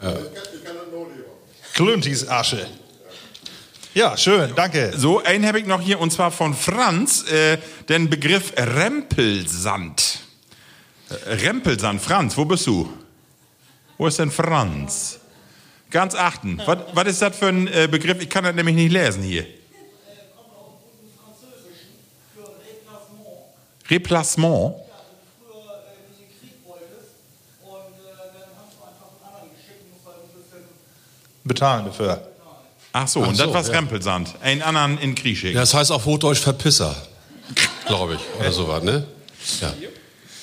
Genau. 0.00 0.16
Kluntis 1.74 2.28
Asche. 2.28 2.66
Ja, 3.94 4.16
schön, 4.16 4.52
danke. 4.54 4.92
So, 4.96 5.22
einen 5.22 5.46
habe 5.46 5.58
ich 5.60 5.66
noch 5.66 5.80
hier 5.80 5.98
und 5.98 6.12
zwar 6.12 6.30
von 6.30 6.54
Franz, 6.54 7.24
äh, 7.30 7.58
den 7.88 8.10
Begriff 8.10 8.52
Rempelsand. 8.56 10.20
Äh, 11.08 11.34
Rempelsand, 11.34 12.00
Franz, 12.00 12.36
wo 12.36 12.44
bist 12.44 12.66
du? 12.66 12.92
Wo 13.96 14.06
ist 14.06 14.18
denn 14.18 14.30
Franz? 14.30 15.18
Ganz 15.90 16.14
achten. 16.14 16.60
Was, 16.66 16.78
was 16.92 17.08
ist 17.08 17.22
das 17.22 17.36
für 17.36 17.48
ein 17.48 17.66
äh, 17.66 17.88
Begriff? 17.90 18.20
Ich 18.20 18.28
kann 18.28 18.44
das 18.44 18.54
nämlich 18.54 18.76
nicht 18.76 18.92
lesen 18.92 19.22
hier. 19.22 19.46
Replacement. 23.90 24.74
Bezahlen 31.42 31.86
dafür. 31.86 32.37
Ach 32.92 33.06
so, 33.08 33.22
Ach 33.22 33.28
und 33.28 33.38
das 33.38 33.46
so, 33.46 33.54
war's 33.54 33.68
ja. 33.68 33.74
Rempelsand. 33.74 34.34
Einen 34.42 34.62
anderen 34.62 34.98
in. 34.98 35.54
Ja, 35.54 35.60
das 35.60 35.74
heißt 35.74 35.92
auf 35.92 36.04
Hochdeutsch 36.06 36.40
Verpisser. 36.40 36.96
Glaube 37.86 38.14
ich. 38.14 38.40
Oder 38.40 38.52
sowas, 38.52 38.82
ne? 38.82 39.06
Ja. 39.60 39.72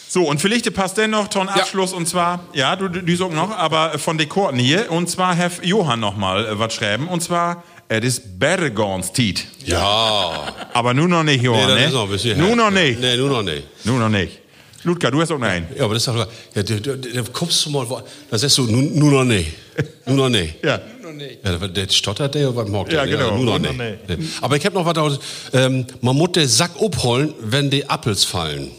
So, 0.08 0.24
und 0.24 0.40
vielleicht 0.40 0.72
passt 0.74 0.98
dennoch 0.98 1.28
ton 1.28 1.50
Abschluss 1.50 1.92
und 1.92 2.08
zwar, 2.08 2.46
ja, 2.54 2.76
du, 2.76 2.88
du 2.88 3.02
die 3.02 3.16
sagst 3.16 3.34
noch, 3.34 3.52
aber 3.52 4.00
von 4.00 4.18
Dekorten 4.18 4.58
hier, 4.60 4.90
und 4.92 5.10
zwar 5.10 5.36
hef 5.36 5.60
Johann 5.64 6.00
noch 6.00 6.16
mal 6.16 6.46
äh, 6.46 6.58
was 6.58 6.74
schreiben, 6.74 7.10
und 7.10 7.22
zwar, 7.22 7.64
es 7.90 8.06
ist 8.06 8.40
Bergons 8.40 9.12
Tiet. 9.12 9.46
Ja. 9.66 10.54
Aber 10.74 10.94
nun 10.94 11.10
noch 11.10 11.24
nicht, 11.24 11.42
Nee, 11.42 11.48
Johann, 11.48 11.68
das 11.68 11.80
ne? 11.80 11.86
ist 11.88 11.94
noch 11.94 12.04
ein 12.04 12.10
bisschen 12.10 12.38
Nun 12.38 12.48
her. 12.48 12.56
noch 12.56 12.72
nicht. 12.72 13.00
Nee, 13.02 13.18
nur 13.18 13.30
noch 13.30 13.44
nicht. 13.44 13.68
Nun 13.84 14.00
noch 14.00 14.10
nicht. 14.10 14.40
Ludger, 14.84 15.12
du 15.12 15.20
hast 15.20 15.32
auch 15.32 15.40
noch 15.40 15.48
einen. 15.48 15.68
Ja, 15.76 15.84
aber 15.84 15.96
das 15.96 16.04
ist 16.04 16.08
doch, 16.08 16.16
ja, 16.56 16.64
da, 16.64 16.64
da, 16.64 16.96
da 16.96 17.22
kommst 17.34 17.66
du 17.66 17.72
mal, 17.72 17.86
da 18.30 18.38
sagst 18.38 18.58
du, 18.58 18.68
nun, 18.68 18.98
nun 18.98 19.12
noch 19.12 19.24
nicht. 19.24 19.52
Nun 20.06 20.16
noch 20.16 20.30
nicht. 20.30 20.56
Ja. 20.64 20.80
Ja, 21.44 21.58
der- 21.58 21.68
der 21.70 21.90
stottert 21.90 22.36
der 22.36 22.50
oder 22.50 22.58
was 22.64 22.70
mag 22.70 22.90
der? 22.90 23.00
Ja, 23.00 23.06
genau. 23.06 23.36
nur 23.38 23.46
noch 23.46 23.60
nicht. 23.60 23.72
noch 23.78 24.18
Nee. 24.18 24.18
Aber 24.42 24.58
ich 24.58 24.66
habe 24.66 24.76
noch 24.76 24.86
was, 24.86 24.98
aus- 24.98 25.20
ähm, 25.54 25.86
man 26.02 26.16
muss 26.16 26.32
den 26.34 26.48
Sack 26.48 26.72
abholen, 26.82 27.34
wenn 27.42 27.70
die 27.70 27.90
Appels 27.90 28.24
fallen. 28.24 28.72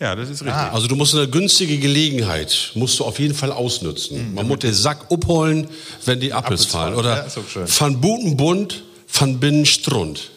Ja, 0.00 0.14
das 0.16 0.30
ist 0.30 0.40
richtig. 0.42 0.54
Also 0.54 0.86
du 0.86 0.96
musst 0.96 1.14
eine 1.14 1.28
günstige 1.28 1.76
Gelegenheit, 1.76 2.70
musst 2.74 2.98
du 2.98 3.04
auf 3.04 3.18
jeden 3.18 3.34
Fall 3.34 3.52
ausnutzen. 3.52 4.32
Man 4.34 4.48
muss 4.48 4.60
den 4.60 4.72
Sack 4.72 5.06
abholen, 5.10 5.66
wenn 6.06 6.20
die 6.20 6.32
Appels 6.32 6.64
fallen. 6.64 6.94
fallen. 6.94 6.98
Oder 6.98 7.16
Ja, 7.18 7.22
ist 7.24 7.36
auch 7.36 7.46
schön. 7.46 7.64
van 7.68 8.00
Butenbund, 8.00 8.82
van 9.12 9.38
binnen 9.38 9.66
Strund. 9.66 10.30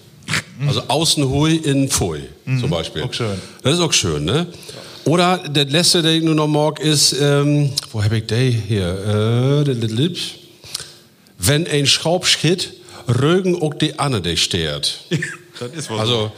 Also 0.68 0.84
außen 0.88 1.28
hui, 1.30 1.56
innen 1.56 1.90
pfui, 1.90 2.22
zum 2.60 2.70
Beispiel. 2.70 3.04
auch 3.04 3.14
schön. 3.14 3.36
Das 3.62 3.74
ist 3.74 3.80
auch 3.80 3.92
schön, 3.94 4.26
ne? 4.26 4.48
Oder 5.06 5.38
der 5.50 5.66
letzte, 5.66 6.02
den 6.02 6.18
ich 6.18 6.24
nur 6.24 6.36
noch 6.36 6.48
mag, 6.48 6.80
ist, 6.80 7.14
ähm, 7.20 7.72
wo 7.92 8.02
habe 8.04 8.18
ich 8.18 8.26
den 8.28 8.52
hier? 8.68 9.62
Äh, 9.62 9.64
der. 9.66 10.40
Wenn 11.46 11.68
ein 11.68 11.86
Schraubschritt, 11.86 12.74
rögen 13.08 13.62
auch 13.62 13.74
die 13.74 14.00
Anne, 14.00 14.22
der 14.22 14.38
stört. 14.38 15.00
Das 15.60 15.70
ist 15.72 15.90
wohl 15.92 16.00
Also, 16.00 16.32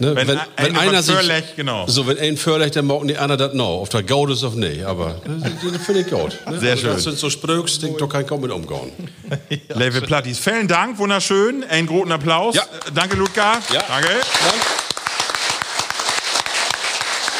ne, 0.00 0.16
Wenn 0.16 0.26
wenn, 0.26 0.36
ein- 0.36 0.46
wenn, 0.56 0.76
einer 0.76 0.80
einer 0.90 1.02
sich, 1.02 1.14
förlegt, 1.14 1.54
genau. 1.54 1.86
so 1.86 2.08
wenn 2.08 2.18
ein 2.18 2.36
förlegt, 2.36 2.74
dann 2.74 2.86
mag 2.86 3.06
die 3.06 3.16
anderen 3.16 3.38
das 3.38 3.54
noch. 3.54 3.82
Auf 3.82 3.88
der 3.90 4.02
Gaud 4.02 4.30
ist 4.30 4.42
auf 4.42 4.54
nicht, 4.54 4.84
aber 4.84 5.20
das 5.24 5.82
finde 5.86 6.00
ich 6.00 6.08
gut. 6.08 6.36
Ne? 6.50 6.58
Sehr 6.58 6.72
also, 6.72 6.82
schön. 6.82 6.92
Das 6.94 7.02
sind 7.04 7.18
so 7.18 7.30
Spröks, 7.30 7.78
den 7.78 7.96
du 7.96 8.08
kein 8.08 8.26
kaum 8.26 8.40
mit 8.40 8.50
umgehen. 8.50 8.90
Level 9.68 10.00
Plattis. 10.02 10.40
Vielen 10.40 10.66
Dank, 10.66 10.98
wunderschön. 10.98 11.62
Einen 11.64 11.86
großen 11.86 12.10
Applaus. 12.10 12.56
Ja. 12.56 12.62
Äh, 12.62 12.66
Danke, 12.92 13.16
Ludger. 13.16 13.60
Ja. 13.72 13.84
Danke. 13.86 14.08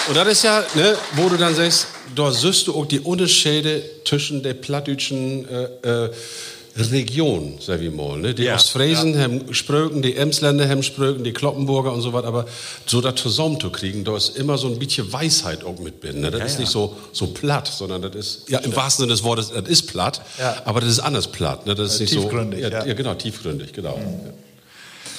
Und 0.08 0.16
das 0.16 0.28
ist 0.28 0.44
ja, 0.44 0.64
ne, 0.74 0.96
wo 1.14 1.28
du 1.28 1.36
dann 1.36 1.54
sagst, 1.54 1.88
da 2.14 2.30
siehst 2.30 2.68
du 2.68 2.76
auch 2.76 2.86
die 2.86 3.00
Unterschiede 3.00 3.82
zwischen 4.04 4.42
der 4.44 4.54
plattdütschen 4.54 5.46
äh, 5.82 6.04
äh, 6.04 6.10
Region, 6.80 7.58
mal. 7.96 8.18
Ne? 8.18 8.34
Die 8.34 8.44
Ja. 8.44 8.54
Ostfriesen 8.54 9.18
haben 9.18 9.52
Spröken, 9.54 10.02
die 10.02 10.14
Emsländer 10.16 10.68
haben 10.68 10.82
Spröken, 10.82 11.24
die 11.24 11.32
Kloppenburger 11.32 11.92
und 11.92 12.00
so 12.00 12.12
was, 12.12 12.24
aber 12.24 12.46
so 12.86 13.00
das 13.00 13.16
zusammenzukriegen, 13.16 14.04
da 14.04 14.16
ist 14.16 14.36
immer 14.36 14.56
so 14.58 14.68
ein 14.68 14.78
bisschen 14.78 15.12
Weisheit 15.12 15.64
auch 15.64 15.78
mit 15.78 16.02
drin. 16.02 16.20
Ne? 16.20 16.30
Das 16.30 16.52
ist 16.52 16.58
nicht 16.58 16.70
so, 16.70 16.96
so 17.12 17.28
platt, 17.28 17.66
sondern 17.68 18.02
das 18.02 18.14
ist, 18.14 18.48
ja, 18.48 18.58
im 18.60 18.74
wahrsten 18.74 19.02
Sinne 19.02 19.12
des 19.12 19.24
Wortes, 19.24 19.50
das 19.50 19.68
ist 19.68 19.82
platt, 19.88 20.20
Ja. 20.38 20.62
aber 20.64 20.80
das 20.80 20.90
ist 20.90 21.00
anders 21.00 21.26
platt. 21.28 21.66
Ne? 21.66 21.74
Das 21.74 21.94
ist 21.94 22.00
nicht 22.00 22.12
tiefgründig, 22.12 22.60
so, 22.60 22.66
ja, 22.68 22.78
ja. 22.80 22.86
ja, 22.86 22.94
genau, 22.94 23.14
tiefgründig, 23.14 23.72
genau. 23.72 23.98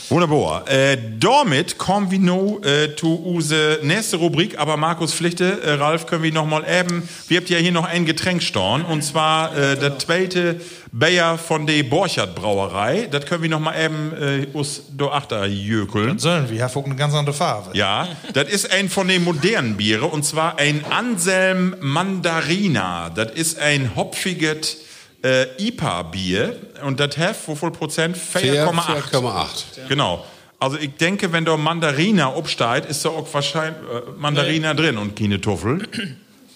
Wunderbar. 0.10 0.68
Äh, 0.68 0.98
damit 1.20 1.78
kommen 1.78 2.10
wir 2.10 2.18
nun 2.18 2.64
äh, 2.64 2.96
zu 2.96 3.14
unsere 3.14 3.80
nächste 3.84 4.18
Rubrik. 4.18 4.58
Aber 4.58 4.76
Markus 4.76 5.14
Pflichte, 5.14 5.62
äh, 5.62 5.74
Ralf, 5.74 6.08
können 6.08 6.24
wir 6.24 6.34
noch 6.34 6.48
mal 6.48 6.66
eben. 6.68 7.08
Wir 7.28 7.38
habt 7.38 7.50
ja 7.50 7.60
hier 7.60 7.72
noch 7.72 7.86
ein 7.86 8.08
Getränk 8.08 8.42
storn. 8.42 8.84
Und 8.84 9.04
zwar 9.04 9.56
äh, 9.56 9.78
der 9.78 10.00
zweite 10.00 10.60
Bayer 10.92 11.38
von 11.38 11.68
der 11.68 11.84
Borchert 11.84 12.34
Brauerei. 12.34 13.08
Das 13.12 13.28
können 13.28 13.44
wir 13.44 13.52
noch 13.52 13.60
mal 13.60 13.80
eben 13.80 14.12
äh, 14.20 14.48
us 14.58 14.82
do 14.90 15.12
achter 15.12 15.46
jökeln. 15.46 16.18
Sollen 16.18 16.50
wir, 16.50 16.64
hat 16.64 16.76
auch 16.76 16.86
eine 16.86 16.96
ganz 16.96 17.14
andere 17.14 17.36
Farbe. 17.36 17.78
Ja, 17.78 18.08
das 18.34 18.50
ist 18.50 18.72
ein 18.72 18.90
von 18.90 19.08
den 19.08 19.24
modernen 19.24 19.78
Biere 19.78 20.06
und 20.06 20.26
zwar 20.26 20.58
ein 20.58 20.86
Anselm 20.90 21.76
Mandarina. 21.82 23.12
Das 23.12 23.32
ist 23.34 23.60
ein 23.60 23.96
hopfiges 23.96 24.78
äh, 25.24 25.46
IPA-Bier 25.60 26.56
und 26.84 27.00
das 27.00 27.18
hat, 27.18 27.36
wie 27.48 27.56
viel 27.56 27.72
Prozent? 27.72 28.18
4,8. 28.18 29.12
4,8. 29.12 29.88
Genau. 29.88 30.26
Also 30.60 30.78
ich 30.78 30.96
denke, 30.96 31.32
wenn 31.32 31.46
da 31.46 31.56
Mandarina 31.56 32.36
obsteigt, 32.36 32.90
ist 32.90 33.06
da 33.06 33.10
auch 33.10 33.34
wahrscheinlich 33.34 33.82
äh, 33.82 34.12
Mandarina 34.18 34.74
drin 34.74 34.98
und 34.98 35.16
keine 35.16 35.40
Tuffel. 35.40 35.88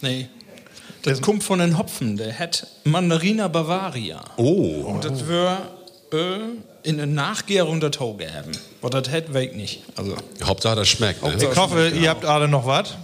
Nee. 0.02 0.28
Das 1.04 1.22
kommt 1.22 1.44
von 1.44 1.60
den 1.60 1.78
Hopfen. 1.78 2.18
Der 2.18 2.38
hat 2.38 2.68
Mandarina 2.84 3.48
Bavaria. 3.48 4.22
Oh. 4.36 4.84
Und 4.86 5.06
das 5.06 5.28
wir 5.28 5.58
äh, 6.12 6.88
in 6.88 6.98
der 6.98 7.06
Nachgärung 7.06 7.80
der 7.80 7.92
Tau 7.92 8.14
geben. 8.14 8.52
Aber 8.82 9.02
das 9.02 9.14
hat 9.14 9.34
weg 9.34 9.56
nicht. 9.56 9.84
Also, 9.96 10.16
Hauptsache, 10.44 10.76
das 10.76 10.88
schmeckt. 10.88 11.24
Ne? 11.24 11.36
Ich 11.38 11.58
hoffe, 11.58 11.90
ihr 11.90 12.10
habt 12.10 12.26
alle 12.26 12.48
noch 12.48 12.66
was. 12.66 12.96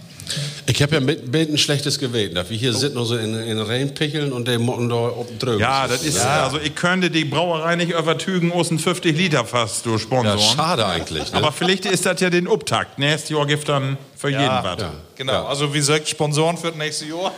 Ich 0.66 0.82
habe 0.82 0.94
ja 0.94 1.00
mit, 1.00 1.32
mit 1.32 1.50
ein 1.50 1.58
schlechtes 1.58 1.98
gewählt. 1.98 2.34
dass 2.34 2.50
Wir 2.50 2.56
hier 2.56 2.72
sitzen 2.72 2.94
nur 2.94 3.06
so 3.06 3.16
in, 3.16 3.34
in 3.34 3.60
Reinpicheln 3.60 4.32
und 4.32 4.46
der 4.46 4.58
Motten 4.58 4.88
da 4.88 5.10
dem 5.10 5.38
Drüben. 5.38 5.60
Ja, 5.60 5.86
das 5.88 6.02
ist, 6.02 6.20
also 6.20 6.58
ich 6.58 6.74
könnte 6.74 7.10
die 7.10 7.24
Brauerei 7.24 7.76
nicht 7.76 7.92
übertügen, 7.92 8.52
aus 8.52 8.70
ein 8.70 8.78
50 8.78 9.16
Liter 9.16 9.44
fast 9.44 9.86
durch 9.86 10.02
ja, 10.02 10.06
Sponsoren. 10.06 10.38
schade 10.38 10.86
eigentlich. 10.86 11.32
Ne? 11.32 11.38
Aber 11.38 11.52
vielleicht 11.52 11.86
ist 11.86 12.06
das 12.06 12.20
ja 12.20 12.30
den 12.30 12.46
Uptakt. 12.46 12.98
Nächstes 12.98 13.30
Jahr 13.30 13.46
gibt 13.46 13.68
dann 13.68 13.98
für 14.16 14.28
jeden 14.28 14.42
was. 14.42 14.92
Genau, 15.16 15.46
also 15.46 15.72
wie 15.72 15.78
gesagt, 15.78 16.08
Sponsoren 16.08 16.56
für 16.56 16.68
das 16.68 16.76
nächste 16.76 17.06
Jahr. 17.06 17.32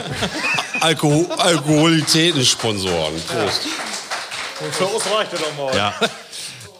Alkohol, 0.80 1.26
Alkoholitätensponsoren. 1.38 3.14
Prost. 3.26 3.62
für 4.72 4.84
uns 4.86 5.04
reicht 5.06 5.32
das 5.32 5.40
doch 5.40 5.56
mal. 5.56 5.76
Ja. 5.76 5.94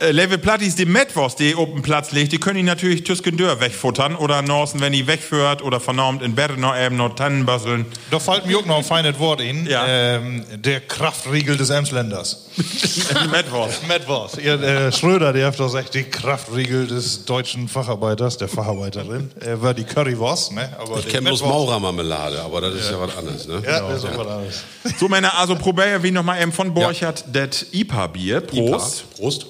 Äh, 0.01 0.13
Level 0.13 0.39
Plattis, 0.39 0.77
die 0.77 0.87
Metwurst, 0.87 1.41
die 1.41 1.55
auf 1.55 1.69
den 1.69 1.83
Platz 1.83 2.11
legt, 2.13 2.33
die 2.33 2.39
können 2.39 2.57
die 2.57 2.63
natürlich 2.63 3.05
Tüskendör 3.05 3.61
wegfuttern 3.61 4.17
oder 4.17 4.41
Norsen, 4.41 4.81
wenn 4.81 4.95
die 4.95 5.07
wegführt 5.07 5.61
oder 5.61 5.79
vernormt 5.79 6.23
in 6.23 6.35
Bett 6.35 6.57
noch 6.57 6.75
eben 6.75 6.97
noch 6.97 7.15
Tannenbasseln. 7.15 7.85
Da 8.11 8.19
fällt 8.19 8.47
mir 8.47 8.59
auch 8.59 8.65
noch 8.65 8.79
ein 8.79 8.85
feines 8.85 9.19
Wort 9.19 9.43
in. 9.43 9.67
Ja. 9.67 9.87
Ähm, 9.87 10.45
der 10.57 10.81
Kraftriegel 10.81 11.59
des 11.59 11.69
Emsländers. 11.69 12.47
Metwurst. 13.31 13.83
Was. 14.07 14.39
Ihr, 14.39 14.55
äh, 14.63 14.91
Schröder, 14.91 15.35
der 15.35 15.49
hat 15.49 15.61
doch 15.61 15.67
gesagt, 15.67 15.95
die 15.95 16.05
Kraftriegel 16.05 16.87
des 16.87 17.27
deutschen 17.27 17.69
Facharbeiters, 17.69 18.39
der 18.39 18.49
Facharbeiterin, 18.49 19.31
äh, 19.41 19.61
war 19.61 19.75
die 19.75 19.85
Currywurst, 19.85 20.53
ne? 20.53 20.71
Aber 20.79 20.99
Ich 20.99 21.09
kenne 21.09 21.29
bloß 21.29 21.43
Maurermarmelade, 21.43 22.41
aber 22.41 22.63
das 22.63 22.75
ist 22.75 22.91
ja, 22.91 22.99
was 22.99 23.15
anderes. 23.19 23.47
Ne? 23.47 23.63
Ja, 23.67 23.81
das 23.81 24.03
ist 24.03 24.11
auch 24.11 24.19
was 24.19 24.27
anderes. 24.27 24.65
So, 24.99 25.09
Männer, 25.09 25.37
also 25.39 25.57
probier 25.57 26.03
wie 26.03 26.11
noch 26.11 26.23
mal 26.23 26.41
eben 26.41 26.53
von 26.53 26.73
Borchert 26.73 27.25
das 27.31 27.67
IPA-Bier. 27.73 28.41
Prost. 28.41 29.05
Prost. 29.15 29.47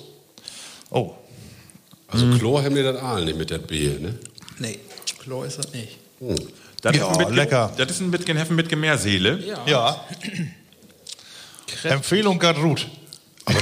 Oh. 0.91 1.15
Also 2.09 2.27
Chlor 2.39 2.63
haben 2.65 2.75
wir 2.75 2.93
das 2.93 3.01
Aal 3.03 3.25
nicht 3.25 3.39
mit 3.39 3.51
der 3.51 3.59
Bier, 3.59 3.99
ne? 4.01 4.19
nee, 4.59 4.79
Klo 5.21 5.45
ist 5.45 5.59
das 5.59 5.73
nicht. 5.73 5.99
Das 6.83 6.97
Ja, 6.97 7.07
ist 7.07 7.13
ein 7.13 7.19
bisschen, 7.19 7.35
lecker. 7.35 7.73
Das 7.77 7.91
ist 7.91 8.01
ein 8.01 8.11
bisschen 8.11 8.37
Heffen 8.37 8.57
mit 8.57 8.69
Gemeerseele. 8.69 9.39
Ja. 9.67 10.05
Empfehlung 11.85 12.39
geht 12.39 12.57
gut. 12.57 12.87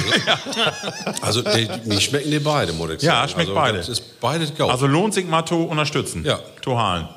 Also 1.23 1.43
die, 1.43 1.69
die 1.87 2.01
schmecken 2.01 2.31
die 2.31 2.39
beide, 2.41 2.73
muss 2.73 2.91
ich 2.91 3.01
sagen. 3.01 3.07
Ja, 3.07 3.29
schmeckt 3.29 3.49
also, 3.49 3.55
beide. 3.55 3.79
Ist 3.79 4.21
beides. 4.21 4.53
Also 4.61 4.87
lohnt 4.87 5.15
sich 5.15 5.27
mal 5.27 5.45
zu 5.47 5.65
unterstützen. 5.65 6.25
Ja. 6.25 6.41
Zu 6.63 6.79
halen. 6.79 7.09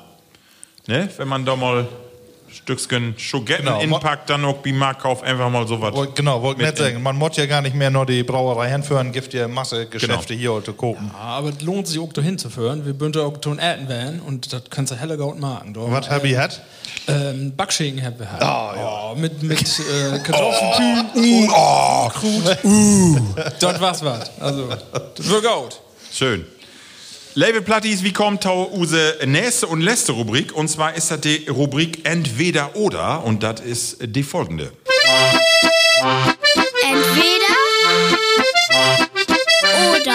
Ne? 0.86 1.08
Wenn 1.16 1.28
man 1.28 1.44
da 1.44 1.54
mal 1.56 1.88
Stückchen 2.52 3.14
Schogetten 3.18 3.64
Genau. 3.66 3.80
inpackt, 3.80 4.28
dann 4.30 4.44
auch 4.44 4.58
beim 4.58 4.76
Marktkauf 4.78 5.22
einfach 5.22 5.50
mal 5.50 5.66
sowas. 5.66 5.94
Genau, 6.14 6.42
wollte 6.42 6.62
Mit 6.62 6.70
nicht 6.72 6.78
sagen. 6.78 7.02
Man 7.02 7.16
muss 7.16 7.36
ja 7.36 7.46
gar 7.46 7.62
nicht 7.62 7.74
mehr 7.74 7.90
nur 7.90 8.06
die 8.06 8.22
Brauerei 8.22 8.70
hinführen, 8.70 9.12
gibt 9.12 9.32
ja 9.34 9.48
Masse 9.48 9.86
Geschäfte 9.86 10.34
hier 10.34 10.52
heute 10.52 10.72
gucken. 10.72 11.10
Aber 11.18 11.48
es 11.50 11.60
lohnt 11.62 11.86
sich 11.88 11.98
auch 11.98 12.12
dahin 12.12 12.38
zu 12.38 12.50
führen. 12.50 12.84
Wir 12.86 12.92
bünden 12.92 13.20
auch 13.22 13.36
tun 13.38 13.58
Erden 13.58 13.88
werden 13.88 14.20
und 14.20 14.52
das 14.52 14.62
kannst 14.70 14.92
du 14.92 14.96
heller 14.96 15.16
Gaut 15.16 15.38
machen. 15.38 15.72
Was 15.76 16.08
hab 16.10 16.24
ich 16.24 16.36
hat? 16.36 16.60
Ähm, 17.08 17.52
Backschinken 17.56 18.04
haben 18.04 18.18
wir 18.18 18.30
halt. 18.30 18.42
Ah, 18.42 18.74
ja. 18.76 19.10
Oh, 19.12 19.14
mit 19.16 19.42
mit 19.42 19.60
äh, 19.78 20.18
Kartoffeln. 20.18 21.48
Oh, 21.52 22.08
Krut. 22.08 22.58
Uh. 22.64 23.18
Das 23.60 23.80
war's 23.80 24.04
was. 24.04 24.30
Also, 24.40 24.68
das 24.68 25.28
wird 25.28 25.42
gut. 25.44 25.80
Schön. 26.12 26.44
Label 27.34 27.62
Plattis, 27.62 28.04
wie 28.04 28.12
kommt 28.12 28.42
tau 28.42 28.70
use 28.74 29.16
nächste 29.24 29.66
und 29.66 29.80
letzte 29.80 30.12
Rubrik? 30.12 30.54
Und 30.54 30.68
zwar 30.68 30.94
ist 30.94 31.10
das 31.10 31.22
die 31.22 31.48
Rubrik 31.48 32.06
Entweder 32.06 32.76
oder 32.76 33.24
und 33.24 33.42
das 33.42 33.60
ist 33.60 33.96
die 34.02 34.22
folgende. 34.22 34.70
Entweder 36.82 37.54
oder. 39.94 40.14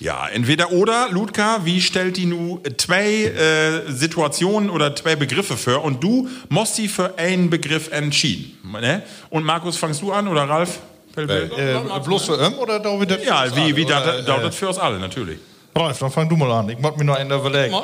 Ja, 0.00 0.28
entweder 0.28 0.72
oder, 0.72 1.08
Ludka, 1.10 1.64
wie 1.64 1.80
stellt 1.80 2.18
die 2.18 2.26
nu 2.26 2.60
zwei 2.76 3.24
äh, 3.24 3.90
Situationen 3.90 4.68
oder 4.68 4.94
zwei 4.94 5.16
Begriffe 5.16 5.56
vor 5.56 5.82
und 5.82 6.04
du 6.04 6.28
musst 6.50 6.76
die 6.76 6.88
für 6.88 7.18
einen 7.18 7.48
Begriff 7.48 7.90
entschieden. 7.90 8.58
Ne? 8.80 9.02
Und 9.30 9.44
Markus, 9.44 9.78
fangst 9.78 10.02
du 10.02 10.12
an 10.12 10.28
oder 10.28 10.46
Ralf? 10.46 10.80
Äh, 11.16 12.00
bloß 12.04 12.24
für 12.24 12.38
Öm 12.38 12.58
oder 12.58 12.80
da 12.80 13.00
wieder? 13.00 13.22
Ja, 13.22 13.44
wie, 13.54 13.76
wie 13.76 13.84
Oder, 13.84 14.00
das, 14.00 14.24
das, 14.24 14.42
das 14.42 14.54
für 14.54 14.68
uns 14.68 14.78
alle, 14.78 14.98
natürlich. 14.98 15.38
Ralf, 15.74 15.98
dann 15.98 16.10
fang 16.10 16.28
du 16.28 16.36
mal 16.36 16.50
an. 16.52 16.68
Ich 16.68 16.78
muss 16.78 16.96
mir 16.96 17.04
noch 17.04 17.16
einen 17.16 17.30
überlegen. 17.30 17.74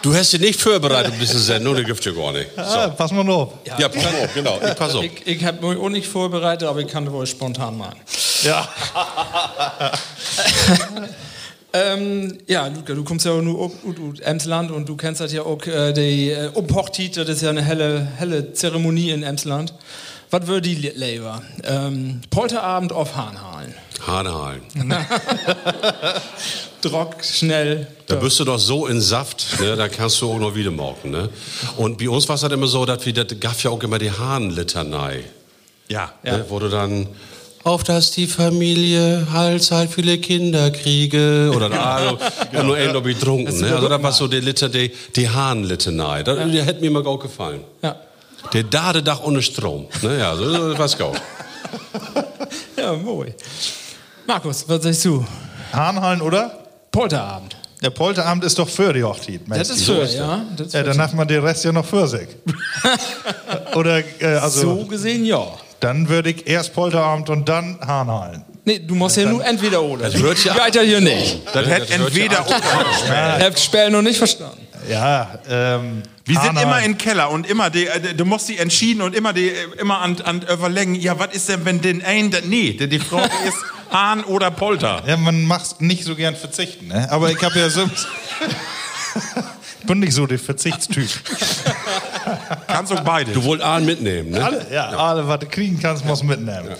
Du 0.00 0.14
hast 0.14 0.32
dich 0.32 0.40
nicht 0.40 0.60
vorbereitet 0.60 1.12
auf 1.12 1.18
diese 1.18 1.38
Sendung, 1.38 1.74
der 1.74 1.84
gibt 1.84 2.02
ja 2.04 2.12
gar 2.12 2.32
nicht. 2.32 2.50
Ah, 2.56 2.88
pass 2.88 3.12
mal 3.12 3.28
auf. 3.28 3.52
Ja, 3.78 3.88
pass 3.88 4.06
auf, 4.06 4.34
genau. 4.34 4.58
Ich 4.66 4.74
pass 4.74 4.94
auf. 4.94 5.04
Ich, 5.04 5.26
ich 5.26 5.44
habe 5.44 5.66
mich 5.66 5.78
auch 5.78 5.90
nicht 5.90 6.08
vorbereitet, 6.08 6.66
aber 6.66 6.80
ich 6.80 6.86
kann 6.86 7.04
das 7.04 7.12
wohl 7.12 7.26
spontan 7.26 7.76
machen. 7.76 8.00
Ja. 8.42 8.68
Ähm, 11.76 12.38
ja, 12.46 12.68
Ludger, 12.68 12.94
du 12.94 13.02
kommst 13.02 13.26
ja 13.26 13.32
auch 13.32 13.42
nur 13.42 13.58
aus 13.58 13.72
Emsland 14.20 14.70
und 14.70 14.88
du 14.88 14.94
kennst 14.94 15.20
das 15.20 15.32
ja 15.32 15.42
auch, 15.42 15.60
äh, 15.66 15.92
die 15.92 16.30
äh, 16.30 16.48
Umhochtit, 16.54 17.16
das 17.16 17.28
ist 17.28 17.42
ja 17.42 17.50
eine 17.50 17.62
helle, 17.62 18.06
helle 18.16 18.52
Zeremonie 18.52 19.10
in 19.10 19.24
Emsland. 19.24 19.74
Was 20.30 20.46
würde 20.46 20.68
die 20.68 20.74
Leber? 20.74 21.42
Ähm, 21.62 22.20
Polterabend 22.30 22.92
auf 22.92 23.16
Hahnhalen. 23.16 23.74
Hanehalen. 24.06 24.62
Drock, 26.82 27.24
schnell. 27.24 27.86
Da 28.06 28.16
bist 28.16 28.38
du 28.40 28.44
doch 28.44 28.58
so 28.58 28.86
in 28.86 29.00
Saft, 29.00 29.60
ne? 29.60 29.76
da 29.76 29.88
kannst 29.88 30.20
du 30.20 30.30
auch 30.30 30.38
noch 30.38 30.54
wieder 30.54 30.70
morgen. 30.70 31.10
Ne? 31.10 31.30
Und 31.76 31.98
bei 31.98 32.08
uns 32.08 32.28
war 32.28 32.36
es 32.36 32.42
halt 32.42 32.52
immer 32.52 32.66
so, 32.66 32.84
dass 32.84 33.06
wir, 33.06 33.12
das 33.12 33.40
gab 33.40 33.58
ja 33.62 33.70
auch 33.70 33.82
immer 33.82 33.98
die 33.98 34.10
Hahnlitanei. 34.10 35.24
Ja. 35.88 36.12
Ne? 36.22 36.44
Wo 36.48 36.58
du 36.58 36.68
dann 36.68 37.08
auf 37.64 37.82
dass 37.82 38.10
die 38.10 38.26
Familie 38.26 39.26
allzeit 39.32 39.90
viele 39.90 40.18
Kinder 40.18 40.70
kriege. 40.70 41.50
Oder 41.54 41.72
also, 41.72 42.18
ja, 42.52 42.62
nur 42.62 42.76
ein 42.76 42.92
noch 42.92 43.02
betrunken. 43.02 43.58
Ne? 43.58 43.74
Also 43.74 43.88
das 43.88 44.02
war 44.02 44.12
so 44.12 44.28
die 44.28 44.40
Litter, 44.40 44.68
die, 44.68 44.92
die 45.16 45.28
Hahn-Litanei. 45.28 46.22
Das, 46.22 46.36
Der 46.36 46.64
hätte 46.64 46.82
mir 46.82 46.90
mal 46.90 47.02
gut 47.02 47.22
gefallen. 47.22 47.62
Ja. 47.82 47.96
Der 48.52 48.62
Dadedach 48.62 49.22
ohne 49.22 49.42
Strom. 49.42 49.86
Ne? 50.02 50.18
Ja, 50.18 50.36
so 50.36 50.50
so 50.72 50.78
was 50.78 50.96
gut. 50.96 51.20
Ja, 52.76 52.92
moi. 52.92 53.34
Markus, 54.26 54.64
was 54.68 54.82
sagst 54.82 55.04
du? 55.06 55.24
Hahnhallen, 55.72 56.20
oder? 56.20 56.58
Polterabend. 56.92 57.56
Der 57.82 57.90
Polterabend 57.90 58.44
ist 58.44 58.58
doch 58.58 58.68
für 58.68 58.92
die 58.92 59.02
Hochzeit. 59.02 59.40
Das 59.48 59.70
ist 59.70 59.84
für, 59.84 60.04
ja. 60.04 60.42
Das 60.56 60.66
ist 60.68 60.74
Ja, 60.74 60.82
dann 60.82 61.00
hat 61.00 61.14
man 61.14 61.26
den 61.26 61.42
Rest 61.42 61.64
ja 61.64 61.72
noch 61.72 61.84
für 61.84 62.06
sich. 62.06 62.28
Oder, 63.74 63.98
äh, 64.20 64.26
also, 64.36 64.76
so 64.76 64.86
gesehen, 64.86 65.24
ja. 65.24 65.46
dann 65.80 66.08
würde 66.08 66.30
ich 66.30 66.46
erst 66.46 66.72
Polterabend 66.74 67.28
und 67.30 67.48
dann 67.48 67.78
Hahnhallen. 67.80 68.44
Nee, 68.64 68.78
du 68.78 68.94
musst 68.94 69.16
ja 69.16 69.28
nur 69.28 69.44
entweder 69.44 69.82
oder. 69.82 70.04
Das 70.10 70.20
wird 70.22 70.42
ja- 70.44 70.56
Weiter 70.56 70.82
hier 70.82 71.00
nicht. 71.00 71.40
Das 71.52 71.66
hätte 71.66 71.92
entweder 71.92 72.46
oder. 72.46 73.40
Habt 73.40 73.58
Sperr 73.58 73.90
noch 73.90 74.00
nicht 74.02 74.16
verstanden. 74.18 74.66
Ja, 74.90 75.38
ähm. 75.48 76.02
Wir 76.26 76.36
sind 76.36 76.48
Hahnhallen. 76.56 76.68
immer 76.68 76.82
im 76.82 76.96
Keller 76.98 77.30
und 77.30 77.46
immer 77.48 77.68
die, 77.70 77.86
äh, 77.86 78.14
du 78.14 78.24
musst 78.24 78.48
die 78.48 78.56
entschieden 78.58 79.02
und 79.02 79.14
immer 79.14 79.32
die, 79.34 79.50
äh, 79.50 79.66
immer 79.78 80.00
an, 80.00 80.20
an 80.22 80.40
überlegen, 80.42 80.94
ja, 80.94 81.18
was 81.18 81.34
ist 81.34 81.48
denn, 81.50 81.64
wenn 81.66 81.80
den 81.82 82.02
ein, 82.04 82.30
der- 82.30 82.42
nee, 82.42 82.72
die 82.72 82.98
Frage 82.98 83.30
ist 83.46 83.58
Hahn 83.90 84.24
oder 84.24 84.50
Polter. 84.50 85.02
Ja, 85.06 85.16
man 85.18 85.44
macht 85.44 85.80
nicht 85.82 86.04
so 86.04 86.16
gern 86.16 86.34
verzichten, 86.34 86.88
ne? 86.88 87.08
Aber 87.10 87.30
ich 87.30 87.42
habe 87.42 87.58
ja 87.58 87.68
so. 87.68 87.88
ich 89.84 89.88
bin 89.88 90.00
nicht 90.00 90.14
so 90.14 90.26
der 90.26 90.38
Verzichtstyp. 90.38 91.10
Kannst 92.66 92.90
du 92.90 92.96
beide. 93.04 93.32
Du 93.32 93.44
wollt 93.44 93.60
Ahn 93.60 93.84
mitnehmen, 93.84 94.30
ne? 94.30 94.42
Alle, 94.42 94.66
ja, 94.72 94.88
alle, 94.88 95.28
was 95.28 95.40
du 95.40 95.46
kriegen 95.46 95.78
kannst, 95.78 96.06
musst 96.06 96.22
du 96.22 96.26
mitnehmen. 96.26 96.70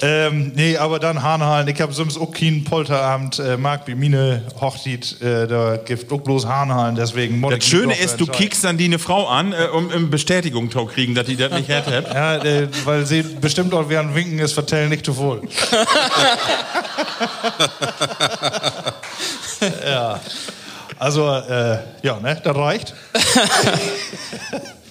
Ähm, 0.00 0.52
nee, 0.54 0.78
aber 0.78 0.98
dann 0.98 1.22
Hahnhallen. 1.22 1.68
Ich 1.68 1.78
habe 1.82 1.92
sonst 1.92 2.16
auch 2.16 2.32
keinen 2.32 2.64
Polterabend, 2.64 3.38
äh, 3.40 3.58
mag 3.58 3.82
wie 3.86 3.94
meine 3.94 4.40
Hochzeit, 4.58 5.20
äh, 5.20 5.46
da 5.46 5.76
gibt 5.76 6.10
auch 6.10 6.22
bloß 6.22 6.46
Hahnhallen, 6.46 6.96
deswegen 6.96 7.42
Das 7.42 7.62
Schöne 7.62 7.94
ist, 7.94 8.18
du 8.20 8.26
kickst 8.26 8.64
dann 8.64 8.78
die 8.78 8.86
eine 8.86 8.98
Frau 8.98 9.26
an, 9.26 9.52
äh, 9.52 9.66
um 9.66 9.88
um 9.88 10.08
Bestätigung 10.08 10.70
zu 10.70 10.86
kriegen, 10.86 11.14
dass 11.14 11.26
die 11.26 11.36
das 11.36 11.52
nicht 11.52 11.68
hätte. 11.68 12.04
Ja, 12.10 12.36
äh, 12.42 12.68
weil 12.86 13.04
sie 13.04 13.22
bestimmt 13.22 13.74
auch 13.74 13.90
während 13.90 14.14
Winken 14.14 14.38
ist, 14.38 14.54
vertellen 14.54 14.88
nicht 14.88 15.04
zu 15.04 15.14
wohl. 15.18 15.42
ja. 19.86 20.18
Also, 20.98 21.28
äh, 21.30 21.78
ja, 22.02 22.18
ne, 22.20 22.40
das 22.42 22.56
reicht. 22.56 22.94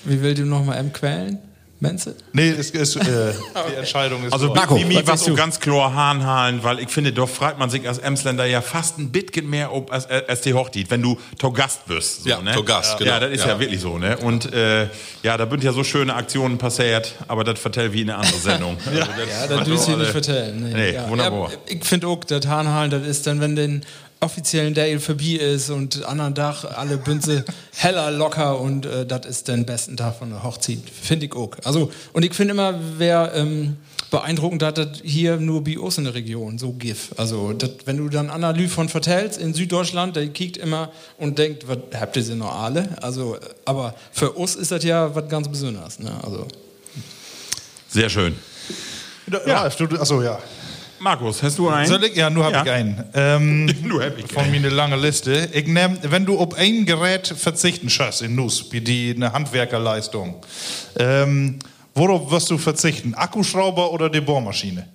Wie 0.03 0.21
will 0.21 0.33
du 0.35 0.45
noch 0.45 0.63
mal 0.63 0.75
M 0.75 0.93
quälen? 0.93 1.39
Menze? 1.81 2.15
Nee, 2.31 2.51
es 2.51 2.69
ist, 2.71 2.95
äh, 2.95 3.01
die 3.69 3.75
Entscheidung 3.75 4.25
ist 4.25 4.31
Also 4.31 4.47
so. 4.47 4.53
bei 4.53 4.65
Mimi 4.73 5.01
was 5.05 5.19
so 5.25 5.31
du? 5.31 5.35
ganz 5.35 5.59
klar 5.59 5.93
Hahnhalen, 5.93 6.63
weil 6.63 6.79
ich 6.79 6.87
finde, 6.89 7.11
doch 7.11 7.27
freut 7.27 7.59
man 7.59 7.69
sich 7.69 7.85
als 7.85 7.97
Emsländer 7.97 8.45
ja 8.45 8.61
fast 8.61 8.97
ein 8.97 9.11
bisschen 9.11 9.49
mehr 9.49 9.73
ob 9.73 9.91
als, 9.91 10.07
als 10.09 10.39
die 10.41 10.53
Hochzeit, 10.53 10.89
wenn 10.89 11.01
du 11.01 11.19
to 11.37 11.51
Gast 11.51 11.85
bist. 11.85 12.23
So, 12.23 12.29
Ja, 12.29 12.41
ne? 12.41 12.53
to 12.53 12.63
Gast, 12.63 12.97
genau. 12.97 13.11
Ja, 13.11 13.19
das 13.19 13.31
ist 13.31 13.41
ja, 13.41 13.49
Ja. 13.49 13.59
wirklich 13.59 13.81
so. 13.81 13.97
Ne? 13.97 14.15
Und 14.17 14.51
äh, 14.53 14.83
ja, 15.21 15.35
da 15.37 15.49
sind 15.49 15.63
ja 15.65 15.73
so 15.73 15.83
schöne 15.83 16.13
Aktionen 16.15 16.57
passiert, 16.57 17.13
aber 17.27 17.43
das 17.43 17.59
vertell 17.59 17.91
wie 17.91 18.03
in 18.03 18.09
eine 18.09 18.19
andere 18.19 18.39
Sendung. 18.39 18.77
Also 18.85 18.97
das 18.99 19.07
Ja, 19.49 19.57
das 19.57 19.85
du 19.85 19.97
nicht 19.97 20.11
vertellen. 20.11 20.69
Nee, 20.71 20.93
ja. 20.93 21.09
wunderbar. 21.09 21.51
Ja, 21.51 21.57
ich 21.67 21.83
finde 21.83 22.07
auch, 22.07 22.23
das 22.23 22.47
Hahnhallen, 22.47 22.89
das 22.89 23.05
ist 23.05 23.27
dann, 23.27 23.41
wenn 23.41 23.57
den 23.57 23.85
offiziellen 24.25 24.73
Day 24.73 24.99
vorbei 24.99 25.37
ist 25.39 25.69
und 25.69 26.03
anderen 26.05 26.35
Tag 26.35 26.65
alle 26.65 26.97
Bünze 26.97 27.45
heller 27.75 28.11
locker 28.11 28.59
und 28.59 28.85
äh, 28.85 29.05
das 29.05 29.25
ist 29.25 29.47
den 29.47 29.65
besten 29.65 29.95
Tag 29.95 30.15
von 30.15 30.31
der 30.31 30.43
Hochzeit. 30.43 30.79
Finde 30.89 31.27
ich 31.27 31.33
auch. 31.33 31.51
Also, 31.63 31.91
und 32.13 32.25
ich 32.25 32.33
finde 32.33 32.53
immer, 32.53 32.73
wer 32.97 33.33
ähm, 33.35 33.77
beeindruckend, 34.09 34.61
dass 34.61 34.73
das 34.73 34.87
hier 35.03 35.37
nur 35.37 35.63
bei 35.63 35.77
uns 35.77 35.97
in 35.97 36.05
der 36.05 36.15
Region 36.15 36.57
so 36.57 36.73
gif. 36.73 37.11
Also, 37.17 37.53
dat, 37.53 37.85
wenn 37.85 37.97
du 37.97 38.09
dann 38.09 38.29
Anna 38.29 38.51
Lü 38.51 38.67
von 38.67 38.89
vertellst 38.89 39.39
in 39.39 39.53
Süddeutschland, 39.53 40.15
der 40.15 40.27
kiekt 40.29 40.57
immer 40.57 40.91
und 41.17 41.37
denkt, 41.37 41.67
was 41.67 41.77
habt 41.93 42.17
ihr 42.17 42.23
sie 42.23 42.35
noch 42.35 42.61
alle? 42.61 43.01
Also, 43.01 43.37
aber 43.63 43.93
für 44.11 44.31
uns 44.31 44.55
ist 44.55 44.71
das 44.71 44.83
ja 44.83 45.13
was 45.13 45.29
ganz 45.29 45.47
Besonderes. 45.47 45.99
Ne? 45.99 46.11
Also, 46.23 46.47
Sehr 47.89 48.09
schön. 48.09 48.35
Ja, 49.45 49.69
du, 49.69 49.85
achso, 49.99 50.21
ja. 50.21 50.39
Markus, 50.99 51.43
hast 51.43 51.57
du 51.57 51.67
einen? 51.69 51.87
Soll 51.87 52.03
ich? 52.05 52.15
Ja, 52.15 52.29
nur 52.29 52.45
habe 52.45 52.55
Ja. 52.55 52.63
ich 52.63 52.71
einen. 52.71 53.03
Ähm, 53.13 53.65
Nur 53.83 54.03
hab 54.03 54.17
ich 54.17 54.31
Von 54.31 54.49
mir 54.49 54.57
eine 54.57 54.69
lange 54.69 54.95
Liste. 54.95 55.49
Ich 55.53 55.67
nehm, 55.67 55.97
wenn 56.03 56.25
du 56.25 56.39
auf 56.39 56.53
ein 56.55 56.85
Gerät 56.85 57.27
verzichten 57.27 57.89
schaffst 57.89 58.21
in 58.21 58.35
Nuss, 58.35 58.65
wie 58.71 58.81
die 58.81 59.13
eine 59.15 59.33
Handwerkerleistung, 59.33 60.35
ähm, 60.97 61.59
worauf 61.93 62.31
wirst 62.31 62.49
du 62.49 62.57
verzichten? 62.57 63.13
Akkuschrauber 63.13 63.91
oder 63.91 64.09
die 64.09 64.21
Bohrmaschine? 64.21 64.87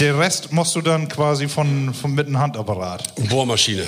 Der 0.00 0.18
Rest 0.18 0.52
musst 0.52 0.74
du 0.74 0.80
dann 0.80 1.06
quasi 1.08 1.48
von, 1.48 1.92
von 1.92 2.12
mit 2.14 2.26
einem 2.26 2.38
Handapparat. 2.38 3.14
Bohrmaschine. 3.28 3.84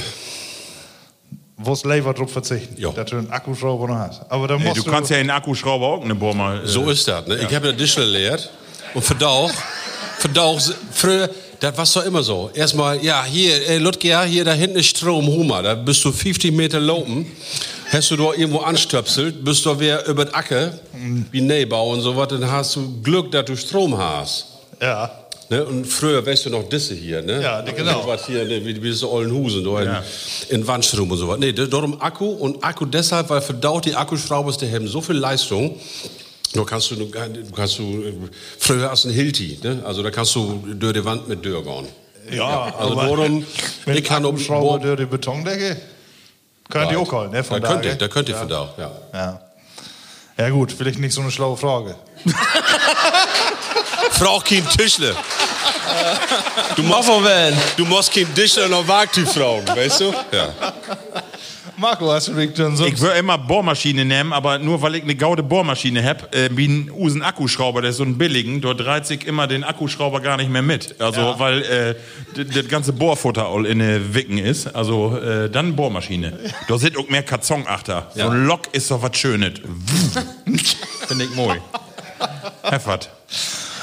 Wo 1.56 1.72
es 1.72 1.84
Lever 1.84 2.12
drauf 2.12 2.30
verzichten, 2.32 2.74
Ja. 2.78 2.90
dass 2.90 3.08
du 3.10 3.16
einen 3.16 3.30
Akkuschrauber 3.30 3.88
noch 3.88 3.94
hast. 3.96 4.22
Aber 4.28 4.48
dann 4.48 4.58
Nee, 4.58 4.68
musst 4.68 4.84
du 4.86 4.90
kannst 4.90 5.10
ja 5.10 5.16
in 5.16 5.28
den 5.28 5.30
Akkuschrauber 5.36 5.86
auch 5.86 6.04
eine 6.04 6.14
Bohrmal. 6.14 6.62
Äh, 6.64 6.66
So 6.66 6.90
ist 6.90 7.08
das. 7.08 7.26
Ne? 7.26 7.36
Ich 7.48 7.54
habe 7.54 7.68
ja 7.68 7.72
Disch 7.72 7.94
gelehrt 7.94 8.50
und 8.92 9.02
verdauch, 9.02 9.50
verdauch, 10.24 10.58
früher, 10.92 11.28
das 11.60 11.76
war 11.76 11.84
doch 12.02 12.06
immer 12.08 12.22
so. 12.22 12.50
Erstmal, 12.54 13.04
ja, 13.04 13.24
hier, 13.24 13.68
äh, 13.68 13.76
Ludger, 13.78 14.24
hier 14.24 14.44
da 14.44 14.52
hinten 14.54 14.78
ist 14.78 14.86
Strom, 14.96 15.26
Hummer, 15.26 15.62
da 15.62 15.74
bist 15.74 16.02
du 16.04 16.10
50 16.12 16.50
Meter 16.52 16.80
laufen. 16.80 17.26
Hast 17.92 18.10
du 18.10 18.16
da 18.16 18.32
irgendwo 18.32 18.60
anstöpselt, 18.60 19.44
bist 19.44 19.64
du 19.66 19.78
wer 19.78 20.06
über 20.08 20.24
den 20.24 20.34
Acker, 20.34 20.72
wie 21.30 21.40
Neubau 21.42 21.90
und 21.92 22.00
so 22.00 22.16
was, 22.16 22.28
dann 22.28 22.50
hast 22.50 22.74
du 22.76 23.02
Glück, 23.02 23.30
dass 23.32 23.44
du 23.44 23.54
Strom 23.56 23.96
hast. 23.98 24.46
Ja. 24.80 25.10
Ne? 25.50 25.62
Und 25.62 25.84
früher 25.86 26.24
weißt 26.24 26.46
du 26.46 26.50
noch 26.50 26.66
Disse 26.70 26.94
hier, 26.94 27.20
ne? 27.20 27.42
Ja, 27.42 27.60
die- 27.60 27.72
genau. 27.74 28.02
Was 28.06 28.26
hier, 28.26 28.46
ne? 28.46 28.64
wie, 28.64 28.82
wie 28.82 28.92
so 28.92 29.10
Ollenhusen, 29.10 29.62
da 29.62 29.82
in, 30.48 30.56
in 30.60 30.66
Wandstrom 30.66 31.10
und 31.10 31.18
so 31.18 31.28
was. 31.28 31.38
Nee, 31.38 31.52
da- 31.52 31.66
darum 31.66 32.00
Akku 32.00 32.24
und 32.24 32.64
Akku 32.64 32.86
deshalb, 32.86 33.28
weil 33.28 33.42
verdaut 33.42 33.84
die 33.84 33.94
Akkuschrauber, 33.94 34.50
die 34.52 34.72
haben 34.72 34.88
so 34.88 35.02
viel 35.02 35.16
Leistung. 35.16 35.78
Da 36.54 36.62
kannst 36.62 36.90
du, 36.92 36.94
du 36.94 37.10
kannst 37.10 37.78
du, 37.78 38.28
früher 38.60 38.88
hast 38.88 39.04
du 39.04 39.08
einen 39.08 39.16
Hilti, 39.16 39.58
ne? 39.62 39.82
Also 39.84 40.04
da 40.04 40.10
kannst 40.10 40.34
du 40.36 40.62
durch 40.74 40.92
die 40.92 41.04
Wand 41.04 41.28
mit 41.28 41.44
Dörr 41.44 41.64
gehen. 41.64 41.88
Ja, 42.30 42.72
Also 42.78 42.94
mit 42.94 43.44
ich 43.86 44.04
kann 44.04 44.24
um 44.24 44.34
Akkuschrauber 44.36 44.78
durch 44.78 45.00
die 45.00 45.06
Betondecke, 45.06 45.76
könnt 46.70 46.92
ihr 46.92 47.00
auch 47.00 47.10
holen, 47.10 47.32
ne? 47.32 47.42
Von 47.42 47.60
da 47.60 47.68
könnt 47.68 47.84
ihr, 47.84 47.90
daher. 47.90 47.98
da 47.98 48.08
könnt 48.08 48.28
ihr 48.28 48.36
verdauch, 48.36 48.78
ja. 48.78 48.92
Ja. 49.12 49.40
Ja 50.36 50.50
gut, 50.50 50.72
vielleicht 50.72 50.98
nicht 50.98 51.12
so 51.12 51.20
eine 51.20 51.30
schlaue 51.30 51.56
Frage. 51.56 51.96
Frau 54.12 54.38
kein 54.40 54.68
Tischler. 54.68 55.14
Du 56.76 56.82
machst, 56.82 57.08
du 57.76 57.84
machst 57.84 58.12
kein 58.12 58.32
Tischler 58.34 58.68
noch 58.68 58.86
Wagtyp 58.86 59.28
fragen, 59.28 59.66
weißt 59.68 60.00
du? 60.00 60.14
Ja. 60.32 60.48
Marco, 61.76 62.12
hast 62.12 62.28
du 62.28 62.34
dich 62.34 62.52
dann 62.54 62.76
so... 62.76 62.84
Ich 62.86 63.00
würde 63.00 63.18
immer 63.18 63.36
Bohrmaschine 63.36 64.04
nehmen, 64.04 64.32
aber 64.32 64.58
nur 64.58 64.80
weil 64.82 64.94
ich 64.94 65.02
eine 65.02 65.14
gaude 65.14 65.42
Bohrmaschine 65.42 66.04
habe, 66.04 66.32
äh, 66.32 66.48
wie 66.52 66.68
ein 66.68 66.90
Usen 66.90 67.22
Akkuschrauber, 67.22 67.80
der 67.80 67.90
ist 67.90 67.96
so 67.96 68.04
ein 68.04 68.16
billigen, 68.16 68.60
dort 68.60 68.84
reizt 68.84 69.08
sich 69.08 69.26
immer 69.26 69.46
den 69.46 69.64
Akkuschrauber 69.64 70.20
gar 70.20 70.36
nicht 70.36 70.50
mehr 70.50 70.62
mit. 70.62 71.00
Also, 71.00 71.34
weil 71.38 71.62
äh, 71.62 71.94
das 72.44 72.68
ganze 72.68 72.92
Bohrfutter 72.92 73.46
all 73.46 73.66
in 73.66 73.80
den 73.80 74.14
Wicken 74.14 74.38
ist. 74.38 74.74
Also, 74.74 75.16
äh, 75.16 75.50
dann 75.50 75.76
Bohrmaschine. 75.76 76.38
Da 76.68 76.78
sind 76.78 76.96
auch 76.96 77.08
mehr 77.08 77.22
Karzonachter. 77.22 78.10
So 78.14 78.28
ein 78.28 78.46
Lok 78.46 78.72
ist 78.72 78.90
doch 78.90 79.02
was 79.02 79.16
Schönes. 79.16 79.54
Finde 81.06 81.24
ich 81.24 81.34
moi. 81.34 81.56
Heffert. 82.62 83.10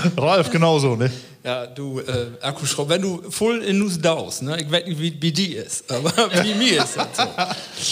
Ralf, 0.18 0.49
genauso, 0.49 0.95
ne? 0.95 1.12
Ja, 1.43 1.66
du, 1.66 1.99
äh, 1.99 2.28
Akkuschrauber, 2.39 2.91
wenn 2.91 3.02
du 3.02 3.32
voll 3.32 3.64
in 3.64 3.80
Nuss 3.80 3.99
daust, 3.99 4.43
ne? 4.43 4.62
Ich 4.62 4.72
weiß 4.72 4.86
nicht, 4.86 4.99
wie, 4.99 5.20
wie 5.20 5.32
die 5.32 5.56
ist, 5.56 5.91
aber 5.91 6.12
wie 6.43 6.54
mir 6.54 6.84
ist 6.84 6.95
das 6.95 7.08
so. 7.16 7.24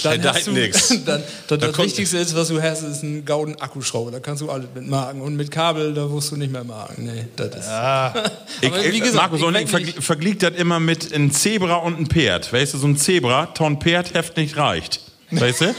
Dann 0.04 0.18
Ja, 0.18 0.18
da 0.18 0.34
hast 0.36 0.46
du, 0.46 0.52
nix. 0.52 0.90
dann, 1.06 1.24
dann, 1.48 1.60
das 1.60 1.78
Wichtigste 1.80 2.20
ist, 2.20 2.36
was 2.36 2.50
du 2.50 2.62
hast, 2.62 2.84
ist 2.84 3.02
ein 3.02 3.26
gauden 3.26 3.60
Akkuschrauber. 3.60 4.12
Da 4.12 4.20
kannst 4.20 4.44
du 4.44 4.52
alles 4.52 4.68
mitmachen. 4.76 5.22
Und 5.22 5.36
mit 5.36 5.50
Kabel, 5.50 5.96
da 5.96 6.06
musst 6.06 6.32
du 6.32 6.36
nicht 6.36 6.52
mehr 6.52 6.64
machen. 6.64 7.06
Nee, 7.06 7.26
das 7.36 7.56
ist. 7.56 7.68
Aber 7.68 8.24
ich, 8.62 8.92
wie 8.92 9.00
gesagt, 9.00 9.32
Markus, 9.32 9.42
ich 9.42 9.64
ich 9.64 9.70
vergl 9.70 10.02
verglich 10.02 10.38
das 10.38 10.54
immer 10.56 10.80
mit 10.80 11.12
einem 11.12 11.32
Zebra 11.32 11.78
und 11.78 11.96
einem 11.96 12.06
Pferd. 12.08 12.54
Weißt 12.54 12.76
du, 12.76 12.78
so 12.78 12.86
ein 12.86 12.98
Zebra, 12.98 13.48
Ton 13.48 13.82
Pferd, 13.82 14.14
Heft 14.14 14.38
nicht 14.38 14.58
reicht. 14.58 15.02
Weißt 15.32 15.62
du? 15.62 15.76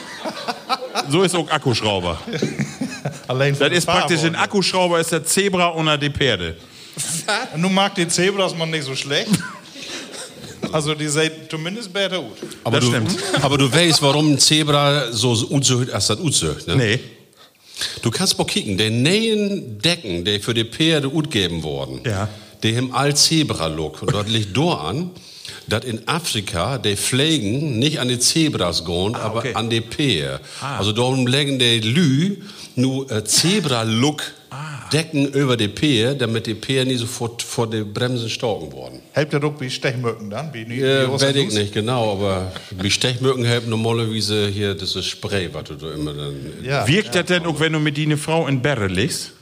So 1.09 1.23
ist 1.23 1.37
auch 1.37 1.49
Akkuschrauber. 1.49 2.19
Allein 3.31 3.57
Das 3.57 3.71
ist 3.71 3.87
praktisch 3.87 4.23
ein 4.25 4.35
Akku. 4.35 4.59
Akkuschrauber, 4.59 4.99
ist 4.99 5.13
der 5.13 5.25
Zebra 5.25 5.69
unter 5.69 5.97
die 5.97 6.11
Pferde. 6.11 6.57
Nun 7.57 7.73
mag 7.73 7.95
die 7.95 8.09
Zebras 8.09 8.57
man 8.57 8.71
nicht 8.71 8.83
so 8.85 8.97
schlecht. 8.97 9.31
Also 10.73 10.95
die 10.95 11.07
sehen 11.07 11.31
zumindest 11.49 11.93
besser 11.93 12.19
aus. 12.19 12.33
Aber 12.65 12.81
Das 12.81 12.87
du, 12.87 12.91
stimmt. 12.91 13.17
Aber 13.43 13.57
du 13.57 13.73
weißt, 13.73 14.03
warum 14.03 14.33
ein 14.33 14.39
Zebra 14.41 15.13
so 15.13 15.31
unzücht 15.49 15.93
als 15.93 16.09
das 16.09 16.19
unzücht, 16.19 16.67
ne? 16.67 16.75
Nee. 16.75 17.01
Du 18.03 18.11
kannst 18.11 18.37
mal 18.37 18.45
kicken, 18.45 18.77
die 18.77 18.91
neuen 18.91 19.79
Decken, 19.79 20.25
die 20.25 20.41
für 20.41 20.53
die 20.53 20.65
Pferde 20.65 21.09
gut 21.09 21.31
geben 21.31 21.63
wurden, 21.63 22.01
Ja. 22.05 22.29
die 22.65 22.77
haben 22.77 22.93
all 22.93 23.15
Zebra-Look. 23.15 24.03
Und 24.03 24.13
dort 24.13 24.29
liegt 24.29 24.57
Dor 24.57 24.83
an, 24.85 25.11
dass 25.69 25.85
in 25.85 26.07
Afrika 26.09 26.79
die 26.79 26.97
Pflegen 26.97 27.79
nicht 27.79 28.01
an 28.01 28.09
die 28.09 28.19
Zebras 28.19 28.85
gehen, 28.85 29.15
aber 29.15 29.39
okay. 29.39 29.55
an 29.55 29.71
die 29.71 29.81
Peer. 29.81 30.41
Also 30.61 30.91
darum 30.93 31.27
legen 31.29 31.59
die 31.61 31.79
Lü 31.81 32.37
nur 32.77 33.11
äh, 33.11 33.25
Zebra-Look 33.25 34.23
Decken 34.93 35.27
über 35.27 35.57
die 35.57 35.69
Peer, 35.69 36.15
damit 36.15 36.47
die 36.47 36.55
Peer 36.55 36.85
nicht 36.85 36.99
sofort 36.99 37.43
vor 37.43 37.71
die 37.71 37.83
Bremsen 37.85 38.29
storken 38.29 38.73
worden. 38.73 39.01
Helpt 39.13 39.33
ihr 39.33 39.41
doch 39.41 39.55
wie 39.61 39.71
Stechmücken 39.71 40.31
dann? 40.31 40.53
Wie, 40.53 40.69
wie 40.69 40.81
Ja, 40.81 41.07
der 41.07 41.37
ich 41.37 41.55
nicht 41.55 41.73
genau, 41.73 42.13
aber 42.13 42.53
wie 42.71 42.91
Stechmücken 42.91 43.45
helfen 43.45 43.71
normalerweise 43.71 44.49
hier 44.49 44.75
dieses 44.75 45.07
Spray, 45.07 45.49
was 45.53 45.65
du 45.65 45.75
da 45.75 45.93
immer 45.93 46.13
dann. 46.13 46.35
Ja. 46.65 46.87
Wirkt 46.89 47.15
das 47.15 47.27
denn 47.27 47.47
auch, 47.47 47.61
wenn 47.61 47.73
du 47.73 47.79
mit 47.79 47.97
die 47.97 48.07
eine 48.07 48.17
Frau 48.17 48.49
in 48.49 48.63
Berre 48.63 48.89
legst? 48.89 49.33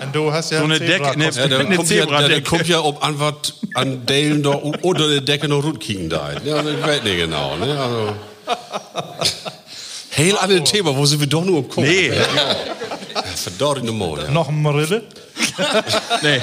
Und 0.00 0.14
du 0.14 0.32
hast 0.32 0.52
ja 0.52 0.58
So 0.58 0.64
eine 0.64 0.74
ein 0.74 0.86
Decke, 0.86 1.18
ne, 1.18 1.30
Zebra-Kostüm. 1.30 1.50
Ja, 1.50 1.58
Eine 1.58 1.76
kommt 1.76 1.90
ja, 1.90 1.96
da, 1.96 2.04
da 2.04 2.18
Zebradecke. 2.18 2.42
kommt 2.42 2.68
ja 2.68 2.80
ob 2.84 3.04
Antwort 3.04 3.54
an 3.74 4.06
Dalen 4.06 4.42
da 4.44 4.50
unter 4.50 5.08
der 5.08 5.22
Decke 5.22 5.48
noch 5.48 5.62
gut 5.62 5.80
kicken 5.80 6.08
da. 6.08 6.30
Ja, 6.44 6.56
also 6.56 6.70
ich 6.70 6.80
weiß 6.80 7.02
nicht 7.02 7.16
genau. 7.16 7.56
Ne? 7.56 7.80
Also. 7.80 8.12
Heel 10.18 10.36
an 10.36 10.50
dem 10.50 10.64
Thema, 10.64 10.96
wo 10.96 11.06
sind 11.06 11.20
wir 11.20 11.28
doch 11.28 11.44
nur 11.44 11.62
gucken? 11.62 11.84
Nee, 11.84 12.10
Verdorrende 13.36 13.92
Mode. 13.92 14.28
Noch 14.32 14.48
ein 14.48 14.60
Marille? 14.60 15.04
nee. 16.22 16.42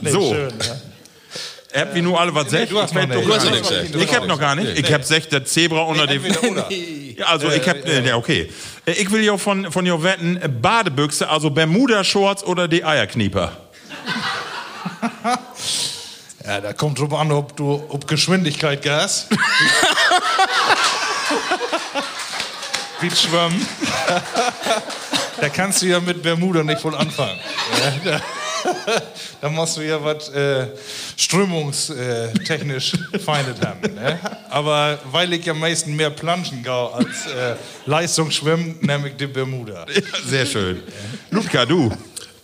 Nee, 0.00 0.10
So. 0.10 0.32
Schön, 0.32 0.54
ja. 0.58 1.80
Habt 1.80 1.94
wie 1.94 2.00
nur 2.00 2.18
alle 2.18 2.34
was 2.34 2.50
sagt? 2.50 2.70
du 2.72 2.80
hast 2.80 2.96
Ich 2.96 3.06
noch 3.06 3.22
Du 3.22 3.34
hast 3.34 3.50
nichts. 3.50 3.70
Ich 3.94 4.14
hab 4.16 4.26
noch 4.26 4.40
gar 4.40 4.54
nicht. 4.54 4.78
Ich 4.78 4.90
hab 4.90 5.04
sech 5.04 5.28
der 5.28 5.44
Zebra 5.44 5.82
unter 5.82 6.06
dem. 6.06 6.24
Ja, 6.24 7.26
also 7.26 7.50
ich 7.50 7.68
hab, 7.68 7.86
äh, 7.86 8.00
ja, 8.00 8.16
okay. 8.16 8.50
Ich 8.86 9.10
will 9.12 9.22
ja 9.22 9.36
von, 9.36 9.70
von 9.70 9.84
dir 9.84 10.02
wetten, 10.02 10.38
äh, 10.38 10.48
Badebüchse, 10.48 11.28
also 11.28 11.50
Bermuda-Shorts 11.50 12.44
oder 12.44 12.66
die 12.66 12.82
Eierknieper. 12.82 13.52
Ja, 16.46 16.60
da 16.60 16.72
kommt 16.72 17.00
drauf 17.00 17.12
an, 17.12 17.32
ob 17.32 17.56
du 17.56 17.84
ob 17.88 18.06
Geschwindigkeit 18.06 18.80
gas. 18.80 19.26
Wie 23.00 23.10
schwimmen. 23.10 23.66
da 25.40 25.48
kannst 25.48 25.82
du 25.82 25.86
ja 25.86 25.98
mit 25.98 26.22
Bermuda 26.22 26.62
nicht 26.62 26.80
voll 26.80 26.94
anfangen. 26.94 27.40
Ja, 27.82 27.92
da, 28.04 28.20
da 29.40 29.48
musst 29.48 29.76
du 29.76 29.80
ja 29.80 30.02
was 30.02 30.28
äh, 30.28 30.68
strömungstechnisch 31.16 32.92
feindet 33.24 33.66
haben. 33.66 33.94
Ne? 33.94 34.20
Aber 34.48 35.00
weil 35.10 35.32
ich 35.32 35.44
ja 35.44 35.52
meistens 35.52 35.96
mehr 35.96 36.10
planschen 36.10 36.62
gehe 36.62 36.72
als 36.72 37.26
äh, 37.26 37.56
Leistungsschwimmen, 37.86 38.78
nehme 38.82 39.08
ich 39.08 39.16
die 39.16 39.26
Bermuda. 39.26 39.84
Sehr 40.24 40.46
schön. 40.46 40.80
Ludka, 41.30 41.66
du. 41.66 41.90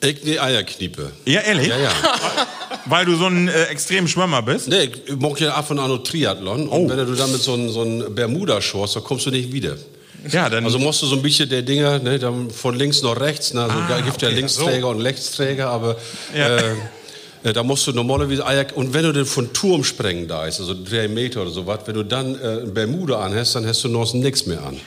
Ich 0.00 0.20
die 0.22 0.40
Eierkniepe. 0.40 1.12
Ja, 1.24 1.42
ehrlich? 1.42 1.68
Ja, 1.68 1.78
ja. 1.78 1.90
Weil 2.86 3.04
du 3.04 3.14
so 3.16 3.26
ein 3.26 3.48
äh, 3.48 3.64
extrem 3.64 4.08
Schwimmer 4.08 4.42
bist? 4.42 4.68
Nee, 4.68 4.90
ich 5.06 5.16
mag 5.16 5.38
ja 5.40 5.54
ab 5.54 5.70
und 5.70 5.78
an 5.78 5.88
noch 5.90 6.02
Triathlon. 6.02 6.68
Und 6.68 6.88
wenn 6.90 6.96
du 6.98 7.14
dann 7.14 7.30
mit 7.30 7.40
so 7.42 7.54
einem 7.54 7.68
so 7.70 7.84
Bermuda-Shorts, 8.10 8.94
da 8.94 9.00
kommst 9.00 9.26
du 9.26 9.30
nicht 9.30 9.52
wieder. 9.52 9.76
Ja, 10.30 10.48
dann. 10.48 10.64
Also 10.64 10.78
musst 10.78 11.02
du 11.02 11.06
so 11.06 11.16
ein 11.16 11.22
bisschen 11.22 11.48
der 11.48 11.62
Dinger, 11.62 11.98
ne, 11.98 12.18
dann 12.18 12.50
von 12.50 12.76
links 12.76 13.02
nach 13.02 13.18
rechts, 13.18 13.54
ne, 13.54 13.62
also 13.64 13.76
Ah, 13.76 13.86
da 13.88 14.00
gibt 14.00 14.22
ja 14.22 14.28
okay, 14.28 14.36
Linksträger 14.36 14.88
und 14.88 15.00
Rechtsträger, 15.00 15.68
aber 15.68 15.96
Ja. 16.36 16.56
äh, 16.58 16.74
äh, 17.44 17.52
da 17.52 17.64
musst 17.64 17.86
du 17.88 17.92
normalerweise 17.92 18.46
Eier, 18.46 18.66
und 18.76 18.94
wenn 18.94 19.02
du 19.02 19.12
den 19.12 19.26
von 19.26 19.52
Turm 19.52 19.82
sprengen 19.82 20.28
da 20.28 20.46
ist, 20.46 20.60
also 20.60 20.74
drei 20.74 21.08
Meter 21.08 21.42
oder 21.42 21.50
so 21.50 21.66
was, 21.66 21.80
wenn 21.86 21.94
du 21.94 22.04
dann 22.04 22.36
äh, 22.36 22.66
Bermuda 22.66 23.18
anhast, 23.20 23.56
dann 23.56 23.66
hast 23.66 23.82
du 23.82 23.88
noch 23.88 24.12
nichts 24.14 24.46
mehr 24.46 24.62
an. 24.64 24.80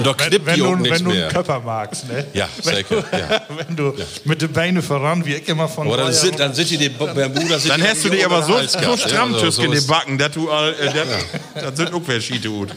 Und 0.00 0.06
da 0.06 0.18
Wenn, 0.18 0.28
knippt 0.28 0.46
wenn, 0.46 0.54
die 0.54 0.62
wenn 0.62 0.78
nichts 0.80 1.02
du 1.02 1.10
einen. 1.10 1.28
Körper 1.28 1.60
magst. 1.60 2.08
Ne? 2.08 2.24
Ja, 2.32 2.48
sicher, 2.62 3.04
ja. 3.12 3.42
wenn 3.66 3.76
du 3.76 3.94
mit 4.24 4.40
den 4.40 4.52
Beinen 4.52 4.82
voran, 4.82 5.24
wie 5.26 5.34
ich 5.34 5.48
immer 5.48 5.68
von 5.68 5.86
Aber 5.86 5.98
dann 5.98 6.12
sind, 6.12 6.40
dann 6.40 6.54
sind 6.54 6.70
die, 6.70 6.78
die 6.78 6.88
Bermuda 6.88 7.58
sind 7.58 7.70
Dann 7.70 7.82
hast 7.82 8.04
du 8.04 8.08
unter 8.08 8.24
aber 8.24 8.40
den 8.40 8.68
so, 8.68 8.78
so 8.78 8.96
stramm 8.96 9.32
ja, 9.32 9.36
also 9.36 9.46
Tüsk 9.46 9.58
in 9.58 9.66
so 9.66 9.72
den 9.72 9.86
Backen, 9.86 10.18
dass 10.18 10.32
du 10.32 10.50
all, 10.50 10.72
äh, 10.72 10.86
das, 10.86 11.64
das 11.64 11.76
sind 11.76 11.92
auch 11.92 12.02
wer 12.06 12.20
Schiete 12.20 12.48
gut. 12.48 12.70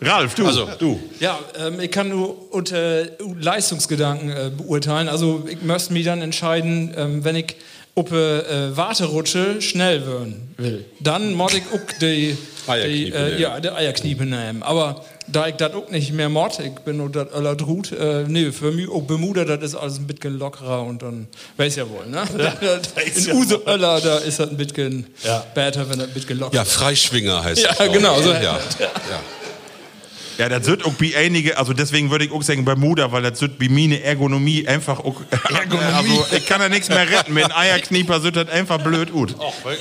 Ralf, 0.00 0.34
du. 0.34 0.46
Also, 0.46 0.68
du. 0.78 1.00
Ja, 1.20 1.38
ähm, 1.58 1.80
ich 1.80 1.90
kann 1.90 2.08
nur 2.08 2.52
unter 2.52 3.04
Leistungsgedanken 3.38 4.30
äh, 4.30 4.50
beurteilen. 4.56 5.08
Also 5.08 5.46
ich 5.48 5.60
müsste 5.62 5.92
mich 5.92 6.04
dann 6.04 6.22
entscheiden, 6.22 6.94
ähm, 6.96 7.24
wenn 7.24 7.36
ich 7.36 7.56
auf 7.94 8.12
äh, 8.12 8.76
Warterutsche 8.76 9.62
schnell 9.62 10.06
werden 10.06 10.54
will. 10.58 10.84
Dann 11.00 11.32
muss 11.32 11.54
ich 11.54 11.62
auch 11.72 11.98
die, 12.00 12.36
die, 12.36 12.70
Eierkniepe 12.70 13.16
äh, 13.16 13.40
ja, 13.40 13.58
die 13.58 13.70
Eierkniepe 13.70 14.26
nehmen. 14.26 14.62
Aber 14.62 15.02
da 15.28 15.46
ich 15.48 15.54
das 15.56 15.72
auch 15.74 15.90
nicht 15.90 16.12
mehr 16.12 16.28
ich 16.62 16.72
bin 16.84 16.98
nur 16.98 17.10
das 17.10 17.32
aller 17.32 17.56
Drut, 17.56 17.92
äh, 17.92 18.24
nee, 18.28 18.52
für 18.52 18.70
mich 18.72 18.88
auch 18.88 19.02
Bermuda, 19.02 19.44
das 19.44 19.62
ist 19.62 19.74
alles 19.74 19.98
ein 19.98 20.06
bisschen 20.06 20.38
lockerer 20.38 20.82
und 20.82 21.02
dann 21.02 21.26
weiß 21.56 21.76
ja 21.76 21.88
wohl, 21.88 22.06
ne? 22.06 22.22
In 23.14 23.36
Use 23.36 23.60
Öller, 23.66 24.00
da 24.00 24.18
ist 24.18 24.38
das 24.40 24.50
ein 24.50 24.56
bisschen 24.56 25.06
Ja. 25.24 25.44
besser, 25.54 25.88
wenn 25.90 25.98
das 25.98 26.08
ein 26.08 26.14
bisschen 26.14 26.38
lockerer 26.38 26.56
Ja, 26.60 26.64
Freischwinger 26.64 27.42
heißt 27.44 27.62
Ja, 27.62 27.72
das. 27.74 27.92
genau, 27.92 28.20
so. 28.22 28.30
Ja, 28.32 28.42
ja. 28.42 28.58
Ja, 30.38 30.48
das 30.48 30.66
wird 30.66 30.84
auch 30.84 30.92
bei 30.94 31.12
einige, 31.16 31.56
also 31.58 31.72
deswegen 31.72 32.10
würde 32.10 32.24
ich 32.26 32.32
auch 32.32 32.42
sagen 32.42 32.64
Bermuda, 32.64 33.10
weil 33.12 33.22
das 33.22 33.40
wird 33.40 33.58
bei 33.58 33.68
mir 33.68 33.84
eine 33.84 34.02
Ergonomie 34.02 34.66
einfach 34.68 34.98
auch, 35.00 35.20
also 35.94 36.26
ich 36.36 36.46
kann 36.46 36.60
da 36.60 36.68
nichts 36.68 36.88
mehr 36.88 37.08
retten. 37.10 37.34
Mit 37.34 37.44
einem 37.44 37.54
Eierknieper 37.56 38.22
wird 38.22 38.36
das 38.36 38.48
einfach 38.48 38.78
blöd 38.82 39.12
gut. 39.12 39.34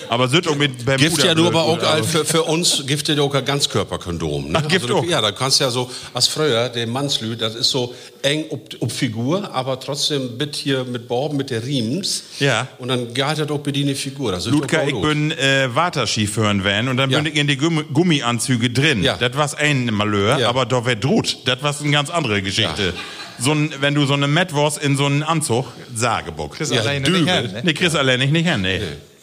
Aber 0.10 0.26
es 0.26 0.32
wird 0.32 0.48
auch 0.48 0.56
mit 0.56 0.86
Bermuda 0.86 1.10
Gibt 1.10 1.24
ja 1.24 1.36
nur 1.36 1.48
aber 1.48 1.66
gut, 1.66 1.84
auch 1.84 1.92
also. 1.94 2.08
für, 2.08 2.26
für 2.26 2.44
uns 2.44 2.84
gibt 2.88 3.08
ja 3.08 3.22
auch 3.22 3.34
ein 3.34 3.46
Ganzkörperkondom. 3.46 4.52
Ne? 4.52 4.62
Ach, 4.62 4.68
gibt 4.68 4.90
du, 4.90 4.98
auch. 4.98 5.06
Ja, 5.06 5.22
da 5.22 5.32
kannst 5.32 5.60
du 5.60 5.66
ja 5.66 5.70
so, 5.70 5.90
als 6.14 6.28
früher, 6.28 6.70
der 6.70 6.88
Mannslü, 6.88 7.36
das 7.36 7.56
ist 7.56 7.70
so 7.70 7.94
eng 8.22 8.46
ob, 8.50 8.70
ob 8.80 8.92
Figur, 8.92 9.54
aber 9.54 9.80
trotzdem 9.80 10.38
mit 10.38 10.56
hier 10.56 10.84
mit 10.84 11.08
Borben, 11.08 11.38
mit 11.38 11.50
der 11.50 11.64
Riems. 11.64 12.24
Ja. 12.40 12.68
Und 12.80 12.88
dann 12.88 13.14
geht 13.14 13.26
das 13.26 13.50
auch 13.50 13.60
bei 13.60 13.72
dir 13.72 13.86
eine 13.86 13.96
Figur. 13.96 14.32
Das 14.32 14.46
doch 14.46 14.62
ich 14.64 15.02
bin 15.02 15.32
äh, 15.32 15.74
Waterskifahren 15.74 16.64
van 16.64 16.88
und 16.88 16.98
dann 16.98 17.10
Ja. 17.12 17.20
bin 17.20 17.32
ich 17.32 17.40
in 17.40 17.48
die 17.48 17.58
Gummi 17.58 17.84
Gummianzüge 17.94 18.70
drin. 18.70 19.04
Ja. 19.04 19.18
Das 19.18 19.36
war 19.36 19.58
ein 19.60 19.86
Malheur, 19.94 20.40
Ja. 20.40 20.45
Aber 20.46 20.66
da 20.66 20.86
wär 20.86 20.96
droht. 20.96 21.40
Das 21.46 21.62
war 21.64 21.76
eine 21.80 21.92
ganz 21.92 22.10
andere 22.10 22.42
Geschichte. 22.42 22.94
So 23.38 23.52
ein, 23.52 23.74
wenn 23.82 23.94
du 23.96 24.06
so 24.06 24.14
eine 24.14 24.28
Matt 24.28 24.54
warst 24.56 24.78
in 24.82 24.96
so 24.96 25.06
einen 25.06 25.22
Anzug, 25.24 25.66
Sagebuck. 25.94 26.56
Chris 26.56 26.70
Ja, 26.70 26.82
alleine 26.82 27.06
Dübel. 27.06 27.22
nicht 27.24 27.34
hin, 27.34 27.52
ne? 27.52 27.62
Nee, 27.66 27.74
Chris 27.74 27.94
allein 27.96 28.20
nicht, 28.20 28.32
nicht 28.32 28.48
hin, 28.48 28.62
nee. 28.62 28.80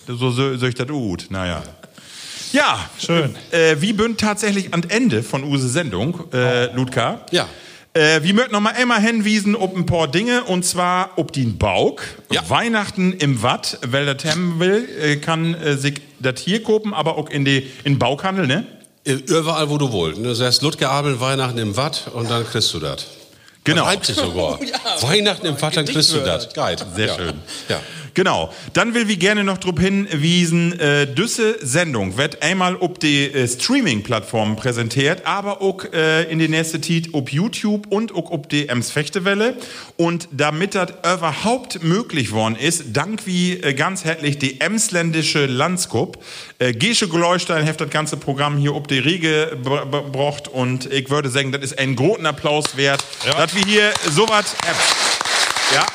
So 0.07 0.17
so 0.31 0.57
soll 0.57 0.69
ich 0.69 0.75
das 0.75 0.89
gut, 0.89 1.27
naja. 1.31 1.63
Ja, 2.53 2.91
Schön. 2.99 3.35
Äh, 3.51 3.77
wie 3.81 3.95
bünd 3.95 4.21
tatsächlich 4.21 4.75
am 4.75 4.83
Ende 4.89 5.23
von 5.23 5.43
Use 5.45 5.69
Sendung, 5.69 6.25
äh, 6.35 6.67
Ludka. 6.75 7.25
Ja. 7.31 7.49
Äh, 7.95 8.23
wir 8.23 8.35
möchten 8.35 8.53
noch 8.53 8.61
mal 8.61 8.75
einmal 8.75 9.01
hinwiesen 9.01 9.55
ob 9.55 9.75
ein 9.77 9.87
paar 9.87 10.09
Dinge 10.09 10.45
und 10.45 10.65
zwar 10.65 11.13
ob 11.17 11.33
den 11.33 11.57
Bauk. 11.57 12.03
Ja. 12.31 12.43
Weihnachten 12.51 13.13
im 13.15 13.43
Watt, 13.43 13.79
wer 13.87 14.15
das 14.15 14.25
haben 14.31 14.61
will, 14.61 14.87
äh, 15.01 15.17
kann 15.17 15.55
äh, 15.55 15.77
sich 15.77 16.03
das 16.19 16.41
hier 16.41 16.63
kopen, 16.63 16.93
aber 16.93 17.17
auch 17.17 17.31
in 17.31 17.45
die 17.47 17.67
in 17.85 17.99
Baukhandel, 17.99 18.47
ne? 18.47 18.67
Überall, 19.05 19.69
wo 19.69 19.79
du 19.79 19.91
wolltest. 19.91 20.25
Du 20.25 20.35
sagst 20.35 20.63
Ludger 20.63 20.91
Abel, 20.91 21.21
Weihnachten 21.21 21.59
im 21.59 21.77
Watt 21.77 22.05
und 22.13 22.31
dann 22.31 22.47
kriegst 22.47 22.73
du 22.73 22.79
das. 22.79 23.07
Genau. 23.65 23.83
Das 23.83 23.93
reimt 23.93 24.07
sich 24.07 24.17
sogar. 24.17 24.59
Weihnachten 25.01 25.47
im 25.47 25.61
Watt, 25.61 25.77
dann 25.77 25.87
kriegst 25.87 26.13
du 26.13 26.19
das. 26.19 26.53
Geil. 26.53 26.77
Sehr 26.95 27.07
ja. 27.07 27.15
schön. 27.17 27.41
Ja. 27.69 27.81
Genau. 28.15 28.53
Dann 28.75 28.95
will 28.95 29.09
wir 29.09 29.17
gerne 29.17 29.43
noch 29.45 29.59
darauf 29.59 29.79
hinwiesen, 29.81 30.79
äh, 30.79 31.07
düsse 31.07 31.57
Sendung 31.65 32.17
wird 32.19 32.43
einmal 32.43 32.77
ob 32.77 33.01
die 33.01 33.25
äh, 33.25 33.49
Streaming-Plattformen 33.49 34.57
präsentiert, 34.57 35.27
aber 35.27 35.63
auch 35.63 35.85
äh, 35.93 36.25
in 36.31 36.39
die 36.39 36.49
nächste 36.49 36.81
Zeit 36.81 37.09
ob 37.13 37.33
YouTube 37.33 37.87
und 37.89 38.15
auch 38.15 38.31
ob 38.31 38.49
die 38.49 38.69
Ems 38.69 38.91
Fechtewelle. 38.91 39.57
Und 39.97 40.29
damit 40.33 40.75
das 40.75 40.91
überhaupt 41.01 41.83
möglich 41.83 42.33
worden 42.33 42.57
ist, 42.57 42.85
dank 42.93 43.27
wie 43.27 43.55
äh, 43.55 43.73
ganz 43.75 44.05
herzlich 44.05 44.39
die 44.39 44.61
Emsländische 44.61 45.47
Landskup, 45.47 46.23
äh, 46.59 46.73
Gesche 46.73 47.09
Gleustein 47.09 47.65
heft 47.65 47.81
das 47.81 47.91
ganze 47.91 48.17
Programm 48.17 48.59
hier 48.59 48.75
ob 48.75 48.89
die 48.89 48.99
Riege 48.99 49.59
br- 49.63 49.87
br- 49.87 50.03
brocht 50.11 50.49
und 50.49 50.91
ich 50.93 51.09
würde 51.11 51.31
sagen, 51.31 51.53
das 51.53 51.63
ist 51.63 51.79
ein 51.79 51.97
großen 51.97 52.27
Applaus 52.27 52.77
wert, 52.77 53.03
Ja. 53.27 53.35
dass 53.35 53.55
wir 53.55 53.63
hier 53.65 53.93
sowas 54.11 54.55
ja. 55.75 55.87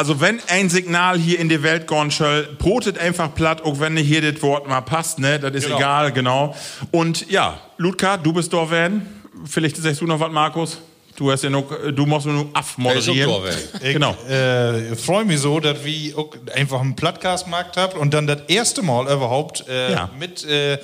Also 0.00 0.18
wenn 0.18 0.40
ein 0.48 0.70
Signal 0.70 1.18
hier 1.18 1.38
in 1.38 1.50
die 1.50 1.62
Welt 1.62 1.86
gehen 1.86 2.08
soll, 2.08 2.48
brotet 2.58 2.96
einfach 2.98 3.34
platt, 3.34 3.60
auch 3.66 3.80
wenn 3.80 3.98
hier 3.98 4.32
das 4.32 4.40
Wort 4.40 4.66
mal 4.66 4.80
passt, 4.80 5.18
ne? 5.18 5.38
Das 5.38 5.52
ist 5.52 5.64
Genau. 5.64 5.76
egal, 5.76 6.10
genau. 6.10 6.56
Und 6.90 7.30
ja, 7.30 7.60
Ludka, 7.76 8.16
du 8.16 8.32
bist 8.32 8.50
da 8.50 8.70
Van. 8.70 9.06
Vielleicht 9.44 9.76
sagst 9.76 10.00
du 10.00 10.06
noch 10.06 10.18
was, 10.18 10.32
Markus? 10.32 10.78
Du 11.16 11.30
hast 11.30 11.44
ja 11.44 11.50
noch, 11.50 11.66
du 11.94 12.06
musst 12.06 12.24
nur 12.24 12.48
Aff 12.54 12.78
moderieren. 12.78 13.30
Er 13.78 13.86
Ich 13.88 13.92
Genau. 13.92 14.16
äh, 14.26 14.96
freue 14.96 15.26
mich 15.26 15.38
so, 15.40 15.60
dass 15.60 15.84
wir 15.84 16.14
einfach 16.54 16.80
einen 16.80 16.96
Podcast-Markt 16.96 17.76
habt 17.76 17.94
und 17.98 18.14
dann 18.14 18.26
das 18.26 18.40
erste 18.48 18.80
Mal 18.80 19.02
überhaupt 19.04 19.68
äh, 19.68 19.92
Ja. 19.92 20.08
mit, 20.18 20.46
äh, 20.46 20.78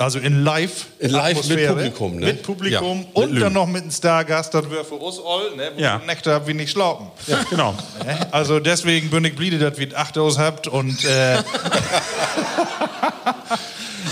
also 0.00 0.18
in 0.18 0.44
live 0.44 0.86
In 0.98 1.10
live 1.10 1.36
mit 1.36 1.38
Atmosphäre, 1.44 1.74
Publikum, 1.74 2.16
ne? 2.16 2.26
Mit 2.26 2.42
Publikum 2.42 2.88
Ja, 2.88 2.94
mit 3.06 3.14
und 3.16 3.28
Lügen. 3.30 3.40
dann 3.40 3.52
noch 3.52 3.66
mit 3.66 3.82
einem 3.82 3.90
Stargast, 3.90 4.54
das 4.54 4.70
wäre 4.70 4.84
für 4.84 4.94
uns 4.94 5.18
all, 5.18 5.54
ne? 5.56 5.72
Wo 5.76 5.80
Ja. 5.80 5.98
die 5.98 6.06
Nächte 6.06 6.32
hab 6.32 6.46
wir 6.46 6.54
nicht 6.54 6.70
schlafen. 6.70 7.10
Ja, 7.26 7.42
genau. 7.48 7.74
Ne? 8.04 8.18
Also 8.32 8.60
deswegen 8.60 9.10
bin 9.10 9.24
ich 9.24 9.34
bliebe, 9.36 9.58
dass 9.58 9.78
wir 9.78 9.88
acht 9.98 10.16
aus 10.18 10.38
habt 10.38 10.66
und 10.68 11.04
äh, 11.04 11.38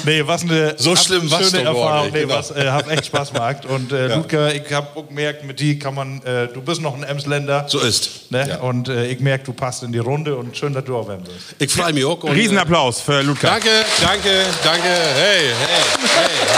Nee, 0.08 0.26
was 0.26 0.42
eine 0.42 0.74
So 0.78 0.96
schlimm 0.96 1.22
eine 1.22 1.30
war's 1.30 1.50
schöne 1.50 1.64
Erfahrung. 1.64 2.04
nicht, 2.06 2.14
Nee, 2.14 2.20
genau. 2.22 2.34
was, 2.34 2.50
äh, 2.50 2.66
hab 2.68 2.90
echt 2.90 3.06
Spaß 3.06 3.32
gemacht. 3.32 3.66
Und 3.66 3.92
äh, 3.92 4.14
Ludger, 4.14 4.54
ich 4.54 4.72
hab 4.72 4.96
auch 4.96 5.06
gemerkt, 5.06 5.44
mit 5.44 5.60
die 5.60 5.78
kann 5.78 5.94
man, 5.94 6.22
äh, 6.22 6.48
du 6.48 6.62
bist 6.62 6.80
noch 6.80 6.94
ein 6.96 7.02
Emsländer. 7.02 7.66
So 7.68 7.78
ist. 7.80 8.30
Ne? 8.30 8.46
Ja. 8.48 8.56
Und 8.60 8.88
äh, 8.88 9.06
ich 9.06 9.20
merke, 9.20 9.44
du 9.44 9.52
passt 9.52 9.82
in 9.82 9.92
die 9.92 9.98
Runde 9.98 10.34
und 10.36 10.56
schön, 10.56 10.72
dass 10.72 10.84
du 10.84 10.96
auch 10.96 11.08
werden 11.08 11.24
bist. 11.24 11.54
Ich 11.58 11.72
freue 11.72 11.92
mich 11.92 12.04
auch. 12.04 12.22
und, 12.22 12.30
äh, 12.30 12.32
Riesenapplaus 12.32 13.00
für 13.00 13.20
Ludger. 13.22 13.48
Danke, 13.48 13.68
danke, 14.02 14.44
danke. 14.64 14.88
Hey, 14.88 15.52
hey, 15.58 15.82
hey, 16.14 16.57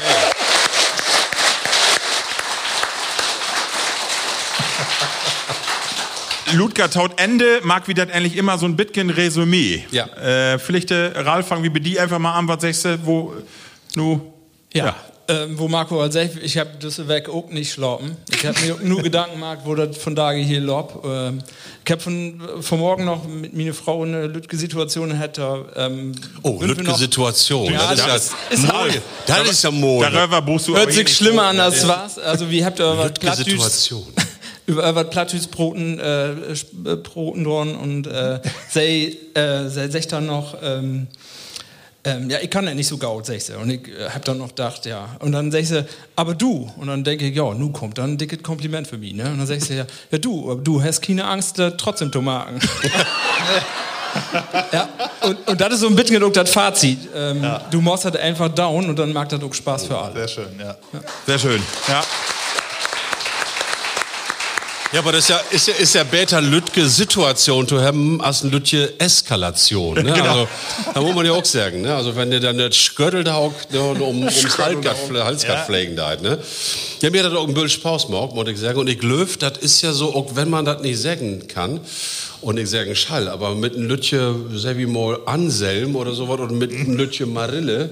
Ludger 6.52 6.90
taut 6.90 7.20
Ende, 7.20 7.60
mag 7.62 7.86
wie 7.88 7.94
das 7.94 8.08
endlich 8.10 8.36
immer 8.36 8.58
so 8.58 8.66
ein 8.66 8.76
bisschen 8.76 9.10
Resümee. 9.10 9.84
Ja. 9.90 10.06
Äh, 10.16 10.58
vielleicht, 10.58 10.90
äh, 10.90 11.12
Ralf, 11.16 11.46
fangen 11.48 11.62
wir 11.62 11.72
bei 11.72 11.78
dir 11.80 12.02
einfach 12.02 12.18
mal 12.18 12.34
an, 12.34 12.48
was 12.48 12.62
sagst 12.62 12.84
du, 12.84 12.98
wo, 13.04 13.34
nu, 13.94 14.20
Ja. 14.72 14.94
Ähm, 15.28 15.56
wo 15.56 15.68
Marco 15.68 16.02
als 16.02 16.16
ich, 16.16 16.30
ich 16.42 16.58
habe 16.58 16.70
das 16.80 17.06
weg 17.06 17.28
auch 17.28 17.48
nicht 17.50 17.70
schlafen. 17.72 18.16
Ich 18.32 18.44
habe 18.44 18.58
mir 18.62 18.76
nur 18.82 19.00
Gedanken 19.04 19.34
gemacht, 19.34 19.58
wo 19.64 19.76
das 19.76 19.96
von 19.96 20.16
Tage 20.16 20.40
hier 20.40 20.58
lob. 20.58 21.04
Ähm, 21.06 21.40
ich 21.84 21.92
habe 21.92 22.00
von, 22.02 22.40
von 22.60 22.80
morgen 22.80 23.04
noch 23.04 23.28
mit 23.28 23.56
meiner 23.56 23.72
Frau 23.72 24.02
eine 24.02 24.26
Lütge-Situation 24.26 25.12
hätte. 25.12 25.66
Ähm, 25.76 26.16
Oh, 26.42 26.60
Lütge-Situation. 26.60 27.72
Ja, 27.72 27.94
das, 27.94 28.04
das 28.06 28.32
ist 28.50 28.64
ja 28.64 28.72
halt- 28.76 29.02
Das 29.26 29.50
ist 29.50 29.62
ja 29.62 29.70
Mode. 29.70 30.10
darüber 30.10 30.42
brauchst 30.42 30.66
du 30.66 30.76
Hört 30.76 30.92
sich 30.92 31.06
eh 31.06 31.08
schlimmer 31.12 31.44
an 31.44 31.60
als 31.60 31.86
was. 31.86 32.18
Also 32.18 32.50
wie 32.50 32.64
habt 32.64 32.80
ihr 32.80 32.98
was 32.98 33.12
Plattdüts, 33.12 33.46
Lütge-Situation. 33.46 34.06
Über 34.72 34.94
was 34.94 35.10
Plattdütsbroten 35.10 35.98
äh, 35.98 36.52
Sp- 36.54 36.86
äh, 36.86 36.96
Broten 36.96 37.44
dran 37.44 37.74
und 37.74 38.06
äh, 38.06 38.40
sei 38.70 39.16
äh, 39.34 39.68
sei 39.68 39.88
sech 39.88 40.06
dann 40.08 40.26
noch 40.26 40.56
ähm, 40.62 41.06
ähm, 42.02 42.30
ja, 42.30 42.38
ich 42.40 42.48
kann 42.48 42.66
ja 42.66 42.72
nicht 42.72 42.88
so 42.88 42.96
gaut, 42.96 43.26
sag 43.26 43.38
sie. 43.42 43.52
Und 43.58 43.68
ich 43.68 43.86
äh, 43.88 44.08
hab 44.08 44.24
dann 44.24 44.38
noch 44.38 44.48
gedacht, 44.48 44.86
ja. 44.86 45.16
Und 45.18 45.32
dann 45.32 45.52
sag 45.52 45.66
sie, 45.66 45.84
aber 46.16 46.32
du. 46.34 46.70
Und 46.78 46.86
dann 46.86 47.04
denke 47.04 47.26
ich, 47.28 47.36
ja, 47.36 47.52
nu 47.52 47.72
kommt 47.72 47.98
dann 47.98 48.12
ein 48.12 48.16
dickes 48.16 48.42
Kompliment 48.42 48.86
für 48.86 48.96
mich, 48.96 49.12
ne? 49.12 49.24
Und 49.24 49.36
dann 49.36 49.46
sag 49.46 49.60
sie, 49.60 49.74
ja, 49.76 49.84
ja 50.10 50.16
du, 50.18 50.50
aber 50.50 50.62
du 50.62 50.82
hast 50.82 51.02
keine 51.02 51.26
Angst, 51.26 51.58
äh, 51.58 51.72
trotzdem 51.76 52.10
Tomaten. 52.10 52.58
ja, 54.72 54.88
und, 55.22 55.46
und 55.46 55.60
das 55.60 55.74
ist 55.74 55.80
so 55.80 55.88
ein 55.88 55.94
bisschen 55.94 56.14
genug 56.14 56.32
das 56.32 56.50
Fazit. 56.50 57.00
Ähm, 57.14 57.44
Du 57.70 57.82
machst 57.82 58.06
halt 58.06 58.16
einfach 58.16 58.48
down 58.48 58.88
und 58.88 58.98
dann 58.98 59.12
mag 59.12 59.28
das 59.28 59.42
auch 59.42 59.52
Spaß 59.52 59.84
für 59.84 59.98
alle. 59.98 60.14
Sehr 60.14 60.28
schön, 60.28 60.58
ja. 60.58 60.76
Sehr 61.26 61.38
schön. 61.38 61.62
Ja. 61.86 62.02
Ja, 64.92 64.98
aber 64.98 65.12
das 65.12 65.20
ist 65.20 65.28
ja, 65.28 65.40
ist 65.50 65.68
ja, 65.68 65.74
ist 65.74 65.94
ja 65.94 66.02
besser 66.02 66.40
Lütge 66.40 66.84
Situation 66.88 67.68
zu 67.68 67.80
haben 67.80 68.20
als 68.20 68.42
eine 68.42 68.50
Lütge 68.50 68.92
Eskalation. 68.98 69.94
Ne? 69.94 70.02
Genau. 70.02 70.30
Also, 70.30 70.48
da 70.94 71.00
muss 71.00 71.14
man 71.14 71.26
ja 71.26 71.32
auch 71.32 71.44
sagen. 71.44 71.82
Ne? 71.82 71.94
Also, 71.94 72.16
wenn 72.16 72.32
der 72.32 72.40
dann 72.40 72.56
nicht 72.56 72.74
Schköttel 72.74 73.22
da 73.22 73.36
hockt, 73.36 73.72
ne, 73.72 73.80
und 73.80 74.00
um, 74.00 74.22
ums 74.22 74.58
Halsgart 74.58 75.66
pflegen 75.66 75.94
da, 75.94 76.16
ne? 76.16 76.38
Ja, 77.02 77.10
mir 77.10 77.22
hat 77.22 77.30
das 77.30 77.38
auch 77.38 77.46
ein 77.46 77.54
bisschen 77.54 77.68
Spaß 77.68 78.06
gemacht, 78.08 78.34
muss 78.34 78.48
ich 78.48 78.58
sagen. 78.58 78.80
Und 78.80 78.88
ich 78.88 79.00
löf, 79.00 79.36
das 79.36 79.58
ist 79.58 79.80
ja 79.82 79.92
so, 79.92 80.12
auch 80.12 80.34
wenn 80.34 80.50
man 80.50 80.64
das 80.64 80.82
nicht 80.82 81.00
sagen 81.00 81.46
kann, 81.46 81.78
und 82.40 82.58
ich 82.58 82.68
sagen 82.68 82.96
Schall, 82.96 83.28
aber 83.28 83.54
mit 83.54 83.76
einem 83.76 83.86
Lütje, 83.86 84.34
sag 84.54 84.76
ich 84.76 84.88
mal, 84.88 85.20
Anselm 85.26 85.94
oder 85.94 86.14
sowas, 86.14 86.40
oder 86.40 86.52
mit 86.52 86.72
einem 86.72 86.96
Lütje 86.96 87.26
Marille, 87.26 87.90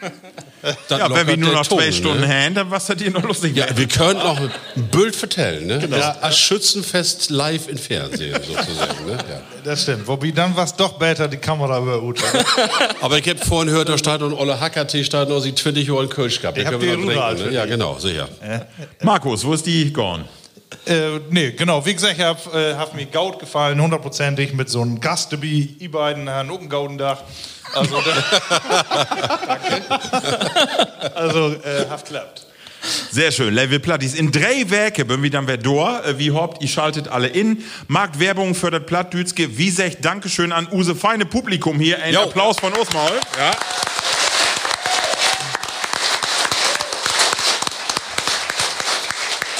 das 0.00 0.43
Ja, 0.88 1.14
wenn 1.14 1.26
wir 1.26 1.36
nur 1.36 1.52
noch 1.52 1.66
zwei 1.66 1.84
Ton, 1.84 1.92
Stunden 1.92 2.20
ne? 2.20 2.28
haben, 2.28 2.54
dann 2.54 2.70
was 2.70 2.88
hat 2.88 3.00
ihr 3.00 3.10
noch 3.10 3.22
lustig 3.22 3.56
Ja, 3.56 3.66
wir 3.74 3.86
können 3.86 4.18
noch 4.18 4.38
ein 4.38 4.50
Bild 4.90 5.14
vertellen, 5.14 5.66
ne? 5.66 5.78
Genau. 5.78 5.96
Als 5.96 6.38
Schützenfest 6.38 7.30
live 7.30 7.68
im 7.68 7.78
Fernsehen 7.78 8.34
sozusagen, 8.34 9.06
ne? 9.06 9.12
Ja. 9.12 9.40
Das 9.64 9.82
stimmt. 9.82 10.06
Wobei 10.06 10.30
dann 10.30 10.54
war 10.56 10.64
es 10.64 10.74
doch 10.74 10.92
besser, 10.94 11.28
die 11.28 11.36
Kamera 11.36 11.78
über 11.78 12.02
Ute. 12.02 12.22
Aber 13.00 13.18
ich 13.18 13.28
habe 13.28 13.38
vorhin 13.38 13.68
gehört, 13.72 13.88
da 13.88 14.18
noch 14.18 14.28
ein 14.28 14.32
Olle 14.34 14.58
Hackertee, 14.60 15.04
steht 15.04 15.28
noch 15.28 15.40
sie 15.40 15.54
20 15.54 15.88
Jahre 15.88 16.04
in 16.04 16.08
Kölsch 16.08 16.40
gehabt. 16.40 16.58
Ich 16.58 16.64
Da 16.64 16.72
hab 16.72 16.80
können 16.80 17.06
wir 17.06 17.14
die 17.14 17.38
für 17.38 17.44
ne? 17.48 17.54
Ja, 17.54 17.66
genau, 17.66 17.98
sicher. 17.98 18.28
Markus, 19.02 19.44
wo 19.44 19.52
ist 19.54 19.66
die 19.66 19.92
gone? 19.92 20.24
Äh, 20.86 21.20
nee, 21.30 21.52
genau. 21.52 21.84
Wie 21.86 21.94
gesagt, 21.94 22.18
ich 22.18 22.24
hab, 22.24 22.54
äh, 22.54 22.74
hat 22.74 22.94
mir 22.94 23.06
Gaut 23.06 23.38
gefallen, 23.38 23.80
hundertprozentig 23.80 24.52
mit 24.52 24.68
so 24.68 24.82
einem 24.82 25.00
Gast. 25.00 25.32
Die 25.32 25.88
beiden 25.88 26.28
haben 26.28 26.50
auch 26.50 26.58
einen 26.58 26.68
Gaudendach. 26.68 27.22
Also, 27.72 27.96
also 31.14 31.54
äh, 31.54 31.88
hat 31.88 32.04
klappt. 32.04 32.46
Sehr 33.10 33.32
schön, 33.32 33.54
Level 33.54 33.80
Plattis. 33.80 34.14
In 34.14 34.30
drei 34.30 34.68
Werke 34.68 35.04
bin 35.04 35.22
wir 35.22 35.30
dann 35.30 35.46
wer 35.46 35.56
door. 35.56 36.04
Äh, 36.04 36.18
Wie 36.18 36.30
hofft, 36.30 36.62
ihr 36.62 36.68
schaltet 36.68 37.08
alle 37.08 37.28
in. 37.28 37.64
Markt 37.88 38.20
Werbung 38.20 38.54
für 38.54 38.70
das 38.70 38.84
Plattdütske. 38.84 39.56
Wie 39.56 39.70
sagt 39.70 40.04
Dankeschön 40.04 40.52
an 40.52 40.68
use 40.70 40.94
feine 40.94 41.24
Publikum 41.24 41.80
hier. 41.80 42.02
Ein 42.02 42.14
Jo. 42.14 42.22
Applaus 42.22 42.58
von 42.58 42.72
uns 42.74 42.92
mal. 42.92 43.12
Ja. 43.38 43.52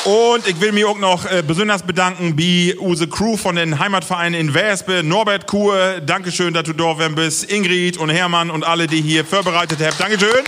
Und 0.05 0.47
ich 0.47 0.61
will 0.61 0.73
mich 0.73 0.85
auch 0.85 0.99
noch 0.99 1.25
äh, 1.25 1.43
besonders 1.47 1.83
bedanken 1.83 2.37
bei 2.37 2.77
use 2.79 3.09
Crew 3.09 3.39
von 3.39 3.57
den 3.57 3.79
Heimatvereinen 3.79 4.39
in 4.39 4.53
Wespe, 4.53 5.03
Norbert 5.03 5.47
Kuhe, 5.47 6.03
Dankeschön, 6.05 6.53
dass 6.53 6.65
du 6.65 6.75
da 6.75 6.93
bist, 7.09 7.51
Ingrid 7.51 7.97
und 7.97 8.11
Hermann 8.11 8.51
und 8.51 8.65
alle, 8.65 8.87
die 8.87 9.01
hier 9.01 9.25
vorbereitet 9.25 9.79
habt. 9.83 9.99
Dankeschön. 9.99 10.45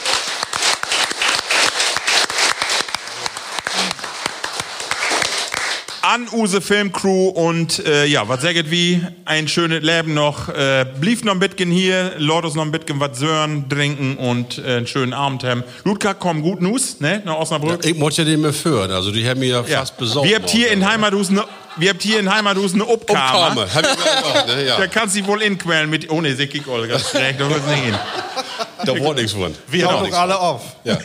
An 6.17 6.29
use 6.33 6.63
Filmcrew 6.63 7.29
und 7.29 7.85
äh, 7.85 8.07
ja, 8.07 8.27
was 8.27 8.41
sagt 8.41 8.71
wie? 8.71 9.03
Ein 9.27 9.49
schönes 9.49 9.83
Leben 9.83 10.15
noch. 10.15 10.49
Äh, 10.49 10.87
blieb 10.99 11.27
noch 11.27 11.35
ein 11.35 11.39
bisschen 11.39 11.71
hier, 11.71 12.13
Lordos 12.17 12.55
noch 12.55 12.65
ein 12.65 12.71
bisschen 12.71 12.99
was 13.01 13.19
sören, 13.19 13.69
trinken 13.69 14.17
und 14.17 14.57
äh, 14.57 14.77
einen 14.77 14.87
schönen 14.87 15.13
Abend 15.13 15.45
haben. 15.45 15.63
Ludger, 15.85 16.15
komm, 16.15 16.41
gut 16.41 16.63
News, 16.63 17.01
ne? 17.01 17.21
Nach 17.27 17.37
Osnabrück. 17.37 17.85
Ich 17.85 17.99
muss 17.99 18.17
ja 18.17 18.25
den 18.25 18.41
mehr 18.41 18.55
führen, 18.55 18.93
also 18.93 19.11
die 19.11 19.29
haben 19.29 19.41
mir 19.41 19.49
ja 19.49 19.63
fast 19.63 19.99
besorgt. 19.99 20.27
Wir 20.27 20.37
habt 20.37 20.49
hier 20.49 20.71
in 20.71 20.89
Heimathus 20.89 21.29
ne, 21.29 21.45
wir 21.77 21.91
haben 21.91 21.99
hier 22.01 22.21
in 22.21 22.33
Heimathus 22.33 22.75
eine 22.75 22.87
Obkame. 22.87 23.63
Obkame. 23.63 24.47
Ne? 24.47 24.67
Ja. 24.67 24.79
Da 24.79 24.87
kannst 24.87 25.15
du 25.15 25.21
dich 25.21 25.29
wohl 25.29 25.43
inquellen 25.43 25.91
mit, 25.91 26.11
ohne 26.11 26.35
der 26.35 26.49
Olga. 26.69 26.99
da 26.99 28.95
wird's 28.95 29.15
nichts 29.15 29.33
von. 29.33 29.55
Wir 29.69 29.87
haben 29.87 30.07
auch 30.07 30.19
alle 30.19 30.39
auf. 30.39 30.63
Ja. 30.85 30.99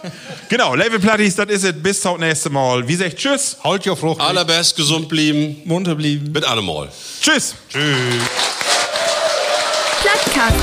genau, 0.48 0.74
Level 0.74 0.98
Platties, 0.98 1.36
das 1.36 1.46
is 1.48 1.58
ist 1.58 1.64
es. 1.64 1.82
Bis 1.82 2.00
zum 2.00 2.20
nächsten 2.20 2.52
Mal. 2.52 2.86
Wie 2.86 2.94
sagt 2.94 3.16
Tschüss. 3.16 3.56
Halt 3.62 3.86
your 3.86 3.96
Frucht. 3.96 4.20
Allerbest 4.20 4.76
gesund 4.76 5.08
blieben. 5.08 5.62
Munter 5.64 5.94
blieben. 5.94 6.32
Mit 6.32 6.44
allem 6.44 6.66
Mal. 6.66 6.88
Tschüss. 7.20 7.54
Tschüss. 7.68 7.94
Plattkast. 10.00 10.54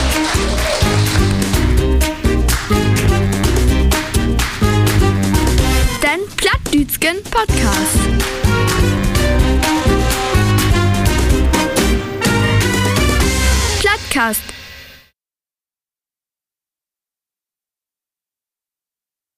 Dein 6.02 6.20
Plattdütschen 6.38 7.24
Podcast. 7.24 8.45
podcast. 14.16 14.55